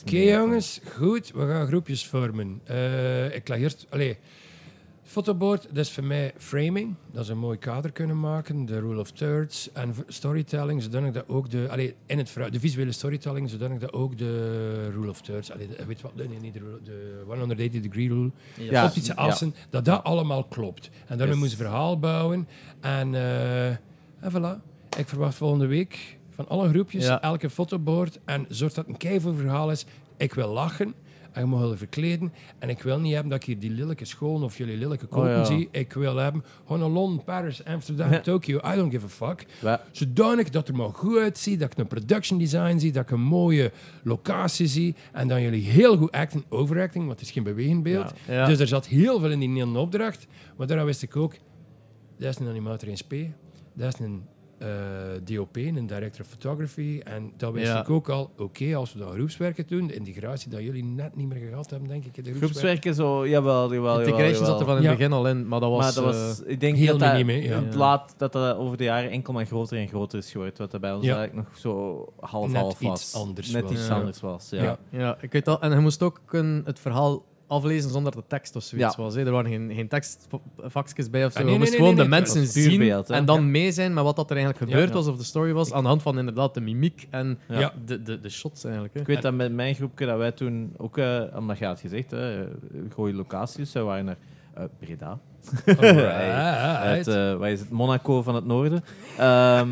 [0.00, 1.30] Oké, jongens, goed.
[1.34, 2.60] We gaan groepjes vormen.
[2.64, 3.86] Eh, ik leg eerst...
[3.90, 4.18] Allee,
[5.12, 6.94] fotoboard, dat is voor mij framing.
[7.12, 8.64] Dat is een mooi kader kunnen maken.
[8.66, 9.72] De rule of thirds.
[9.72, 11.66] En storytelling, zodanig dat ook de...
[11.70, 15.52] Allee, in het de visuele storytelling, zodanig dat ook de rule of thirds...
[15.52, 16.14] Allee, de, weet je wat?
[16.14, 18.30] Nee, niet de, rule, de 180 degree rule.
[18.56, 19.22] Ja, optische ja.
[19.22, 20.86] assen, dat dat allemaal klopt.
[20.86, 21.36] En daarmee Yes.
[21.38, 22.48] moeten ze verhaal bouwen.
[22.80, 23.14] En,
[24.20, 24.70] en voilà.
[24.98, 27.22] Ik verwacht volgende week van alle groepjes Ja.
[27.22, 28.18] elke fotoboard.
[28.24, 29.86] En zorg dat het een keivoer verhaal is.
[30.16, 30.94] Ik wil lachen.
[31.32, 32.32] En je mag wel verkleden.
[32.58, 35.30] En ik wil niet hebben dat ik hier die lelijke scholen of jullie lelijke kopen
[35.30, 35.44] ja.
[35.44, 35.68] zie.
[35.70, 38.20] Ik wil hebben Honolulu, Paris, Amsterdam, Ja.
[38.20, 38.60] Tokyo.
[38.72, 39.46] I don't give a fuck.
[39.60, 43.10] Wij- Zodanig dat er maar goed uitziet, dat ik een production design zie, dat ik
[43.10, 43.72] een mooie
[44.02, 44.94] locatie zie.
[45.12, 48.12] En dan jullie heel goed acten, overacting, want het is geen bewegend beeld.
[48.28, 48.46] Ja.
[48.46, 50.26] Dus er zat heel veel in die ene opdracht.
[50.56, 51.34] Maar daarna wist ik ook,
[52.18, 53.12] dat is een animator in SP,
[53.74, 54.22] dat is een
[54.62, 57.00] eh, DOP, een director of photography.
[57.04, 57.80] En dan wist Ja.
[57.80, 61.28] ik ook al, oké, als we dat groepswerken doen, de integratie dat jullie net niet
[61.28, 62.50] meer gehad hebben, denk ik, de groepswerk.
[62.50, 64.00] Groepswerken zo, jawel, jawel.
[64.00, 64.96] Integration zat er van in het Ja.
[64.96, 65.78] begin al in, maar dat was...
[65.80, 67.62] maar dat eh, was, ik denk heel dat dat, miniem, hè, ja.
[67.64, 70.54] het laat, dat dat over de jaren enkel maar groter en groter is geworden.
[70.58, 71.16] Wat dat bij ons Ja.
[71.16, 72.92] eigenlijk nog zo half-half was.
[73.02, 73.72] iets anders Net was.
[73.72, 73.94] iets Ja.
[73.94, 74.62] anders was, ja.
[74.62, 74.78] Ja.
[74.90, 75.60] Ja, ik weet al.
[75.60, 79.02] En je moest ook een, het verhaal aflezen zonder de tekst of zoiets Ja.
[79.02, 79.14] was.
[79.14, 79.24] Hè.
[79.24, 81.38] Er waren geen, geen tekstvakjes bij of zo.
[81.38, 83.46] Ah, nee, je moest nee, gewoon nee, de nee, mensen zien beeld, en dan Ja.
[83.46, 84.94] mee zijn met wat dat er eigenlijk gebeurd Ja.
[84.94, 87.58] was of de story was, aan de hand van inderdaad de mimiek en Ja.
[87.60, 87.72] Ja.
[87.84, 88.94] de, de, de shots eigenlijk.
[88.94, 89.00] Hè.
[89.00, 92.10] Ik weet dat met mijn groepje dat wij toen ook, eh, omdat je had gezegd,
[92.10, 92.44] hè,
[92.94, 94.16] gooie locaties, wij waren naar
[94.54, 95.18] eh, Breda.
[96.82, 97.70] Uit, eh, wat is het?
[97.70, 98.84] Monaco van het noorden.
[99.18, 99.68] Ehm,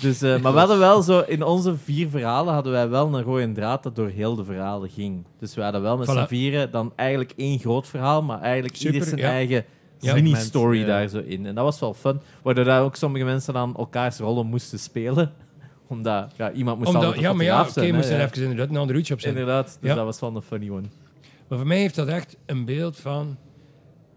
[0.00, 3.22] dus, eh, maar we hadden wel zo, in onze vier verhalen hadden wij wel een
[3.22, 5.24] rode draad dat door heel de verhalen ging.
[5.38, 6.12] Dus we hadden wel met Voilà.
[6.12, 9.28] z'n vieren dan eigenlijk één groot verhaal, maar eigenlijk Super, ieder zijn ja.
[9.28, 9.64] eigen
[10.00, 10.14] Ja.
[10.14, 10.86] mini-story Ja.
[10.86, 11.46] daar zo in.
[11.46, 15.32] En dat was wel fun, waardoor daar ook sommige mensen dan elkaars rollen moesten spelen.
[15.88, 18.24] Omdat ja, iemand moest Omdat, ja, maar ja, oké, zijn, moest er ja.
[18.24, 19.40] even inderdaad een ander hoedje op zetten.
[19.40, 19.96] Inderdaad, dus Ja.
[19.96, 20.86] dat was wel een funny one.
[21.48, 23.36] Maar voor mij heeft dat echt een beeld van...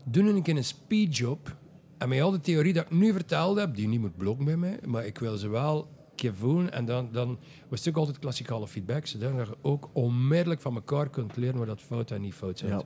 [0.04, 1.56] Doe een keer een speedjob.
[2.02, 4.58] En met al de theorie dat ik nu verteld heb, die niet moet blokken bij
[4.58, 6.72] mij, maar ik wil ze wel een keer voelen.
[6.72, 11.10] En dan, dan was het ook altijd klassikale feedback, zodat je ook onmiddellijk van elkaar
[11.10, 12.72] kunt leren waar dat fout en niet fout zijn.
[12.72, 12.84] Ja.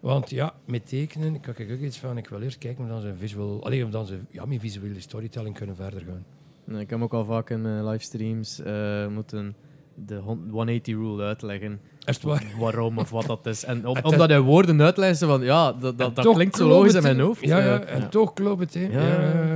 [0.00, 3.00] Want ja, met tekenen ik ik ook iets van, ik wil eerst kijken hoe dan
[3.00, 6.80] ze visual, alleen of dan ze ja, met visuele storytelling kunnen verder gaan.
[6.80, 9.56] Ik heb ook al vaak in mijn livestreams eh, moeten
[9.94, 11.80] de hon- 180 rule uitleggen.
[12.00, 12.44] Het waar?
[12.58, 13.64] Waarom of wat dat is.
[13.64, 17.02] En om- Het omdat hij woorden uitlegt van ja, dat, dat, klinkt zo logisch in
[17.02, 17.44] mijn hoofd.
[17.44, 18.08] Ja, ja, en Ja.
[18.08, 18.74] toch klopt het.
[18.74, 18.86] Hè.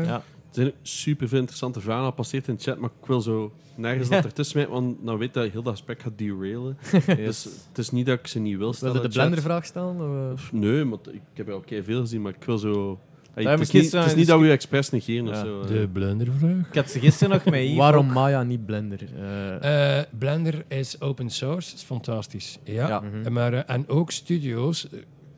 [0.05, 0.15] Ja.
[0.15, 3.53] Er zijn super veel interessante vragen al passeerd in de chat, maar ik wil zo
[3.75, 6.79] nergens dat ertussen mee, want dan weet dat heel dat gesprek gaat derailen.
[7.27, 8.97] Dus het is niet dat ik ze niet wil Wil stellen.
[8.97, 9.97] je de blendervraag stellen?
[10.33, 10.53] Of, eh?
[10.61, 12.99] Nee, maar ik heb er al veel gezien, maar ik wil zo...
[13.35, 15.61] Hey, het, is ik niet, het is niet dat we je expres negeren of zo.
[15.61, 15.67] eh.
[15.67, 16.69] De blendervraag.
[16.69, 18.15] Ik had ze gisteren nog met Yves Waarom ook.
[18.15, 19.01] Maya niet Blender?
[19.17, 22.59] Eh, Eh, Blender is open source, is fantastisch.
[22.65, 22.89] Ja.
[22.89, 23.01] Ja.
[23.01, 23.33] mhm.
[23.33, 24.87] Maar, en ook studio's,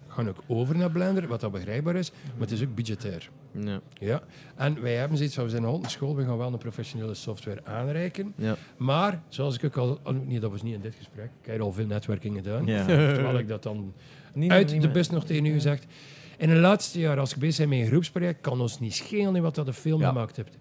[0.08, 3.30] gaan ook over naar Blender, wat dat begrijpbaar is, maar het is ook budgetair.
[3.60, 3.80] Ja.
[3.94, 4.22] Ja.
[4.56, 7.14] En wij hebben zoiets van, we zijn al een school, we gaan wel een professionele
[7.14, 8.32] software aanreiken.
[8.36, 8.56] Ja.
[8.76, 9.98] Maar, zoals ik ook al...
[10.04, 11.30] oh, Nee, dat was niet in dit gesprek.
[11.42, 12.66] Ik heb al veel netwerking gedaan.
[12.66, 12.84] Ja.
[13.14, 13.92] Terwijl ik dat dan
[14.34, 15.86] Niet- uit niet de bus nog tegen u gezegd.
[16.38, 19.42] In het laatste jaar, als ik bezig ben met een groepsproject, kan ons niet schelen
[19.42, 20.08] wat dat de film Ja.
[20.08, 20.56] gemaakt hebt.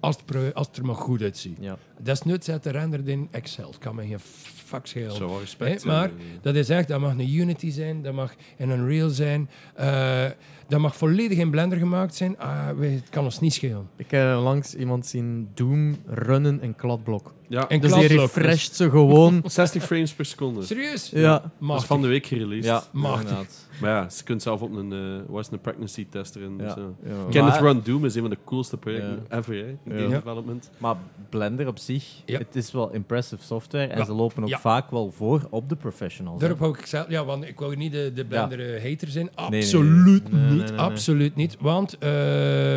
[0.00, 1.56] Als het, als het er maar goed uitziet.
[1.60, 1.76] Ja.
[2.00, 3.66] Desnoods zet de render in Excel.
[3.68, 4.18] Het kan me geen
[4.64, 5.12] fuck schelen.
[5.16, 5.82] Zo respect.
[5.82, 6.10] Hè, maar
[6.40, 10.24] dat is echt, dat mag een Unity zijn, dat mag in Unreal zijn, eh,
[10.68, 12.38] dat mag volledig in Blender gemaakt zijn.
[12.38, 13.88] Ah, we- het kan ons niet schelen.
[13.96, 17.34] Ik heb langs iemand zien Doom runnen in kladblok.
[17.48, 18.34] Ja, En Dus die kladblok.
[18.34, 19.42] refresht ze gewoon.
[19.46, 20.62] 60 frames per seconde.
[20.62, 21.10] Serieus?
[21.10, 21.32] Ja.
[21.32, 21.86] Dat is Machtig.
[21.86, 22.64] van de week gereleased.
[22.64, 23.46] Ja, Machtig.
[23.80, 26.56] Maar ja, ze kunt zelf op een, eh was het, een pregnancy tester in.
[26.58, 26.64] Ja.
[26.76, 27.12] Eh, Ja.
[27.30, 29.38] Kenneth Maar- Run Doom is een van de coolste projecten Ja.
[29.38, 29.90] ever hè, in Ja.
[29.94, 30.08] game Ja.
[30.08, 30.70] development.
[30.78, 30.96] Maar
[31.30, 32.38] Blender op zich, Ja.
[32.38, 34.04] het is wel impressive software en Ja.
[34.04, 34.58] ze lopen ook Ja.
[34.58, 36.40] vaak wel voor op de professionals.
[36.40, 39.30] Daarop hou ik zelf, ja, want ik wou niet de, de Blender eh, hater zijn.
[39.48, 39.60] nee.
[39.62, 40.60] Absoluut Nee, nee, niet.
[40.62, 40.78] nee, nee.
[40.80, 41.56] Absoluut niet.
[41.60, 42.08] Want eh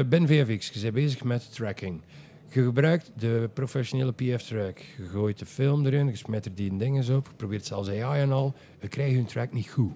[0.10, 2.02] Ben VFX, je bent bezig met tracking.
[2.50, 4.78] Je gebruikt de professionele PF-track.
[4.98, 7.28] Je gooit de film erin, je smijt er die dingen op.
[7.28, 8.54] Je probeert zelfs AI en al.
[8.80, 9.92] We krijgen hun track niet goed.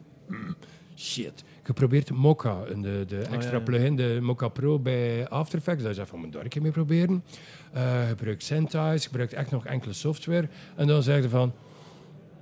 [1.00, 1.44] Shit.
[1.66, 3.64] Je probeert Mocha, de, de extra ja, ja.
[3.64, 5.84] plugin, de Mocha Pro bij After Effects.
[5.84, 7.24] Daar is even mijn dorpje mee proberen.
[7.74, 10.48] Je gebruikt Sentize, je gebruikt echt nog enkele software.
[10.76, 11.54] En dan zeg je van...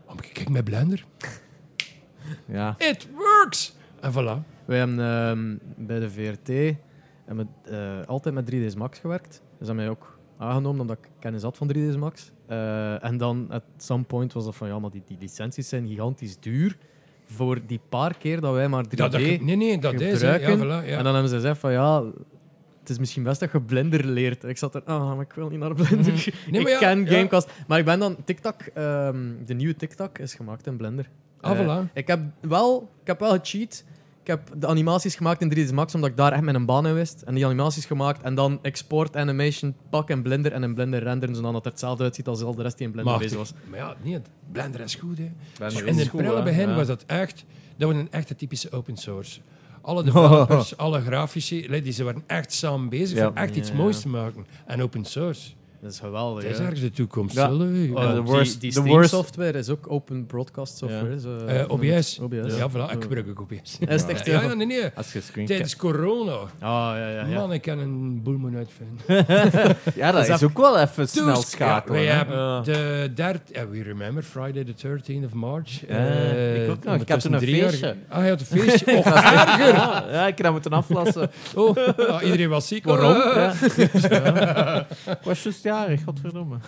[0.06, 1.06] Oh, kijk met Blender.
[2.46, 2.76] Ja.
[2.78, 3.76] It works!
[4.00, 4.66] En voilà.
[4.66, 5.58] Wij hebben ehm,
[5.88, 9.42] bij de VRT eh, altijd met 3ds Max gewerkt.
[9.58, 12.32] Dus dat mij ook aangenomen omdat ik kennis had van 3ds Max.
[12.46, 15.88] Eh, en dan, at some point, was dat van ja, maar die, die licenties zijn
[15.88, 16.78] gigantisch duur.
[17.30, 20.14] Voor die paar keer dat wij maar 3D Dat, dat, nee, nee, dat is.
[20.20, 20.50] gebruiken.
[20.50, 20.98] Ja, voilà, ja.
[20.98, 22.04] En dan hebben ze gezegd van ja,
[22.80, 24.44] het is misschien best dat je Blender leert.
[24.44, 26.14] Ik zat er, ah, maar ik wil niet naar Blender.
[26.14, 26.30] Mhm.
[26.52, 27.08] Nee, maar ik ken.
[27.08, 27.50] Gamecast.
[27.68, 31.10] Maar ik ben dan TikTok, ehm, de nieuwe TikTok is gemaakt in Blender.
[31.42, 31.94] Ah, Eh, voilà.
[31.94, 33.84] ik heb wel, ik heb wel gecheat.
[34.28, 36.94] Ik heb de animaties gemaakt in 3ds Max, omdat ik daar echt mijn baan in
[36.94, 37.22] wist.
[37.22, 41.36] En die animaties gemaakt en dan export animation pak in Blender en in Blender renderen,
[41.36, 43.30] zodat het er hetzelfde uitziet als al de rest die in Blender Machtig.
[43.38, 43.62] bezig was.
[43.70, 45.18] Maar ja, nee, het- Blender is goed.
[45.18, 45.32] Hè.
[45.58, 46.76] Blender In het begin Ja.
[46.76, 47.46] was dat echt...
[47.78, 49.40] Dat was een echte typische open source.
[49.82, 53.28] Alle developers, alle grafici, die ze waren echt samen bezig Ja.
[53.28, 53.76] om echt iets Ja.
[53.76, 54.46] moois te maken.
[54.66, 55.52] En open source,
[55.82, 56.44] Dat is geweldig.
[56.44, 57.36] dat is ergens de toekomst.
[57.36, 57.48] Ja.
[57.50, 57.96] zullen we?
[57.96, 61.12] Oh, En de die- worst- die worst- software is ook open broadcast software.
[61.14, 61.18] Ja.
[61.20, 62.20] Zo, Eh, OBS.
[62.20, 62.58] OBS.
[62.58, 63.78] Ja, voilà, ik gebruik ook OBS.
[63.80, 64.84] Is het echt Ja, ja, nee, nee.
[64.96, 66.32] Als je screen Tijdens corona.
[66.32, 67.40] Ah, ja, ja, ja.
[67.40, 68.96] Man, ik kan een boel moeten uitvinden.
[69.96, 72.02] Ja, dat is ook wel even snel Dus, schakelen.
[72.02, 72.18] Ja, wij hè.
[72.18, 72.62] hebben Ja.
[72.62, 73.40] de derde...
[73.52, 75.86] Ja, we remember Friday the 13th of March.
[75.86, 77.02] Eh, ik ook nog.
[77.02, 77.96] Ik had toen een feestje.
[78.10, 78.86] Ah, je had een feestje.
[78.98, 79.74] Och, erger.
[80.14, 81.30] Ja, ik heb dat moeten aflassen.
[81.56, 82.86] Oh, ja, iedereen was ziek.
[82.86, 83.12] Waarom?
[83.22, 83.36] Ah.
[84.12, 84.88] Ja.
[85.08, 86.58] Ik was juist jarig, godverdomme.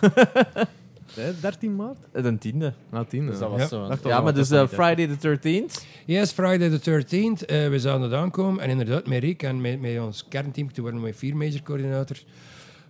[1.16, 1.96] Eh, 13 maart?
[2.12, 2.72] De tiende.
[2.90, 3.26] Nou, 10.
[3.26, 3.56] Dus dat Ja.
[3.56, 3.88] was zo.
[3.88, 4.68] Dacht al Ja, maar dus eh, hè.
[4.68, 5.84] Friday the 13th.
[6.06, 7.44] Yes, Friday the 13th.
[7.46, 8.62] eh, we zouden het aankomen.
[8.62, 12.26] En inderdaad, met Rick en met, met ons kernteam, toen waren we vier major coördinators.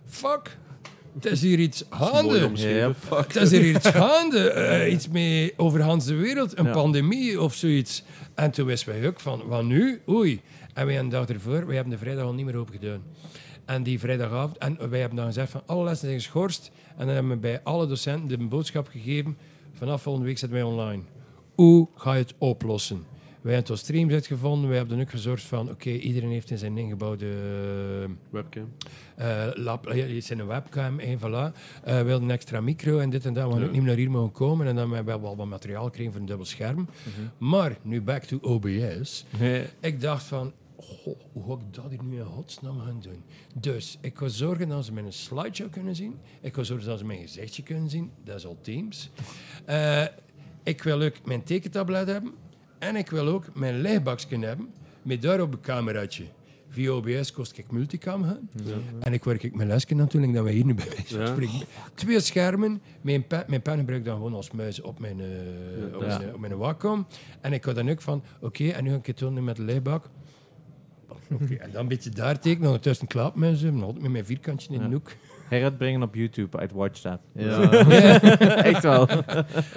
[0.05, 0.57] Fuck,
[1.13, 2.49] het is hier iets gaande.
[2.99, 3.33] Fuck.
[3.33, 4.49] Het is hier iets gaande.
[4.51, 6.71] eh, iets mee over de wereld, een Ja.
[6.71, 8.03] pandemie of zoiets.
[8.35, 10.01] En toen wisten wij ook van, wat nu?
[10.09, 10.41] Oei.
[10.73, 13.01] En wij een dag ervoor, wij hebben de vrijdag al niet meer open gedaan.
[13.71, 16.71] En die vrijdagavond, en wij hebben dan gezegd van alle lessen zijn geschorst.
[16.97, 19.37] En dan hebben we bij alle docenten de boodschap gegeven,
[19.73, 21.03] vanaf volgende week zetten wij online.
[21.55, 23.03] Hoe ga je het oplossen?
[23.41, 24.69] Wij hebben tot streams uitgevonden.
[24.69, 27.27] Wij hebben ook gezorgd van, oké, iedereen heeft in zijn ingebouwde
[28.29, 28.73] Webcam.
[29.15, 31.57] eh lab, eh, het is een webcam, en voilà.
[31.83, 33.43] Eh, we wilden een extra micro en dit en dat.
[33.43, 34.67] We hadden ook niet meer naar hier mogen komen.
[34.67, 36.87] En dan hebben we wel wat materiaal gekregen voor een dubbel scherm.
[37.37, 39.25] Maar, nu back to OBS.
[39.79, 40.51] Ik dacht van,
[41.03, 43.23] goh, hoe ga ik dat hier nu in godsnaam gaan doen?
[43.55, 46.15] Dus, ik ga zorgen dat ze mijn slideshow kunnen zien.
[46.41, 48.11] Ik ga zorgen dat ze mijn gezichtje kunnen zien.
[48.23, 49.09] Dat is al Teams.
[49.65, 50.05] Eh,
[50.63, 52.33] ik wil ook mijn tekentablet hebben.
[52.79, 54.69] En ik wil ook mijn lichtbakje hebben.
[55.01, 56.23] Met daarop een cameraatje.
[56.69, 58.49] Via OBS kost ik multicam gaan.
[58.99, 61.25] En ik werk ik mijn lesje natuurlijk, dat we hier nu bij wijze van Ja.
[61.27, 61.59] spreken.
[61.93, 62.81] Twee schermen.
[63.01, 65.21] Mijn pen, mijn pen gebruik ik dan gewoon als muis op mijn,
[65.93, 67.05] op mijn, op mijn Wacom.
[67.41, 69.61] En ik ga dan ook van, oké, en nu ga ik het doen met de
[69.63, 70.09] lichtbak.
[71.33, 74.79] Oké, en dan een beetje daar tekenen, ondertussen klaapmuis hebben, altijd met mijn vierkantje in
[74.79, 74.91] de Ja.
[74.91, 75.11] hoek.
[75.49, 77.19] Heruitbrengen op YouTube, I'd watch that.
[77.33, 77.61] Ja.
[78.71, 79.07] Echt wel.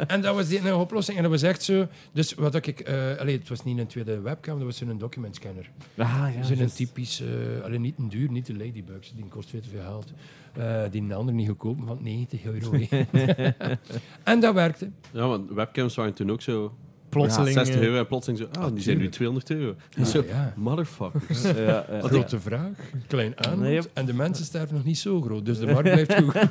[0.06, 1.16] En dat was die oplossing.
[1.16, 1.86] En dat was echt zo.
[2.12, 2.80] Dus wat ik.
[2.80, 5.70] eh allee, het was niet een tweede webcam, dat was zo'n document scanner.
[5.96, 7.22] Ah, ja, een typisch.
[7.64, 10.12] alleen niet een duur, niet de Ladybugs, die kost veel te veel geld.
[10.56, 12.72] Eh, die een ander niet goedkoop, van 90 euro.
[14.24, 14.90] en dat werkte.
[15.12, 16.74] Ja, want webcams waren toen ook zo
[17.14, 17.52] Plotseling.
[17.54, 19.74] 60 eh, euro en plotseling zo, ah, die zijn nu 200 euro.
[19.96, 20.52] En zo, ja.
[20.56, 21.42] motherfuckers.
[21.42, 22.00] Ja, ja.
[22.02, 22.70] Grote vraag,
[23.06, 23.68] klein aanbod.
[23.68, 23.90] Yep.
[23.92, 26.34] En de mensen sterven nog niet zo groot, dus de markt blijft goed.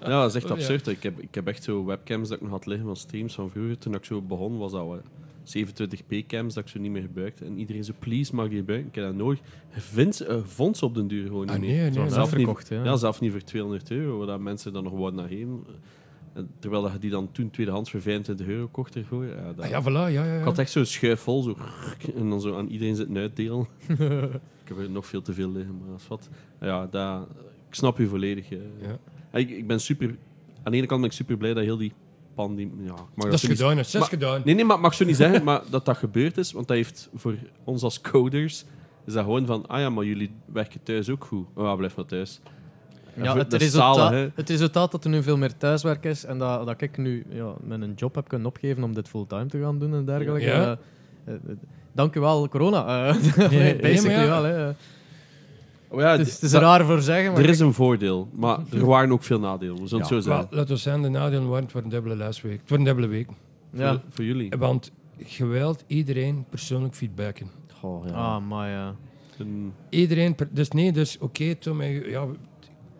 [0.00, 0.54] Ja, dat is echt Oh, ja.
[0.56, 0.86] absurd.
[0.86, 3.50] Ik, heb, ik heb echt zo webcams dat ik nog had liggen van streams van
[3.50, 3.78] vroeger.
[3.78, 5.00] Toen ik zo begon, was dat wel
[5.56, 7.44] 27p cams dat ik zo niet meer gebruikte.
[7.44, 8.88] En iedereen zo, please, mag die gebruiken?
[8.88, 9.40] Ik heb dat nooit.
[9.74, 11.70] Je vindt, eh, vond ze op den duur gewoon niet Ah, meer.
[11.70, 12.84] nee, nee, Zelf zelf niet, verkocht, ja.
[12.84, 15.64] ja, zelf niet voor 200 euro, waar dat mensen dan nog wat naar heen.
[16.58, 19.24] Terwijl dat je die dan toen tweedehands voor 25 euro kocht ervoor.
[19.24, 20.24] Ja, dat, Ah, ja, voilà, ja, ja.
[20.24, 20.38] ja.
[20.38, 21.56] Ik had echt zo'n schuif vol, zo,
[22.16, 23.66] en dan zo aan iedereen zitten uitdelen.
[24.62, 26.28] ik heb er nog veel te veel liggen, maar dat is wat.
[26.60, 27.28] Ja, dat,
[27.68, 28.50] ik snap u volledig.
[28.50, 28.58] eh.
[28.80, 29.38] Ja.
[29.38, 30.16] Ik, ik ben super...
[30.62, 31.92] Aan de ene kant ben ik super blij dat heel die
[32.34, 32.84] pandemie...
[32.84, 34.42] Ja, mag Dat is gedaan, dat is gedaan.
[34.44, 36.52] Nee, nee, maar mag zo niet zeggen maar dat dat gebeurd is.
[36.52, 37.34] Want dat heeft voor
[37.64, 38.64] ons als coders...
[39.04, 39.66] Is dat gewoon van...
[39.66, 41.46] Ah ja, maar jullie werken thuis ook goed.
[41.54, 42.40] Oh, ja, blijf maar thuis.
[43.14, 46.66] Ja, voor- het, resultaat, het resultaat dat er nu veel meer thuiswerk is en dat,
[46.66, 49.94] dat ik nu ja, mijn job heb kunnen opgeven om dit fulltime te gaan doen
[49.94, 50.46] en dergelijke.
[50.46, 50.78] Ja.
[51.24, 51.40] Eh, eh,
[51.92, 53.08] dank u wel, corona.
[53.08, 53.16] Eh,
[53.50, 54.26] nee, basically ja.
[54.26, 54.42] wel.
[54.44, 54.68] Hè.
[55.90, 58.28] Oh, ja, Het is, het is dat- raar voor zeggen, maar er is een voordeel.
[58.32, 59.80] Maar er waren ook veel nadelen.
[59.82, 60.46] We zullen het zo zeggen.
[60.50, 62.60] laten we zeggen, de nadelen waren, wordt een dubbele lesweek.
[62.60, 63.28] Het wordt een dubbele week.
[63.72, 63.90] ja.
[63.92, 64.52] Voor, voor jullie.
[64.58, 67.50] Want geweld, iedereen persoonlijk feedbacken.
[67.80, 68.12] Goh, ja.
[68.12, 68.94] Ah, maar ja.
[69.38, 72.24] Een- Iedereen, dus nee, dus oké, Tom, en- ja,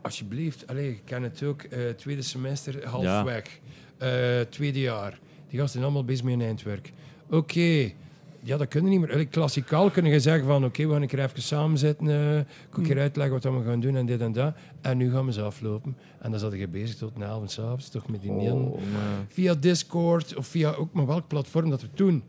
[0.03, 3.59] alsjeblieft, allez, je kan het ook, eh, tweede semester halfweg,
[3.99, 5.11] Eh, tweede jaar.
[5.49, 6.93] Die gasten zijn allemaal bezig met hun eindwerk.
[7.31, 7.91] Oké,
[8.41, 9.12] ja, dat kunnen niet meer.
[9.12, 12.39] Allee, Klassikaal kunnen je zeggen van, oké, we gaan een keer even samen zitten, eh,
[12.39, 14.55] ik kan een keer uitleggen wat we gaan doen en dit en dat.
[14.81, 15.97] En nu gaan we ze aflopen.
[16.20, 18.79] En dan zat je bezig tot de avond, s'avonds, toch met die mail.
[19.29, 22.23] Via Discord of via ook maar welk platform dat we toen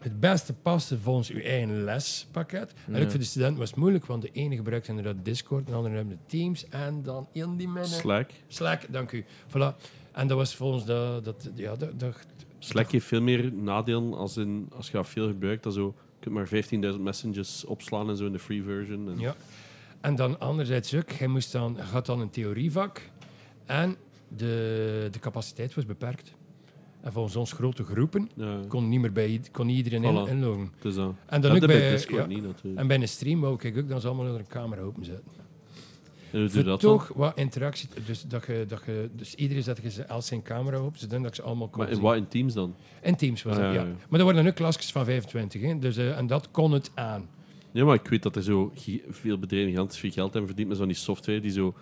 [0.00, 2.74] het beste paste volgens uw eigen lespakket.
[2.86, 5.74] En ook voor de studenten was het moeilijk, want de ene gebruikt inderdaad Discord, de
[5.74, 7.98] andere hebben de Teams en dan in die mensen...
[8.00, 8.30] Slack.
[8.46, 9.24] Slack, dank u.
[9.48, 9.76] Voilà.
[10.12, 11.24] En dat was volgens dat...
[11.24, 12.16] dat ja, dat, dat,
[12.58, 15.62] Slack heeft veel meer nadelen als, in, als je dat veel gebruikt.
[15.62, 19.10] Dan zo, je kunt maar 15.000 messages opslaan en zo in de free version.
[19.10, 19.34] En, ja.
[20.00, 23.00] En dan anderzijds ook, hij moest dan, had dan een theorievak
[23.66, 23.96] en
[24.28, 26.32] de, de capaciteit was beperkt.
[27.02, 30.30] En volgens ons grote groepen Ja, kon, niet meer bij, kon niet iedereen in, Voilà.
[30.30, 30.70] inloggen.
[30.80, 31.14] dat.
[31.26, 32.80] En dan ook bij, Discord niet natuurlijk.
[32.80, 35.32] en bij een stream wou ik ook dat ze allemaal onder een camera open zetten.
[36.32, 36.78] En dat dan?
[36.78, 37.88] toch wat interactie.
[38.06, 41.34] Dus, dat je, dat je, dus iedereen zet je als zijn camera op, zodat dat
[41.34, 42.74] ze allemaal kon Maar in wat in Teams dan?
[43.00, 43.86] En Teams was Ah, ja.
[44.08, 45.78] Maar er worden nu klasjes van 25, hè.
[45.78, 47.28] Dus, eh, en dat kon het aan.
[47.72, 48.72] Ja, maar ik weet dat er zo
[49.10, 51.74] veel bedrijven gigantisch veel geld hebben verdiend met zo'n die software die zo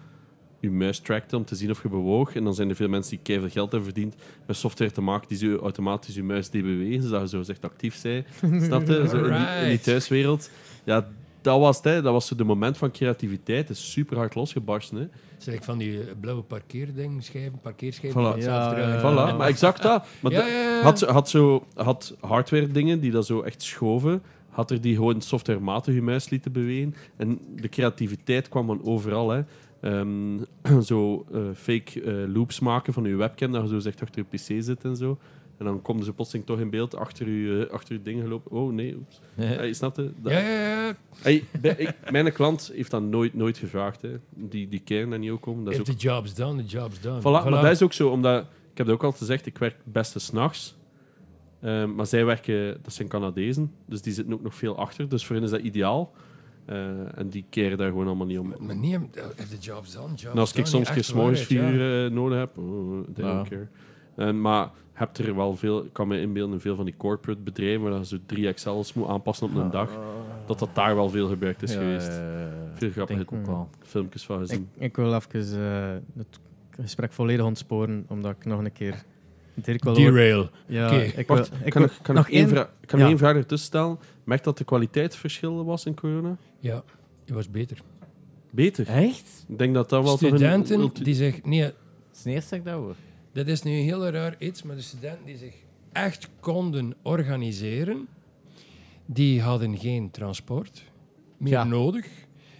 [0.60, 2.35] je muis trackt om te zien of je bewoog.
[2.35, 4.14] En dan zijn er veel mensen die keihard geld hebben verdiend
[4.47, 7.64] met software te maken die zo automatisch je muis deed bewegen, zodat je zo echt
[7.64, 8.26] actief bent.
[8.64, 9.09] Snap je?
[9.09, 9.82] Zo in, die, in die Alright.
[9.85, 10.51] thuiswereld.
[10.85, 11.09] Ja,
[11.40, 11.85] dat was het.
[11.85, 12.02] Hè.
[12.02, 13.68] Dat was zo de moment van creativiteit.
[13.68, 14.97] Het is super hard losgebarsten.
[14.98, 15.06] Hè.
[15.39, 18.35] Zeg ik van die eh, blauwe parkeerding, schijven, parkeerschijven.
[18.35, 18.39] Voilà.
[18.39, 20.06] Ja, Voilà, maar exact dat.
[20.20, 20.82] Maar Ja, de- ja, ja.
[20.82, 24.22] Had, had, zo, had hardware dingen die dat zo echt schoven.
[24.48, 26.94] Had er die gewoon softwarematig je muis lieten bewegen.
[27.16, 29.30] En de creativiteit kwam van overal.
[29.30, 29.43] Hè.
[29.80, 30.38] Ehm,
[30.82, 34.36] zo eh, fake eh, loops maken van je webcam, dat je zo zegt achter je
[34.36, 35.18] pc zit en zo.
[35.59, 38.50] En dan komen ze plotseling toch in beeld achter je, eh, achter je ding gelopen.
[38.50, 39.20] Oh nee, oeps.
[39.34, 40.12] Ja, je snapt het?
[40.22, 40.96] Dat- Ja, ja, ja.
[41.22, 44.02] Hey, bij- ik- mijn klant heeft dat nooit, nooit gevraagd.
[44.02, 44.10] Hè.
[44.34, 45.64] Die, die keren dat niet ook om.
[45.64, 47.20] Dat is If ook the job's done, the job's done.
[47.20, 49.76] Voilà, maar dat is ook zo, omdat ik heb dat ook al gezegd, ik werk
[49.84, 50.76] het beste s'nachts.
[51.64, 55.09] Um, maar zij werken, dat zijn Canadezen, dus die zitten ook nog veel achter.
[55.09, 56.12] Dus voor hen is dat ideaal.
[56.70, 56.77] Uh,
[57.19, 58.55] en die keren daar gewoon allemaal niet om.
[58.59, 58.77] Maar
[59.36, 62.59] if the job's done, job's en als ik soms s'morgens vier uur uh, nodig heb,
[62.59, 63.32] oh, they Ja.
[63.35, 64.32] don't care.
[64.32, 67.82] Maar heb er wel veel, ik kan me inbeelden in veel van die corporate bedrijven,
[67.82, 69.90] waar je zo drie Excels moet aanpassen op een dag,
[70.47, 72.07] dat dat daar wel veel gebruikt is Ja, geweest.
[72.07, 72.49] ja, ja, ja.
[72.74, 73.69] Veel grappige ook wel.
[73.82, 74.69] filmpjes van Ik, gezien.
[74.78, 76.40] ik wil even eh, het
[76.81, 79.03] gesprek volledig ontsporen, omdat ik nog een keer...
[79.55, 80.49] Dirk wil Derail.
[80.66, 80.97] Ja, Oké.
[81.01, 83.05] ik wil, Wacht, ik kan wil ik, kan nog ik één vraag, kan ja.
[83.05, 83.99] ik één vraag ertussen stellen?
[84.28, 86.36] Merk dat de kwaliteitsverschil was in corona?
[86.60, 86.82] Ja,
[87.24, 87.82] die was beter.
[88.50, 88.88] Beter.
[88.88, 89.44] Echt?
[89.48, 91.44] Ik denk dat dat wel een Studenten ulti- die zich...
[91.44, 91.72] Nee, Dat
[92.12, 92.94] is het eerste dat ik dat hoor.
[93.32, 95.55] dat is nu een heel raar iets, maar de studenten die zich
[95.92, 98.09] echt konden organiseren,
[99.06, 100.84] die hadden geen transport
[101.36, 101.64] meer Ja.
[101.64, 102.06] nodig.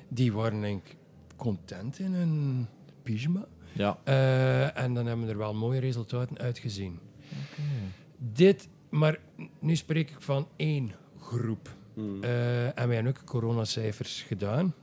[0.09, 0.97] Die waren denk ik
[1.37, 2.67] content in hun
[3.03, 3.47] pyjama.
[3.73, 3.99] Ja.
[4.05, 6.99] Eh, en dan hebben we er wel mooie resultaten uitgezien.
[8.19, 9.19] Dit, maar
[9.59, 10.93] nu spreek ik van één
[11.29, 11.69] groep.
[11.95, 12.23] Hmm.
[12.23, 14.75] Eh, en wij hebben ook coronacijfers gedaan.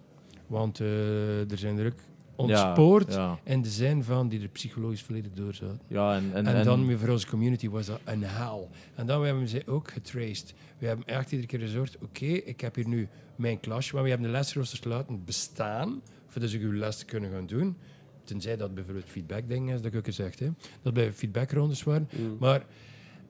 [0.48, 2.00] Want eh, er zijn er ook
[2.36, 3.14] ontspoord.
[3.14, 5.80] Ja, In de zin van die er psychologisch volledig door zaten.
[5.88, 8.70] ja en, en, En, en- dan weer voor onze community was dat een haal.
[8.96, 10.54] En dan hebben we ze ook getraced.
[10.78, 14.10] We hebben echt iedere keer gezorgd, oké, ik heb hier nu mijn klasje, maar we
[14.10, 17.78] hebben de lesroosters laten bestaan, zodat ze uw les te kunnen gaan doen.
[18.24, 20.52] Tenzij dat bijvoorbeeld feedback ding is, dat ik ook gezegd heb.
[20.82, 22.10] Dat bij feedbackrondes waren.
[22.18, 22.38] Mm.
[22.40, 22.66] Maar,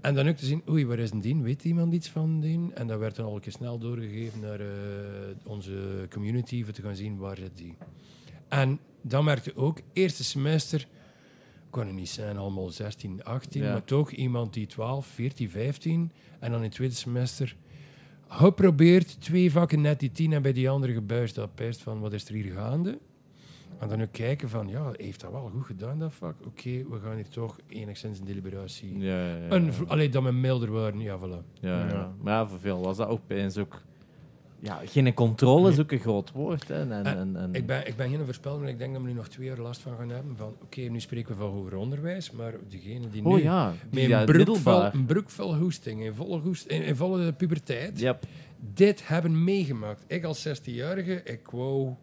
[0.05, 1.43] en dan ook te zien, oei, waar is een dien?
[1.43, 2.71] Weet iemand iets van dien?
[2.75, 4.67] En dat werd dan al een keer snel doorgegeven naar eh,
[5.43, 7.75] onze community, voor te gaan zien waar zit die.
[8.47, 10.87] En dan merkte ook, eerste semester
[11.69, 13.71] kon het niet zijn, allemaal 16, 18, Ja.
[13.71, 17.55] maar toch iemand die 12, 14, 15 en dan in het tweede semester
[18.27, 22.13] geprobeerd, twee vakken net die 10 en bij die andere gebuist dat pijst van wat
[22.13, 22.99] is er hier gaande.
[23.79, 26.35] En dan ook kijken van, ja, heeft dat wel goed gedaan, dat vak?
[26.45, 28.97] Oké, we gaan hier toch enigszins een deliberatie.
[28.99, 29.51] Ja, ja, ja.
[29.51, 31.59] Een, v- allee, dat we milder waren, ja, voilà.
[31.59, 32.13] Ja, ja.
[32.21, 33.81] Maar ja, voor veel was dat ook opeens ook...
[34.59, 36.67] Ja, geen controle is ook een groot woord.
[36.67, 36.75] Hè.
[36.81, 39.07] En, en, en, en- Ik ben, ik ben geen voorspeller, maar ik denk dat we
[39.07, 40.35] nu nog twee jaar last van gaan hebben.
[40.37, 43.99] Van, oké, nu spreken we van hoger onderwijs, maar degene die nu Oh ja, die
[44.01, 44.93] met ja, een broek, vol, middelbaar.
[44.93, 48.23] een broek vol hoesting, in volle, hoest, in, in volle puberteit, Yep.
[48.73, 50.03] dit hebben meegemaakt.
[50.07, 51.93] Ik als 16-jarige, ik wou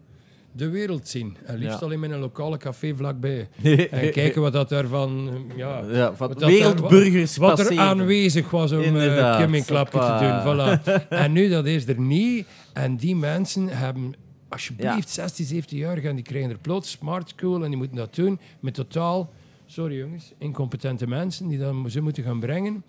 [0.53, 1.37] de wereld zien.
[1.45, 1.85] En liefst Ja.
[1.87, 3.49] alleen in een lokale café vlakbij.
[3.91, 5.31] En kijken wat dat daarvan...
[5.57, 7.85] Ja, Ja, van wat wereldburgers wat er passeren.
[7.85, 10.41] aanwezig was om uh, Inderdaad, Kim een klapje te doen.
[10.57, 10.83] Voilà.
[11.25, 12.47] en nu, dat is er niet.
[12.73, 14.15] En die mensen hebben,
[14.49, 18.15] alsjeblieft, 16, 17 jaar gaan, die krijgen er plots smart school en die moeten dat
[18.15, 19.33] doen met totaal,
[19.67, 22.85] sorry jongens, incompetente mensen die dat ze moeten gaan brengen.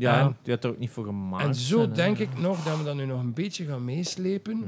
[0.00, 1.44] Ja, En- die had er ook niet voor gemaakt.
[1.44, 1.94] en zo zijn, hè.
[1.94, 4.64] denk ik nog dat we dat nu nog een beetje gaan meeslepen.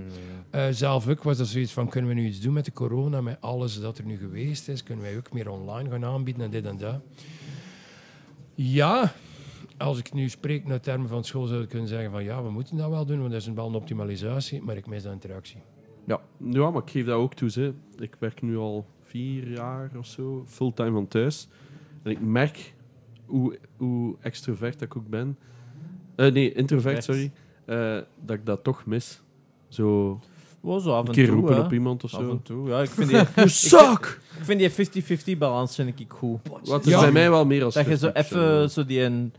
[0.51, 3.21] Eh, zelf ook was dat zoiets van, kunnen we nu iets doen met de corona,
[3.21, 4.83] met alles dat er nu geweest is?
[4.83, 7.01] Kunnen wij ook meer online gaan aanbieden en dit en dat?
[8.55, 9.13] Ja,
[9.79, 12.51] als ik nu spreek naar termen van school, zou ik kunnen zeggen van ja, we
[12.51, 15.61] moeten dat wel doen, want dat is wel een optimalisatie, maar ik mis de interactie.
[16.07, 16.21] Ja,
[16.51, 17.51] ja, maar ik geef dat ook toe.
[17.55, 17.73] Hè.
[18.05, 21.49] Ik werk nu al vier jaar of zo fulltime van thuis.
[22.03, 22.75] En ik merk
[23.31, 25.39] hoe, hoe extrovert dat ik ook ben.
[26.15, 27.31] Eh, nee, introvert, sorry.
[27.65, 29.21] Eh, dat ik dat toch mis.
[29.69, 30.21] Zo
[30.63, 31.61] zo af een en keer toe, roepen hè.
[31.61, 32.31] op iemand of Af zo.
[32.31, 32.81] en toe, ja.
[32.83, 34.21] Ik vind die, You suck!
[34.39, 36.39] ik vind die 50-50 balans vind ik goed.
[36.65, 37.01] Wat is Ja.
[37.01, 39.33] bij mij wel meer als Dat je zo 50, even zo die een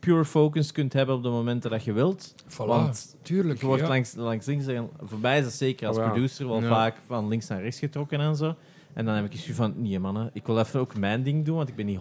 [0.00, 2.34] pure focus kunt hebben op de momenten dat je wilt.
[2.48, 3.60] Voilà, Want tuurlijk.
[3.60, 3.88] je wordt ja.
[3.88, 6.08] langs, langs links en voor mij is dat zeker als Oh ja.
[6.10, 6.68] producer wel Ja.
[6.68, 8.54] vaak van links naar rechts getrokken en zo.
[8.92, 11.56] En dan heb ik iets van, nee mannen, ik wil even ook mijn ding doen,
[11.56, 11.98] want ik ben niet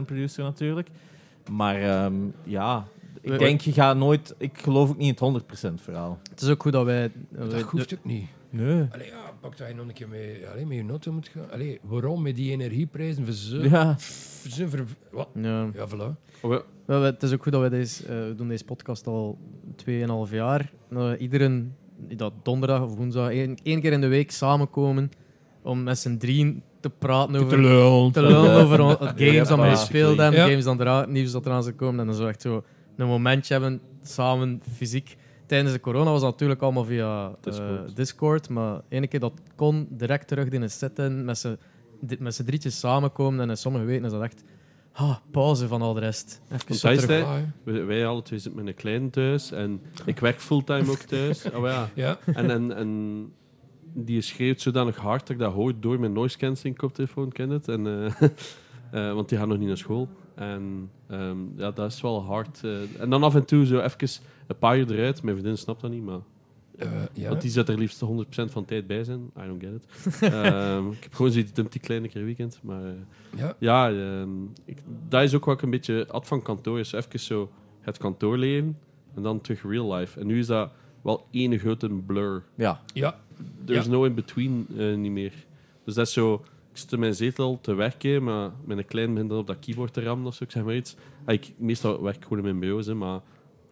[0.00, 0.88] 100% producer natuurlijk.
[1.50, 2.14] Maar ehm,
[2.44, 2.86] ja,
[3.20, 4.34] ik denk, je gaat nooit...
[4.38, 5.42] Ik geloof ook niet in het
[5.78, 6.18] 100% verhaal.
[6.30, 7.10] Het is ook goed dat wij...
[7.30, 8.26] Dat wij- hoeft ook niet.
[8.50, 8.86] Nee.
[8.92, 11.50] Allee, ja, pak dat je nog een keer mee, allee, met je auto moet gaan.
[11.50, 13.24] Allee, waarom met die energieprijzen?
[13.24, 15.28] Voor zo, Ja, voor zo ver, wat?
[15.34, 15.68] ja.
[15.74, 16.40] Ja, voilà.
[16.42, 16.62] Oh, ja.
[16.84, 19.38] Wel, Het is ook goed dat wij deze, eh, we doen deze podcast al
[19.76, 20.72] 2,5 jaar.
[20.90, 21.64] Dat we iedere
[22.16, 25.10] dat donderdag of woensdag één, één keer in de week samenkomen
[25.64, 28.10] om met z'n drieën te praten over, Te lul.
[28.10, 30.46] te lullen over games Ja, dat we gespeeld hebben, Ja.
[30.46, 32.00] games dat eraan, nieuws dat eraan zou komen.
[32.00, 32.64] En dan zo echt zo
[32.96, 35.16] een momentje hebben samen fysiek.
[35.46, 37.96] Tijdens de corona was dat natuurlijk allemaal via eh, Discord.
[37.96, 38.48] Discord.
[38.48, 41.58] Maar ene keer dat kon, direct terug in een zitten, met z'n
[42.18, 43.40] met z'n drietjes samenkomen.
[43.40, 44.42] En in sommige weken is dat echt
[44.92, 46.40] ah, pauze van al de rest.
[46.82, 47.52] Even hij.
[47.64, 49.52] Wij, wij alle twee zitten met een kleine thuis.
[49.52, 51.44] En ik werk fulltime ook thuis.
[51.54, 51.88] Oh, ja.
[51.94, 52.18] Ja.
[52.34, 53.32] En, en, en
[53.94, 57.68] die schreeuwt zodanig hard dat ik dat hoor door mijn noise cancelling koptelefoon, ken het.
[57.68, 58.22] En, eh,
[59.08, 60.08] eh, want die gaat nog niet naar school.
[60.34, 62.64] En ehm, ja, dat is wel hard.
[62.64, 63.00] eh.
[63.00, 64.08] en dan af en toe zo even
[64.46, 65.22] een paar uur eruit.
[65.22, 66.20] Mijn vriendin snapt dat niet, maar...
[66.78, 67.28] Eh, ja.
[67.28, 69.30] Want die zet er liefst 100% van de tijd bij zijn.
[69.42, 69.86] I don't get it.
[70.32, 72.58] Ehm, ik heb gewoon zoiets die kleine keer weekend.
[72.62, 72.92] Maar eh,
[73.36, 73.56] ja.
[73.58, 76.92] ja, ehm, ik, dat is ook wat ik een beetje ad van kantoor is.
[76.92, 77.50] Even zo
[77.80, 78.78] het kantoorleven
[79.14, 80.20] en dan terug real life.
[80.20, 80.70] En nu is dat
[81.02, 82.42] wel één grote blur.
[82.54, 82.82] ja.
[82.92, 83.18] Ja.
[83.64, 83.90] There's Ja.
[83.90, 85.32] no in between eh, niet meer.
[85.84, 86.34] Dus dat is zo.
[86.72, 89.58] Ik zit in mijn zetel te werken, maar met een klein begint dan op dat
[89.58, 90.44] keyboard te rammen of zo.
[90.44, 90.96] Ik zeg maar iets.
[91.24, 93.20] Ah, ik, meestal werk ik gewoon in mijn bureau, hè, maar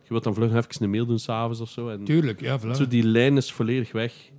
[0.03, 1.89] je wilt dan vlug even een mail doen s'avonds of zo.
[1.89, 2.71] En Tuurlijk, ja, voilà.
[2.71, 4.31] zo die lijn is volledig weg.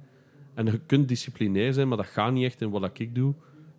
[0.53, 3.33] En je kunt disciplinair zijn, maar dat gaat niet echt in wat ik doe.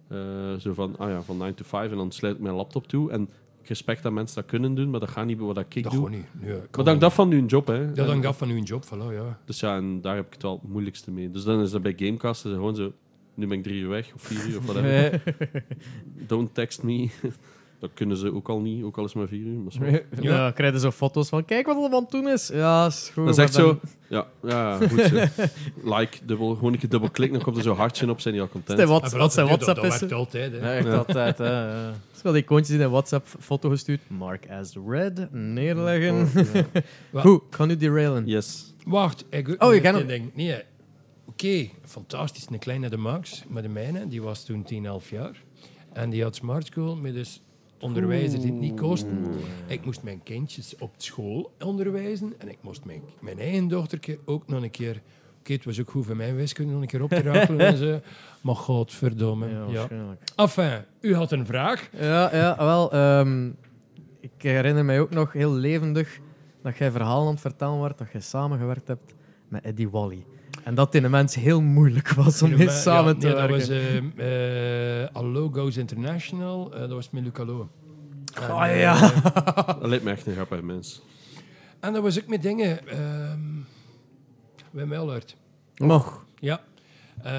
[0.09, 2.87] Eh, zo van, ah ja, van 9 to 5 en dan sluit ik mijn laptop
[2.89, 3.11] toe.
[3.11, 3.29] En
[3.69, 5.93] respect dat mensen dat kunnen doen, maar dat gaat niet bij wat ik dat doe.
[5.93, 6.27] gewoon niet.
[6.41, 7.89] Ja, Maar dank dat van nu een job, hè.
[7.93, 9.39] Dat En- hangt af van uw job, voilà, ja.
[9.45, 11.31] Dus ja, en daar heb ik het wel het moeilijkste mee.
[11.31, 12.93] Dus dan is dat bij Gamecast is het gewoon zo,
[13.35, 15.13] nu ben ik drie uur weg, of vier uur, of whatever.
[15.13, 15.61] Eh,
[16.27, 17.09] Don't text me.
[17.81, 19.59] dat kunnen ze ook al niet, ook al is het maar vier uur.
[19.59, 22.49] Maar Ja, krijgen zo foto's van, kijk wat er aan het doen is.
[22.49, 23.25] Ja, is goed.
[23.27, 25.15] Dat is echt dan- zo, ja, ja goed zo.
[25.97, 28.43] Like, dubbel, gewoon een keer dubbel klikken, dan komt er zo'n hartje op, zijn die
[28.43, 28.79] al content.
[28.89, 30.01] Wat, wat zijn dat- WhatsApp dat, is.
[30.01, 30.59] dat werkt altijd, hè.
[30.59, 31.39] ja, echt altijd.
[31.39, 31.91] hè,
[32.25, 34.01] wel die icoontjes in een WhatsApp-foto gestuurd.
[34.09, 36.27] Mark as red, neerleggen.
[37.13, 38.27] Goed, ik ga nu derailen.
[38.27, 38.75] Yes.
[38.87, 40.63] Wacht, ik Oh, je ik gaat nog- denk, nee,
[41.27, 45.43] oké, fantastisch, een kleine de Max, maar de mijne, die was toen 10, 11 jaar.
[45.93, 47.43] En die had smart school, met dus
[47.81, 49.19] onderwijzer die het niet kosten.
[49.67, 54.49] Ik moest mijn kindjes op school onderwijzen en ik moest mijn, mijn eigen dochterke ook
[54.49, 55.03] nog een keer...
[55.53, 58.01] Het was ook goed voor mijn wiskunde nog een keer op te rakelen en zo.
[58.45, 59.49] Maar godverdomme.
[59.49, 60.21] Ja, Ja, waarschijnlijk.
[60.37, 61.89] Enfin, u had een vraag.
[62.01, 62.93] Ja, ja wel.
[62.93, 63.47] ehm,
[64.21, 66.19] ik herinner mij ook nog heel levendig
[66.63, 69.15] dat jij verhalen aan het vertellen werd dat jij samengewerkt hebt
[69.49, 70.25] met Eddie Wally.
[70.65, 73.51] En dat in de mens heel moeilijk was om mee Ja, samen te nee, dat
[73.51, 76.73] was eh eh Allo Goes International.
[76.75, 77.69] eh, dat was met Luc Allo.
[78.43, 79.11] En, Oh eh, ja.
[79.81, 81.03] Dat lijkt me echt een grappig mens.
[81.81, 82.89] en dat was ook met dingen.
[82.89, 83.54] ehm
[84.75, 85.37] Wim Willard.
[85.77, 86.25] Nog.
[86.39, 86.61] Ja.
[87.23, 87.33] Eh,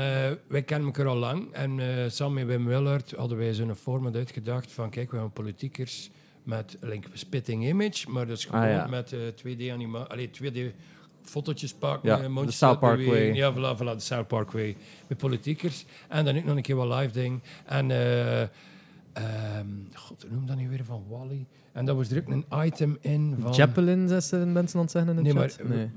[0.47, 1.51] wij kennen elkaar al lang.
[1.53, 4.89] En eh, samen met Wim Willard hadden wij zo'n format uitgedacht van...
[4.89, 6.09] Kijk, we hebben politiekers
[6.43, 8.09] met like, spitting image.
[8.11, 8.87] Maar dat is gewoon Ah, ja.
[8.87, 10.07] met eh 2D-animatie...
[10.11, 10.75] Allee, 2D
[11.21, 12.09] fotootjes pakken.
[12.09, 13.13] Ja, eh, de South laten Park bewegen.
[13.13, 13.33] way.
[13.35, 14.75] Ja, voilà, voilà, de South Park way.
[15.07, 15.85] Met politiekers.
[16.07, 17.41] En dan ook nog een keer wat live ding.
[17.65, 17.91] En...
[17.91, 21.45] eh ehm, God, hoe noem dat nu weer van Wally?
[21.71, 23.51] En dat was er ook een item in van...
[23.53, 25.49] Jappelin, zijn mensen aan het zeggen in de Nee, maar...
[25.49, 25.67] chat?
[25.67, 25.89] Nee.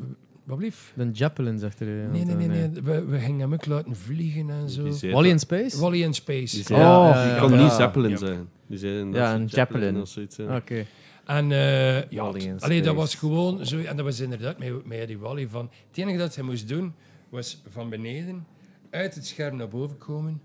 [0.49, 0.93] Wat blief?
[0.97, 1.89] De Jappelin, zegt er.
[1.97, 2.13] iemand.
[2.13, 2.69] Nee, nee, nee.
[2.69, 2.83] nee.
[2.83, 4.83] We, we gingen hem ook laten vliegen en zo.
[4.83, 5.81] Die zei Wally in Space?
[5.81, 6.55] Wally in Space.
[6.55, 7.63] Die zei, Oh, ja, ja, kon ja.
[7.63, 8.17] niet Zeppelin Ja.
[8.17, 8.49] zeggen.
[8.67, 10.01] Die zeiden Ja, een ze Zeppelin.
[10.01, 10.37] of zoiets.
[10.37, 10.57] ja.
[10.57, 10.85] Oké.
[11.25, 13.79] En eh, ja, Wally in het- allee, dat was gewoon zo.
[13.79, 15.71] En dat was inderdaad met, met die Wally van.
[15.89, 16.95] Het enige dat hij moest doen
[17.29, 18.47] was van beneden
[18.91, 20.41] uit het scherm naar boven komen.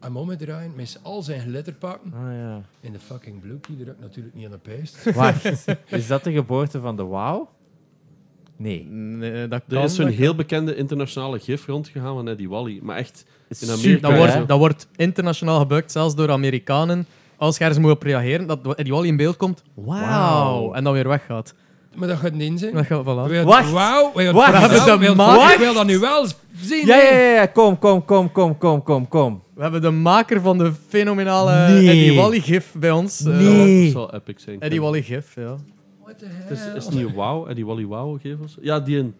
[0.00, 2.12] Hem omdraaien met al zijn glitterpakken.
[2.12, 2.62] Ah, ja.
[2.80, 5.12] In de fucking blue heb ik natuurlijk niet aan de pijst.
[5.14, 7.46] Wacht, is dat de geboorte van de WoW?
[8.56, 8.84] Nee.
[8.90, 9.78] Nee, dat kan.
[9.78, 12.78] Er is zo'n heel bekende internationale gif rondgegaan van Eddie Wally.
[12.82, 13.24] Maar echt,
[13.60, 14.08] in Amerika...
[14.08, 17.06] dat, wordt, dat wordt internationaal gebruikt, zelfs door Amerikanen.
[17.36, 19.62] Als je ergens moet op reageren, dat Eddie Wally in beeld komt.
[19.74, 20.72] Wauw.
[20.72, 21.54] En dan weer weggaat.
[21.94, 22.74] Maar dat gaat niet zijn.
[22.74, 23.44] Dat gaat, voilà.
[23.44, 23.70] Wacht.
[23.70, 26.26] Wauw, We hebben dat nu wel
[26.60, 26.86] zien.
[26.86, 29.42] Ja, ja, ja, kom, kom, kom, kom, kom, kom, kom.
[29.54, 31.88] We hebben de maker van de fenomenale Nee.
[31.88, 33.24] Eddie Wally gif bij ons.
[33.24, 33.82] Eh, Nee.
[33.82, 34.60] Dat zal epic zijn.
[34.60, 35.56] Eddie Wally gif, ja.
[36.06, 38.58] What the Het is, het niet Wow, Eddie Wally Wow zo?
[38.60, 39.14] Ja, die een...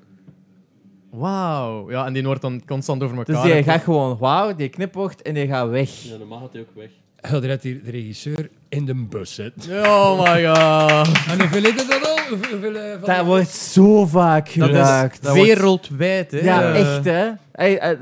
[1.11, 1.91] Wauw.
[1.91, 3.43] Ja, en die wordt dan constant over elkaar.
[3.43, 5.91] Dus die gaat gewoon wauw, die knipocht en die gaat weg.
[5.91, 6.91] Ja, normaal gaat hij ook weg.
[7.17, 9.85] Hij had hier de regisseur in de bus zitten.
[9.87, 11.09] Oh my god.
[11.29, 12.15] En hoeveel is dat al?
[12.51, 15.25] Hoeveel, eh, van Dat die- wordt zo vaak Dat gebruikt.
[15.27, 16.39] is wereldwijd, hè.
[16.39, 17.29] Ja, Eh, echt hè.
[17.53, 17.99] Hey, eh, eh,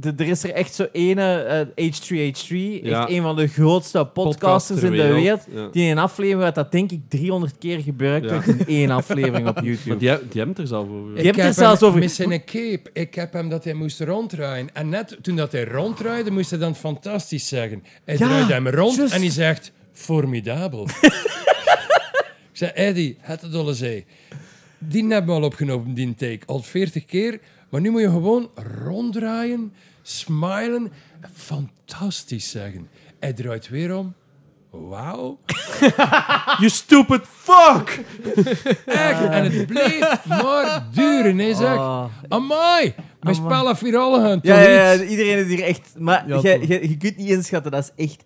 [0.00, 1.34] de- er is er echt zo ene,
[1.76, 3.00] eh, H3H3, Ja.
[3.00, 5.68] echt een van de grootste podcasters in de wereld, Ja.
[5.72, 8.42] die in een aflevering, wat dat denk ik 300 keer gebruikt Ja.
[8.46, 9.96] in één aflevering op Maar YouTube.
[9.96, 11.12] die, die hebben het er zelf over.
[11.12, 12.90] Je Ik hebt heb het zelfs hem over- Met zijn cape.
[12.92, 14.68] Ik heb hem dat hij moest ronddraaien.
[14.72, 17.82] En net toen dat hij ronddraaide, moest hij dan fantastisch zeggen.
[18.04, 19.14] Hij Ja, draait hem rond juist.
[19.14, 20.82] en hij zegt, formidabel.
[22.50, 24.06] ik zei, Eddie, het het dolle zee.
[24.78, 26.46] Die hebben we al opgenomen, die take.
[26.46, 27.40] Al 40 keer.
[27.68, 28.50] Maar nu moet je gewoon
[28.84, 29.72] ronddraaien,
[30.02, 32.88] smilen, en fantastisch zeggen.
[33.18, 34.14] Hij draait weer om.
[34.70, 35.38] Wauw.
[36.60, 38.00] You stupid fuck!
[38.86, 39.20] Echt.
[39.22, 41.76] En het bleef maar duren, hè, zeg.
[41.76, 42.04] Oh.
[42.28, 42.94] Amai.
[43.20, 44.38] Mijn spel hier alle gaan.
[44.42, 45.94] Ja, ja, ja, iedereen is hier echt...
[45.98, 48.24] Maar Ja, je, je kunt niet inschatten, dat is echt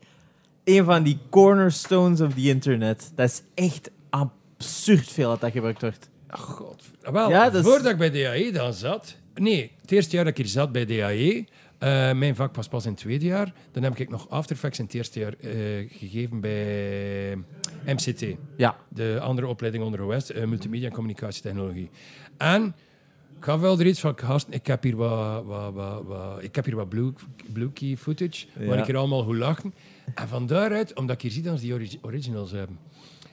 [0.64, 3.12] een van die cornerstones of the internet.
[3.14, 6.08] Dat is echt absurd veel dat dat gebruikt wordt.
[6.28, 6.82] God.
[7.00, 9.16] Wel, Ja, dat is- voordat ik bij DAE dan zat...
[9.34, 11.44] Nee, het eerste jaar dat ik hier zat bij DAE...
[11.78, 13.52] eh, mijn vak was pas in het tweede jaar.
[13.72, 15.50] Dan heb ik nog After Effects in het eerste jaar eh,
[15.90, 17.36] gegeven bij
[17.86, 18.24] MCT.
[18.56, 18.76] Ja.
[18.88, 21.90] De andere opleiding onder OS, eh, Multimedia en Communicatietechnologie.
[22.36, 22.64] En
[23.38, 26.54] ik gaf wel er iets van, gasten, ik heb hier wat, wat, wat, wat, ik
[26.54, 27.12] heb hier wat blue,
[27.52, 28.76] blue key footage, waar Ja.
[28.80, 29.74] ik hier allemaal goed lachen.
[30.14, 32.78] En van daaruit, omdat ik hier zie dat ze die origi- originals hebben.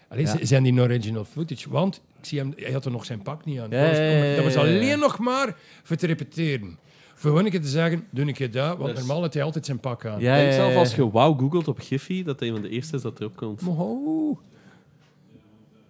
[0.09, 0.45] Alleen Ja.
[0.45, 3.59] zijn die original footage, want ik zie hem, hij had er nog zijn pak niet
[3.59, 3.69] aan.
[3.69, 4.75] Ja, dat, was, ja, ja, ja, dat was ja, ja.
[4.77, 6.77] alleen nog maar voor te repeteren.
[7.15, 9.79] Voor keer te zeggen, doe een keer dat, want Dus- normaal had hij altijd zijn
[9.79, 10.19] pak aan.
[10.19, 12.63] Ja, Ik denk ja, zelf als je Wow googelt op Giphy, dat hij een van
[12.63, 13.61] de eerste is dat erop komt.
[13.63, 14.37] Oh.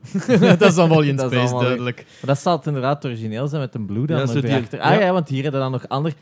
[0.59, 1.95] dat is dan wel in Dat space, allemaal- duidelijk.
[1.97, 3.85] Maar dat zal het inderdaad origineel zijn met een
[4.19, 4.79] Ja, zo die- erachter.
[4.79, 4.99] Ah ja.
[4.99, 6.13] ja, want hier hebben we dan nog ander...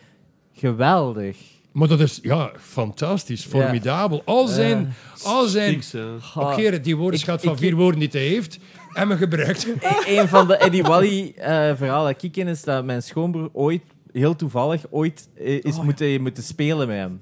[0.54, 1.38] Geweldig.
[1.78, 4.22] Maar dat is ja, fantastisch, formidabel.
[4.26, 4.94] Al zijn,
[5.24, 6.20] al zijn Niks, ja.
[6.22, 6.44] Goh.
[6.48, 8.60] Op Gerrit, die woordenschat van ik- vier woorden die hij heeft,
[8.94, 9.68] en me gebruikt.
[10.08, 13.50] E- een van de Eddie Wally eh verhalen dat ik ken is dat mijn schoonbroer
[13.54, 13.82] ooit,
[14.12, 17.22] heel toevallig, ooit eh, is moeten, moeten spelen met hem.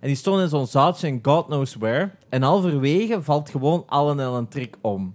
[0.00, 2.10] En die stond in zo'n zaaltje in God knows where.
[2.28, 5.14] En halverwege valt gewoon allen en een trick om.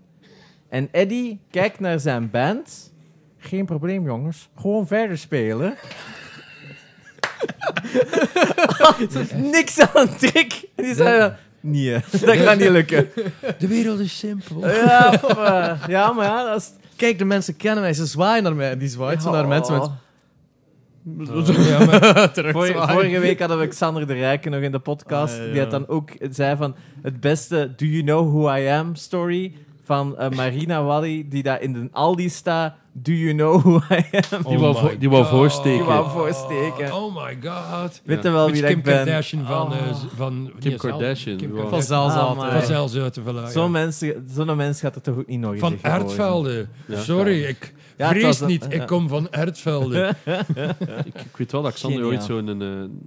[0.70, 2.94] En Eddie kijkt naar zijn band.
[3.38, 4.50] Geen probleem, jongens.
[4.56, 5.76] Gewoon verder spelen.
[9.52, 10.64] Niks aan een trick.
[10.76, 11.92] En die zei dan, nee,
[12.26, 13.10] dat gaat niet lukken.
[13.60, 14.68] De wereld is simpel.
[14.68, 16.72] Ja, of, eh, ja maar ja, dat is...
[16.95, 17.94] Kijk, de mensen kennen mij.
[17.94, 18.78] Ze zwaaien naar mij.
[18.78, 19.90] Die zwaait zo naar mensen met...
[21.58, 22.90] Ja, maar terug Vor- zwaaien.
[22.94, 25.34] vorige week hadden we Xander de Rijken nog in de podcast.
[25.34, 25.52] Ah, ja, ja.
[25.52, 29.53] Die had dan ook zei van het beste Do You Know Who I Am story
[29.84, 34.03] van eh, Marina Wally, die daar in de Aldi staat Do you know who I
[34.32, 34.44] am?
[34.44, 35.78] Die wou die wou voorsteken.
[35.78, 36.94] Die wou voorsteken.
[36.94, 38.02] Oh my god.
[38.03, 38.95] Weet je wel wie Met dat Kim ik ben?
[38.95, 39.68] Kardashian van...
[39.72, 39.78] Oh.
[39.78, 41.70] eh, van Kim Kardashian, Kim wow.
[41.70, 41.84] Van.
[41.84, 42.42] Zelzaten.
[42.44, 43.52] Ah, Van Zelzaten, voilà.
[43.52, 43.70] Zo'n ja.
[43.70, 45.78] mensen, zo'n mens gaat er toch ook niet nog eens Van.
[45.82, 46.68] Ertvelde.
[46.86, 47.00] Ja.
[47.00, 48.66] Sorry, ik Ja, het vrees een- niet.
[48.70, 48.82] ja.
[48.82, 50.14] Ik kom van Ertvelde.
[51.06, 53.02] Ik, ik weet wel dat Xander ooit zo een, een,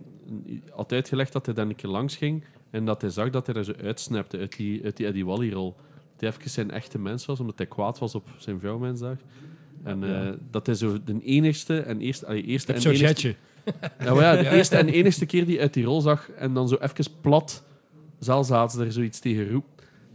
[0.71, 3.55] had uitgelegd dat hij dan een keer langs ging en dat hij zag dat hij
[3.57, 5.75] er zo uitsnapte uit die, uit die Eddie Wally-rol.
[5.77, 9.17] Dat hij even zijn echte mens was, omdat hij kwaad was op zijn vrouwmensdag.
[9.85, 13.35] En eh, dat hij zo de enigste en eerste, allee, en enigste, jetje.
[14.05, 16.77] ja, de eerste en enigste keer die hij uit die rol zag en dan zo
[16.81, 17.65] even plat
[18.19, 19.65] zaal zaten ze er zoiets tegen roep.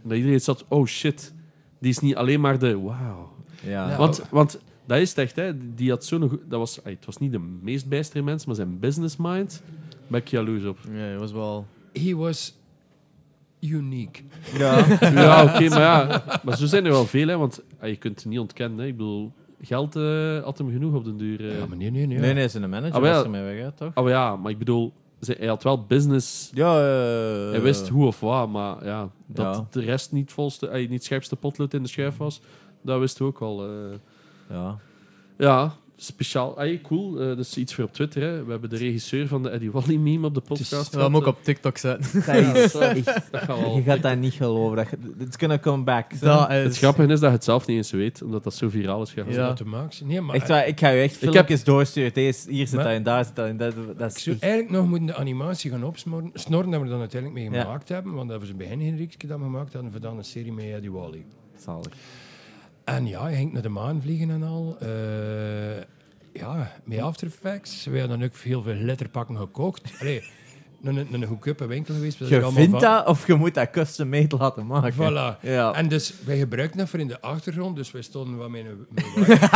[0.02, 1.34] En dat iedereen zat, oh shit,
[1.78, 3.32] die is niet alleen maar de wauw.
[3.62, 3.86] Ja.
[3.86, 5.74] Nou, Want, want dat is het echt, hè.
[5.74, 6.40] Die had zo'n...
[6.48, 9.62] Dat was, ay, het was niet de meest bijstere mens, maar zijn business mind
[10.06, 10.78] ben ik jaloers op.
[10.92, 11.66] Ja, dat was wel...
[11.92, 12.58] He was
[13.60, 14.22] unique.
[14.58, 14.86] Ja.
[15.00, 16.24] Ja, oké, maar ja.
[16.44, 17.36] Maar zo zijn er wel veel, hè.
[17.36, 18.86] Want ay, je kunt het niet ontkennen, hè.
[18.86, 21.40] Ik bedoel, geld eh, had hem genoeg op den duur.
[21.50, 21.58] eh.
[21.58, 22.18] Ja, maar nee, nee, nee.
[22.18, 23.14] Nee, nee, zijn manager Ah, wel.
[23.14, 23.90] was ermee weg, hè, toch?
[23.94, 26.50] Oh ja, maar ik bedoel, ze- hij had wel business...
[26.54, 29.66] Ja, eh, Hij wist hoe of wat, maar ja, dat Ja.
[29.70, 32.40] de rest niet, volste, niet scherpste potlood in de schuif was,
[32.82, 33.64] dat wist hij ook al.
[33.64, 33.70] eh.
[34.50, 34.78] Ja.
[35.38, 35.72] Ja,
[36.04, 36.58] speciaal.
[36.58, 37.20] Ay, cool.
[37.20, 38.22] eh, dat is iets voor op Twitter.
[38.22, 38.44] Hè.
[38.44, 40.70] We hebben de regisseur van de Eddie Wally meme op de podcast.
[40.70, 41.28] We gehad, gaan hem ook eh.
[41.28, 42.22] op TikTok zetten.
[42.26, 43.04] Dat is echt...
[43.04, 43.76] Dat gaat wel.
[43.76, 44.76] Je gaat dat niet geloven.
[44.76, 44.86] Dat,
[45.26, 46.20] it's gonna come back.
[46.20, 46.56] Dat is...
[46.62, 49.10] Het grappige is dat je het zelf niet eens weet, omdat dat zo viraal is
[49.12, 49.32] gegaan.
[49.32, 49.46] Ja.
[49.46, 50.06] Dat te maken.
[50.06, 52.12] Nee, maar Echt waar, ik ga je echt heb- filmpjes doorsturen.
[52.12, 53.74] Deze, hier zit Maar- dat en daar zit dat en dat.
[53.98, 56.30] Dat ik is zou echt- eigenlijk nog moeten de animatie gaan opsnorren.
[56.34, 57.62] Snorren dat we er dan uiteindelijk mee Ja.
[57.62, 58.14] gemaakt hebben.
[58.14, 59.90] Want dat was een begin Henrikske dat we gemaakt hadden.
[59.90, 61.24] voor dan een serie met Eddie Wally.
[61.64, 61.92] Zalig.
[62.84, 64.76] En ja, je ging naar de maan vliegen en al.
[64.80, 64.88] Eh,
[66.32, 67.84] ja, met After Effects.
[67.84, 69.92] We hadden ook heel veel letterpakken gekocht.
[70.00, 70.22] Allee,
[70.84, 72.18] een, een goedkope winkel geweest.
[72.18, 74.92] Je vindt van- dat of je moet dat custom made laten maken.
[74.94, 75.40] Voilà.
[75.42, 75.72] Ja.
[75.72, 77.76] En dus wij gebruikten dat voor in de achtergrond.
[77.76, 79.48] Dus wij stonden wat met een met een wire-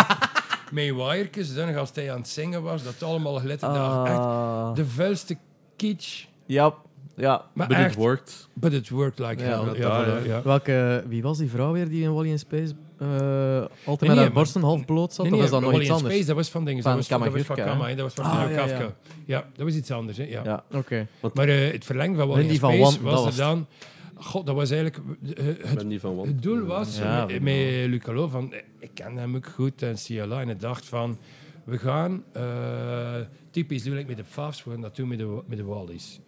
[0.70, 1.55] met wirekes.
[1.55, 3.78] Dan als hij aan het zingen was, dat allemaal glitterde.
[3.78, 4.75] Echt Ah.
[4.75, 5.36] de vuilste
[5.77, 6.25] kitsch.
[6.47, 6.75] Ja.
[7.17, 7.43] Ja.
[7.53, 8.49] Maar But echt, it worked.
[8.53, 9.78] but it worked like Ja, hell.
[9.81, 10.19] Ja, ja.
[10.25, 10.43] ja.
[10.43, 14.18] Welke, wie was die vrouw weer die in Wally in Space uh, altijd nee, met
[14.18, 15.24] haar borsten half bloot zat?
[15.24, 16.12] Nee, of nee, is dat nog iets in anders?
[16.12, 16.82] Space, dat was van dingen.
[16.82, 17.94] Van dat was van, dat was van Kamagurka, Kama, hè.
[17.97, 18.56] dat was van Ah, ja, ja.
[18.56, 18.94] Kafka.
[19.24, 20.16] Ja, dat was iets anders.
[20.16, 20.24] Hè.
[20.24, 20.44] Ja.
[20.44, 20.64] Ja.
[20.73, 21.06] Oké.
[21.34, 23.66] Maar eh, het verlengen van Wally in Lindy van Space was was er dan...
[24.14, 25.02] God, dat was eigenlijk...
[25.36, 26.26] eh, Ik het van wat.
[26.26, 27.55] Het doel was Ja, met, met
[27.89, 31.18] Luc Allo van, eh, ik ken hem ook goed en CLA en ik dacht van,
[31.64, 33.14] we gaan eh,
[33.50, 36.20] typisch doen like met de Fafs, we gaan dat doen met de, met de Wallis.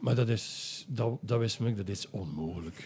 [0.00, 2.84] Maar dat is, dat, dat wist me, ook, dat is onmogelijk.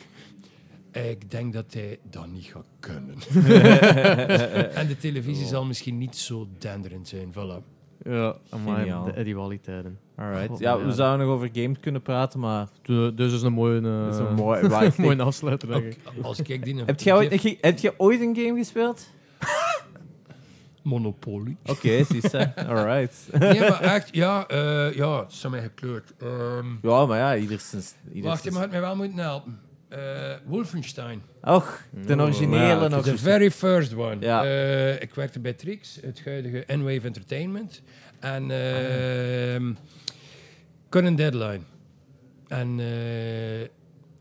[0.93, 3.15] Ik denk dat hij dat niet gaat kunnen.
[4.81, 7.79] en de televisie zal misschien niet zo denderend zijn, voilà.
[8.03, 9.05] Ja, amai, Geniaal.
[9.05, 9.99] de Eddie Wally tijden.
[10.17, 10.59] Alright.
[10.59, 14.05] Ja, we zouden nog over games kunnen praten, maar Dus dus is een mooie, uh,
[14.05, 14.69] dat is een mooi.
[14.97, 15.99] mooie afsluiter, denk ik.
[16.23, 19.09] Als ik die Heb jij ooit, heb, je ooit een game gespeeld?
[20.83, 21.57] Monopoly.
[21.67, 22.57] Oké, zie je.
[22.67, 23.29] Alright.
[23.39, 26.13] Nee, maar echt, ja, eh, ja, het is aan mij gekleurd.
[26.19, 27.83] Ehm, Ja, maar ja, ieder zijn...
[28.13, 29.61] ieder wacht, je mag mij wel moeten helpen.
[29.91, 31.23] Eh, Wolfenstein.
[31.43, 33.05] Och, de originele nog.
[33.05, 34.17] The very first one.
[34.21, 34.45] Ja.
[34.45, 37.83] Eh, ik werkte bij Trix, het huidige N-Wave Entertainment.
[38.21, 39.73] En ehm
[40.89, 41.61] Current Deadline.
[42.49, 43.61] En eh,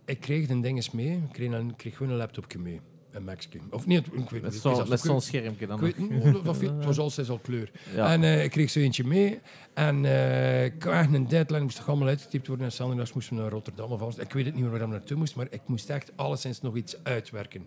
[0.06, 1.11] ik kreeg een ding eens mee.
[1.11, 2.81] Ik kreeg, een, ik kreeg gewoon een laptopje mee.
[3.12, 3.50] Een Maxje.
[3.70, 4.66] Of niet, ik weet Met niet.
[4.92, 5.80] ik zo'n ik schermpje dan.
[5.80, 7.72] weet niet, of- Het was al zes al kleur.
[7.96, 8.12] Ja.
[8.12, 9.40] En eh, ik kreeg zo eentje mee.
[9.74, 12.66] En eh, ik kreeg een deadline, moest toch allemaal uitgetypt worden.
[12.66, 14.20] En zondags moesten we naar Rotterdam of.
[14.20, 16.76] Ik weet het niet meer waar we naartoe moesten, maar ik moest echt alleszins nog
[16.76, 17.66] iets uitwerken.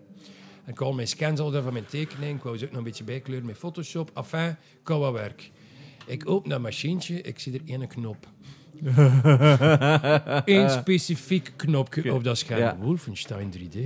[0.64, 2.36] En ik had mijn scans al van mijn tekening.
[2.36, 4.10] Ik wou ze ook nog een beetje bijkleuren met Photoshop.
[4.14, 4.48] Enfin,
[4.80, 5.50] ik had wat werk.
[6.06, 8.26] Ik open dat machientje, ik zie er één knop.
[10.44, 12.60] Eén specifiek knopje op dat scherm.
[12.60, 12.76] Ja.
[12.80, 13.78] Wolfenstein 3D.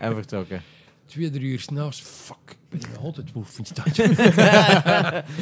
[0.00, 0.62] En vertrokken.
[1.06, 2.36] Twee, drie uur s'nachts, fuck,
[2.70, 3.92] ik ben nog altijd Wolfenstein.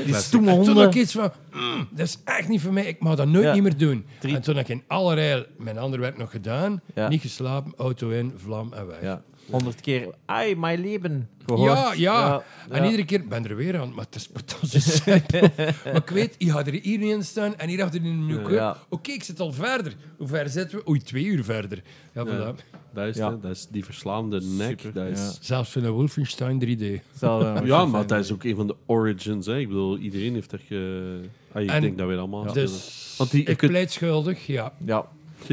[0.05, 0.77] Die stoeme En toen honden.
[0.77, 3.45] had ik iets van, mm, dat is echt niet voor mij, ik mag dat nooit
[3.45, 3.53] Ja.
[3.53, 4.07] niet meer doen.
[4.19, 7.09] Drie- En toen heb ik in alle rijl mijn ander werk nog gedaan, Ja.
[7.09, 9.19] niet geslapen, auto in, vlam en weg.
[9.51, 10.09] Honderd keer.
[10.27, 11.29] Ai, mijn leven.
[11.47, 11.71] gehoord.
[11.71, 12.43] Ja, ja.
[12.69, 12.85] En ja.
[12.85, 15.41] iedere keer ben er weer aan, maar het is, het is zo simpel.
[15.85, 18.51] maar ik weet, je gaat er hier in staan en hier achter in een hoek.
[18.51, 18.77] Ja.
[18.89, 19.95] Oké, ik zit al verder.
[20.17, 20.89] Hoe ver zitten we?
[20.91, 21.83] Oei, twee uur verder.
[22.15, 22.55] Ja, Ja.
[22.55, 22.57] voilà.
[22.95, 23.31] Dat is, Ja.
[23.31, 24.81] dat is die verslaande nek.
[24.81, 25.33] Super, Dat is, ja.
[25.41, 27.03] Zelfs van een Wolfenstein 3D.
[27.19, 29.47] Zal, eh, Ja, maar dat is ook een van de origins.
[29.47, 29.59] Hè.
[29.59, 30.61] Ik bedoel, iedereen heeft er...
[30.67, 31.21] Ge...
[31.53, 32.53] Ah, ik En- denk dat we het allemaal.
[32.53, 34.73] Dus Want die- je ik kunt- pleit schuldig, ja.
[34.85, 35.07] Ja.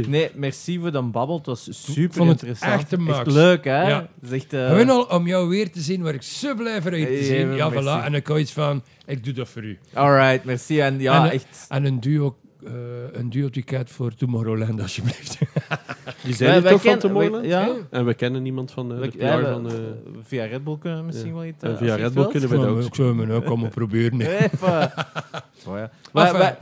[0.07, 1.37] Nee, merci voor dan babbel.
[1.37, 2.81] Het was super vond het interessant.
[2.81, 3.33] echt max.
[3.33, 3.87] leuk, hè?
[3.87, 4.09] Ja.
[4.21, 6.91] Het is echt, eh, al om jou weer te zien, waar ik zo blij voor
[6.91, 7.55] uit te zien.
[7.55, 8.05] Ja, voilà.
[8.05, 9.77] En kan je iets van, ik doe dat voor u.
[9.93, 10.79] Alright, merci.
[10.79, 11.65] En ja, En, eh, echt.
[11.69, 12.71] En een duo, eh
[13.19, 15.37] een duo ticket voor Tomorrowland, alsjeblieft.
[16.23, 17.45] Die zijn Wij- toch van Tomorrowland?
[17.45, 17.69] wij- Ja.
[17.89, 19.67] En we kennen niemand van eh, We- de ja, PR we- van...
[19.67, 19.73] eh,
[20.23, 21.33] via Red Bull kunnen we misschien Ja.
[21.33, 21.63] wel iets...
[21.63, 22.81] En via Red Bull kunnen we dat ook.
[22.81, 24.21] Ik zou me nou komen proberen.
[24.43, 24.91] Even.
[25.65, 25.91] Ja.
[26.11, 26.39] Maar, Enfin.
[26.39, 26.57] wij-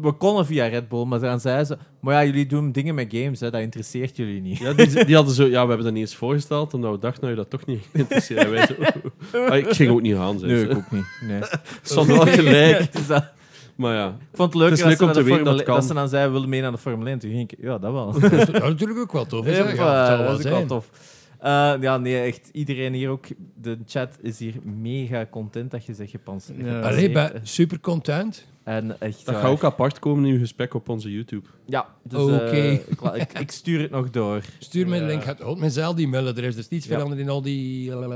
[0.00, 1.76] we konden via Red Bull, maar dan zeiden ze...
[2.00, 4.58] Maar ja, jullie doen dingen met games, hè, dat interesseert jullie niet.
[4.58, 5.44] Ja, die, die hadden zo...
[5.44, 7.84] Ja, we hebben dat niet eens voorgesteld, omdat we dachten dat je dat toch niet
[7.92, 8.40] interesseert.
[8.44, 8.74] En wij zo...
[9.38, 11.04] Ah, ik ging ook niet zei Nee, ik ook niet.
[11.20, 11.40] Nee.
[11.82, 12.90] Ze hadden wel gelijk.
[13.78, 14.06] Maar ja.
[14.08, 16.30] Ik vond het leuk, Het is dat, leuk om te weten dat ze dan zeiden,
[16.30, 17.18] we willen mee naar de Formule 1.
[17.18, 18.12] Toen ging ik, ja, dat wel.
[18.12, 19.44] Dat is natuurlijk ook wel tof.
[19.44, 20.90] hè, Ja, dat is ook wel tof.
[21.38, 22.48] Eh, ja, nee, echt.
[22.52, 23.26] Iedereen hier ook,
[23.60, 26.50] de chat is hier mega content dat je zegt gepans.
[26.58, 26.80] Ja.
[26.80, 28.46] Allee, ben super content.
[28.64, 29.42] En echt Dat waar.
[29.42, 31.46] gaat ook apart komen in uw gesprek op onze YouTube.
[31.66, 32.34] Ja, dus, Oké.
[32.34, 32.82] eh, ik,
[33.14, 34.42] ik, ik stuur het nog door.
[34.58, 35.22] Stuur mij de link.
[35.22, 36.54] Gaat ook mijzelf e-mailadres.
[36.54, 36.92] Dus niets Ja.
[36.92, 37.92] veranderd in al die...
[37.92, 38.06] Hoe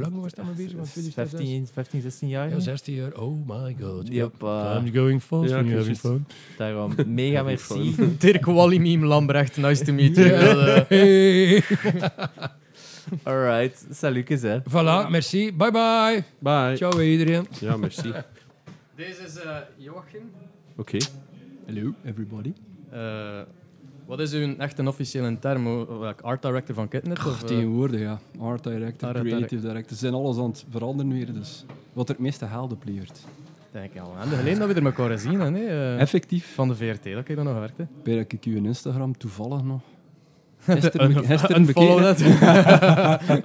[0.00, 0.72] lang was dat maar bezig?
[0.76, 2.48] Want 15, 15 16 jaar.
[2.50, 3.12] Ja, 16 jaar.
[3.20, 4.08] Oh my god.
[4.08, 6.26] Yep, eh, I'm going fast Ja, when having fun.
[6.56, 7.94] Daarom, mega merci.
[8.18, 10.30] Dirk Wallimiem Lambrecht, nice to meet you.
[10.30, 11.62] Eh, Hey.
[13.22, 14.58] Alright, salutjes hè.
[14.70, 15.52] Voilà, merci.
[15.52, 16.24] Bye bye.
[16.38, 16.76] Bye.
[16.76, 17.46] Ciao iedereen.
[17.60, 18.12] Ja, merci.
[18.96, 20.30] Deze is eh, Joachim.
[20.76, 20.96] Oké.
[21.66, 22.52] Hello everybody.
[22.90, 23.40] Eh,
[24.06, 25.66] wat is uw echte officiële term?
[25.66, 27.18] Hoe- welk Art director van Kitnet?
[27.18, 28.20] Of, eh, Tegenwoordig, ja.
[28.40, 29.96] Art director, Art creative director.
[29.96, 33.20] Ze zijn alles aan het veranderen weer, dus wat er het meeste geld oplevert.
[33.70, 34.14] denk ik al.
[34.22, 35.66] En geleden dat we er elkaar zien, hè, nee?
[35.66, 37.70] eh, Effectief, van de VRT, dat ik dan nog
[38.04, 39.80] bij dat ik uw Instagram toevallig nog...
[40.66, 43.44] Unfollow bekeken.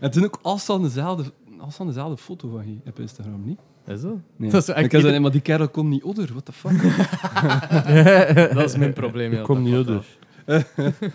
[0.00, 1.24] En toen ook als dezelfde,
[1.58, 3.58] als aan dezelfde foto van je op Instagram, niet?
[3.86, 4.14] Is dat?
[4.36, 4.50] Nee.
[4.50, 6.82] Dat is echt ik had gezegd, maar die kerel komt niet onder, what the fuck?
[8.54, 9.32] dat is mijn probleem.
[9.32, 10.04] Ja, Ik kom dat niet onder.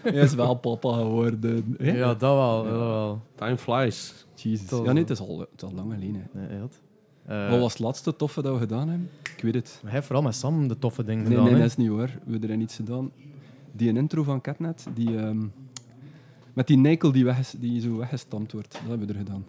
[0.03, 1.75] Hij is wel papa geworden.
[1.77, 1.91] hè?
[1.91, 2.63] Ja, dat wel.
[2.63, 3.21] Dat wel.
[3.35, 4.25] Time flies.
[4.35, 4.67] Jesus.
[4.67, 6.27] Toch Ja, nee, het is al, het is al lang geleden.
[6.33, 6.39] hè.
[6.39, 6.79] Nee, het.
[7.25, 9.09] Eh, Wat was het laatste toffe dat we gedaan hebben?
[9.35, 9.79] Ik weet het.
[9.83, 11.43] Hij heeft vooral met Sam de toffe dingen Nee, gedaan.
[11.43, 11.59] nee, hè.
[11.59, 12.17] dat is niet waar.
[12.25, 13.11] We hebben er iets gedaan.
[13.79, 15.37] Die een intro van Catnet, die, ehm,
[16.53, 19.45] met die nekel die, wegges- die zo weggestampt wordt, dat hebben we er gedaan.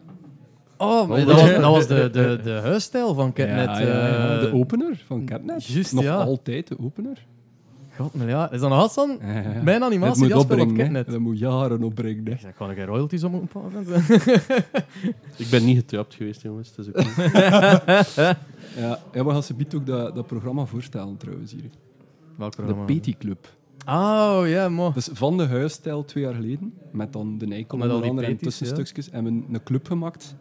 [0.76, 3.66] Oh, maar dat was, dat was de, de, de huisstijl van Kitnet.
[3.66, 4.34] Ja, ja, ja.
[4.36, 5.64] eh, De opener van Catnet.
[5.66, 6.14] juist, Nog ja.
[6.16, 7.26] altijd de opener.
[7.96, 8.50] God, maar ja.
[8.50, 9.18] Is dat nog dan?
[9.20, 9.62] Ja, ja.
[9.62, 10.74] Mijn Dat animatie moet op opbrengen.
[10.74, 11.06] Kitnet.
[11.10, 12.26] Dat moet jaren opbrengen.
[12.26, 12.48] hè.
[12.48, 13.48] Ik ik er royalties om moeten
[15.36, 16.72] Ik ben niet getrapt geweest, jongens.
[16.76, 17.32] Het is ook niet.
[18.76, 21.70] Ja, ja, we gaan ze biedt ook dat, dat programma voorstellen trouwens hier.
[22.36, 22.84] Welk De programma?
[22.84, 23.58] Petey Club.
[23.86, 24.92] Oh, ja, mo.
[24.92, 28.18] Dus van de huisstijl twee jaar geleden, met dan de Nijkel Met al onder die
[28.18, 30.36] andere en tussenstukjes, hebben we een club gemaakt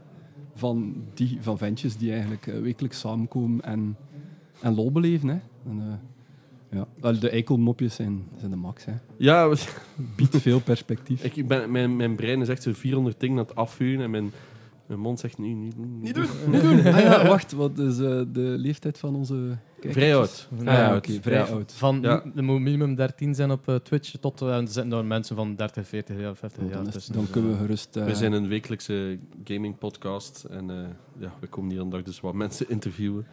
[0.54, 3.98] van, die, van ventjes die eigenlijk eh, wekelijks samenkomen en,
[4.62, 5.28] en lol beleven.
[5.28, 5.40] Hè.
[5.70, 6.02] En,
[6.70, 7.12] eh, ja.
[7.12, 8.86] De eikelmopjes zijn, zijn de max.
[8.86, 8.94] Hè.
[9.18, 9.56] Ja,
[10.16, 11.24] Biedt veel perspectief.
[11.24, 14.32] ik ben, mijn, mijn brein is echt zo 400 dingen aan het afvuren en mijn,
[14.86, 16.26] mijn mond zegt niet, niet, niet doen.
[16.52, 16.94] Niet doen!
[16.94, 19.58] Ah ja, wacht, wat is eh, de leeftijd van onze?
[19.82, 20.48] Vrij oud.
[21.22, 21.74] Vrij oud.
[21.74, 22.24] Van, Ja.
[22.36, 25.36] Er moet minimum 13 zijn op eh, Twitch tot eh, en er zitten daar mensen
[25.36, 27.14] van 30, 40 jaar, 50 Oh, jaar dan, is- tussen.
[27.14, 27.96] dan Dus, kunnen we eh, gerust...
[27.96, 30.76] eh, We zijn een wekelijkse gaming podcast en eh,
[31.20, 33.28] ja, we komen hier een dag dus wat mensen interviewen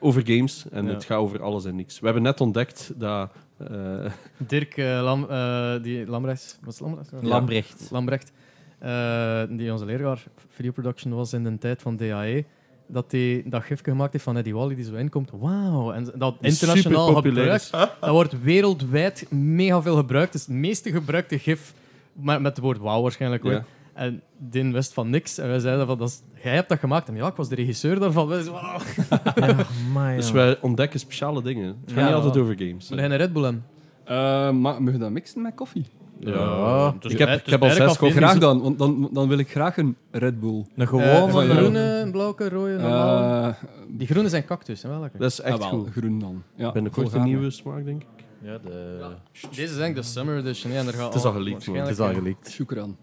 [0.00, 0.92] over games en Ja.
[0.92, 1.98] het gaat over alles en niks.
[1.98, 7.10] We hebben net ontdekt dat eh, Dirk uh, Lam, eh, die Lambrecht, was Lambrecht?
[7.10, 7.18] Ja.
[7.28, 7.88] Lambrecht.
[7.90, 8.32] Lambrecht,
[8.78, 12.44] eh, die onze leraar videoproduction was in de tijd van DAE,
[12.88, 15.30] dat hij dat gifje gemaakt heeft van Eddie Wally die zo inkomt.
[15.38, 15.92] Wauw!
[15.92, 17.70] En dat internationaal gebruikt.
[17.70, 20.32] Dat wordt wereldwijd mega veel gebruikt.
[20.32, 21.74] Het is het meeste gebruikte gif,
[22.12, 23.56] maar met het woord wauw waarschijnlijk ooit.
[23.56, 23.64] Ja.
[23.94, 25.38] En Din wist van niks.
[25.38, 27.08] En wij zeiden van, dat is, jij hebt dat gemaakt.
[27.08, 28.28] En ja, ik was de regisseur daarvan.
[28.28, 29.64] Wij zeiden, wauw.
[29.88, 31.66] Amai, Dus wij ontdekken speciale dingen.
[31.66, 32.04] Het gaat Ja.
[32.06, 32.88] niet altijd over games.
[32.88, 33.64] We gaan een Red Bull hebben.
[34.04, 34.14] eh,
[34.50, 35.86] maar mogen we dat mixen met koffie?
[36.20, 36.94] Ja.
[37.00, 38.16] dus Ik heb, ik is heb al zes koffie.
[38.16, 40.54] Graag dan, want dan, dan wil ik graag een Red Bull.
[40.56, 41.28] Een Eh, gewone...
[41.32, 41.54] van ja.
[41.54, 43.42] groene, een blauwe, rode, normaal.
[43.48, 43.54] Eh,
[43.88, 45.20] Die groene zijn cactus, hè, wel lekker.
[45.20, 45.90] Dat is echt ah, wel, goed.
[45.90, 46.42] groen dan.
[46.54, 47.34] Ja, Binnenkort een volgaarne.
[47.34, 48.08] nieuwe smaak, denk ik.
[48.42, 48.98] Ja, de...
[49.32, 50.72] Deze is eigenlijk de summer edition.
[50.72, 51.76] hè, en er gaat Het is al geleakt, man.
[51.76, 52.50] Het is al geleakt.
[52.50, 52.96] Shukran.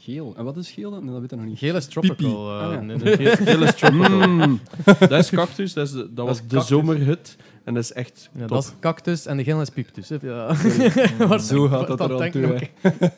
[0.00, 0.34] Geel.
[0.36, 1.00] En wat is geel dan?
[1.04, 1.58] Nee, dat weet ik nog niet.
[1.58, 2.50] Geel is tropical.
[2.60, 2.80] Eh, Ah, ja.
[2.80, 3.16] nee, nee.
[3.16, 4.28] Geel geel is tropical.
[4.28, 4.60] Mm.
[4.98, 7.26] Dat is cactus, dat, is de- dat was de cactus.
[7.68, 8.48] En dat is echt Ja, top.
[8.48, 10.08] dat is cactus en de geel is pieptus.
[10.08, 10.16] hè.
[10.20, 10.54] Ja.
[11.38, 12.58] Zo gaat dat er aan denk toe.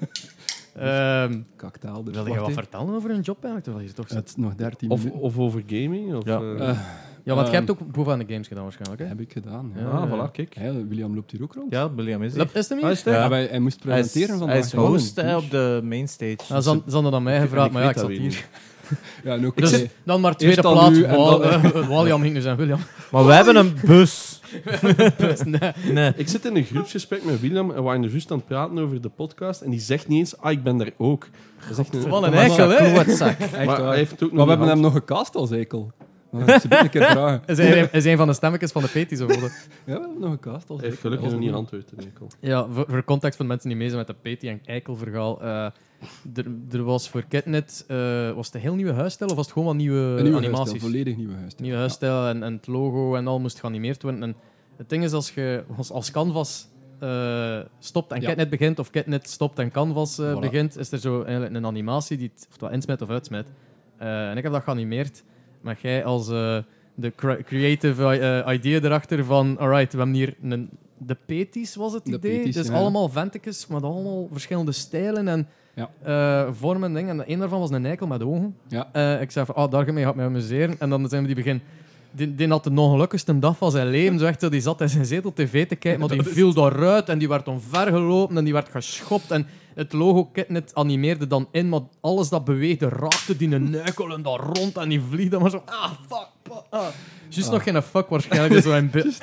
[0.74, 2.04] Ehm, Kaktaal.
[2.04, 3.64] Dus Wil je wat vertellen over een job eigenlijk?
[3.64, 4.18] Terwijl je toch zit?
[4.18, 5.20] Het nog 13 Of, minuten.
[5.22, 6.14] of over gaming.
[6.14, 6.40] Of, Ja.
[6.40, 6.78] eh, Eh,
[7.24, 9.00] Ja, want jij ehm, hebt ook bovenaan de games gedaan waarschijnlijk.
[9.02, 9.06] Hè?
[9.08, 9.72] heb ik gedaan.
[9.74, 9.80] Ja.
[9.80, 9.88] Ja.
[9.88, 10.54] ah, voilà, kijk.
[10.58, 11.72] Ja, William loopt hier ook rond.
[11.72, 12.48] Ja, William is hier.
[12.52, 12.92] Is hem Ah, hier?
[12.94, 13.28] het Ja, Ja.
[13.28, 14.56] maar hij moest Hij is, presenteren vandaag.
[14.56, 16.36] hij is host op de mainstage.
[16.46, 18.48] Ze hadden- ze hadden aan mij gevraagd, ik maar ja, ik dat zat hier.
[19.24, 20.98] Ja, Dus hij- dan maar tweede Eerst dan plaats.
[20.98, 22.78] u en Wal, dan- eh, Waliam ging nu zijn William.
[23.12, 24.40] Maar we hebben een bus.
[25.44, 25.72] nee.
[25.92, 26.12] Nee.
[26.16, 28.78] Ik zit in een groepsgesprek met William en we waren er juist aan het praten
[28.78, 29.60] over de podcast.
[29.60, 31.26] En die zegt niet eens, ah, ik ben daar ook.
[31.60, 32.08] Dat is echt een...
[32.08, 32.92] Wat een Maar- eikel, hè?
[33.64, 35.92] Maar hij heeft ook Maar we hebben hem nog gecast als eikel.
[36.46, 37.42] Ze een keer vragen.
[37.46, 39.28] Is hij, is hij een van de stemmetjes van de of wat?
[39.40, 39.46] Ja,
[39.84, 40.70] we hebben nog een cast.
[40.70, 41.90] Al Hij heeft gelukkig Dat nog niet een- antwoord.
[42.40, 45.42] Ja, voor, voor context van mensen die mee zijn met de Peti en Eikel-verhaal.
[45.42, 45.66] eh,
[46.34, 49.52] er, er was voor Kitnet, eh was het een heel nieuwe huisstijl of was het
[49.54, 50.56] gewoon wat nieuwe, Een nieuwe animaties?
[50.56, 51.62] huisstijl, volledig nieuwe huisstijl.
[51.62, 54.22] nieuwe huisstijl en, en het logo en al moest geanimeerd worden.
[54.22, 54.34] En
[54.76, 58.26] het ding is, als je als, als Canvas eh, stopt en Ja.
[58.26, 60.40] Kitnet begint, of Kitnet stopt en Canvas eh, Voilà.
[60.40, 63.46] begint, is er zo eigenlijk een animatie die het oftewel insmet of uitsmet.
[63.98, 65.22] En ik heb dat geanimeerd.
[65.60, 71.16] Maar jij als de cre- creative idea erachter van, alright, we hebben hier een, de
[71.26, 72.38] Petis was het De idee.
[72.38, 72.72] Petis, dus ja.
[72.74, 75.48] allemaal ventekes met allemaal verschillende stijlen en
[76.04, 76.46] Ja.
[76.46, 77.20] eh, vormen en dingen.
[77.20, 78.56] En een daarvan was een eikel met ogen.
[78.68, 78.88] Ja.
[78.92, 80.76] Eh, ik zei van, oh, daarmee gaat mij amuseren.
[80.78, 81.60] En dan zijn we die begin...
[82.12, 84.18] Die, die had de ongelukkigste dag van zijn leven.
[84.18, 87.18] Zo echt, die zat in zijn zetel tv te kijken, maar die viel daaruit en
[87.18, 89.30] die werd omvergelopen en die werd geschopt.
[89.30, 94.12] En het logo Kitnet animeerde dan in, maar alles dat beweegde raakte die een nuikel
[94.12, 95.62] en dat rond en die vliegde maar zo...
[95.66, 96.28] Ah, fuck,
[96.70, 96.86] ah.
[97.28, 97.54] Juist Ah.
[97.54, 98.62] nog geen fuck waarschijnlijk.
[98.62, 99.18] Zo in beeld.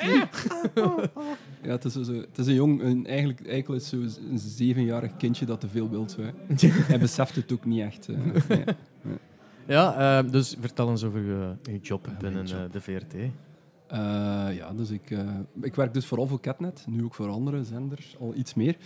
[1.62, 3.96] Ja, het is, zo, het is een jong, een, eigenlijk, eigenlijk is zo
[4.30, 6.08] een zevenjarig kindje dat te veel wil.
[6.08, 6.30] Zo, hè.
[6.68, 8.08] Hij beseft het ook niet echt.
[8.48, 8.64] Nee.
[9.66, 12.58] Ja, eh, dus vertel eens over je, je job binnen job.
[12.58, 13.14] eh, de VRT.
[13.14, 13.28] Eh,
[14.56, 15.28] ja, dus ik, eh,
[15.60, 18.76] ik werk dus vooral voor Catnet, nu ook voor andere zenders, al iets meer.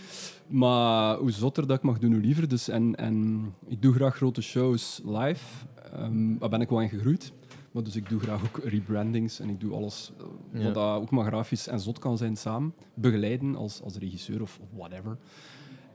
[0.47, 2.47] Maar hoe zotter dat ik mag doen, hoe liever.
[2.47, 5.45] Dus en, en ik doe graag grote shows live.
[5.93, 7.31] Ehm, daar ben ik wel in gegroeid.
[7.73, 10.25] Maar dus ik doe graag ook rebrandings en ik doe alles eh,
[10.59, 10.65] Ja.
[10.65, 12.73] wat dat ook maar grafisch en zot kan zijn samen.
[12.93, 15.17] Begeleiden als, als regisseur of, of whatever.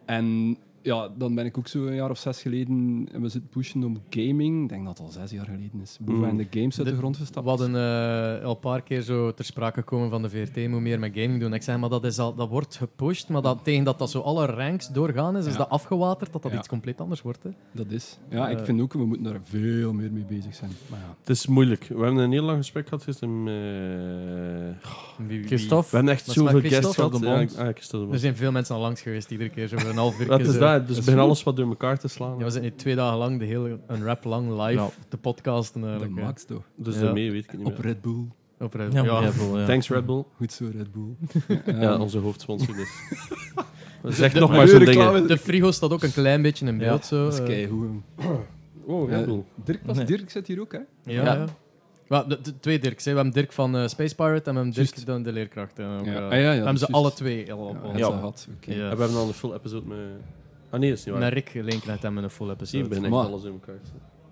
[0.04, 0.56] En
[0.88, 3.84] ja, dan ben ik ook zo een jaar of zes geleden en we zitten pushen
[3.84, 4.62] om gaming.
[4.62, 5.98] Ik denk dat het al zes jaar geleden is.
[6.00, 6.36] Boven Mm.
[6.36, 7.44] de games uit de, De- grond gestapt.
[7.44, 10.80] We hadden eh, al een paar keer zo ter sprake gekomen van de VRT moet
[10.80, 11.54] meer met gaming doen.
[11.54, 14.20] Ik zei, maar dat, is al, dat wordt gepusht, maar dat, tegen dat dat zo
[14.20, 16.58] alle ranks doorgaan is, is dat afgewaterd, dat dat Ja.
[16.58, 17.42] iets compleet anders wordt.
[17.42, 17.50] Hè.
[17.72, 18.18] Dat is.
[18.30, 20.70] Ja, ik Eh, vind ook, we moeten daar veel meer mee bezig zijn.
[20.90, 21.14] Maar ja.
[21.20, 21.84] Het is moeilijk.
[21.88, 23.52] We hebben een heel lang gesprek gehad gisteren met...
[25.16, 25.90] Wie- wie- Christophe?
[25.90, 27.18] We hebben echt zoveel guests gehad.
[27.20, 30.20] Ja, ah, Er zijn veel mensen al langs geweest, iedere keer zo voor een half
[30.20, 30.26] uur.
[30.26, 30.77] Wat is dat?
[30.86, 32.38] Dus is begin alles wat door elkaar te slaan.
[32.38, 34.88] Ja, we zijn nu twee dagen lang de hele, een rap lang live Ja.
[35.08, 35.80] te podcasten.
[35.80, 36.62] De Eigenlijk, max toch.
[36.76, 37.00] Dus Ja.
[37.00, 37.86] daarmee weet ik het niet Op meer.
[37.86, 38.24] Red Bull.
[38.60, 39.18] Op Red- Ja, ja.
[39.18, 39.66] Red Bull, ja.
[39.66, 40.24] Thanks Red Bull.
[40.36, 41.14] Goed zo, Red Bull.
[41.80, 42.88] Ja, Ehm, onze hoofdsponsor dus.
[44.16, 45.04] Zeg de- nog de- maar zo'n de dingen.
[45.04, 47.04] reclame- De frigo staat ook een klein beetje in beeld.
[47.04, 47.46] zo, Dat is eh.
[47.46, 47.88] keigoed.
[48.84, 49.42] Oh, Red Bull.
[49.64, 50.06] Dirk, was, Nee.
[50.06, 50.78] Dirk zit hier ook, hè?
[52.08, 53.04] Ja, de, de twee Dirks.
[53.04, 53.10] Hè.
[53.10, 55.76] We hebben Dirk van eh, Space Pirate en we hebben Dirk dan de leerkracht.
[55.76, 55.98] hè.
[55.98, 56.12] Ook, Ja.
[56.14, 58.46] eh, Ah, ja, ja, we hebben ze alle twee al op Ja, ons.
[58.60, 58.72] Ja.
[58.72, 59.98] En we hebben dan een full episode met...
[60.70, 61.24] Ah nee, dat is niet waar.
[61.24, 62.84] Met Rick Leenknecht hebben we een full episode.
[62.84, 63.80] ik ben echt Maar- alles in elkaar.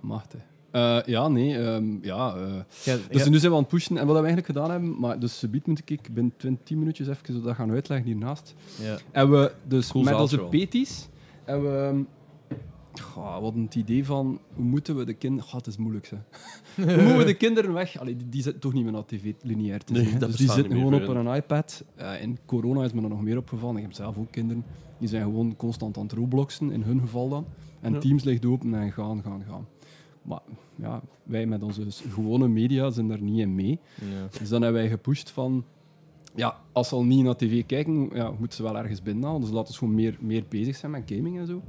[0.00, 0.38] Macht, hè.
[0.70, 1.58] Eh, ja, nee.
[1.58, 3.28] ehm, ja, eh, Ja, dus ja.
[3.30, 3.96] nu zijn we aan het pushen.
[3.96, 5.00] En wat we eigenlijk gedaan hebben...
[5.00, 8.54] Maar dus subiet moet ik binnen 20 10 minuutjes even dat gaan uitleggen hiernaast.
[8.82, 8.96] Ja.
[9.12, 10.60] En we dus Cool met zaaltje onze wel.
[10.60, 11.08] peties...
[11.44, 11.68] En we...
[11.68, 12.02] ehm,
[13.02, 14.40] goh, hadden het idee van...
[14.54, 15.48] Hoe moeten we de kinderen...
[15.48, 16.16] God, het is moeilijk, hè.
[16.84, 17.98] hoe moeten we de kinderen weg...
[17.98, 20.12] Allee, die, die zitten toch niet meer naar tv lineair te Nee, zien.
[20.12, 20.18] hè.
[20.18, 21.84] dat dus die bestaat zitten niet gewoon op voor een iPad.
[21.94, 23.76] Eh, in corona is me er nog meer opgevallen.
[23.76, 24.64] Ik heb zelf ook kinderen.
[24.98, 27.46] Die zijn gewoon constant aan het robloxen, in hun geval dan.
[27.80, 27.98] En Ja.
[27.98, 29.66] Teams ligt open en gaan, gaan, gaan.
[30.22, 30.40] Maar
[30.74, 33.78] ja, wij met onze gewone media zijn daar niet in mee.
[33.94, 34.38] Ja.
[34.38, 35.64] Dus dan hebben wij gepusht van...
[36.34, 39.40] Ja, als ze al niet naar tv kijken, ja, moeten ze wel ergens binnenhalen.
[39.40, 41.62] Dus laten we gewoon meer, meer bezig zijn met gaming en zo.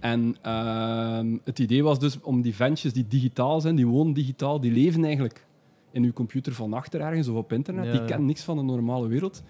[0.00, 4.60] En ehm, het idee was dus om die ventjes die digitaal zijn, die wonen digitaal,
[4.60, 5.46] die leven eigenlijk
[5.90, 7.84] in uw computer van achter ergens of op internet.
[7.84, 9.42] Ja, die kennen niks van de normale wereld.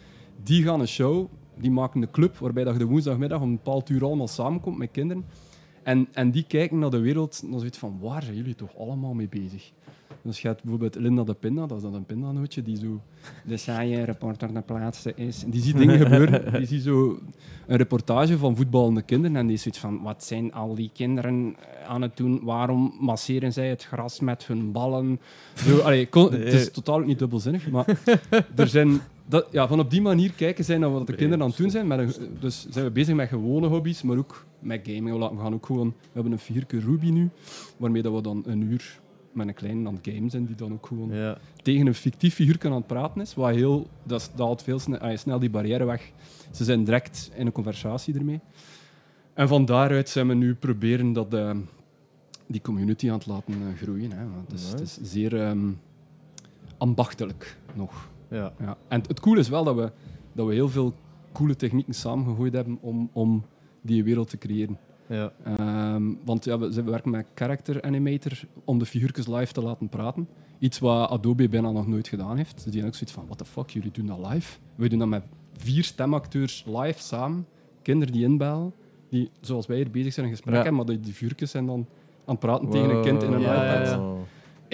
[0.43, 1.29] Die gaan een show,
[1.61, 4.79] die maken een club waarbij dat je de woensdagmiddag om een bepaald uur allemaal samenkomt
[4.79, 5.25] met kinderen.
[5.83, 8.77] En, en die kijken naar de wereld en dan zoiets van, waar zijn jullie toch
[8.79, 9.73] allemaal mee bezig?
[10.23, 13.01] Dus je hebt bijvoorbeeld Linda de Pinda, dat is dan een pindanootje, die zo
[13.45, 15.45] de saaie reporter naar plaatsen is.
[15.45, 16.53] En die ziet dingen gebeuren.
[16.53, 17.19] Die ziet zo
[17.67, 21.57] een reportage van voetballende kinderen en die is zoiets van, wat zijn al die kinderen
[21.89, 22.41] aan het doen?
[22.45, 25.21] Waarom masseren zij het gras met hun ballen?
[25.55, 27.87] Zo, allee, kon- Het is totaal niet dubbelzinnig, maar
[28.57, 29.01] er zijn...
[29.27, 31.71] Dat, ja, van op die manier kijken zijn naar wat de kinderen aan het doen
[31.71, 31.87] zijn.
[31.87, 35.19] Met een, dus zijn we bezig met gewone hobby's, maar ook met gaming.
[35.19, 35.89] We gaan ook gewoon...
[35.89, 37.31] We hebben een figuurke Ruby nu,
[37.77, 39.01] waarmee dat we dan een uur
[39.33, 41.39] met een kleine aan het game zijn, die dan ook gewoon Ja.
[41.63, 43.35] tegen een fictief figuur aan het praten is.
[43.35, 46.11] Wat heel, dat haalt veel snel, snel die barrière weg.
[46.51, 48.41] Ze zijn direct in een conversatie ermee.
[49.35, 51.51] En van daaruit zijn we nu proberen dat, eh,
[52.47, 54.13] die community aan het laten eh, groeien.
[54.13, 54.25] Hè.
[54.55, 55.71] Is, het is zeer ehm,
[56.79, 58.09] ambachtelijk nog.
[58.35, 58.53] Ja.
[58.59, 58.77] Ja.
[58.89, 59.93] En het, coole is wel dat we,
[60.33, 60.95] dat we heel veel
[61.33, 63.45] coole technieken samengegooid hebben om, om
[63.83, 64.79] die wereld te creëren.
[65.09, 65.33] Ja.
[65.45, 68.33] Ehm, want ja, we, we werken met Character Animator
[68.65, 70.29] om de figuurtjes live te laten praten.
[70.59, 72.55] Iets wat Adobe bijna nog nooit gedaan heeft.
[72.55, 74.59] Dus die hebben ook zoiets van, what the fuck, jullie doen dat live?
[74.75, 75.25] We doen dat met
[75.57, 77.47] vier stemacteurs live samen.
[77.83, 78.73] Kinderen die inbellen,
[79.09, 80.63] die zoals wij hier bezig zijn een gesprek Ja.
[80.63, 81.87] hebben, maar die, die figuurtjes zijn dan
[82.25, 84.01] aan het praten tegen een kind in een iPad.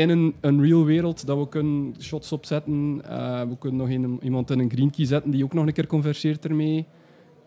[0.00, 3.02] In een Unreal wereld dat we kunnen shots opzetten.
[3.04, 5.72] Eh, we kunnen nog een, iemand in een green key zetten die ook nog een
[5.72, 6.86] keer converseert ermee.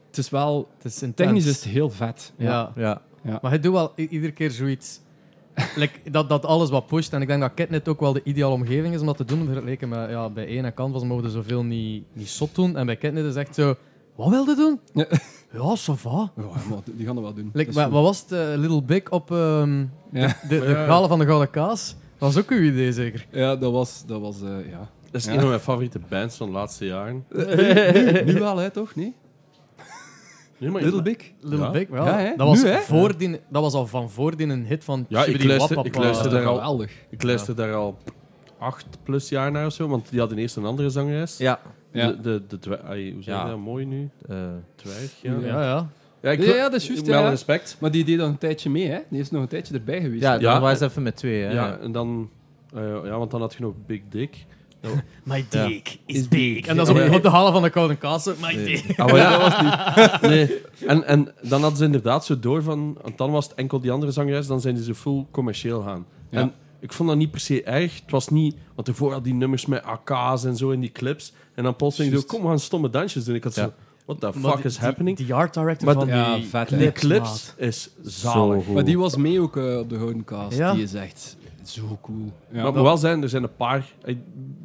[0.08, 0.68] Het is wel...
[0.78, 1.04] Het is.
[1.16, 2.34] Technisch is het heel vet.
[2.38, 2.72] Ja.
[2.76, 3.02] Ja.
[3.24, 3.40] Ja.
[3.42, 5.00] Maar hij doet wel iedere keer zoiets.
[5.76, 7.14] like, dat, dat alles wat pusht.
[7.14, 9.46] En ik denk dat Catnet ook wel de ideale omgeving is om dat te doen.
[9.46, 12.78] Vergeleken met ja, bij één en Canvas mogen we zoveel niet, niet zot doen.
[12.78, 13.76] En bij Catnet is echt zo...
[14.16, 14.80] Wat wilde doen?
[14.94, 15.06] Ja.
[15.54, 16.32] Ja, ça va.
[16.36, 17.50] Ja, maar die gaan dat wel doen.
[17.54, 18.32] Like, wat was het?
[18.32, 19.80] eh, Little Big op ehm,
[20.12, 20.28] Ja.
[20.48, 21.96] de, de, van de Gouden Kaas?
[22.24, 23.26] Dat was ook uw idee, zeker?
[23.32, 24.04] Ja, dat was...
[24.06, 24.90] Dat was eh, ja.
[25.12, 25.34] Dat is Ja.
[25.34, 27.26] een van mijn favoriete bands van de laatste jaren.
[28.26, 28.96] nu wel, hè, toch?
[28.96, 29.14] Nee?
[30.58, 31.18] Nee, maar Little Big?
[31.42, 31.72] Little Ja.
[31.72, 32.06] Big, wel.
[32.06, 35.76] Ja, dat, was Nu, dat was al van voordien een hit van Ja, ik luister-
[35.76, 35.88] Wapapa.
[35.98, 36.92] ik luister daar al- Geweldig.
[37.10, 37.98] Ik luister daar al
[38.58, 41.38] acht plus jaar naar of zo, want die hadden eerst een andere zangeres.
[41.38, 41.60] Ja.
[41.92, 42.08] Ja.
[42.12, 42.70] De, de, de
[43.14, 43.48] hoe zeg je Ja.
[43.48, 44.10] dat mooi nu?
[44.30, 44.38] Eh,
[44.76, 45.34] Dwerg, ja.
[45.42, 45.90] Ja,
[46.24, 46.30] ja.
[46.32, 47.30] Ja, ik, Ja, ja, dat is juist, Met ja.
[47.30, 47.78] respect.
[47.80, 49.00] Maar die deed nog een tijdje mee, hè?
[49.10, 50.22] Die is nog een tijdje erbij geweest.
[50.22, 50.40] ja, Ja.
[50.54, 51.42] dan was even met twee.
[51.44, 51.52] Hè.
[51.52, 52.30] Ja, en dan...
[52.74, 54.46] eh, ja, want dan had je nog Big Dick.
[55.24, 55.68] My Ja.
[55.68, 56.66] dick is big.
[56.66, 58.26] En dat is Ja, op, maar- op de halen van de Gouden Kaas.
[58.42, 59.00] My dick.
[59.00, 60.22] Ah, maar ja, dat was niet.
[60.32, 60.62] Nee.
[60.88, 62.98] En, en dan hadden ze inderdaad zo door van...
[63.02, 66.06] Want dan was het enkel die andere zangeres, dan zijn die zo full commercieel gaan.
[66.30, 66.40] Ja.
[66.40, 67.96] En ik vond dat niet per se erg.
[68.02, 68.56] Het was niet...
[68.76, 71.34] Want ervoor had die nummers met AK's en zo in die clips.
[71.56, 73.36] En dan plotseling zo, kom, we gaan stomme dansjes doen.
[73.36, 73.64] Ik had Ja.
[73.64, 73.74] zo...
[74.06, 75.18] What the Maar fuck die- is happening?
[75.18, 76.70] Die, die art director Maar van de- Ja, die vet.
[76.70, 78.68] Die clips, is zalig.
[78.68, 80.58] Maar die was mee ook eh, op de Gouden Cast.
[80.58, 80.74] Ja.
[80.74, 82.32] Die is echt zo cool.
[82.52, 82.72] Ja.
[82.72, 83.94] maar wel zijn, er zijn een paar...
[84.02, 84.18] Het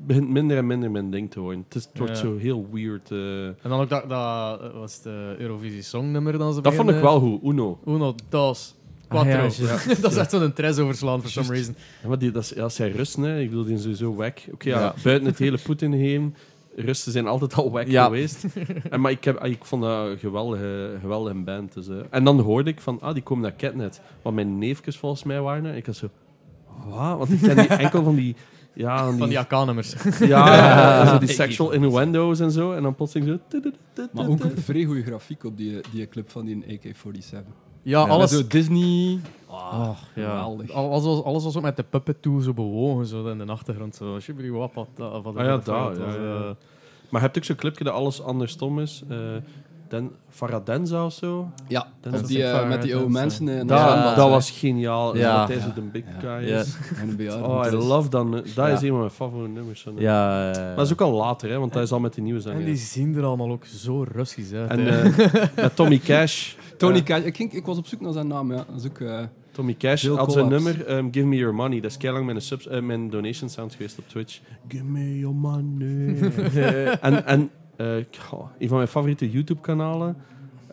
[0.07, 1.65] begint minder en minder mijn ding te worden.
[1.69, 2.19] Het, is, het wordt Ja.
[2.19, 3.11] zo heel weird.
[3.11, 3.45] eh.
[3.47, 7.01] En dan ook dat, dat eh, was de Eurovisie Songnummer dan ze Dat vond ik
[7.01, 7.43] wel goed.
[7.43, 7.79] Uno.
[7.87, 8.75] Uno, dos,
[9.09, 9.33] quattro.
[9.33, 11.75] Ah, ja, dat is echt zo'n tres overslaan, for some reason.
[12.03, 14.15] Ja, maar die, dat is, ja, als zij rusten, hè, ik bedoel, die zijn sowieso
[14.19, 14.39] wack.
[14.53, 14.95] Oké, ja, Ja.
[15.03, 16.35] buiten het hele Poetin heen,
[16.77, 18.05] rusten zijn altijd al wack Ja.
[18.05, 18.45] geweest.
[18.91, 21.75] En, maar ik, heb, ik vond dat een geweldige, geweldige band.
[21.75, 21.95] Dus, eh.
[22.11, 24.01] En dan hoorde ik van, ah, die komen naar Catnet.
[24.23, 25.67] Wat mijn neefjes volgens mij waren.
[25.67, 26.09] En ik had zo,
[26.89, 27.19] wat?
[27.19, 28.37] Want ik ken die enkel van die...
[28.75, 29.95] Ja, van die, Van die AK-nummers.
[30.21, 32.73] ja, zo die sexual innuendo's en zo.
[32.73, 33.59] En dan plotseling zo...
[34.13, 37.39] Maar ook een vrij goede grafiek op die, die clip van die AK-47.
[37.83, 39.19] Ja, alles, Zo Disney.
[39.51, 40.29] Ah, ja.
[40.29, 40.71] geweldig.
[40.71, 43.95] Alles, was, alles was ook met de puppet toe zo bewogen, zo in de achtergrond.
[43.95, 44.19] Zo,
[45.01, 46.05] uh, van de Ah ja, daar, ja.
[46.15, 46.51] eh,
[47.09, 49.03] Maar heb je ook zo'n clipje dat alles andersom is?
[49.09, 49.17] Eh
[49.89, 51.49] Den, Faradenza of zo?
[51.69, 51.87] Ja,
[52.27, 53.49] die, eh, met die oude mensen.
[53.49, 54.15] eh, in Dat, Ja.
[54.29, 55.17] was geniaal.
[55.17, 55.39] Ja.
[55.39, 56.61] Dat hij zo de big guy Ja.
[56.61, 56.77] is.
[56.97, 57.45] En een bejaarde.
[57.45, 58.33] Oh, I is- love dat.
[58.33, 58.67] Dat Ja.
[58.69, 59.83] is een van mijn favoriete nummers.
[59.83, 59.95] van.
[59.99, 62.39] Ja, Maar dat is ook al later, hè, want dat is al met die nieuwe
[62.39, 62.65] En zanger.
[62.65, 64.71] die zien er allemaal ook zo Russisch uit.
[64.71, 66.55] En eh, met Tommy Cash.
[66.79, 67.23] Tony Cash.
[67.25, 68.65] Ik, ging, ik was op zoek naar zijn naam, ja.
[68.73, 69.01] Dat is ook...
[69.01, 69.19] eh,
[69.53, 71.81] Tommy Cash Veel had zijn nummer ehm, Give Me Your Money.
[71.81, 74.41] Dat is keilang mijn, subs, mijn donation sound geweest op Twitch.
[74.69, 76.17] Give me your money.
[77.01, 77.51] en en
[78.19, 80.17] goh, een van mijn favoriete YouTube-kanalen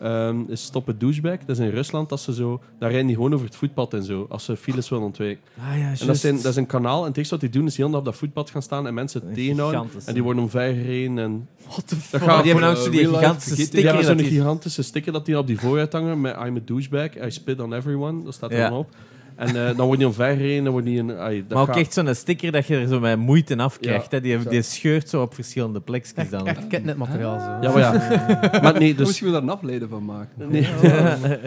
[0.00, 1.38] ehm, is Stop het Douchebag.
[1.38, 2.08] Dat is in Rusland.
[2.08, 4.26] Dat ze zo, daar rijden die gewoon over het voetpad en zo.
[4.28, 5.42] Als ze files willen ontwijken.
[5.58, 7.02] Ah, ja, En dat, zijn, dat is een kanaal.
[7.02, 9.32] En het eerste wat die doen is heel op dat voetpad gaan staan en mensen
[9.34, 9.90] tegenhouden.
[10.06, 11.18] En die worden omvergereden.
[11.18, 12.20] En What the fuck?
[12.20, 14.04] die hebben ook eh, zo die real life gigantische vergeet- die sticker.
[14.04, 17.30] hebben zo'n gigantische sticker dat die op die vooruit hangen met I'm a douchebag, I
[17.30, 18.24] spit on everyone.
[18.24, 18.88] Dat staat er dan op.
[19.36, 21.12] En eh, dan wordt die omvergereden, dan wordt die een...
[21.16, 23.78] ai, dat Maar ook gaat- echt zo'n sticker dat je er zo met moeite af
[23.78, 24.10] krijgt.
[24.10, 24.16] Ja.
[24.16, 24.22] hè.
[24.22, 26.46] Die, die scheurt zo op verschillende plekjes dan.
[26.46, 27.40] echt catnet-materiaal.
[27.40, 27.46] Zo.
[27.66, 28.60] Ja, maar ja.
[28.62, 29.06] maar nee, dus...
[29.06, 30.48] Misschien daar een afleiden van maken.
[30.50, 30.68] Nee.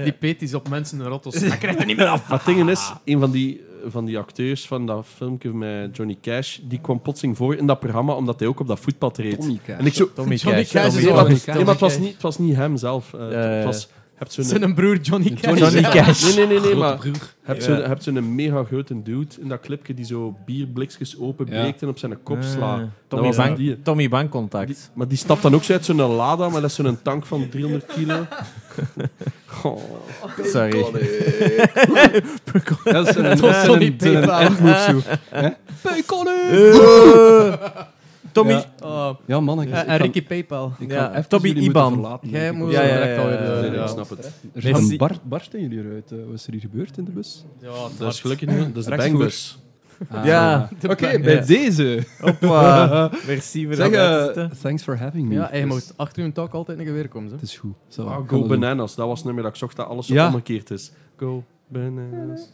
[0.03, 1.35] Die peet is op mensen en rottos.
[1.39, 2.29] Hij krijgt er niet meer af.
[2.29, 6.17] Maar het ding is, een van die, van die acteurs van dat filmpje met Johnny
[6.21, 9.39] Cash, die kwam plotseling voor in dat programma, omdat hij ook op dat voetpad reed.
[9.39, 9.79] Tommy Cash.
[9.79, 10.09] En ik zo...
[10.13, 10.71] Tommy Johnny Cash.
[10.71, 12.55] Cash is Tommy Nee, wel maar, een nee, maar het, was niet, het was niet
[12.55, 13.13] hem zelf.
[13.13, 13.89] Eh, het was...
[14.19, 14.43] Hebt zo'n...
[14.43, 15.59] Zijn broer Johnny Cash.
[15.59, 16.23] Johnny Cash.
[16.23, 17.13] Nee, nee, nee, nee, maar broer.
[17.43, 21.87] hebt zo'n hebt zo'n mega grote dude in dat clipje die zo bierblikjes openbreekt en
[21.87, 22.81] op zijn kop slaat.
[23.07, 23.81] Tommy, was Bank, die.
[23.81, 24.67] Tommy Bankcontact.
[24.67, 27.25] Die- maar die stapt dan ook zo uit zo'n Lada, maar dat is zo'n tank
[27.25, 28.25] van 300 kilo.
[29.63, 29.77] Oh.
[30.43, 30.85] Sorry.
[32.83, 33.53] Dat is een, een, een
[38.29, 38.33] Hè?
[38.33, 38.51] Tommy.
[38.51, 38.65] Ja.
[38.83, 39.61] Oh, Ja, man.
[39.61, 40.73] Ik, en en Ricky Paypal.
[40.79, 42.19] ik Ja, Tommy Iban.
[42.21, 43.73] Jij moet Ja, ja, direct ja, alweer...
[43.73, 43.83] ja.
[43.83, 44.31] ik snap het.
[44.53, 46.11] Er bar, barsten jullie eruit.
[46.11, 47.45] Eh, wat is er hier gebeurd in de bus?
[47.61, 48.57] Ja, Dat is gelukkig niet.
[48.75, 49.57] Dat is de bangbus.
[50.09, 50.69] Ah, Ja.
[50.89, 51.41] Oké, bij Ja.
[51.45, 52.03] deze.
[52.19, 53.09] Hoppa.
[53.27, 55.33] Merci voor Zeg, dat eh, thanks for having me.
[55.33, 57.29] Ja, je Dus moet achter je talk altijd een geweer komen.
[57.29, 57.35] Zo.
[57.35, 57.73] Het is goed.
[57.87, 58.47] Zo, Ah, Go.
[58.47, 60.25] Bananas, dat was het nummer dat ik zocht dat alles zo Ja.
[60.27, 60.91] omgekeerd is.
[61.17, 62.49] Go Bananas.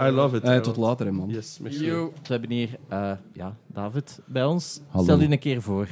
[0.00, 0.42] I love it.
[0.42, 1.28] Eh, tot later, hè, man.
[1.28, 1.58] Yes.
[1.62, 4.80] We hebben hier eh, ja, David bij ons.
[4.88, 5.04] Hallo.
[5.04, 5.88] Stel je een keer voor.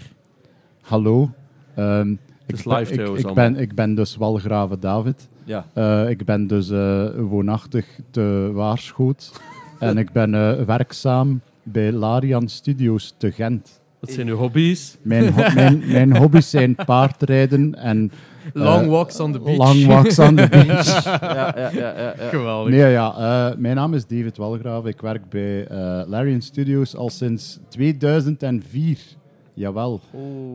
[0.81, 1.31] Hallo.
[1.75, 2.11] Ehm,
[2.47, 3.63] is ik, ben- live ik, trouwens ik, ben, allemaal.
[3.63, 5.29] ik ben dus Walgrave David.
[5.45, 5.67] Ja.
[5.73, 9.41] Eh, ik ben dus eh, woonachtig te Waarschoot.
[9.79, 13.81] en ik ben eh, werkzaam bij Larian Studios te Gent.
[14.01, 14.97] Wat zijn uw hobby's?
[15.03, 18.11] Mijn, ho- mijn, mijn hobby's zijn paardrijden en
[18.55, 19.57] Long Eh, walks on the beach.
[19.59, 21.05] Long walks on the beach.
[21.05, 21.19] ja,
[21.57, 22.29] ja, ja, ja, ja.
[22.29, 22.73] Geweldig.
[22.75, 23.15] Nee, ja.
[23.51, 24.87] eh, mijn naam is David Walgraaf.
[24.87, 28.99] Ik werk bij eh Larian Studios al sinds 2004.
[29.55, 30.01] Jawel.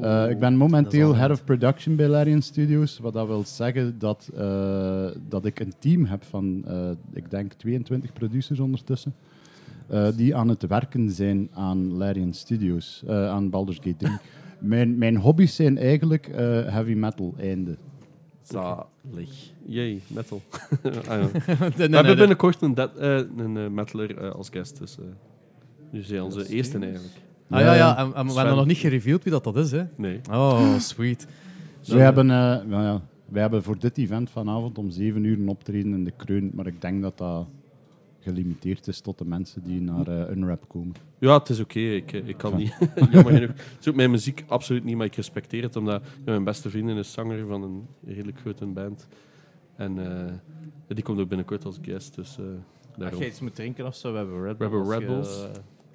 [0.02, 3.00] Eh, ik ben momenteel head of production bij Larian Studios.
[3.02, 6.76] Wat dat wil zeggen dat, eh, dat ik een team heb van, eh,
[7.14, 9.14] ik denk, 22 producers ondertussen.
[9.90, 14.12] eh, die aan het werken zijn aan Larian Studios, eh, aan Baldur's Gate 3.
[14.64, 17.77] Mijn, mijn hobby's zijn eigenlijk eh, heavy metal einde.
[18.42, 19.51] Zalig.
[19.66, 20.42] Yay, metal.
[20.83, 21.17] ah, ja.
[21.22, 21.30] Nee,
[21.67, 22.16] We hebben nee.
[22.16, 24.80] binnenkort een, dead- eh, een eh, metaler eh, als guest.
[24.80, 25.06] Dus, eh
[25.92, 27.14] dus hij onze eerste eigenlijk.
[27.50, 27.98] Ah ja, ja.
[27.98, 29.83] En, en we hebben nog niet gereveeld wie dat, dat is, hè?
[29.98, 30.19] Nee.
[30.32, 31.27] Oh, sweet.
[31.88, 32.35] Wij hebben, eh,
[32.66, 36.14] nou ja, wij hebben voor dit event vanavond om 7 uur een optreden in de
[36.17, 37.48] Kreun, maar ik denk dat dat
[38.24, 40.95] gelimiteerd is tot de mensen die naar eh Unwrap komen.
[41.19, 41.80] Ja, het is oké.
[41.80, 42.76] Ik, eh, ik kan niet.
[43.11, 43.50] Jammer genoeg.
[43.50, 46.69] Het is ook mijn muziek absoluut niet, maar ik respecteer het omdat ja, mijn beste
[46.69, 49.08] vriendin is zanger van een redelijk grote band.
[49.76, 50.34] En eh,
[50.88, 52.16] die komt ook binnenkort als guest.
[52.16, 54.98] Dus, eh, Als je iets moet drinken of zo, we hebben Red We hebben Bulls.
[54.98, 55.48] Red Bulls.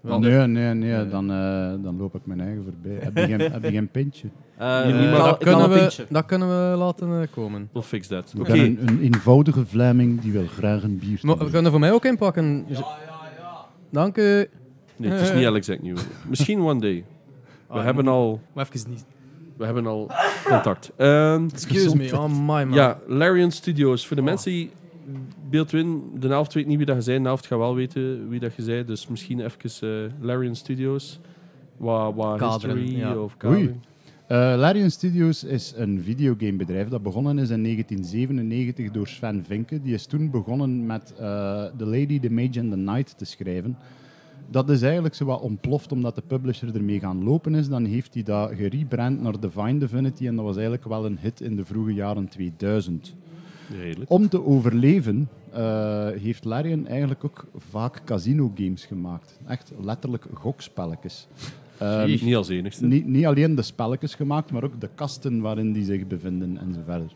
[0.04, 2.98] Oh, nee, nee, nee, dan, eh, dan loop ik mijn eigen voorbij.
[3.00, 4.28] Heb je geen, heb je geen pintje?
[4.58, 6.06] eh, Nee, maar dat, kunnen een we, pintje.
[6.08, 7.68] dat kunnen we laten eh, komen.
[7.72, 8.32] We'll fix that.
[8.34, 8.52] Ik Oké.
[8.52, 11.92] ben een, een eenvoudige Vlaming die wil graag een bier Maar we kunnen voor mij
[11.92, 12.64] ook inpakken.
[12.68, 12.78] Ja, ja,
[13.38, 13.54] ja.
[13.90, 14.46] Dank u.
[14.96, 15.96] Nee, het is niet Alex Agnew.
[16.28, 17.04] Misschien one day.
[17.68, 19.04] We Ah, hebben al, Maar even niet.
[19.56, 20.10] we hebben al
[20.44, 20.92] contact.
[20.96, 22.72] Ehm, Excuse me, oh my man.
[22.72, 24.06] ja, Larian Studios.
[24.06, 24.70] Voor de mensen die
[25.50, 28.40] Beeldwin, de helft weet niet wie dat je zei, de helft gaat wel weten wie
[28.40, 28.84] dat je zei.
[28.84, 31.20] Dus misschien even eh Larian Studios.
[31.76, 33.18] Wat, wat Kaderen, history ja.
[33.18, 33.80] of kadering.
[34.26, 39.80] Eh, Larian Studios is een videogamebedrijf dat begonnen is in 1997 door Sven Vinke.
[39.80, 43.76] Die is toen begonnen met eh The Lady, The Mage and the Knight te schrijven.
[44.50, 47.68] Dat is eigenlijk zo wat ontploft omdat de publisher ermee gaan lopen is.
[47.68, 51.40] Dan heeft hij dat gerebrand naar Divine Divinity en dat was eigenlijk wel een hit
[51.40, 53.14] in de vroege jaren 2000.
[53.80, 54.10] Redelijk.
[54.10, 59.38] Om te overleven eh, heeft Larian eigenlijk ook vaak casino games gemaakt.
[59.46, 61.26] Echt letterlijk gokspelletjes.
[61.78, 62.86] Ehm, niet als enigste.
[62.86, 66.74] niet, niet alleen de spelletjes gemaakt, maar ook de kasten waarin die zich bevinden en
[66.74, 67.12] zo verder.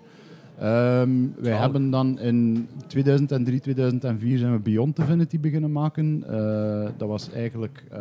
[0.59, 6.25] Ehm, wij hebben dan in 2003, 2004 zijn we Beyond Divinity beginnen maken.
[6.29, 8.01] Eh, dat was eigenlijk eh,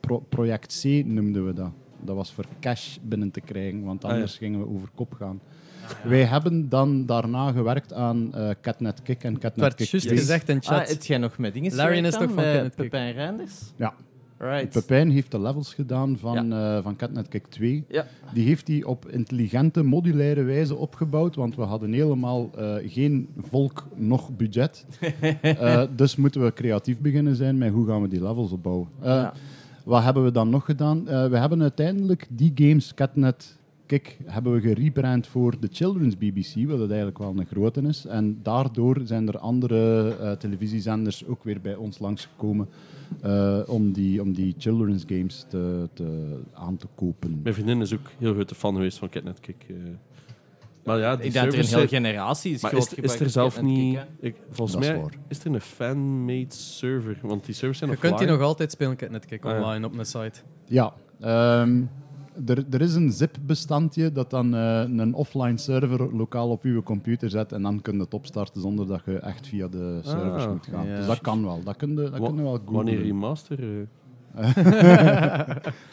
[0.00, 1.70] pro- Project C noemden we dat.
[2.04, 4.14] Dat was voor cash binnen te krijgen, want Ah, ja.
[4.16, 5.40] anders gingen we over kop gaan.
[6.04, 10.06] Wij hebben dan daarna gewerkt aan eh Catnet Kick en Het Catnet werd Kick juist
[10.06, 10.18] 2.
[10.18, 10.88] gezegd in Ah, chat.
[10.88, 12.70] het jij nog met dingen Larian gewerkt is toch van?
[12.76, 13.54] Pepijn Reinders?
[13.76, 13.94] Ja.
[14.40, 14.68] Right.
[14.70, 17.84] Pepijn heeft de levels gedaan van, eh van Catnet Kick 2.
[17.88, 18.06] Ja.
[18.34, 23.86] Die heeft hij op intelligente, modulaire wijze opgebouwd, want we hadden helemaal eh, geen volk
[23.94, 24.86] nog budget.
[25.42, 28.88] Eh, dus moeten we creatief beginnen zijn met hoe gaan we die levels opbouwen.
[29.00, 29.32] Eh, Ja.
[29.84, 31.08] Wat hebben we dan nog gedaan?
[31.08, 33.57] Eh, we hebben uiteindelijk die games, Catnet
[33.88, 38.06] Kick, hebben we gerebrand voor de Children's BBC, wat het eigenlijk wel een grote is.
[38.06, 42.68] En daardoor zijn er andere eh, televisiezenders ook weer bij ons langsgekomen
[43.22, 47.40] eh, om, die, om die children's games te, te, aan te kopen.
[47.42, 49.64] Mijn vriendin is ook heel grote fan geweest van Catnet Kick.
[49.68, 49.74] eh.
[50.84, 53.30] maar ja, die Ik denk dat er een hele generatie is Maar is, is er
[53.30, 53.98] zelf niet...
[54.20, 57.18] Ik, volgens Dat is mij is er een fan-made server.
[57.22, 59.86] Want die servers zijn Je nog kunt die nog altijd spelen, Catnet Kick, Ah, online
[59.86, 60.40] op een site.
[60.66, 61.82] Ja, ehm,
[62.46, 67.30] er, er is een zip-bestandje dat dan eh, een offline server lokaal op uw computer
[67.30, 70.50] zet en dan kun je het opstarten zonder dat je echt via de servers Ah,
[70.52, 70.86] moet gaan.
[70.86, 70.96] ja.
[70.96, 71.60] Dus dat kan wel.
[71.64, 72.72] Dat kun je, dat Wa- kun je wel googlen.
[72.74, 73.58] Wanneer remaster?
[73.60, 73.86] eh?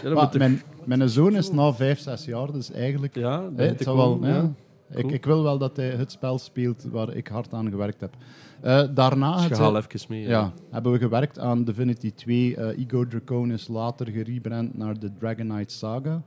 [0.03, 3.15] ja, Maar mijn, mijn zoon is nu vijf, zes jaar, dus eigenlijk...
[3.15, 4.35] ja, dat het wel, wel, ja.
[4.35, 4.51] ja.
[4.98, 8.14] Ik, ik wil wel dat hij het spel speelt waar ik hard aan gewerkt heb.
[8.61, 10.27] Eh, daarna Dus het, even mee.
[10.27, 12.56] ja, hebben we gewerkt aan Divinity 2.
[12.56, 16.22] eh Ego Draconis, later gerebrand naar de Dragonite Saga.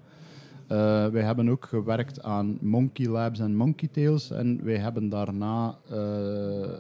[0.69, 4.31] Eh, wij hebben ook gewerkt aan Monkey Labs en Monkey Tales.
[4.31, 5.99] En wij hebben daarna eh,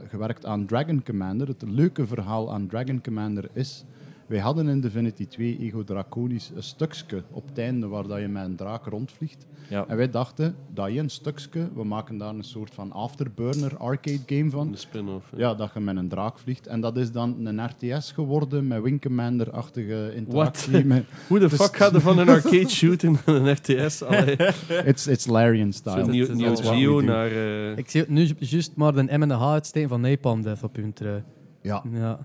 [0.08, 1.48] gewerkt aan Dragon Commander.
[1.48, 3.84] Het leuke verhaal aan Dragon Commander is...
[4.28, 8.28] Wij hadden in Divinity 2 Ego Draconis een stukje op het einde waar dat je
[8.28, 9.46] met een draak rondvliegt.
[9.70, 9.84] Ja.
[9.88, 14.18] En wij dachten, dat je een stukje, we maken daar een soort van afterburner arcade
[14.26, 14.70] game van.
[14.70, 15.26] De spin-off.
[15.36, 16.66] Ja, dat je met een draak vliegt.
[16.66, 20.84] En dat is dan een RTS geworden met Wing Commander-achtige interactie.
[20.84, 24.02] Met, Hoe de Dus- fuck gaat er van een arcade shooter naar een RTS?
[24.90, 26.04] It's, it's Larian style.
[26.04, 27.26] Zo Neo, is Neo Geo naar...
[27.30, 30.42] eh, Ik zie nu ju- juist maar de M en de H uitsteken van Napalm
[30.42, 31.22] Death op hun trui.
[31.62, 31.82] Ja.
[31.92, 32.18] Ja,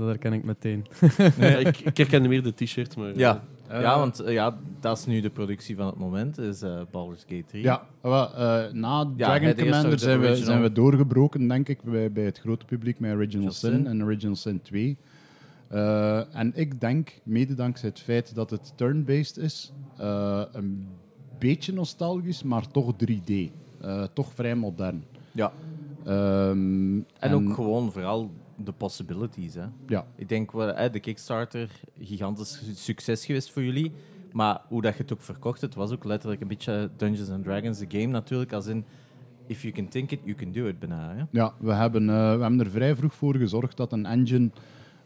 [0.00, 0.86] dat herken ik meteen.
[1.38, 3.18] ja, ik, ik herkende meer de t-shirt, maar...
[3.18, 3.42] Ja.
[3.68, 6.80] Eh, ja, want eh, ja, dat is nu de productie van het moment, is eh
[6.90, 7.62] Baldur's Gate 3.
[7.62, 10.50] Ja, wel, eh, na Ja, Dragon eerste Commander de zijn we, original.
[10.50, 14.36] zijn we doorgebroken, denk ik, bij, bij het grote publiek met Original Sin en Original
[14.36, 14.96] Sin 2.
[15.68, 20.86] Eh, en ik denk, mede dankzij het feit dat het turn-based is, eh, een
[21.38, 23.30] beetje nostalgisch, maar toch 3D.
[23.80, 25.04] eh, toch vrij modern.
[25.32, 25.52] Ja.
[26.04, 28.30] Ehm, En ook gewoon vooral
[28.64, 29.54] de possibilities.
[29.54, 29.64] Hè.
[29.86, 30.06] Ja.
[30.16, 33.92] Ik denk, wel, hè, de Kickstarter, gigantisch succes geweest voor jullie.
[34.32, 37.44] Maar hoe dat je het ook verkocht, het was ook letterlijk een beetje Dungeons and
[37.44, 38.52] Dragons, de game natuurlijk.
[38.52, 38.84] Als in,
[39.46, 41.14] if you can think it, you can do it bijna.
[41.14, 41.22] Hè?
[41.30, 44.50] Ja, we hebben, eh, we hebben er vrij vroeg voor gezorgd dat een engine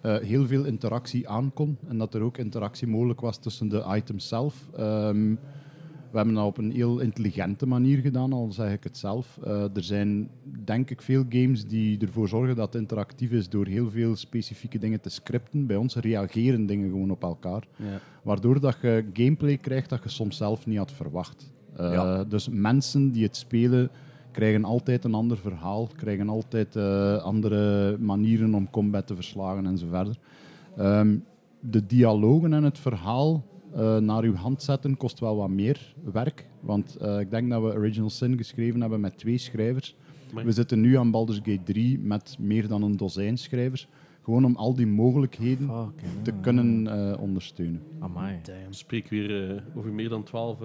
[0.00, 1.78] eh, heel veel interactie aankon.
[1.88, 4.68] En dat er ook interactie mogelijk was tussen de items zelf.
[4.76, 5.34] Ehm,
[6.14, 9.38] we hebben dat op een heel intelligente manier gedaan, al zeg ik het zelf.
[9.44, 10.30] Eh, er zijn
[10.64, 14.78] denk ik veel games die ervoor zorgen dat het interactief is door heel veel specifieke
[14.78, 15.66] dingen te scripten.
[15.66, 17.66] Bij ons reageren dingen gewoon op elkaar.
[17.76, 17.98] Ja.
[18.22, 21.52] Waardoor dat je gameplay krijgt dat je soms zelf niet had verwacht.
[21.76, 22.24] Eh, Ja.
[22.24, 23.90] Dus mensen die het spelen
[24.30, 29.78] krijgen altijd een ander verhaal, krijgen altijd eh, andere manieren om combat te verslagen en
[29.78, 30.16] zo verder.
[30.76, 31.16] Ehm,
[31.60, 33.44] de dialogen en het verhaal
[33.74, 36.46] eh, naar uw hand zetten kost wel wat meer werk.
[36.60, 39.96] Want eh, ik denk dat we Original Sin geschreven hebben met twee schrijvers.
[40.44, 43.88] We zitten nu aan Baldur's Gate 3 met meer dan een dozijn schrijvers.
[44.22, 47.82] Gewoon om al die mogelijkheden te kunnen eh, ondersteunen.
[47.98, 48.40] Amai.
[48.70, 50.58] Spreek weer over meer dan 12.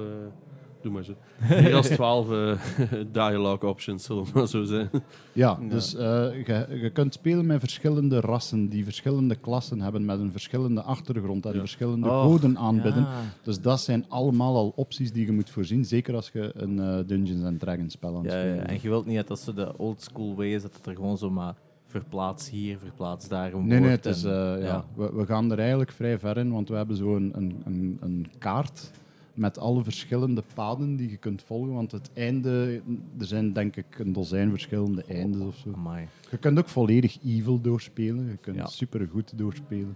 [0.81, 1.13] Doe maar zo.
[1.49, 2.53] Meer dan 12 eh,
[3.11, 4.89] dialogue options, zullen we maar zo zijn.
[5.33, 5.69] Ja, Ja.
[5.69, 6.01] dus eh,
[6.45, 11.45] je, je kunt spelen met verschillende rassen die verschillende klassen hebben met een verschillende achtergrond
[11.45, 11.59] en Ja.
[11.59, 13.01] verschillende Oh, goden aanbidden.
[13.03, 13.09] Ja.
[13.43, 16.97] Dus dat zijn allemaal al opties die je moet voorzien, zeker als je een eh,
[17.07, 18.69] Dungeons and Dragons spel aan het Ja, spelen ja, bent.
[18.69, 21.17] en je wilt niet dat zo de old school way is, dat het er gewoon
[21.17, 24.85] zo maar verplaats hier, verplaats daar een Nee, nee, het is, eh, ja.
[24.95, 27.97] We, we gaan er eigenlijk vrij ver in, want we hebben zo een, een, een,
[28.01, 28.91] een kaart
[29.39, 31.73] met alle verschillende paden die je kunt volgen.
[31.73, 32.81] Want het einde,
[33.19, 35.71] er zijn denk ik een dozijn verschillende eindes of zo.
[35.75, 36.07] Amai.
[36.31, 38.65] Je kunt ook volledig evil doorspelen, je kunt Ja.
[38.67, 39.95] supergoed doorspelen.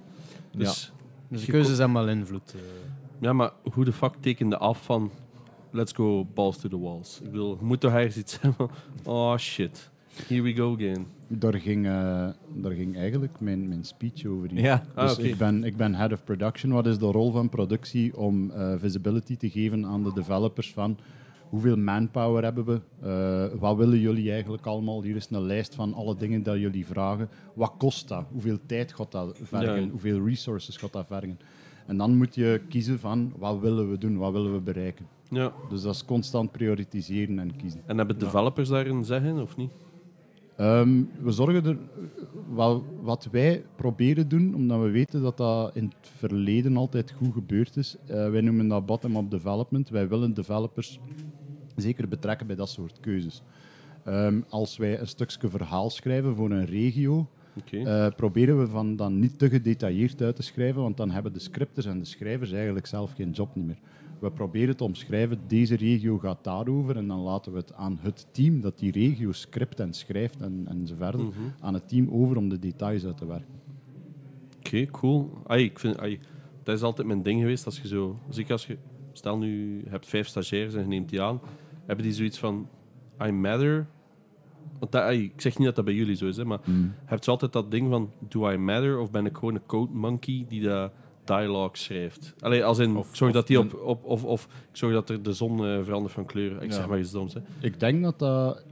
[0.51, 0.93] Dus,
[1.29, 2.53] Dus de Je keuzes hebben wel invloed.
[2.55, 2.61] eh.
[3.21, 5.11] ja, maar hoe de fuck tekende af van
[5.71, 7.19] let's go balls to the walls?
[7.23, 8.69] Ik bedoel, je moet toch ergens iets hebben
[9.03, 9.89] oh shit,
[10.27, 11.05] here we go again.
[11.37, 14.49] Daar ging, eh, daar ging eigenlijk mijn, mijn speech over.
[14.49, 14.61] hier.
[14.61, 14.83] Ja.
[14.95, 15.27] Ah, Dus oké.
[15.27, 16.71] ik, ben, ik ben head of production.
[16.71, 20.97] Wat is de rol van productie om eh, visibility te geven aan de developers van
[21.49, 22.81] hoeveel manpower hebben we?
[23.01, 25.03] Eh, wat willen jullie eigenlijk allemaal?
[25.03, 27.29] Hier is een lijst van alle dingen dat jullie vragen.
[27.53, 28.25] Wat kost dat?
[28.31, 29.81] Hoeveel tijd gaat dat vergen?
[29.83, 29.89] Ja.
[29.89, 31.39] Hoeveel resources gaat dat vergen?
[31.87, 34.17] En dan moet je kiezen van wat willen we doen?
[34.17, 35.05] Wat willen we bereiken?
[35.29, 35.53] Ja.
[35.69, 37.81] Dus dat is constant prioritiseren en kiezen.
[37.85, 39.71] En hebben developers daarin zeggen of niet?
[40.57, 41.77] Ehm, we zorgen er
[42.55, 47.33] wel wat wij proberen doen, omdat we weten dat dat in het verleden altijd goed
[47.33, 47.95] gebeurd is.
[48.05, 49.89] Eh, wij noemen dat bottom-up development.
[49.89, 50.99] Wij willen developers
[51.75, 53.41] zeker betrekken bij dat soort keuzes.
[54.03, 57.27] Ehm, als wij een stukje verhaal schrijven voor een regio,
[57.71, 61.39] eh, proberen we van dan niet te gedetailleerd uit te schrijven, want dan hebben de
[61.39, 63.79] scripters en de schrijvers eigenlijk zelf geen job niet meer.
[64.23, 68.27] We proberen te omschrijven, deze regio gaat daarover en dan laten we het aan het
[68.31, 71.31] team dat die regio script en schrijft en, en zo verder, Mhm.
[71.59, 73.61] aan het team over om de details uit te werken.
[74.57, 75.29] Oké, cool.
[75.47, 76.19] Ai, ik vind, ai,
[76.63, 77.65] dat is altijd mijn ding geweest.
[77.65, 78.77] Als je zo, zeker als je,
[79.11, 81.39] stel nu, je hebt vijf stagiairs en je neemt die aan,
[81.85, 82.67] hebben die zoiets van,
[83.25, 83.87] I matter.
[84.79, 86.71] Want dat, ai, ik zeg niet dat dat bij jullie zo is, hè, maar je
[87.05, 88.99] hebt zo altijd dat ding van, do I matter?
[88.99, 90.91] Of ben ik gewoon een code monkey die dat
[91.25, 92.33] dialogue schrijft?
[92.39, 95.09] Allee, als in, Of- zorg of dat die op, op of, of ik zorg dat
[95.09, 96.61] er de zon eh, verandert van kleur.
[96.63, 96.75] Ik Ja.
[96.75, 97.39] zeg maar iets doms, hè.
[97.61, 98.63] Ik denk dat dat...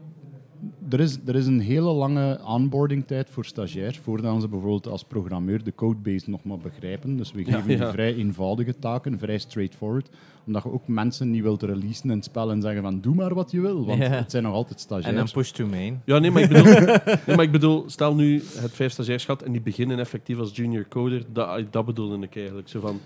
[0.90, 5.03] Er is, er is een hele lange onboarding tijd voor stagiairs, voordat ze bijvoorbeeld als
[5.03, 7.17] programmeur de codebase nog maar begrijpen.
[7.17, 7.77] Dus we geven ja.
[7.77, 10.09] die vrij eenvoudige taken, vrij straightforward.
[10.45, 13.33] Omdat je ook mensen niet wilt releasen in het spel en zeggen van doe maar
[13.33, 14.09] wat je wil, want Ja.
[14.09, 15.31] het zijn nog altijd En dan stagiairs.
[15.31, 16.01] push to main.
[16.06, 16.64] Ja, nee, maar ik bedoel,
[17.25, 20.56] nee, maar ik bedoel stel nu het vijf stagiairs gaat en die beginnen effectief als
[20.56, 21.23] junior coder.
[21.33, 22.67] Dat, dat bedoelde ik eigenlijk.
[22.69, 22.99] Zo van,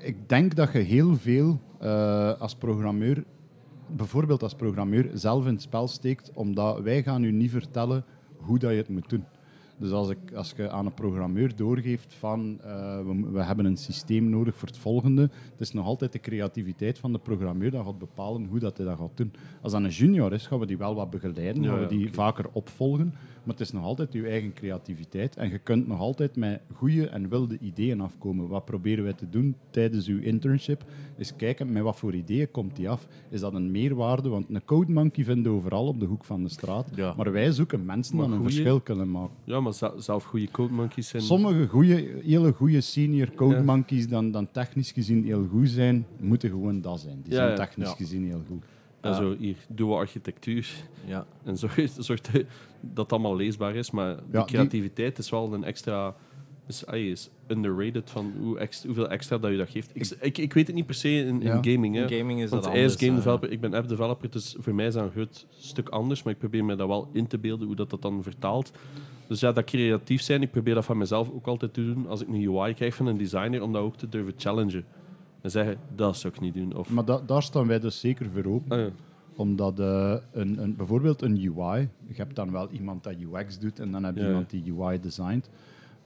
[0.00, 3.24] Ik denk dat je heel veel eh, als programmeur,
[3.86, 8.04] bijvoorbeeld als programmeur, zelf in het spel steekt, omdat wij gaan u niet vertellen
[8.36, 9.24] hoe dat je het moet doen.
[9.76, 12.98] Dus als, ik, als je aan een programmeur doorgeeft van eh,
[13.32, 17.12] we, hebben een systeem nodig voor het volgende, het is nog altijd de creativiteit van
[17.12, 19.32] de programmeur dat gaat bepalen hoe dat hij dat gaat doen.
[19.62, 22.12] Als dat een junior is, gaan we die wel wat begeleiden, gaan we ja, die
[22.12, 23.14] vaker opvolgen,
[23.44, 27.06] maar het is nog altijd je eigen creativiteit en je kunt nog altijd met goede
[27.08, 28.48] en wilde ideeën afkomen.
[28.48, 30.84] Wat proberen wij te doen tijdens uw internship?
[31.16, 33.06] Is kijken met wat voor ideeën komt die af.
[33.30, 34.28] Is dat een meerwaarde?
[34.28, 36.88] Want een code monkey vinden we overal op de hoek van de straat.
[36.94, 37.14] Ja.
[37.16, 39.34] Maar wij zoeken mensen die een verschil kunnen maken.
[39.44, 41.22] ja, maar zelf goede code monkeys zijn.
[41.22, 43.62] Sommige goeie, hele goede senior code Ja.
[43.62, 47.20] monkeys, dan, dan technisch gezien heel goed zijn, moeten gewoon dat zijn.
[47.22, 47.94] Die Ja, zijn technisch Ja.
[47.94, 48.64] gezien heel goed.
[49.04, 50.68] En zo, hier, doe wat architectuur.
[51.06, 51.26] Ja.
[51.44, 52.42] En zorg, zorg dat
[52.94, 53.90] het allemaal leesbaar is.
[53.90, 56.14] Maar Ja, die- creativiteit is wel een extra
[56.92, 59.90] is, underrated van hoe hoeveel extra dat je dat geeft.
[59.92, 61.58] Ik, ik, ik weet het niet per se in, in Ja.
[61.62, 61.94] gaming.
[61.94, 62.02] Hè.
[62.10, 64.86] In gaming is Want dat is game developer, ik ben app developer, dus voor mij
[64.86, 67.66] is dat een groot stuk anders, maar ik probeer me dat wel in te beelden
[67.66, 68.72] hoe dat, dat dan vertaalt.
[69.28, 72.20] Dus ja, dat creatief zijn, ik probeer dat van mezelf ook altijd te doen als
[72.22, 74.84] ik een UI krijg van een designer, om dat ook te durven challengen.
[75.44, 76.74] En zeggen, dat zou ik niet doen.
[76.76, 78.70] Of, Maar da- daar staan wij dus zeker voor open.
[78.78, 78.90] ah, ja.
[79.36, 83.78] Omdat eh, een, een, bijvoorbeeld een UI, je hebt dan wel iemand dat UX doet
[83.80, 84.26] en dan heb je Ja.
[84.28, 85.50] iemand die UI designt.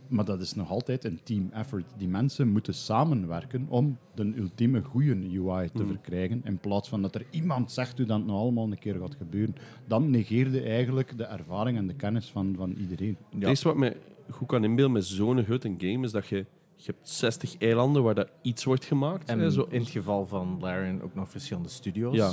[0.09, 1.85] Maar dat is nog altijd een team effort.
[1.97, 5.87] Die mensen moeten samenwerken om de ultieme goede UI te Mhm.
[5.93, 6.41] verkrijgen.
[6.45, 9.55] In plaats van dat er iemand zegt hoe dat nou allemaal een keer gaat gebeuren.
[9.87, 13.17] Dan negeerde eigenlijk de ervaring en de kennis van, van iedereen.
[13.35, 13.97] Het eerste wat mij
[14.31, 16.47] goed kan inbeelden met zo'n grote game is dat je,
[16.81, 19.29] je hebt 60 eilanden waar dat iets wordt gemaakt.
[19.29, 22.17] En hè, zo, in het geval van Larian ook nog verschillende studio's.
[22.17, 22.31] Ja.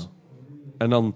[0.78, 1.16] En dan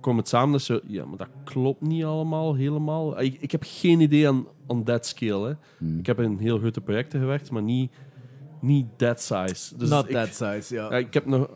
[0.00, 0.82] komt het samen dat ze...
[0.86, 3.20] Ja, maar dat klopt niet allemaal helemaal.
[3.20, 5.48] Ik, ik heb geen idee aan on that scale.
[5.48, 5.54] Hè.
[5.78, 5.98] Hmm.
[5.98, 7.92] Ik heb in heel grote projecten gewerkt, maar niet,
[8.60, 9.76] niet that size.
[9.76, 10.90] Dus Not ik, that size, ja.
[10.90, 11.48] ja, ik heb nog...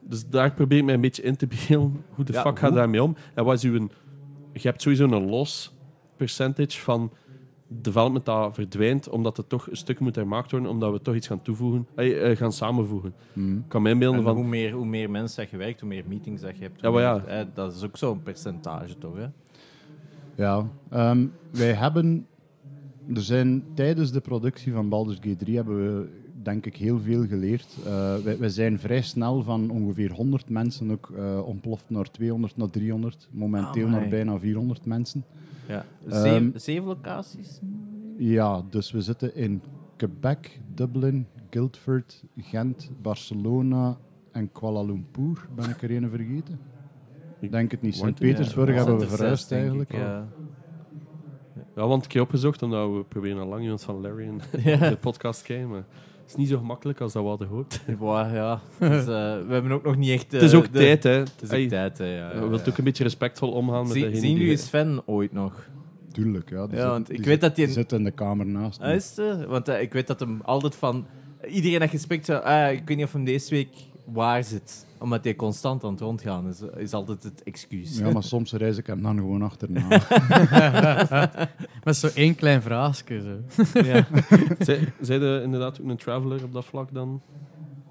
[0.00, 2.04] Dus daar probeer ik mij een beetje in te beelden.
[2.14, 3.16] Hoe de Ja, fuck gaat daarmee om?
[3.34, 3.88] En wat is uw...
[4.52, 5.76] Je hebt sowieso een los
[6.16, 7.12] percentage van
[7.68, 11.26] development dat verdwijnt, omdat het toch een stuk moet hermaakt worden, omdat we toch iets
[11.26, 13.14] gaan toevoegen, eh, gaan samenvoegen.
[13.34, 14.34] Ik kan mij inbeelden En van...
[14.34, 16.80] hoe, meer, hoe meer mensen dat je werkt, hoe meer meetings dat je hebt.
[16.80, 19.16] Ja, meer- eh, dat is ook zo'n percentage, toch?
[19.16, 19.26] Hè?
[20.34, 22.26] Ja, ehm, wij hebben...
[23.14, 26.08] Er zijn tijdens de productie van Baldur's Gate 3 hebben we
[26.48, 27.76] denk ik heel veel geleerd.
[27.84, 32.56] Eh, wij, wij zijn vrij snel van ongeveer 100 mensen ook eh, ontploft naar 200,
[32.56, 33.28] naar 300.
[33.30, 35.24] Momenteel naar bijna 400 mensen.
[35.68, 35.84] Ja.
[36.08, 37.60] Ehm, Zeven, zeven locaties?
[38.16, 39.62] Ja, dus we zitten in
[39.96, 43.98] Quebec, Dublin, Guildford, Gent, Barcelona
[44.32, 45.48] en Kuala Lumpur.
[45.54, 46.58] Ben ik er een vergeten?
[47.40, 47.96] Ik denk het niet.
[47.96, 49.92] Sint-Petersburg Ja, hebben we er verhuisd eigenlijk.
[49.92, 50.28] ik, ja.
[51.76, 54.88] Ja, want ik heb opgezocht, omdat we proberen al lang iemand van Larry in Ja.
[54.88, 57.80] de podcast te krijgen, maar het is niet zo gemakkelijk als dat we hadden gehoopt.
[58.00, 58.60] Ja, ja.
[58.78, 59.06] Dus, eh,
[59.46, 60.32] we hebben ook nog niet echt...
[60.32, 61.10] het is eh, ook de- tijd, hè.
[61.10, 62.04] Het is ook tijd, hè.
[62.04, 62.62] Ja, we ja, ja.
[62.68, 64.40] ook een beetje respectvol omgaan met Zie- degene Zien die...
[64.42, 65.68] jullie Sven ooit nog?
[66.12, 66.66] Tuurlijk, ja.
[66.66, 68.80] Die Ja, zit- want ik die weet zit- dat die zit in de kamer naast.
[68.80, 68.86] me.
[68.86, 69.44] Ah, is het?
[69.46, 71.06] Want eh, ik weet dat hem altijd van...
[71.48, 73.68] Iedereen dat je spreekt, zo, ah, ik weet niet of hem deze week
[74.12, 74.86] waar zit.
[74.98, 76.60] Omdat hij constant aan het rondgaan is.
[76.76, 77.98] Is altijd het excuus.
[77.98, 79.88] Ja, maar soms reis ik hem dan gewoon achterna.
[81.84, 83.20] Met zo'n één klein vraagje.
[83.20, 83.82] Zo.
[83.82, 84.06] ja.
[85.00, 87.20] Zij, de inderdaad ook een traveler op dat vlak dan?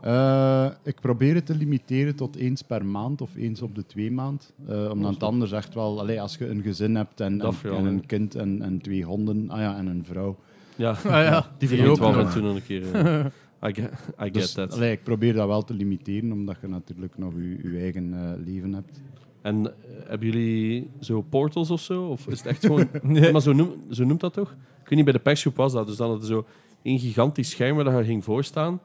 [0.02, 4.12] Eh, ik probeer het te limiteren tot eens per maand of eens op de twee
[4.12, 4.54] maand.
[4.68, 6.00] Eh, omdat het anders echt wel...
[6.00, 9.78] Allee, als je een gezin hebt en, een kind en, en twee honden ah ja,
[9.78, 10.38] en een vrouw.
[10.76, 12.84] Ja, Ah ja, die ook wel van toen nog een keer.
[13.64, 14.74] I get, I get Dus, that.
[14.74, 18.46] allee, ik probeer dat wel te limiteren, omdat je natuurlijk nog je, je eigen eh,
[18.46, 19.02] leven hebt.
[19.42, 19.74] En eh,
[20.08, 22.04] hebben jullie zo portals of zo?
[22.08, 22.90] Of is het echt gewoon...
[23.04, 24.52] Nee, maar zo, noem, zo noemt dat toch?
[24.52, 25.88] Ik weet niet, bij de persgroep was dat.
[25.88, 26.46] Dus dan had zo
[26.82, 28.80] één gigantisch scherm waar je ging voorstaan.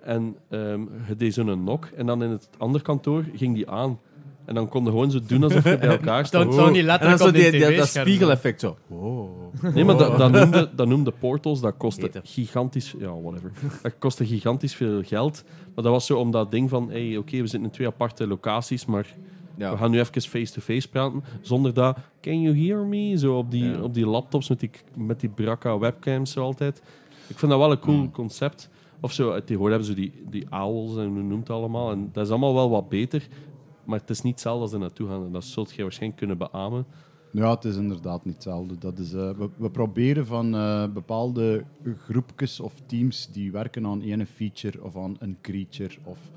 [0.00, 1.84] En ehm je deed zo'n nok.
[1.86, 3.98] En dan in het andere kantoor ging die aan.
[4.44, 6.54] En dan konden gewoon zo doen alsof je bij elkaar Dat stond.
[6.54, 8.06] zou niet En dan letterlijk zo op die, die die- dat tv-scherm.
[8.06, 8.76] spiegeleffect zo.
[8.86, 9.30] Wow.
[9.74, 12.20] Nee, maar dat, dat, noemde, dat noemde portals, dat kostte Beter.
[12.24, 12.94] gigantisch...
[12.98, 13.52] Ja, whatever.
[13.82, 15.44] Dat kostte gigantisch veel geld.
[15.74, 16.90] Maar dat was zo om dat ding van...
[16.90, 19.16] Hey, oké, we zitten in twee aparte locaties, maar
[19.56, 19.70] Ja.
[19.70, 21.24] we gaan nu even face-to-face praten.
[21.40, 21.96] Zonder dat...
[22.20, 23.18] Can you hear me?
[23.18, 23.80] Zo op die, Ja.
[23.80, 26.82] op die laptops met die, met die brakka webcams zo altijd.
[27.26, 28.10] Ik vind dat wel een cool Hmm.
[28.10, 28.68] concept.
[29.00, 31.90] Of zo, eh, tegenwoordig hebben ze die, die owls en hoe noemt het allemaal.
[31.90, 33.26] En dat is allemaal wel wat beter.
[33.90, 35.32] Maar het is niet hetzelfde als er naartoe gaan.
[35.32, 36.86] Dat zult je waarschijnlijk kunnen beamen.
[37.32, 38.78] Ja, het is inderdaad niet hetzelfde.
[38.78, 41.64] Dat is, eh, we, we proberen van eh, bepaalde
[42.06, 46.30] groepjes of teams die werken aan een feature of aan een creature of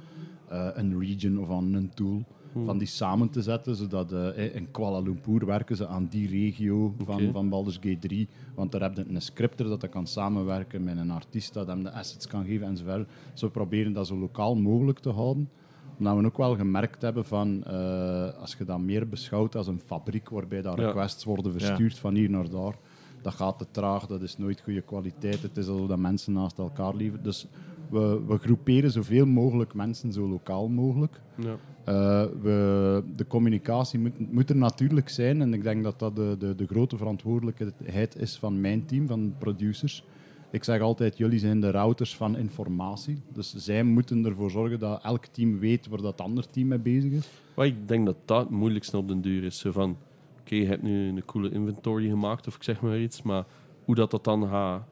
[0.47, 2.23] eh, een region of aan een tool,
[2.53, 2.65] Hmm.
[2.65, 7.31] van die samen te zetten, zodat in Kuala Lumpur werken ze aan die regio van,
[7.31, 10.97] van Baldur's Gate 3, want daar heb je een scripter dat dat kan samenwerken met
[10.97, 13.07] een artiest dat hem de assets kan geven enzovoort.
[13.31, 15.49] Dus we proberen dat zo lokaal mogelijk te houden
[15.97, 19.81] omdat we ook wel gemerkt hebben van, eh, als je dat meer beschouwt als een
[19.85, 20.85] fabriek waarbij daar Ja.
[20.85, 22.75] requests worden verstuurd van hier naar daar,
[23.21, 25.41] dat gaat te traag, dat is nooit goede kwaliteit.
[25.41, 27.23] Het is alsof dat mensen naast elkaar leven.
[27.23, 27.47] Dus
[27.89, 31.21] we, we groeperen zoveel mogelijk mensen zo lokaal mogelijk.
[31.35, 31.55] Ja.
[31.83, 36.35] Eh, we, de communicatie moet, moet er natuurlijk zijn en ik denk dat dat de,
[36.39, 40.03] de, de grote verantwoordelijkheid is van mijn team, van producers.
[40.53, 43.21] Ik zeg altijd, jullie zijn de routers van informatie.
[43.33, 47.11] Dus zij moeten ervoor zorgen dat elk team weet waar dat ander team mee bezig
[47.11, 47.29] is.
[47.55, 49.65] Maar ik denk dat dat het moeilijkste op den duur is.
[49.67, 49.97] Van,
[50.39, 53.45] oké, je hebt nu een coole inventory gemaakt, of ik zeg maar iets, maar
[53.85, 54.83] hoe dat, dat dan gaat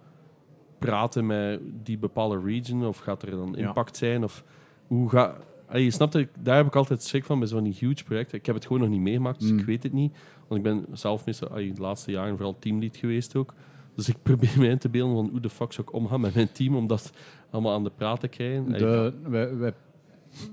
[0.80, 3.68] praten met die bepaalde region, of gaat er dan Ja.
[3.68, 4.44] impact zijn, of
[4.88, 5.46] hoe gaat...
[5.68, 8.38] Allee, je snapt, dat ik- daar heb ik altijd schrik van bij zo'n huge projecten.
[8.38, 9.60] Ik heb het gewoon nog niet meegemaakt, dus Mm.
[9.60, 10.18] ik weet het niet.
[10.48, 13.54] Want ik ben zelf meestal de laatste jaren vooral teamlead geweest ook.
[13.96, 16.36] Dus ik probeer mij in te beelden van hoe de fuck zou ik omgaan met
[16.36, 17.12] mijn team om dat
[17.50, 18.72] allemaal aan de praat te krijgen.
[18.72, 19.74] De, wij, wij,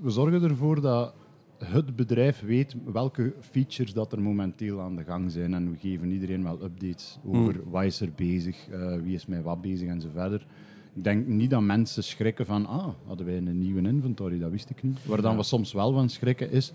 [0.01, 1.13] we zorgen ervoor dat
[1.57, 5.53] het bedrijf weet welke features dat er momenteel aan de gang zijn.
[5.53, 7.71] En we geven iedereen wel updates over Hmm.
[7.71, 10.45] wat is er bezig, eh, wie is met wat bezig en zo verder.
[10.93, 14.69] Ik denk niet dat mensen schrikken van, ah, hadden wij een nieuwe inventory, dat wist
[14.69, 15.05] ik niet.
[15.05, 16.73] Waar dan we soms wel van schrikken is,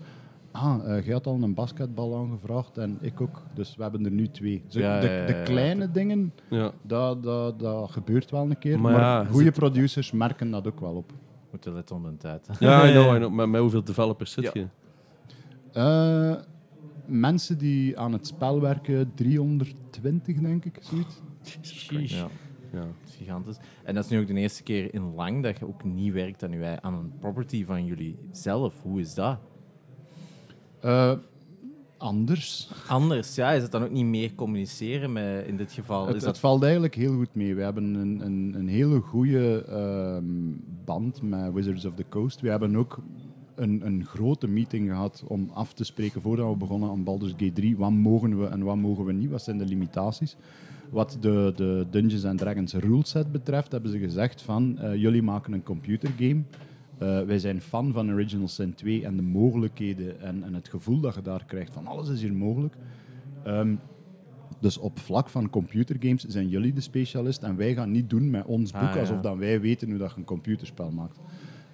[0.55, 4.11] ah, eh, jij had al een basketbal aangevraagd en ik ook, dus we hebben er
[4.11, 4.63] nu twee.
[4.67, 6.71] Zo, Ja, de, ja, ja, de kleine dingen, Ja.
[6.81, 10.67] dat, dat, dat gebeurt wel een keer, Maar maar, ja, goede zit- producers merken dat
[10.67, 11.11] ook wel op.
[11.51, 12.47] Moeten letten op de tijd.
[12.59, 13.31] Ja, I know, I know.
[13.33, 14.51] Maar met hoeveel developers zit Ja.
[14.53, 14.67] je?
[15.73, 16.35] Eh,
[17.05, 21.21] mensen die aan het spel werken, 320 denk ik, zoiets.
[21.89, 22.27] Ja,
[22.71, 22.79] Ja.
[22.79, 23.57] dat is gigantisch.
[23.83, 26.43] En dat is nu ook de eerste keer in lang dat je ook niet werkt
[26.43, 28.81] aan, je, aan een property van jullie zelf.
[28.81, 29.37] Hoe is dat?
[30.85, 31.11] Eh,
[31.97, 32.71] anders.
[32.87, 33.51] Anders, ja.
[33.51, 36.05] Is het dan ook niet meer communiceren met, in dit geval?
[36.05, 36.39] Het, is het dat...
[36.39, 37.55] valt eigenlijk heel goed mee.
[37.55, 40.23] We hebben een, een, een hele goede ehm,
[40.85, 42.41] band met Wizards of the Coast.
[42.41, 42.99] We hebben ook
[43.55, 47.53] een, een grote meeting gehad om af te spreken voordat we begonnen aan Baldur's Gate
[47.53, 47.77] 3.
[47.77, 49.29] Wat mogen we en wat mogen we niet?
[49.29, 50.35] Wat zijn de limitaties?
[50.89, 55.53] Wat de, de Dungeons and Dragons ruleset betreft, hebben ze gezegd van eh, jullie maken
[55.53, 56.43] een computergame.
[56.97, 60.99] Eh, wij zijn fan van Original Sin 2 en de mogelijkheden en, en het gevoel
[60.99, 62.73] dat je daar krijgt van alles is hier mogelijk.
[63.43, 63.75] Ehm,
[64.59, 68.45] dus op vlak van computergames zijn jullie de specialist en wij gaan niet doen met
[68.45, 68.99] ons boek Ah, ja.
[68.99, 71.19] alsof dat wij weten hoe dat je een computerspel maakt.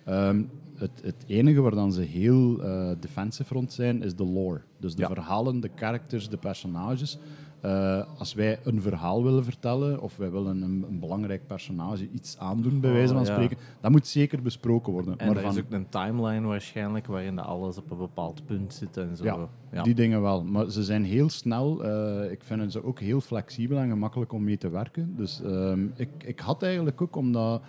[0.06, 0.43] Ehm,
[0.75, 4.61] het, het enige waar dan ze heel eh defensive rond zijn, is de lore.
[4.80, 5.08] Dus de Ja.
[5.08, 7.17] verhalen, de characters, de personages.
[7.61, 12.38] Eh, als wij een verhaal willen vertellen, of wij willen een, een belangrijk personage iets
[12.38, 13.33] aandoen, bij wijze van Oh, ja.
[13.33, 15.17] spreken, dat moet zeker besproken worden.
[15.17, 18.45] En maar er van, is ook een timeline waarschijnlijk waarin dat alles op een bepaald
[18.45, 19.23] punt zit en zo.
[19.23, 19.83] Ja, Ja.
[19.83, 20.43] Die dingen wel.
[20.43, 21.83] Maar ze zijn heel snel.
[21.83, 25.14] eh, ik vind ze ook heel flexibel en gemakkelijk om mee te werken.
[25.17, 27.61] Dus ehm, ik, ik had eigenlijk ook omdat.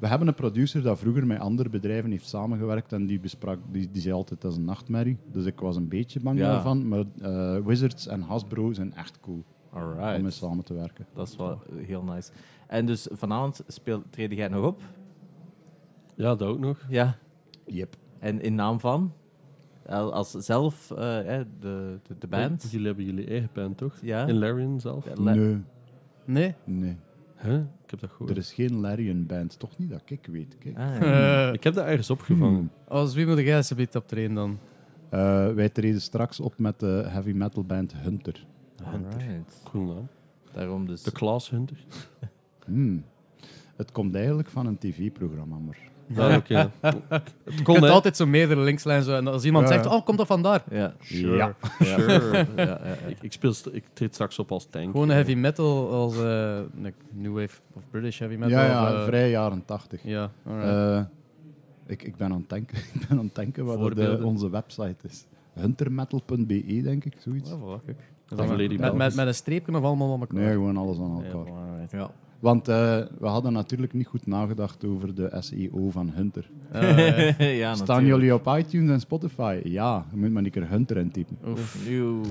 [0.00, 3.90] We hebben een producer dat vroeger met andere bedrijven heeft samengewerkt en die, besprak, die,
[3.90, 5.18] die zei altijd dat is een nachtmerrie.
[5.32, 6.52] Dus ik was een beetje bang Ja.
[6.52, 6.88] daarvan.
[6.88, 11.06] Maar eh, Wizards en Hasbro zijn echt cool om mee samen te werken.
[11.14, 12.30] Dat is wel heel nice.
[12.66, 14.82] En dus vanavond speel, treed jij nog op?
[16.14, 16.86] ja, dat ook nog.
[16.88, 17.16] Ja.
[17.66, 17.96] Yep.
[18.18, 19.12] En in naam van?
[19.86, 22.70] Al- Als zelf, eh, hè, de, de, de band?
[22.70, 23.98] Jullie hebben jullie eigen band, toch?
[24.02, 24.26] Ja.
[24.26, 25.04] In Larian zelf?
[25.04, 25.56] Ja, Nee,
[26.24, 26.54] Nee?
[26.64, 26.96] nee.
[27.42, 27.54] Huh?
[27.84, 28.30] Ik heb dat gehoord.
[28.30, 29.58] Er is geen Larian band.
[29.58, 30.56] Toch niet dat ik weet.
[30.58, 30.78] Kijk.
[30.78, 31.46] Ah, ja.
[31.48, 32.70] Eh, Ik heb dat ergens opgevangen.
[32.88, 34.58] als wie moet jij beetje optreden dan?
[35.10, 38.46] Eh, wij treden straks op met de heavy metal band Hunter.
[38.84, 39.60] Alright.
[39.64, 40.08] Cool naam.
[40.52, 41.02] Daarom dus.
[41.02, 41.76] De Class Hunter.
[42.64, 43.04] Hmm.
[43.76, 45.89] Het komt eigenlijk van een tv-programma, maar...
[46.14, 46.54] Ja, oké.
[46.80, 47.02] Het
[47.44, 47.90] Je kon, kunt hè?
[47.90, 49.14] altijd zo meerdere linkslijnen zo.
[49.16, 49.94] En als iemand Ja, zegt, ja.
[49.96, 50.62] oh, komt dat vandaar?
[50.70, 50.94] Ja.
[51.00, 51.36] Sure.
[51.36, 51.54] Ja.
[51.84, 52.32] Sure.
[52.32, 53.06] Ja, ja, ja.
[53.06, 54.90] ik, ik, speel st- ik treed straks op als tank.
[54.90, 56.58] Gewoon een heavy metal als eh,
[57.10, 58.50] New Wave of British heavy metal.
[58.58, 60.00] Ja, ja, of, eh, vrij jaren tachtig.
[60.04, 60.68] Ja, alright.
[60.70, 61.00] Eh,
[61.86, 64.26] ik, ik ben aan het denken, ik ben aan het denken wat dat, eh, Voorbeelden.
[64.26, 65.26] onze website is.
[65.54, 67.50] Huntermetal.be, denk ik, zoiets.
[67.50, 67.98] Ja, voilà, kijk.
[68.26, 70.40] Van met, Lady met, met, met een streepje of allemaal aan elkaar?
[70.40, 71.52] Nee, gewoon alles aan Ja, elkaar.
[71.52, 71.90] alright.
[71.90, 72.10] Ja.
[72.40, 76.50] Want eh, we hadden natuurlijk niet goed nagedacht over de SEO van Hunter.
[76.72, 79.60] Eh, ja, Staan jullie op iTunes en Spotify?
[79.64, 81.36] Ja, je moet maar een keer Hunter intypen.
[81.48, 82.26] oef, Oeh.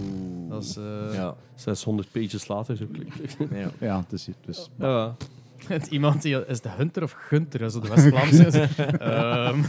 [0.49, 0.77] dat is...
[0.77, 1.35] eh, Ja.
[1.55, 3.13] 600 pages later zo klik.
[3.61, 3.69] ja.
[3.79, 4.25] Ja, het is...
[4.25, 5.15] Het is Ja.
[5.89, 6.45] Iemand die...
[6.47, 7.59] Is de Hunter of Gunter?
[7.59, 8.67] Dat is de West-Vlaamse.
[8.99, 9.59] Ehm,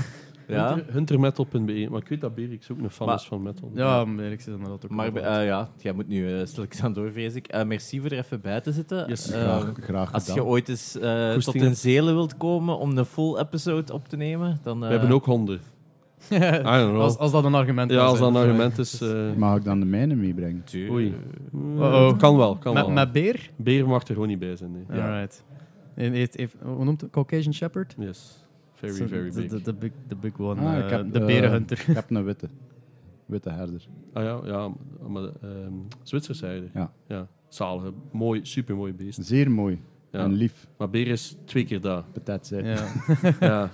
[0.50, 0.74] Ja.
[0.74, 1.86] Hunter- Huntermetal.be.
[1.90, 3.70] Maar ik weet dat Berix ook een fan Maar- is van metal.
[3.74, 4.04] ja,
[4.38, 5.22] zit maar dat ook Maar wel.
[5.22, 7.46] eh, ja, jij moet nu uh, stilletjes aan door, vrees ik.
[7.46, 9.08] Eh, merci voor er even bij te zitten.
[9.08, 9.30] Yes.
[9.30, 10.46] Eh, graag, graag als je gedaan.
[10.46, 11.78] ooit eens eh, tot Goesting in hebt.
[11.78, 14.78] Zelen wilt komen om een full episode op te nemen, dan...
[14.80, 15.60] We eh, hebben ook honden.
[16.30, 17.00] I don't know.
[17.00, 18.42] als, als dat een argument ja, kan als dat zijn.
[18.44, 19.00] een argument is...
[19.00, 20.64] eh, Mag ik dan de mijne meebrengen?
[20.90, 21.14] Oei.
[21.54, 22.18] Uh-oh.
[22.18, 22.92] Kan wel, kan Met, wel.
[22.92, 23.50] met beer?
[23.56, 24.72] Beer mag er gewoon niet bij zijn.
[24.88, 25.00] Nee.
[25.02, 25.44] Alright.
[25.94, 27.10] En heeft- heeft- hoe noemt het?
[27.10, 27.94] Caucasian Shepherd?
[27.98, 28.44] Yes.
[28.80, 29.48] Very, So, very the- big.
[29.50, 30.60] The, the big, the big one.
[30.60, 31.84] Ah, eh, ik heb, de eh, berenhunter.
[31.88, 32.48] Ik heb een witte.
[33.26, 33.86] Witte herder.
[34.12, 34.72] Ah ja, ja
[35.08, 36.70] maar ehm Zwitserse herder.
[36.74, 36.92] Ja.
[37.08, 37.26] ja.
[37.48, 39.24] Zalige, mooi, super mooi beest.
[39.24, 39.80] Zeer mooi.
[40.12, 40.18] Ja.
[40.18, 40.66] En lief.
[40.78, 42.02] Maar beer is twee keer daar.
[42.12, 42.64] Patat zei.
[42.68, 42.86] Ja.
[43.40, 43.70] Ja,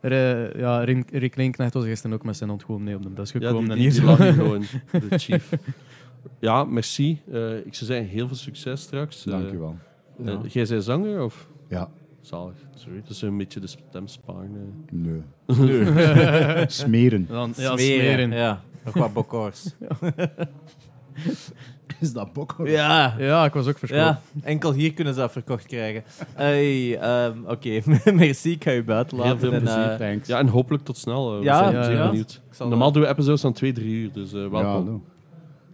[0.00, 0.12] Er,
[0.52, 3.08] eh, ja, Rick Rick Lincknecht was gisteren ook met zijn hond gewoon mee op de
[3.08, 3.62] bus ja gekomen.
[3.64, 4.06] die, en die, hier die zo.
[4.06, 4.64] lag hier gewoon,
[5.10, 5.52] de chief.
[6.38, 7.20] Ja, merci.
[7.32, 9.26] Eh, ik zou zeggen, heel veel succes straks.
[9.26, 9.76] Eh, Dank u wel.
[10.24, 11.48] eh, jij zei zanger of?
[11.68, 11.90] Ja.
[12.22, 12.54] Zalig.
[12.74, 13.02] Sorry.
[13.06, 14.84] Dus een beetje de stem sparen.
[14.88, 14.94] eh.
[14.98, 15.22] Nee.
[16.68, 17.26] Smeren.
[17.28, 17.78] Dan, ja, smeren.
[17.78, 18.30] smeren.
[18.32, 19.66] Ja, nog wat bokkoors.
[22.00, 22.66] Is dat bokko?
[22.68, 23.14] ja.
[23.18, 24.04] Ja, ik was ook verschoten.
[24.06, 26.02] Ja, enkel hier kunnen ze dat verkocht krijgen.
[26.34, 27.80] Hey, ehm, Oké,
[28.14, 28.50] merci.
[28.50, 29.40] Ik ga je buiten Heel laten.
[29.40, 29.90] veel en, plezier.
[29.90, 30.28] eh, Thanks.
[30.28, 31.32] Ja, en hopelijk tot snel.
[31.32, 32.06] eh, we Ja, zijn ja, zeer ja.
[32.08, 32.40] benieuwd.
[32.58, 35.04] Normaal doen we episodes van twee, drie uur, dus eh, Ja, welkom.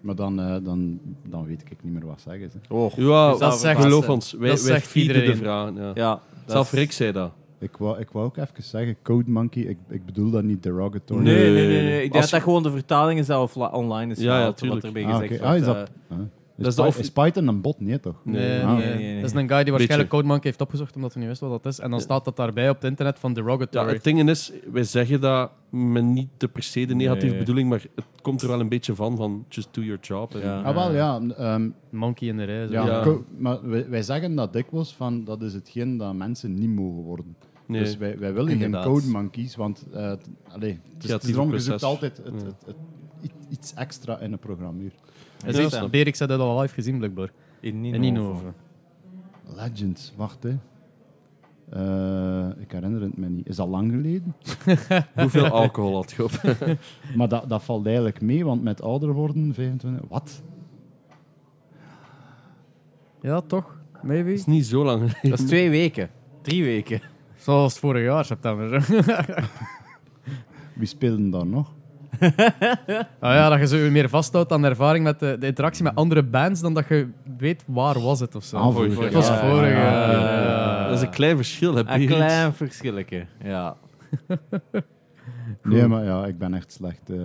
[0.01, 2.51] Maar dan, eh, dan, dan weet ik niet meer wat zeggen.
[2.51, 2.59] Ze.
[2.68, 4.33] Oh, Ja, Dus dat zegt- geloof ons.
[4.33, 5.41] Wij, dat wij zegt feeden de iedereen.
[5.43, 5.91] vragen.
[5.94, 6.20] Ja.
[6.51, 7.33] Zelf Rick zei dat.
[7.60, 11.23] Ik wou, ik wou ook even zeggen, Code Monkey, ik, ik bedoel dat niet derogatory.
[11.23, 11.83] Nee, nee, nee.
[11.83, 11.94] Nee.
[12.02, 14.85] Ik denk dat dat gewoon de vertaling is zelf online is Ja, ja, gehaald, wat
[14.85, 15.41] erbij Ah, gezegd.
[15.41, 16.17] Ah, is dat- eh.
[16.17, 16.18] Ah.
[16.59, 17.81] Dat Is, is de Py- offi- is Python een bot?
[17.81, 18.15] Nee, toch?
[18.25, 19.20] Nee, Ah, nee, nee, nee.
[19.20, 20.09] Dat is een guy die waarschijnlijk Beetje.
[20.09, 21.78] CodeMonkey heeft opgezocht omdat hij niet wist wat dat is.
[21.78, 22.05] En dan Ja.
[22.05, 23.93] staat dat daarbij op het internet van Ja, derogatory.
[23.93, 27.39] het ding is, wij zeggen dat met niet de per se de negatieve Nee.
[27.39, 30.35] bedoeling, maar het komt er wel een beetje van, van just do your job.
[30.35, 30.61] En- Ja.
[30.62, 31.20] Ah, wel, ja.
[31.37, 32.69] ehm, Monkey in de rij.
[32.69, 33.17] ja, Ja.
[33.39, 37.37] maar wij, wij zeggen dat dikwijls van dat is hetgeen dat mensen niet mogen worden.
[37.67, 37.83] Nee.
[37.83, 38.83] Dus wij, wij willen Inderdaad.
[38.85, 40.12] geen code monkeys, want eh,
[40.49, 42.33] allee, het is, het is altijd het, Ja.
[42.47, 42.77] het, het-
[43.25, 44.93] i- iets extra in een programmeur.
[45.47, 45.89] En Ja.
[45.89, 47.31] Berik zei dat al live gezien, blijkbaar.
[47.60, 48.52] In In Ninove.
[49.55, 50.57] Legends, wacht hè.
[51.70, 53.49] Eh, ik herinner het me niet.
[53.49, 54.34] Is dat lang geleden?
[55.15, 56.31] Hoeveel alcohol had je op?
[57.17, 60.08] Maar dat, dat valt eigenlijk mee, want met ouder worden, 25...
[60.08, 60.42] Wat?
[63.23, 63.78] Ja, toch?
[64.02, 64.28] Maybe.
[64.28, 65.12] Dat is niet zo lang.
[65.20, 66.10] Dat is twee weken.
[66.42, 67.00] Drie weken.
[67.36, 68.86] Zoals vorig jaar, september.
[70.78, 71.75] Wie speelden daar nog?
[73.21, 75.95] Ah ja, dat je zo meer vasthoudt aan de ervaring met de, de interactie met
[75.95, 78.57] andere bands dan dat je weet waar was het of zo.
[78.57, 79.39] Ah, Het was jaar.
[79.51, 80.11] vorig Ja, jaar.
[80.13, 80.87] ja, ja, ja.
[80.89, 81.73] Dat is een klein verschil.
[81.75, 82.07] Hè, Een Berit?
[82.07, 83.27] klein verschilletje.
[83.45, 83.77] Ja.
[85.63, 87.17] Nee, maar ja, ik ben echt slecht eh,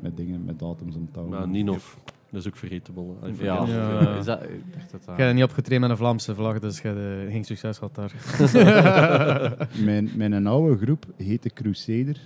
[0.00, 1.26] met dingen, met datums en touw.
[1.26, 1.84] Maar Ninov,
[2.30, 3.04] dat is ook vergetable.
[3.38, 3.64] Ja.
[3.66, 3.98] Ja.
[4.18, 6.80] Is dat, ik dacht dat dat- Jij hebt niet opgetraind met een Vlaamse vlag, dus
[6.80, 8.12] je hebt geen succes gehad daar.
[9.84, 12.16] Mijn, mijn oude groep heette Crusader.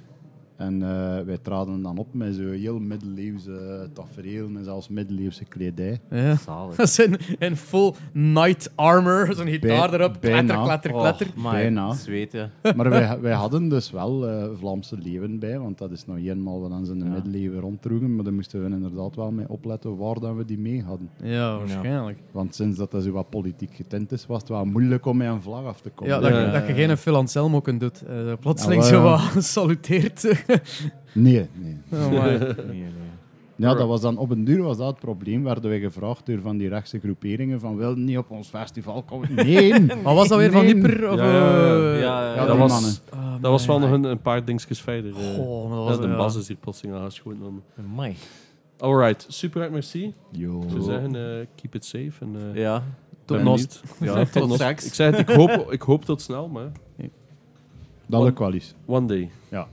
[0.59, 6.01] En eh, wij traden dan op met zo'n heel middeleeuwse tafereel en zelfs middeleeuwse kledij.
[6.11, 6.37] Ja.
[6.37, 6.75] Zalig.
[6.77, 6.99] Dat is
[7.39, 10.41] in, full knight armor, zo'n gitaar erop, bijna.
[10.41, 11.27] kletter, kletter, Oh, kletter.
[11.35, 11.93] maar Bijna.
[11.95, 12.51] Zweten.
[12.77, 16.61] Maar wij, wij hadden dus wel eh, Vlaamse leeuwen bij, want dat is nog eenmaal
[16.61, 17.11] wat ze in de Ja.
[17.11, 18.15] middeleeuwen ronddroegen.
[18.15, 21.11] Maar daar moesten we inderdaad wel mee opletten waar dat we die mee hadden.
[21.23, 22.19] Ja, waarschijnlijk.
[22.33, 25.29] Want sinds dat dat zo wat politiek getint is, was het wel moeilijk om met
[25.29, 26.15] een vlag af te komen.
[26.15, 27.91] Ja, dat, Ja, je- dat je geen Phil Anselmo kunt doen.
[28.09, 30.45] Eh, plotseling Ja, zo wel, wat saluteert.
[31.13, 31.77] Nee, nee.
[31.93, 32.19] Oh, my.
[32.19, 32.87] Nee, nee.
[33.57, 35.45] Ja, dat was dan op een duur was dat het probleem.
[35.45, 39.35] Werden wij gevraagd door van die rechtse groeperingen van wil niet op ons festival komen.
[39.45, 39.81] Nee.
[40.03, 40.75] Maar was dat weer van Nee.
[40.75, 41.11] Nieper?
[41.11, 41.93] Of, Ja, ja, ja.
[41.95, 42.95] eh, Ja, ja, Ja, dat was- mannen.
[43.11, 45.11] ah, Dat was wel nog een, een paar dingetjes verder.
[45.17, 45.35] eh.
[45.35, 47.41] Goh, dat Ja, was de bas is hier plotseling aangeschoten.
[47.41, 47.63] dan.
[47.79, 48.15] Amai.
[48.79, 50.15] Alright, super hard, merci.
[50.31, 50.63] Yo.
[50.63, 52.13] Ik zou zeggen, eh, keep it safe.
[52.21, 52.83] En, eh, Ja.
[53.25, 53.83] Tot nost.
[54.01, 54.87] Ja, tot straks.
[54.87, 56.71] Ik zei het, ik hoop, ik hoop tot snel, maar
[58.07, 58.75] Dat lukt wel eens.
[58.87, 59.31] one day.
[59.49, 59.69] Ja.